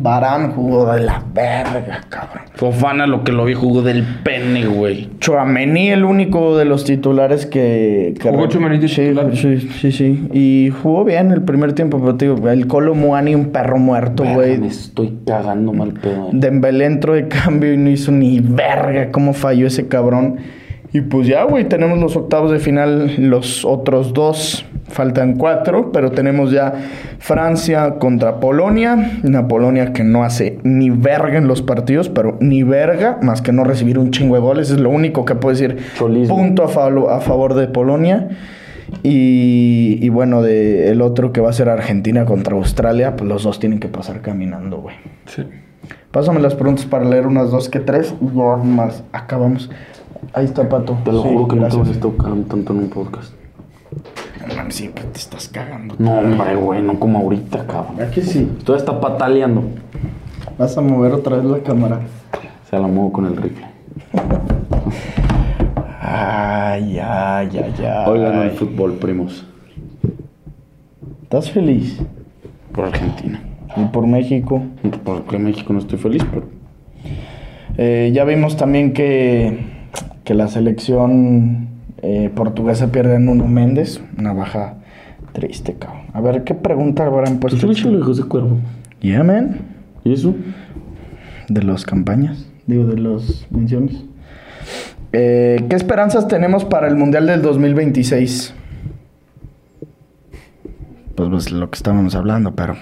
Barán 0.00 0.52
jugó 0.52 0.92
de 0.92 1.00
la 1.02 1.22
verga, 1.34 2.00
cabrón. 2.08 2.44
Fofana, 2.54 3.06
lo 3.06 3.24
que 3.24 3.32
lo 3.32 3.44
vi, 3.44 3.54
jugó 3.54 3.82
del 3.82 4.04
pene, 4.22 4.66
güey. 4.66 5.08
Chouameni, 5.18 5.90
el 5.90 6.04
único 6.04 6.56
de 6.56 6.64
los 6.64 6.84
titulares 6.84 7.46
que... 7.46 8.14
que 8.20 8.30
¿Jugó 8.30 8.46
Tchouaméni 8.48 8.78
de 8.78 8.88
sí, 8.88 9.02
titular? 9.02 9.36
Sí, 9.36 9.58
sí, 9.60 9.92
sí. 9.92 10.28
Y 10.32 10.70
jugó 10.82 11.04
bien 11.04 11.30
el 11.32 11.42
primer 11.42 11.72
tiempo, 11.72 11.98
pero 12.00 12.14
te 12.16 12.26
digo, 12.28 12.48
el 12.48 12.66
Colo 12.66 12.94
Muani, 12.94 13.34
un 13.34 13.50
perro 13.50 13.78
muerto, 13.78 14.22
Verga, 14.22 14.36
güey. 14.36 14.58
Me 14.58 14.68
estoy 14.68 15.18
cagando 15.26 15.72
mal 15.72 15.92
pedo. 15.94 16.28
eh. 16.28 16.30
Dembélé 16.32 16.84
entró 16.86 17.14
de 17.14 17.28
cambio 17.28 17.72
y 17.72 17.76
no 17.76 17.90
hizo 17.90 18.12
ni 18.12 18.40
verga 18.40 19.10
cómo 19.10 19.32
falló 19.32 19.66
ese 19.66 19.88
cabrón. 19.88 20.36
Y 20.92 21.02
pues 21.02 21.26
ya, 21.26 21.42
güey, 21.44 21.68
tenemos 21.68 21.98
los 21.98 22.16
octavos 22.16 22.50
de 22.50 22.58
final, 22.58 23.12
los 23.18 23.64
otros 23.64 24.14
dos, 24.14 24.64
faltan 24.88 25.34
cuatro, 25.36 25.92
pero 25.92 26.10
tenemos 26.10 26.50
ya 26.50 26.72
Francia 27.18 27.94
contra 27.98 28.40
Polonia, 28.40 29.20
una 29.24 29.46
Polonia 29.48 29.92
que 29.92 30.04
no 30.04 30.24
hace 30.24 30.58
ni 30.64 30.90
verga 30.90 31.38
en 31.38 31.46
los 31.48 31.62
partidos, 31.62 32.08
pero 32.08 32.36
ni 32.40 32.62
verga, 32.62 33.18
más 33.22 33.42
que 33.42 33.52
no 33.52 33.64
recibir 33.64 33.98
un 33.98 34.10
chingo 34.10 34.34
de 34.34 34.40
goles, 34.40 34.70
es 34.70 34.80
lo 34.80 34.90
único 34.90 35.24
que 35.24 35.34
puedo 35.34 35.54
decir. 35.56 35.76
Punto 36.28 36.64
a, 36.64 36.68
falo- 36.68 37.10
a 37.10 37.20
favor 37.20 37.54
de 37.54 37.68
Polonia. 37.68 38.28
Y, 39.02 39.98
y 40.00 40.08
bueno, 40.08 40.40
de 40.42 40.90
el 40.90 41.02
otro 41.02 41.30
que 41.32 41.40
va 41.42 41.50
a 41.50 41.52
ser 41.52 41.68
Argentina 41.68 42.24
contra 42.24 42.56
Australia, 42.56 43.16
pues 43.16 43.28
los 43.28 43.42
dos 43.42 43.60
tienen 43.60 43.80
que 43.80 43.88
pasar 43.88 44.22
caminando, 44.22 44.78
güey. 44.78 44.96
Sí. 45.26 45.42
Pásame 46.10 46.40
las 46.40 46.54
preguntas 46.54 46.86
para 46.86 47.04
leer 47.04 47.26
unas 47.26 47.50
dos 47.50 47.68
que 47.68 47.80
tres. 47.80 48.14
y 48.20 48.34
ya 48.34 48.56
más 48.56 49.04
acabamos. 49.12 49.70
Ahí 50.32 50.46
está, 50.46 50.68
Pato. 50.68 50.96
Te 51.04 51.12
lo 51.12 51.22
Sí, 51.22 51.28
juro 51.28 51.48
que 51.48 51.56
gracias. 51.56 51.74
hemos 51.74 51.88
estado 51.90 52.16
cagando 52.16 52.46
tanto 52.46 52.72
en 52.72 52.78
un 52.78 52.88
podcast. 52.88 53.34
Mames, 54.54 54.76
siempre 54.76 55.04
te 55.04 55.18
estás 55.18 55.48
cagando. 55.48 55.94
No, 55.98 56.18
hombre, 56.18 56.54
güey, 56.56 56.82
no 56.82 56.98
como 56.98 57.18
ahorita, 57.18 57.66
cabrón. 57.66 57.96
¿Verdad 57.96 58.12
que 58.12 58.22
sí? 58.22 58.50
Todavía 58.64 58.84
está 58.84 59.00
pataleando. 59.00 59.62
Vas 60.58 60.76
a 60.76 60.80
mover 60.80 61.12
otra 61.12 61.36
vez 61.36 61.44
la 61.44 61.58
cámara. 61.60 62.00
Se 62.68 62.78
la 62.78 62.86
muevo 62.86 63.12
con 63.12 63.26
el 63.26 63.36
rifle. 63.36 63.66
Ay, 66.00 66.98
ay, 66.98 67.48
ay, 67.52 67.74
ay. 67.78 68.04
Hoy 68.06 68.20
ganó 68.20 68.42
el 68.42 68.50
fútbol, 68.52 68.94
primos. 68.94 69.46
¿Estás 71.22 71.50
feliz? 71.50 72.00
Por 72.72 72.86
Argentina. 72.86 73.42
Y 73.76 73.84
por 73.86 74.06
México. 74.06 74.62
Por 75.04 75.38
México 75.38 75.72
no 75.72 75.78
estoy 75.78 75.98
feliz, 75.98 76.24
pero. 76.32 76.46
Eh, 77.76 78.10
ya 78.12 78.24
vimos 78.24 78.56
también 78.56 78.92
que, 78.92 79.58
que 80.24 80.34
la 80.34 80.48
selección 80.48 81.67
eh, 82.02 82.30
portuguesa 82.34 82.92
pierde 82.92 83.16
en 83.16 83.26
Nuno 83.26 83.46
Méndez. 83.46 84.00
Una 84.16 84.32
baja 84.32 84.74
triste, 85.32 85.74
cabrón. 85.78 86.06
A 86.12 86.20
ver, 86.20 86.44
¿qué 86.44 86.54
pregunta 86.54 87.06
habrán 87.06 87.38
puesto? 87.38 87.64
Pues 87.66 87.78
yo 87.78 87.90
le 87.90 88.02
José 88.02 88.22
Cuervo. 88.24 88.58
Yeah, 89.00 89.22
man. 89.22 89.60
¿Y 90.04 90.12
eso? 90.12 90.34
De 91.48 91.62
las 91.62 91.84
campañas. 91.84 92.46
Digo, 92.66 92.84
de 92.84 92.98
las 92.98 93.46
menciones. 93.50 94.04
Eh, 95.12 95.64
¿Qué 95.68 95.76
esperanzas 95.76 96.28
tenemos 96.28 96.64
para 96.64 96.88
el 96.88 96.96
Mundial 96.96 97.26
del 97.26 97.42
2026? 97.42 98.54
Pues, 101.14 101.28
pues 101.30 101.50
lo 101.50 101.70
que 101.70 101.76
estábamos 101.76 102.14
hablando, 102.14 102.54
pero 102.54 102.76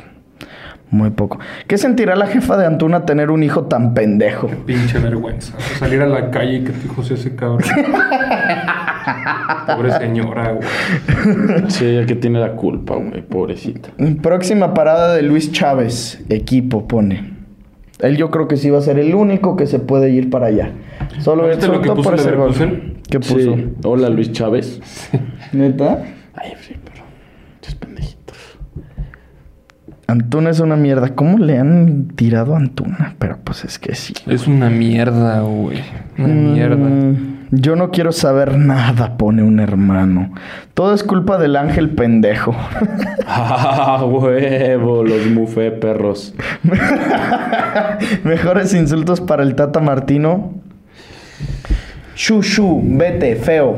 muy 0.91 1.11
poco. 1.11 1.39
¿Qué 1.67 1.79
sentirá 1.79 2.17
la 2.17 2.27
jefa 2.27 2.57
de 2.57 2.67
Antuna 2.67 3.07
tener 3.07 3.31
un 3.31 3.43
hijo 3.43 3.65
tan 3.65 3.95
pendejo? 3.95 4.49
Pinche 4.67 4.99
vergüenza. 4.99 5.59
Salir 5.79 6.01
a 6.03 6.07
la 6.07 6.31
calle 6.31 6.59
y 6.59 6.65
que 6.65 6.73
tu 6.73 6.87
hijo 6.87 7.03
sea 7.03 7.17
ese 7.17 7.35
cabrón. 7.35 7.63
Pobre 9.67 9.93
señora, 9.93 10.53
güey. 10.53 11.71
Sí, 11.71 11.85
ella 11.85 12.07
que 12.07 12.15
tiene 12.17 12.41
la 12.41 12.53
culpa, 12.53 12.97
güey, 12.97 13.23
pobrecita. 13.23 13.91
Próxima 14.23 14.75
parada 14.75 15.15
de 15.15 15.23
Luis 15.23 15.53
Chávez, 15.53 16.25
equipo 16.29 16.87
pone. 16.87 17.37
Él 18.01 18.17
yo 18.17 18.31
creo 18.31 18.47
que 18.47 18.57
sí 18.57 18.69
va 18.69 18.79
a 18.79 18.83
ser 18.83 18.99
el 18.99 19.15
único 19.15 19.57
que 19.57 19.67
se 19.67 19.79
puede 19.79 20.11
ir 20.11 20.29
para 20.29 20.47
allá. 20.47 20.71
Solo 21.21 21.49
¿Viste 21.49 21.67
lo 21.69 21.81
que 21.81 21.91
puso 21.91 22.03
por 22.03 22.15
ese 22.15 22.33
gol. 22.33 22.53
Leverkusen? 22.53 22.99
¿Qué 23.09 23.21
puso? 23.21 23.55
Sí. 23.55 23.69
Hola, 23.85 24.11
Luis 24.11 24.33
Chávez. 24.33 24.81
¿Neta? 25.53 26.03
Ay, 26.35 26.53
sí, 26.61 26.75
pero. 26.85 27.05
Muchos 27.55 27.75
pendejitos. 27.77 28.37
Antuna 30.07 30.51
es 30.51 30.61
una 30.61 30.77
mierda. 30.77 31.15
¿Cómo 31.15 31.39
le 31.39 31.59
han 31.59 32.09
tirado 32.09 32.55
a 32.55 32.59
Antuna? 32.59 33.15
Pero 33.19 33.39
pues 33.43 33.65
es 33.65 33.79
que 33.79 33.95
sí. 33.95 34.13
Es 34.27 34.47
una 34.47 34.69
mierda, 34.69 35.41
güey. 35.41 35.81
Una 36.19 36.29
mierda. 36.29 36.89
Yo 37.51 37.77
no 37.77 37.91
quiero 37.91 38.13
saber 38.13 38.57
nada, 38.59 39.17
pone 39.17 39.43
un 39.43 39.61
hermano. 39.61 40.33
Todo 40.75 40.95
es 40.95 41.03
culpa 41.05 41.39
del 41.39 41.57
ángel 41.57 41.91
pendejo. 41.91 42.55
¡Ah, 43.27 44.05
huevo! 44.05 45.05
Los 45.05 45.27
mufé 45.27 45.71
perros. 45.71 46.35
Mejores 48.25 48.75
insultos 48.75 49.21
para 49.21 49.43
el 49.43 49.55
Tata 49.55 49.81
Martino. 49.81 50.55
Shu, 52.17 52.43
shu, 52.43 52.81
vete, 52.83 53.37
feo. 53.37 53.77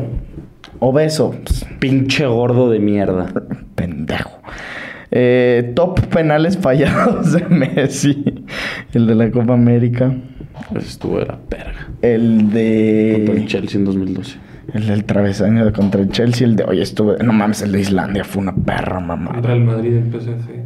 Obeso. 0.78 1.34
Pinche 1.78 2.24
gordo 2.26 2.70
de 2.70 2.78
mierda. 2.78 3.26
pendejo. 3.74 4.38
Eh, 5.10 5.72
top 5.74 6.00
penales 6.06 6.58
fallados 6.58 7.32
de 7.32 7.44
Messi. 7.48 8.44
El 8.94 9.06
de 9.06 9.14
la 9.14 9.30
Copa 9.30 9.54
América. 9.54 10.14
Ese 10.70 10.88
estuvo 10.88 11.18
de 11.18 11.26
la 11.26 11.36
perga. 11.36 11.88
El 12.02 12.38
Contra 12.38 12.60
el 12.60 13.40
de. 13.40 13.44
Chelsea 13.46 13.78
en 13.78 13.84
2012. 13.84 14.38
El 14.74 14.86
del 14.86 15.04
travesaño 15.04 15.64
de 15.64 15.72
contra 15.72 16.00
el 16.00 16.10
Chelsea. 16.10 16.46
El 16.46 16.56
de. 16.56 16.64
Oye, 16.64 16.82
estuvo. 16.82 17.16
No 17.16 17.32
mames, 17.32 17.62
el 17.62 17.72
de 17.72 17.80
Islandia 17.80 18.24
fue 18.24 18.42
una 18.42 18.54
perra, 18.54 19.00
mamá. 19.00 19.32
Contra 19.32 19.54
el 19.54 19.64
Madrid 19.64 19.96
en 19.96 20.12
PSC. 20.12 20.64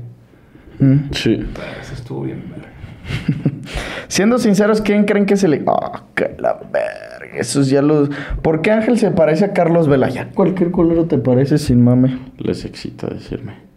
Mm. 0.78 0.97
Sí. 1.12 1.47
Ese 1.80 1.95
estuvo 1.95 2.22
bien, 2.22 2.43
verga. 2.51 2.68
Siendo 4.09 4.38
sinceros, 4.38 4.80
¿quién 4.80 5.05
creen 5.05 5.26
que 5.26 5.36
se 5.36 5.49
le.? 5.49 5.64
¡Ah, 5.66 6.05
que 6.14 6.34
la 6.38 6.55
verga! 6.55 7.36
Esos 7.38 7.70
ya 7.70 7.80
los. 7.82 8.11
¿Por 8.43 8.61
qué 8.61 8.72
Ángel 8.72 8.99
se 8.99 9.11
parece 9.11 9.45
a 9.47 9.53
Carlos 9.53 9.88
Vela? 9.88 10.09
Ya 10.09 10.30
cualquier 10.30 10.70
colero 10.70 11.07
te 11.07 11.18
parece 11.18 11.59
sin 11.59 11.82
mame. 11.82 12.18
Les 12.38 12.64
excita 12.64 13.07
decirme. 13.07 13.72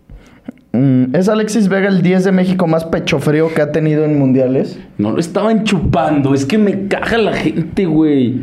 Mm, 0.75 1.15
¿Es 1.15 1.29
Alexis 1.29 1.67
Vega 1.69 1.87
el 1.87 2.01
10 2.01 2.23
de 2.25 2.31
México 2.31 2.67
más 2.67 2.85
pecho 2.85 3.19
frío 3.19 3.53
que 3.53 3.61
ha 3.61 3.71
tenido 3.71 4.03
en 4.03 4.19
mundiales? 4.19 4.79
No 4.97 5.11
lo 5.11 5.19
estaban 5.19 5.63
chupando. 5.63 6.33
Es 6.33 6.45
que 6.45 6.57
me 6.57 6.87
caga 6.87 7.17
la 7.17 7.33
gente, 7.33 7.85
güey. 7.85 8.41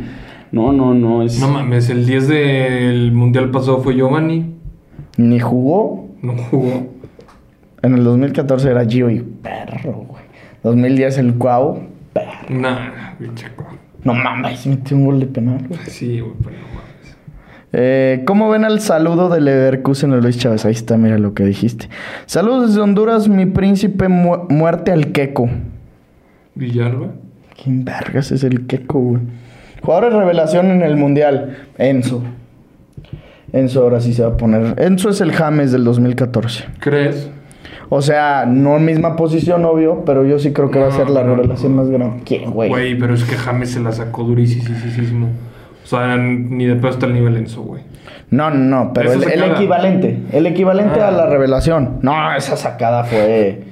No, 0.51 0.71
no, 0.71 0.93
no. 0.93 1.23
Es... 1.23 1.39
No 1.39 1.49
mames, 1.49 1.89
el 1.89 2.05
10 2.05 2.27
del 2.27 3.11
mundial 3.11 3.51
pasado 3.51 3.81
fue 3.81 3.95
Giovanni. 3.95 4.53
Ni 5.17 5.39
jugó. 5.39 6.09
No 6.21 6.33
jugó. 6.37 6.87
En 7.81 7.93
el 7.95 8.03
2014 8.03 8.69
era 8.69 8.85
Gio 8.85 9.09
y 9.09 9.19
perro, 9.19 10.05
güey. 10.09 10.23
2010 10.63 11.17
el 11.17 11.33
Cuau, 11.35 11.79
perro. 12.13 12.31
Nah, 12.49 13.13
pinche 13.19 13.47
co- 13.55 13.65
No 14.05 14.13
mames, 14.13 14.65
metió 14.65 14.95
un 14.95 15.05
gol 15.05 15.19
de 15.19 15.25
penal, 15.27 15.65
güey. 15.67 15.79
Sí, 15.87 16.19
güey, 16.21 16.33
pero 16.41 16.55
no 16.55 16.67
mames. 16.75 16.82
Eh, 17.73 18.21
¿Cómo 18.25 18.49
ven 18.49 18.65
al 18.65 18.79
saludo 18.81 19.29
de 19.29 19.41
Leverkusen 19.41 20.13
a 20.13 20.17
Luis 20.17 20.37
Chávez? 20.37 20.63
Ahí 20.65 20.73
está, 20.73 20.95
mira 20.97 21.17
lo 21.17 21.33
que 21.33 21.43
dijiste. 21.43 21.89
Saludos 22.27 22.67
desde 22.69 22.81
Honduras, 22.81 23.27
mi 23.27 23.45
príncipe 23.47 24.07
mu- 24.07 24.45
muerte 24.49 24.91
al 24.91 25.11
queco. 25.11 25.49
Villalba. 26.55 27.07
¿Quién 27.61 27.83
vergas 27.83 28.31
es 28.31 28.43
el 28.43 28.67
queco, 28.67 28.99
güey? 28.99 29.21
Jugadores 29.81 30.13
revelación 30.13 30.67
en 30.67 30.81
el 30.83 30.95
mundial. 30.97 31.57
Enzo. 31.77 32.21
Enzo 33.51 33.81
ahora 33.81 33.99
sí 34.01 34.13
se 34.13 34.21
va 34.23 34.29
a 34.29 34.37
poner. 34.37 34.75
Enzo 34.79 35.09
es 35.09 35.19
el 35.21 35.31
James 35.31 35.71
del 35.71 35.83
2014. 35.83 36.65
¿Crees? 36.79 37.29
O 37.89 38.01
sea, 38.01 38.45
no 38.47 38.77
en 38.77 38.85
misma 38.85 39.15
posición, 39.15 39.65
obvio, 39.65 40.03
pero 40.05 40.25
yo 40.25 40.39
sí 40.39 40.51
creo 40.53 40.71
que 40.71 40.79
va 40.79 40.87
a 40.87 40.91
ser 40.91 41.09
la 41.09 41.21
No, 41.21 41.29
no, 41.29 41.35
revelación 41.35 41.75
más 41.75 41.89
grande. 41.89 42.23
¿Quién, 42.25 42.51
güey? 42.51 42.69
Güey, 42.69 42.97
pero 42.97 43.13
es 43.13 43.23
que 43.23 43.35
James 43.35 43.71
se 43.71 43.79
la 43.79 43.91
sacó 43.91 44.23
durísimo. 44.23 45.27
O 45.83 45.85
sea, 45.85 46.15
ni 46.17 46.65
de 46.65 46.75
pedo 46.75 46.89
está 46.91 47.05
el 47.05 47.13
nivel 47.13 47.35
Enzo, 47.37 47.61
güey. 47.61 47.83
No, 48.29 48.49
no, 48.49 48.57
no, 48.85 48.93
pero 48.93 49.13
el, 49.13 49.23
el 49.23 49.43
equivalente. 49.43 50.17
El 50.31 50.47
equivalente 50.47 50.99
Ah. 51.01 51.09
a 51.09 51.11
la 51.11 51.25
revelación. 51.27 51.99
No, 52.01 52.33
esa 52.35 52.55
sacada 52.57 53.03
fue. 53.03 53.63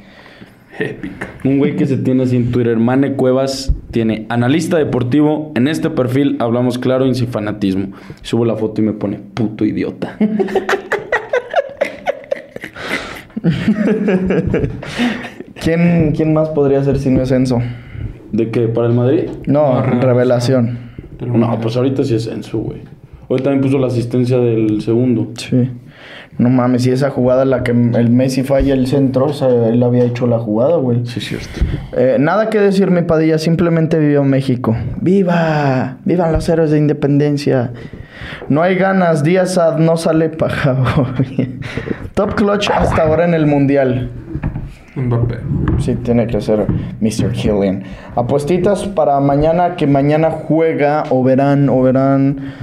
Épica. 0.80 1.28
Un 1.44 1.58
güey 1.60 1.76
que 1.76 1.86
se 1.86 1.98
tiene 1.98 2.24
así 2.24 2.36
en 2.38 2.52
Twitter, 2.52 2.78
Mane 2.78 3.14
Cuevas, 3.14 3.74
tiene 3.92 4.26
analista 4.30 4.78
deportivo. 4.78 5.52
En 5.56 5.68
este 5.68 5.90
perfil 5.90 6.38
hablamos 6.40 6.78
claro 6.80 7.06
y 7.06 7.14
sin 7.16 7.28
fanatismo. 7.28 7.90
Subo 8.22 8.46
la 8.46 8.56
foto 8.56 8.82
y 8.82 8.86
me 8.86 8.94
pone 8.94 9.18
puto 9.20 9.66
idiota. 9.66 10.16
¿Quién, 15.62 16.14
¿Quién 16.16 16.34
más 16.34 16.50
podría 16.50 16.84
ser 16.84 16.98
si 17.00 17.10
no 17.10 17.22
es 17.22 17.32
Enzo? 17.32 17.62
¿De 18.32 18.50
qué? 18.50 18.68
¿Para 18.68 18.88
el 18.88 18.94
Madrid? 18.94 19.30
No, 19.46 19.82
No, 19.86 20.02
revelación. 20.02 20.91
No, 21.22 21.28
mundial. 21.34 21.60
pues 21.62 21.78
ahorita 21.78 22.04
sí 22.04 22.16
es 22.16 22.28
Enzo, 22.28 22.60
güey. 22.60 22.82
Hoy 23.28 23.42
también 23.42 23.62
puso 23.62 23.78
la 23.78 23.88
asistencia 23.88 24.38
del 24.40 24.82
segundo. 24.82 25.30
Sí. 25.38 25.70
No 26.38 26.50
mames, 26.50 26.86
y 26.88 26.92
esa 26.92 27.10
jugada 27.10 27.44
en 27.44 27.52
la 27.52 27.64
que 27.64 27.72
el 27.72 28.10
Messi 28.10 28.44
falla 28.44 28.74
el 28.74 28.88
centro, 28.88 29.26
o 29.26 29.34
sea, 29.34 29.48
él 29.70 29.84
había 29.84 30.04
hecho 30.06 30.28
la 30.28 30.40
jugada, 30.40 30.78
güey. 30.78 31.06
Sí, 31.06 31.20
es 31.20 31.26
cierto. 31.26 31.62
Eh, 31.96 32.18
nada 32.20 32.50
que 32.50 32.60
decir, 32.60 32.90
mi 32.90 33.04
padilla, 33.04 33.38
simplemente 33.38 34.00
vivió 34.00 34.24
México. 34.24 34.76
¡Viva! 35.00 35.98
¡Vivan 36.04 36.32
los 36.32 36.50
héroes 36.50 36.72
de 36.72 36.78
independencia! 36.78 37.72
No 38.50 38.62
hay 38.62 38.76
ganas, 38.76 39.24
Díaz 39.24 39.58
Ad 39.58 39.78
no 39.78 39.98
sale 39.98 40.30
paja. 40.30 40.78
güey. 41.18 41.60
Top 42.16 42.36
clutch 42.36 42.70
hasta 42.70 43.04
ahora 43.04 43.26
en 43.26 43.34
el 43.34 43.46
mundial. 43.46 44.10
Mbappé. 44.96 45.40
Sí, 45.80 45.96
tiene 45.96 46.28
que 46.28 46.42
ser 46.42 46.68
Mr. 47.00 47.32
Killian. 47.32 47.84
Apuestitas 48.16 48.86
para 48.88 49.20
mañana, 49.20 49.76
que 49.76 49.88
mañana 49.88 50.32
juega, 50.32 51.04
o 51.10 51.24
verán, 51.24 51.70
o 51.70 51.82
verán. 51.82 52.54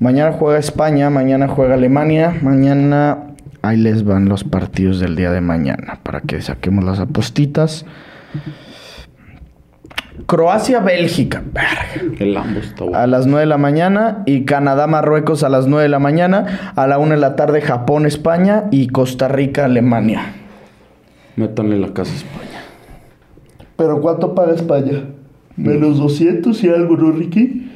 Mañana 0.00 0.32
juega 0.32 0.58
España, 0.58 1.10
mañana 1.10 1.48
juega 1.48 1.74
Alemania, 1.74 2.36
mañana. 2.42 3.18
Ahí 3.62 3.76
les 3.76 4.04
van 4.04 4.28
los 4.28 4.44
partidos 4.44 5.00
del 5.00 5.16
día 5.16 5.32
de 5.32 5.40
mañana 5.40 5.98
para 6.02 6.20
que 6.20 6.40
saquemos 6.40 6.84
las 6.84 7.00
apuestitas. 7.00 7.84
Croacia-Bélgica, 10.26 11.42
verga, 11.52 12.14
El 12.18 12.36
ambos 12.36 12.64
está 12.66 12.84
bueno. 12.84 12.98
a 12.98 13.06
las 13.06 13.26
9 13.26 13.40
de 13.40 13.46
la 13.46 13.56
mañana 13.56 14.22
y 14.26 14.44
Canadá-Marruecos 14.44 15.42
a 15.42 15.48
las 15.48 15.66
9 15.66 15.84
de 15.84 15.88
la 15.88 15.98
mañana, 15.98 16.72
a 16.76 16.86
la 16.86 16.98
1 16.98 17.14
de 17.14 17.20
la 17.20 17.34
tarde 17.34 17.62
Japón-España 17.62 18.64
y 18.70 18.88
Costa 18.88 19.28
Rica-Alemania. 19.28 20.34
Métanle 21.38 21.78
la 21.78 21.92
casa 21.92 22.12
a 22.12 22.16
España. 22.16 22.62
¿Pero 23.76 24.00
cuánto 24.00 24.34
paga 24.34 24.54
España? 24.54 25.04
Menos 25.56 25.98
200 25.98 26.64
y 26.64 26.68
algo, 26.68 26.96
¿no, 26.96 27.12
Ricky? 27.12 27.70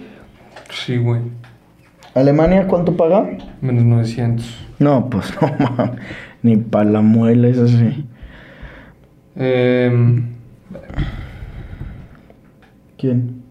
Sí, 0.69 0.97
güey. 0.97 1.21
¿Alemania 2.13 2.67
cuánto 2.67 2.97
paga? 2.97 3.31
Menos 3.61 3.85
900. 3.85 4.67
No, 4.81 5.09
pues 5.09 5.33
no 5.41 5.49
mames. 5.77 6.01
Ni 6.43 6.57
para 6.57 6.91
la 6.91 7.03
muela, 7.03 7.47
es 7.47 7.59
así. 7.59 8.05
Eh, 9.37 10.23
¿Quién? 12.99 13.43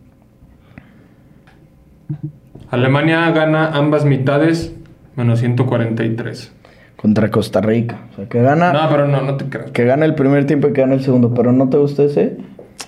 Alemania 2.69 3.31
gana 3.31 3.67
ambas 3.67 4.03
mitades. 4.03 4.75
Menos 5.15 5.39
143. 5.39 6.53
Contra 7.01 7.31
Costa 7.31 7.61
Rica. 7.61 7.99
O 8.11 8.15
sea, 8.15 8.29
que 8.29 8.41
gana. 8.41 8.71
No, 8.71 8.89
pero 8.89 9.07
no, 9.07 9.21
no 9.21 9.35
te 9.35 9.45
creas. 9.45 9.71
Que 9.71 9.85
gana 9.85 10.05
el 10.05 10.13
primer 10.13 10.45
tiempo 10.45 10.67
y 10.67 10.73
que 10.73 10.81
gana 10.81 10.93
el 10.93 11.01
segundo. 11.01 11.33
Pero 11.33 11.51
¿no 11.51 11.69
te 11.69 11.77
gusta 11.77 12.03
ese? 12.03 12.37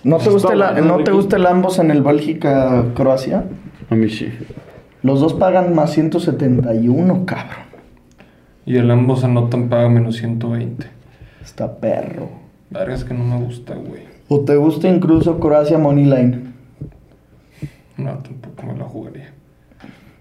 ¿No 0.04 0.18
te 0.18 0.30
gusta, 0.30 0.54
el, 0.54 0.88
¿no 0.88 1.04
te 1.04 1.12
gusta 1.12 1.38
el 1.38 1.46
ambos 1.46 1.80
en 1.80 1.90
el 1.90 2.02
Bélgica-Croacia? 2.02 3.46
A 3.90 3.96
mí 3.96 4.10
sí. 4.10 4.30
Los 5.02 5.20
dos 5.22 5.34
pagan 5.34 5.74
más 5.74 5.92
171, 5.92 7.26
cabrón. 7.26 7.64
Y 8.66 8.78
el 8.78 8.92
ambos 8.92 9.24
anotan 9.24 9.70
paga 9.70 9.90
menos 9.90 10.18
120. 10.18 10.88
Está 11.44 11.78
perro. 11.78 12.30
Verga, 12.70 12.94
es 12.94 13.04
que 13.04 13.14
no 13.14 13.24
me 13.24 13.38
gusta, 13.38 13.76
güey. 13.76 14.04
¿O 14.28 14.42
te 14.42 14.56
gusta 14.56 14.88
incluso 14.88 15.40
Croacia 15.40 15.78
Moneyline? 15.78 16.54
No, 17.98 18.18
tampoco 18.20 18.66
me 18.66 18.78
la 18.78 18.86
jugaría. 18.86 19.32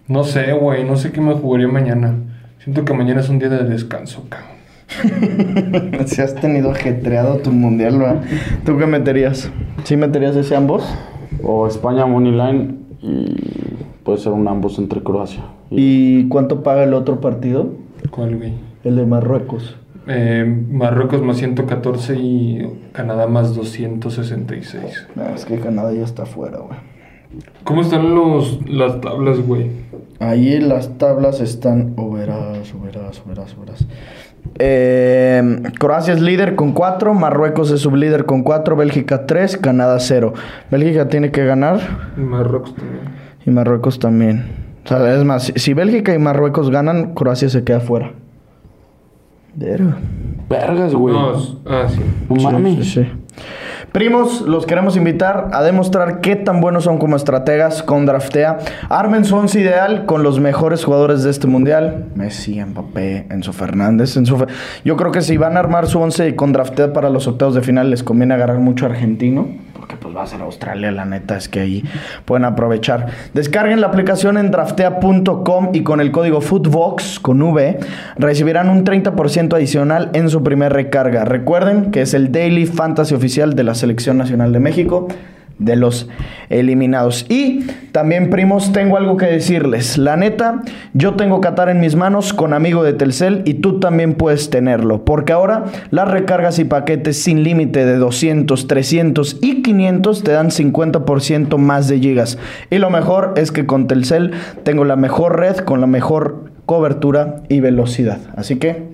No 0.09 0.25
sé, 0.25 0.53
güey. 0.53 0.85
No 0.85 0.97
sé 0.97 1.13
qué 1.13 1.21
me 1.21 1.35
jugaría 1.35 1.69
mañana. 1.69 2.15
Siento 2.63 2.85
que 2.85 2.95
mañana 2.95 3.21
es 3.21 3.29
un 3.29 3.41
día 3.41 3.49
de 3.49 3.65
descanso, 3.65 4.25
cabrón. 4.29 6.07
si 6.07 6.21
has 6.21 6.37
tenido 6.37 6.71
ajetreado 6.71 7.39
tu 7.39 7.51
mundial, 7.51 7.99
¿verdad? 7.99 8.23
¿Tú 8.65 8.79
qué 8.79 8.87
meterías? 8.87 9.51
¿Sí 9.83 9.97
meterías 9.97 10.37
ese 10.37 10.55
ambos? 10.55 10.85
O 11.43 11.67
España 11.67 12.07
Moneyline 12.07 12.79
y 13.01 13.35
puede 14.05 14.19
ser 14.19 14.31
un 14.31 14.47
ambos 14.47 14.79
entre 14.79 15.03
Croacia. 15.03 15.43
¿Y 15.71 16.29
cuánto 16.29 16.63
paga 16.63 16.85
el 16.85 16.95
otro 16.95 17.21
partido? 17.21 17.71
¿Cuál, 18.13 18.37
güey? 18.37 18.53
El 18.85 18.95
de 18.95 19.07
Marruecos. 19.07 19.77
Eh, 20.07 20.45
Marruecos 20.71 21.21
más 21.21 21.39
114 21.39 22.17
y 22.17 22.69
Canadá 22.93 23.27
más 23.27 23.57
266. 23.57 25.09
No, 25.17 25.35
es 25.35 25.45
que 25.47 25.59
Canadá 25.59 25.93
ya 25.93 26.05
está 26.05 26.27
fuera, 26.27 26.59
güey. 26.59 26.79
¿Cómo 27.65 27.81
están 27.81 28.15
los, 28.15 28.61
las 28.69 29.01
tablas, 29.01 29.41
güey? 29.41 29.71
Ahí 30.19 30.61
las 30.61 30.99
tablas 30.99 31.41
están. 31.41 31.95
O 31.97 32.11
verás, 33.27 33.59
verás. 33.59 33.85
Eh, 34.59 35.63
Croacia 35.79 36.15
es 36.15 36.21
líder 36.21 36.55
con 36.55 36.73
4, 36.73 37.15
Marruecos 37.15 37.71
es 37.71 37.81
sublíder 37.81 38.27
con 38.27 38.43
4, 38.43 38.77
Bélgica 38.77 39.27
3, 39.27 39.57
Canadá 39.59 39.99
0. 39.99 40.35
Bélgica 40.71 41.09
tiene 41.09 41.31
que 41.31 41.45
ganar. 41.45 41.81
Y 42.17 42.21
Marruecos 42.21 42.75
también. 42.75 43.01
Y 43.45 43.51
Marruecos 43.51 43.99
también. 43.99 44.45
O 44.85 44.89
sea, 44.89 45.15
es 45.15 45.25
más, 45.25 45.45
si, 45.45 45.53
si 45.57 45.75
Bélgica 45.75 46.15
y 46.15 46.19
Marruecos 46.19 46.71
ganan, 46.71 47.15
Croacia 47.15 47.49
se 47.49 47.65
queda 47.65 47.81
fuera. 47.81 48.13
Verga. 49.55 49.97
Vergas, 50.49 50.95
güey. 50.95 51.15
No, 51.15 51.33
ah, 51.67 51.87
sí. 51.89 52.01
No 52.29 52.43
mames. 52.43 52.87
Sí, 52.87 53.05
sí. 53.05 53.11
Primos, 53.93 54.41
los 54.41 54.65
queremos 54.65 54.97
invitar 54.97 55.51
a 55.53 55.63
demostrar 55.63 56.23
qué 56.23 56.35
tan 56.35 56.63
buenos 56.63 56.85
son 56.85 56.97
como 56.97 57.15
estrategas 57.15 57.83
con 57.83 58.07
Draftea. 58.07 58.59
Armen 58.89 59.27
su 59.27 59.37
once 59.37 59.61
ideal 59.61 60.07
con 60.07 60.23
los 60.23 60.41
mejores 60.41 60.83
jugadores 60.83 61.23
de 61.25 61.31
este 61.31 61.47
mundial. 61.47 62.07
Messi, 62.15 62.59
Mbappé, 62.65 63.27
Enzo 63.29 63.53
Fernández. 63.53 64.17
Enzo 64.17 64.47
Yo 64.83 64.97
creo 64.97 65.13
que 65.13 65.21
si 65.21 65.37
van 65.37 65.59
a 65.59 65.61
armar 65.61 65.89
su 65.89 66.01
once 66.01 66.35
con 66.37 66.55
Draftea 66.55 66.95
para 66.95 67.11
los 67.11 67.29
octavos 67.29 67.55
de 67.55 67.61
final, 67.61 67.91
les 67.91 68.03
conviene 68.03 68.33
agarrar 68.33 68.61
mucho 68.61 68.87
argentino. 68.87 69.49
Pues 70.03 70.17
va 70.17 70.23
a 70.23 70.27
ser 70.27 70.41
Australia, 70.41 70.91
la 70.91 71.05
neta 71.05 71.37
es 71.37 71.49
que 71.49 71.61
ahí 71.61 71.85
pueden 72.25 72.45
aprovechar. 72.45 73.07
Descarguen 73.35 73.81
la 73.81 73.87
aplicación 73.87 74.37
en 74.37 74.51
draftea.com 74.51 75.71
y 75.73 75.83
con 75.83 76.01
el 76.01 76.11
código 76.11 76.41
FOOTVOX 76.41 77.21
con 77.21 77.41
V 77.41 77.79
recibirán 78.17 78.69
un 78.69 78.85
30% 78.85 79.55
adicional 79.55 80.11
en 80.13 80.29
su 80.29 80.43
primer 80.43 80.73
recarga. 80.73 81.25
Recuerden 81.25 81.91
que 81.91 82.03
es 82.03 82.15
el 82.15 82.33
Daily 82.33 82.67
Fantasy 82.67 83.15
oficial 83.15 83.55
de 83.55 83.65
la 83.65 83.75
Selección 83.75 84.19
Nacional 84.19 84.53
de 84.53 84.61
México 84.61 85.09
de 85.63 85.77
los 85.77 86.09
eliminados. 86.49 87.27
Y 87.29 87.61
también, 87.93 88.31
primos, 88.31 88.73
tengo 88.73 88.97
algo 88.97 89.17
que 89.17 89.27
decirles. 89.27 89.99
La 89.99 90.17
neta, 90.17 90.63
yo 90.93 91.15
tengo 91.15 91.41
Qatar 91.41 91.69
en 91.69 91.81
mis 91.81 91.97
manos 91.97 92.33
con 92.33 92.53
amigo 92.53 92.83
de 92.85 92.93
Telcel 92.93 93.43
y 93.45 93.55
tú 93.55 93.81
también 93.81 94.15
puedes 94.15 94.51
tenerlo. 94.51 95.05
Porque 95.05 95.33
ahora 95.33 95.65
las 95.91 96.09
recargas 96.09 96.59
y 96.59 96.65
paquetes 96.65 97.23
sin 97.23 97.43
límite 97.43 97.85
de 97.87 97.97
200, 97.97 98.67
300 98.67 99.39
y 99.41 99.63
500 99.63 100.23
te 100.23 100.33
dan 100.33 100.51
50% 100.51 101.57
más 101.59 101.89
de 101.89 101.99
gigas. 101.99 102.39
Y 102.71 102.79
lo 102.79 102.91
mejor 102.91 103.35
es 103.37 103.53
que 103.53 103.67
con 103.67 103.87
Telcel 103.87 104.33
tengo 104.63 104.85
la 104.85 104.97
mejor 104.97 105.39
red 105.39 105.57
con 105.59 105.81
la 105.81 105.87
mejor 105.87 106.53
cobertura 106.67 107.43
y 107.49 107.61
velocidad. 107.61 108.19
Así 108.37 108.57
que 108.57 108.93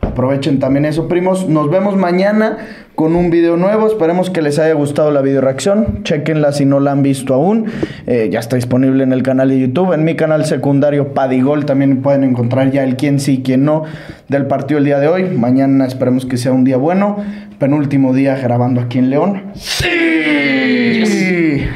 Aprovechen 0.00 0.58
también 0.58 0.84
eso, 0.84 1.06
primos. 1.08 1.48
Nos 1.48 1.70
vemos 1.70 1.96
mañana 1.96 2.58
con 2.94 3.14
un 3.14 3.30
video 3.30 3.56
nuevo. 3.56 3.86
Esperemos 3.86 4.30
que 4.30 4.42
les 4.42 4.58
haya 4.58 4.74
gustado 4.74 5.10
la 5.10 5.22
video 5.22 5.40
reacción. 5.40 6.02
Chequenla 6.02 6.52
si 6.52 6.64
no 6.64 6.80
la 6.80 6.92
han 6.92 7.02
visto 7.02 7.34
aún. 7.34 7.66
Eh, 8.06 8.28
ya 8.30 8.40
está 8.40 8.56
disponible 8.56 9.04
en 9.04 9.12
el 9.12 9.22
canal 9.22 9.48
de 9.50 9.60
YouTube. 9.60 9.92
En 9.92 10.04
mi 10.04 10.16
canal 10.16 10.44
secundario 10.44 11.14
Padigol 11.14 11.66
también 11.66 12.02
pueden 12.02 12.24
encontrar 12.24 12.70
ya 12.70 12.84
el 12.84 12.96
quién 12.96 13.20
sí, 13.20 13.42
quién 13.44 13.64
no 13.64 13.84
del 14.28 14.46
partido 14.46 14.78
el 14.78 14.84
día 14.84 14.98
de 14.98 15.08
hoy. 15.08 15.24
Mañana 15.24 15.86
esperemos 15.86 16.26
que 16.26 16.36
sea 16.36 16.52
un 16.52 16.64
día 16.64 16.76
bueno. 16.76 17.18
Penúltimo 17.58 18.12
día 18.12 18.36
grabando 18.36 18.80
aquí 18.80 18.98
en 18.98 19.10
León. 19.10 19.42
¡Sí! 19.54 19.86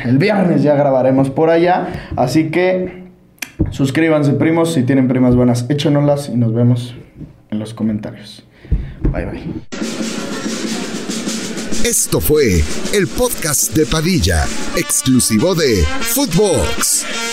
El 0.05 0.19
viernes 0.19 0.63
ya 0.63 0.75
grabaremos 0.75 1.31
por 1.31 1.51
allá. 1.51 1.89
Así 2.17 2.51
que 2.51 3.05
suscríbanse, 3.71 4.33
primos. 4.33 4.75
Si 4.75 4.83
tienen 4.83 5.07
primas 5.07 5.37
buenas, 5.37 5.67
échenoslas 5.71 6.29
y 6.29 6.37
nos 6.37 6.53
vemos 6.55 6.97
en 7.53 7.59
los 7.59 7.75
comentarios. 7.75 8.43
Bye 9.13 9.27
bye. 9.27 9.43
Esto 11.85 12.21
fue 12.21 12.63
el 12.93 13.07
podcast 13.09 13.75
de 13.75 13.87
Padilla, 13.87 14.47
exclusivo 14.77 15.55
de 15.55 15.85
Footbox. 16.01 17.32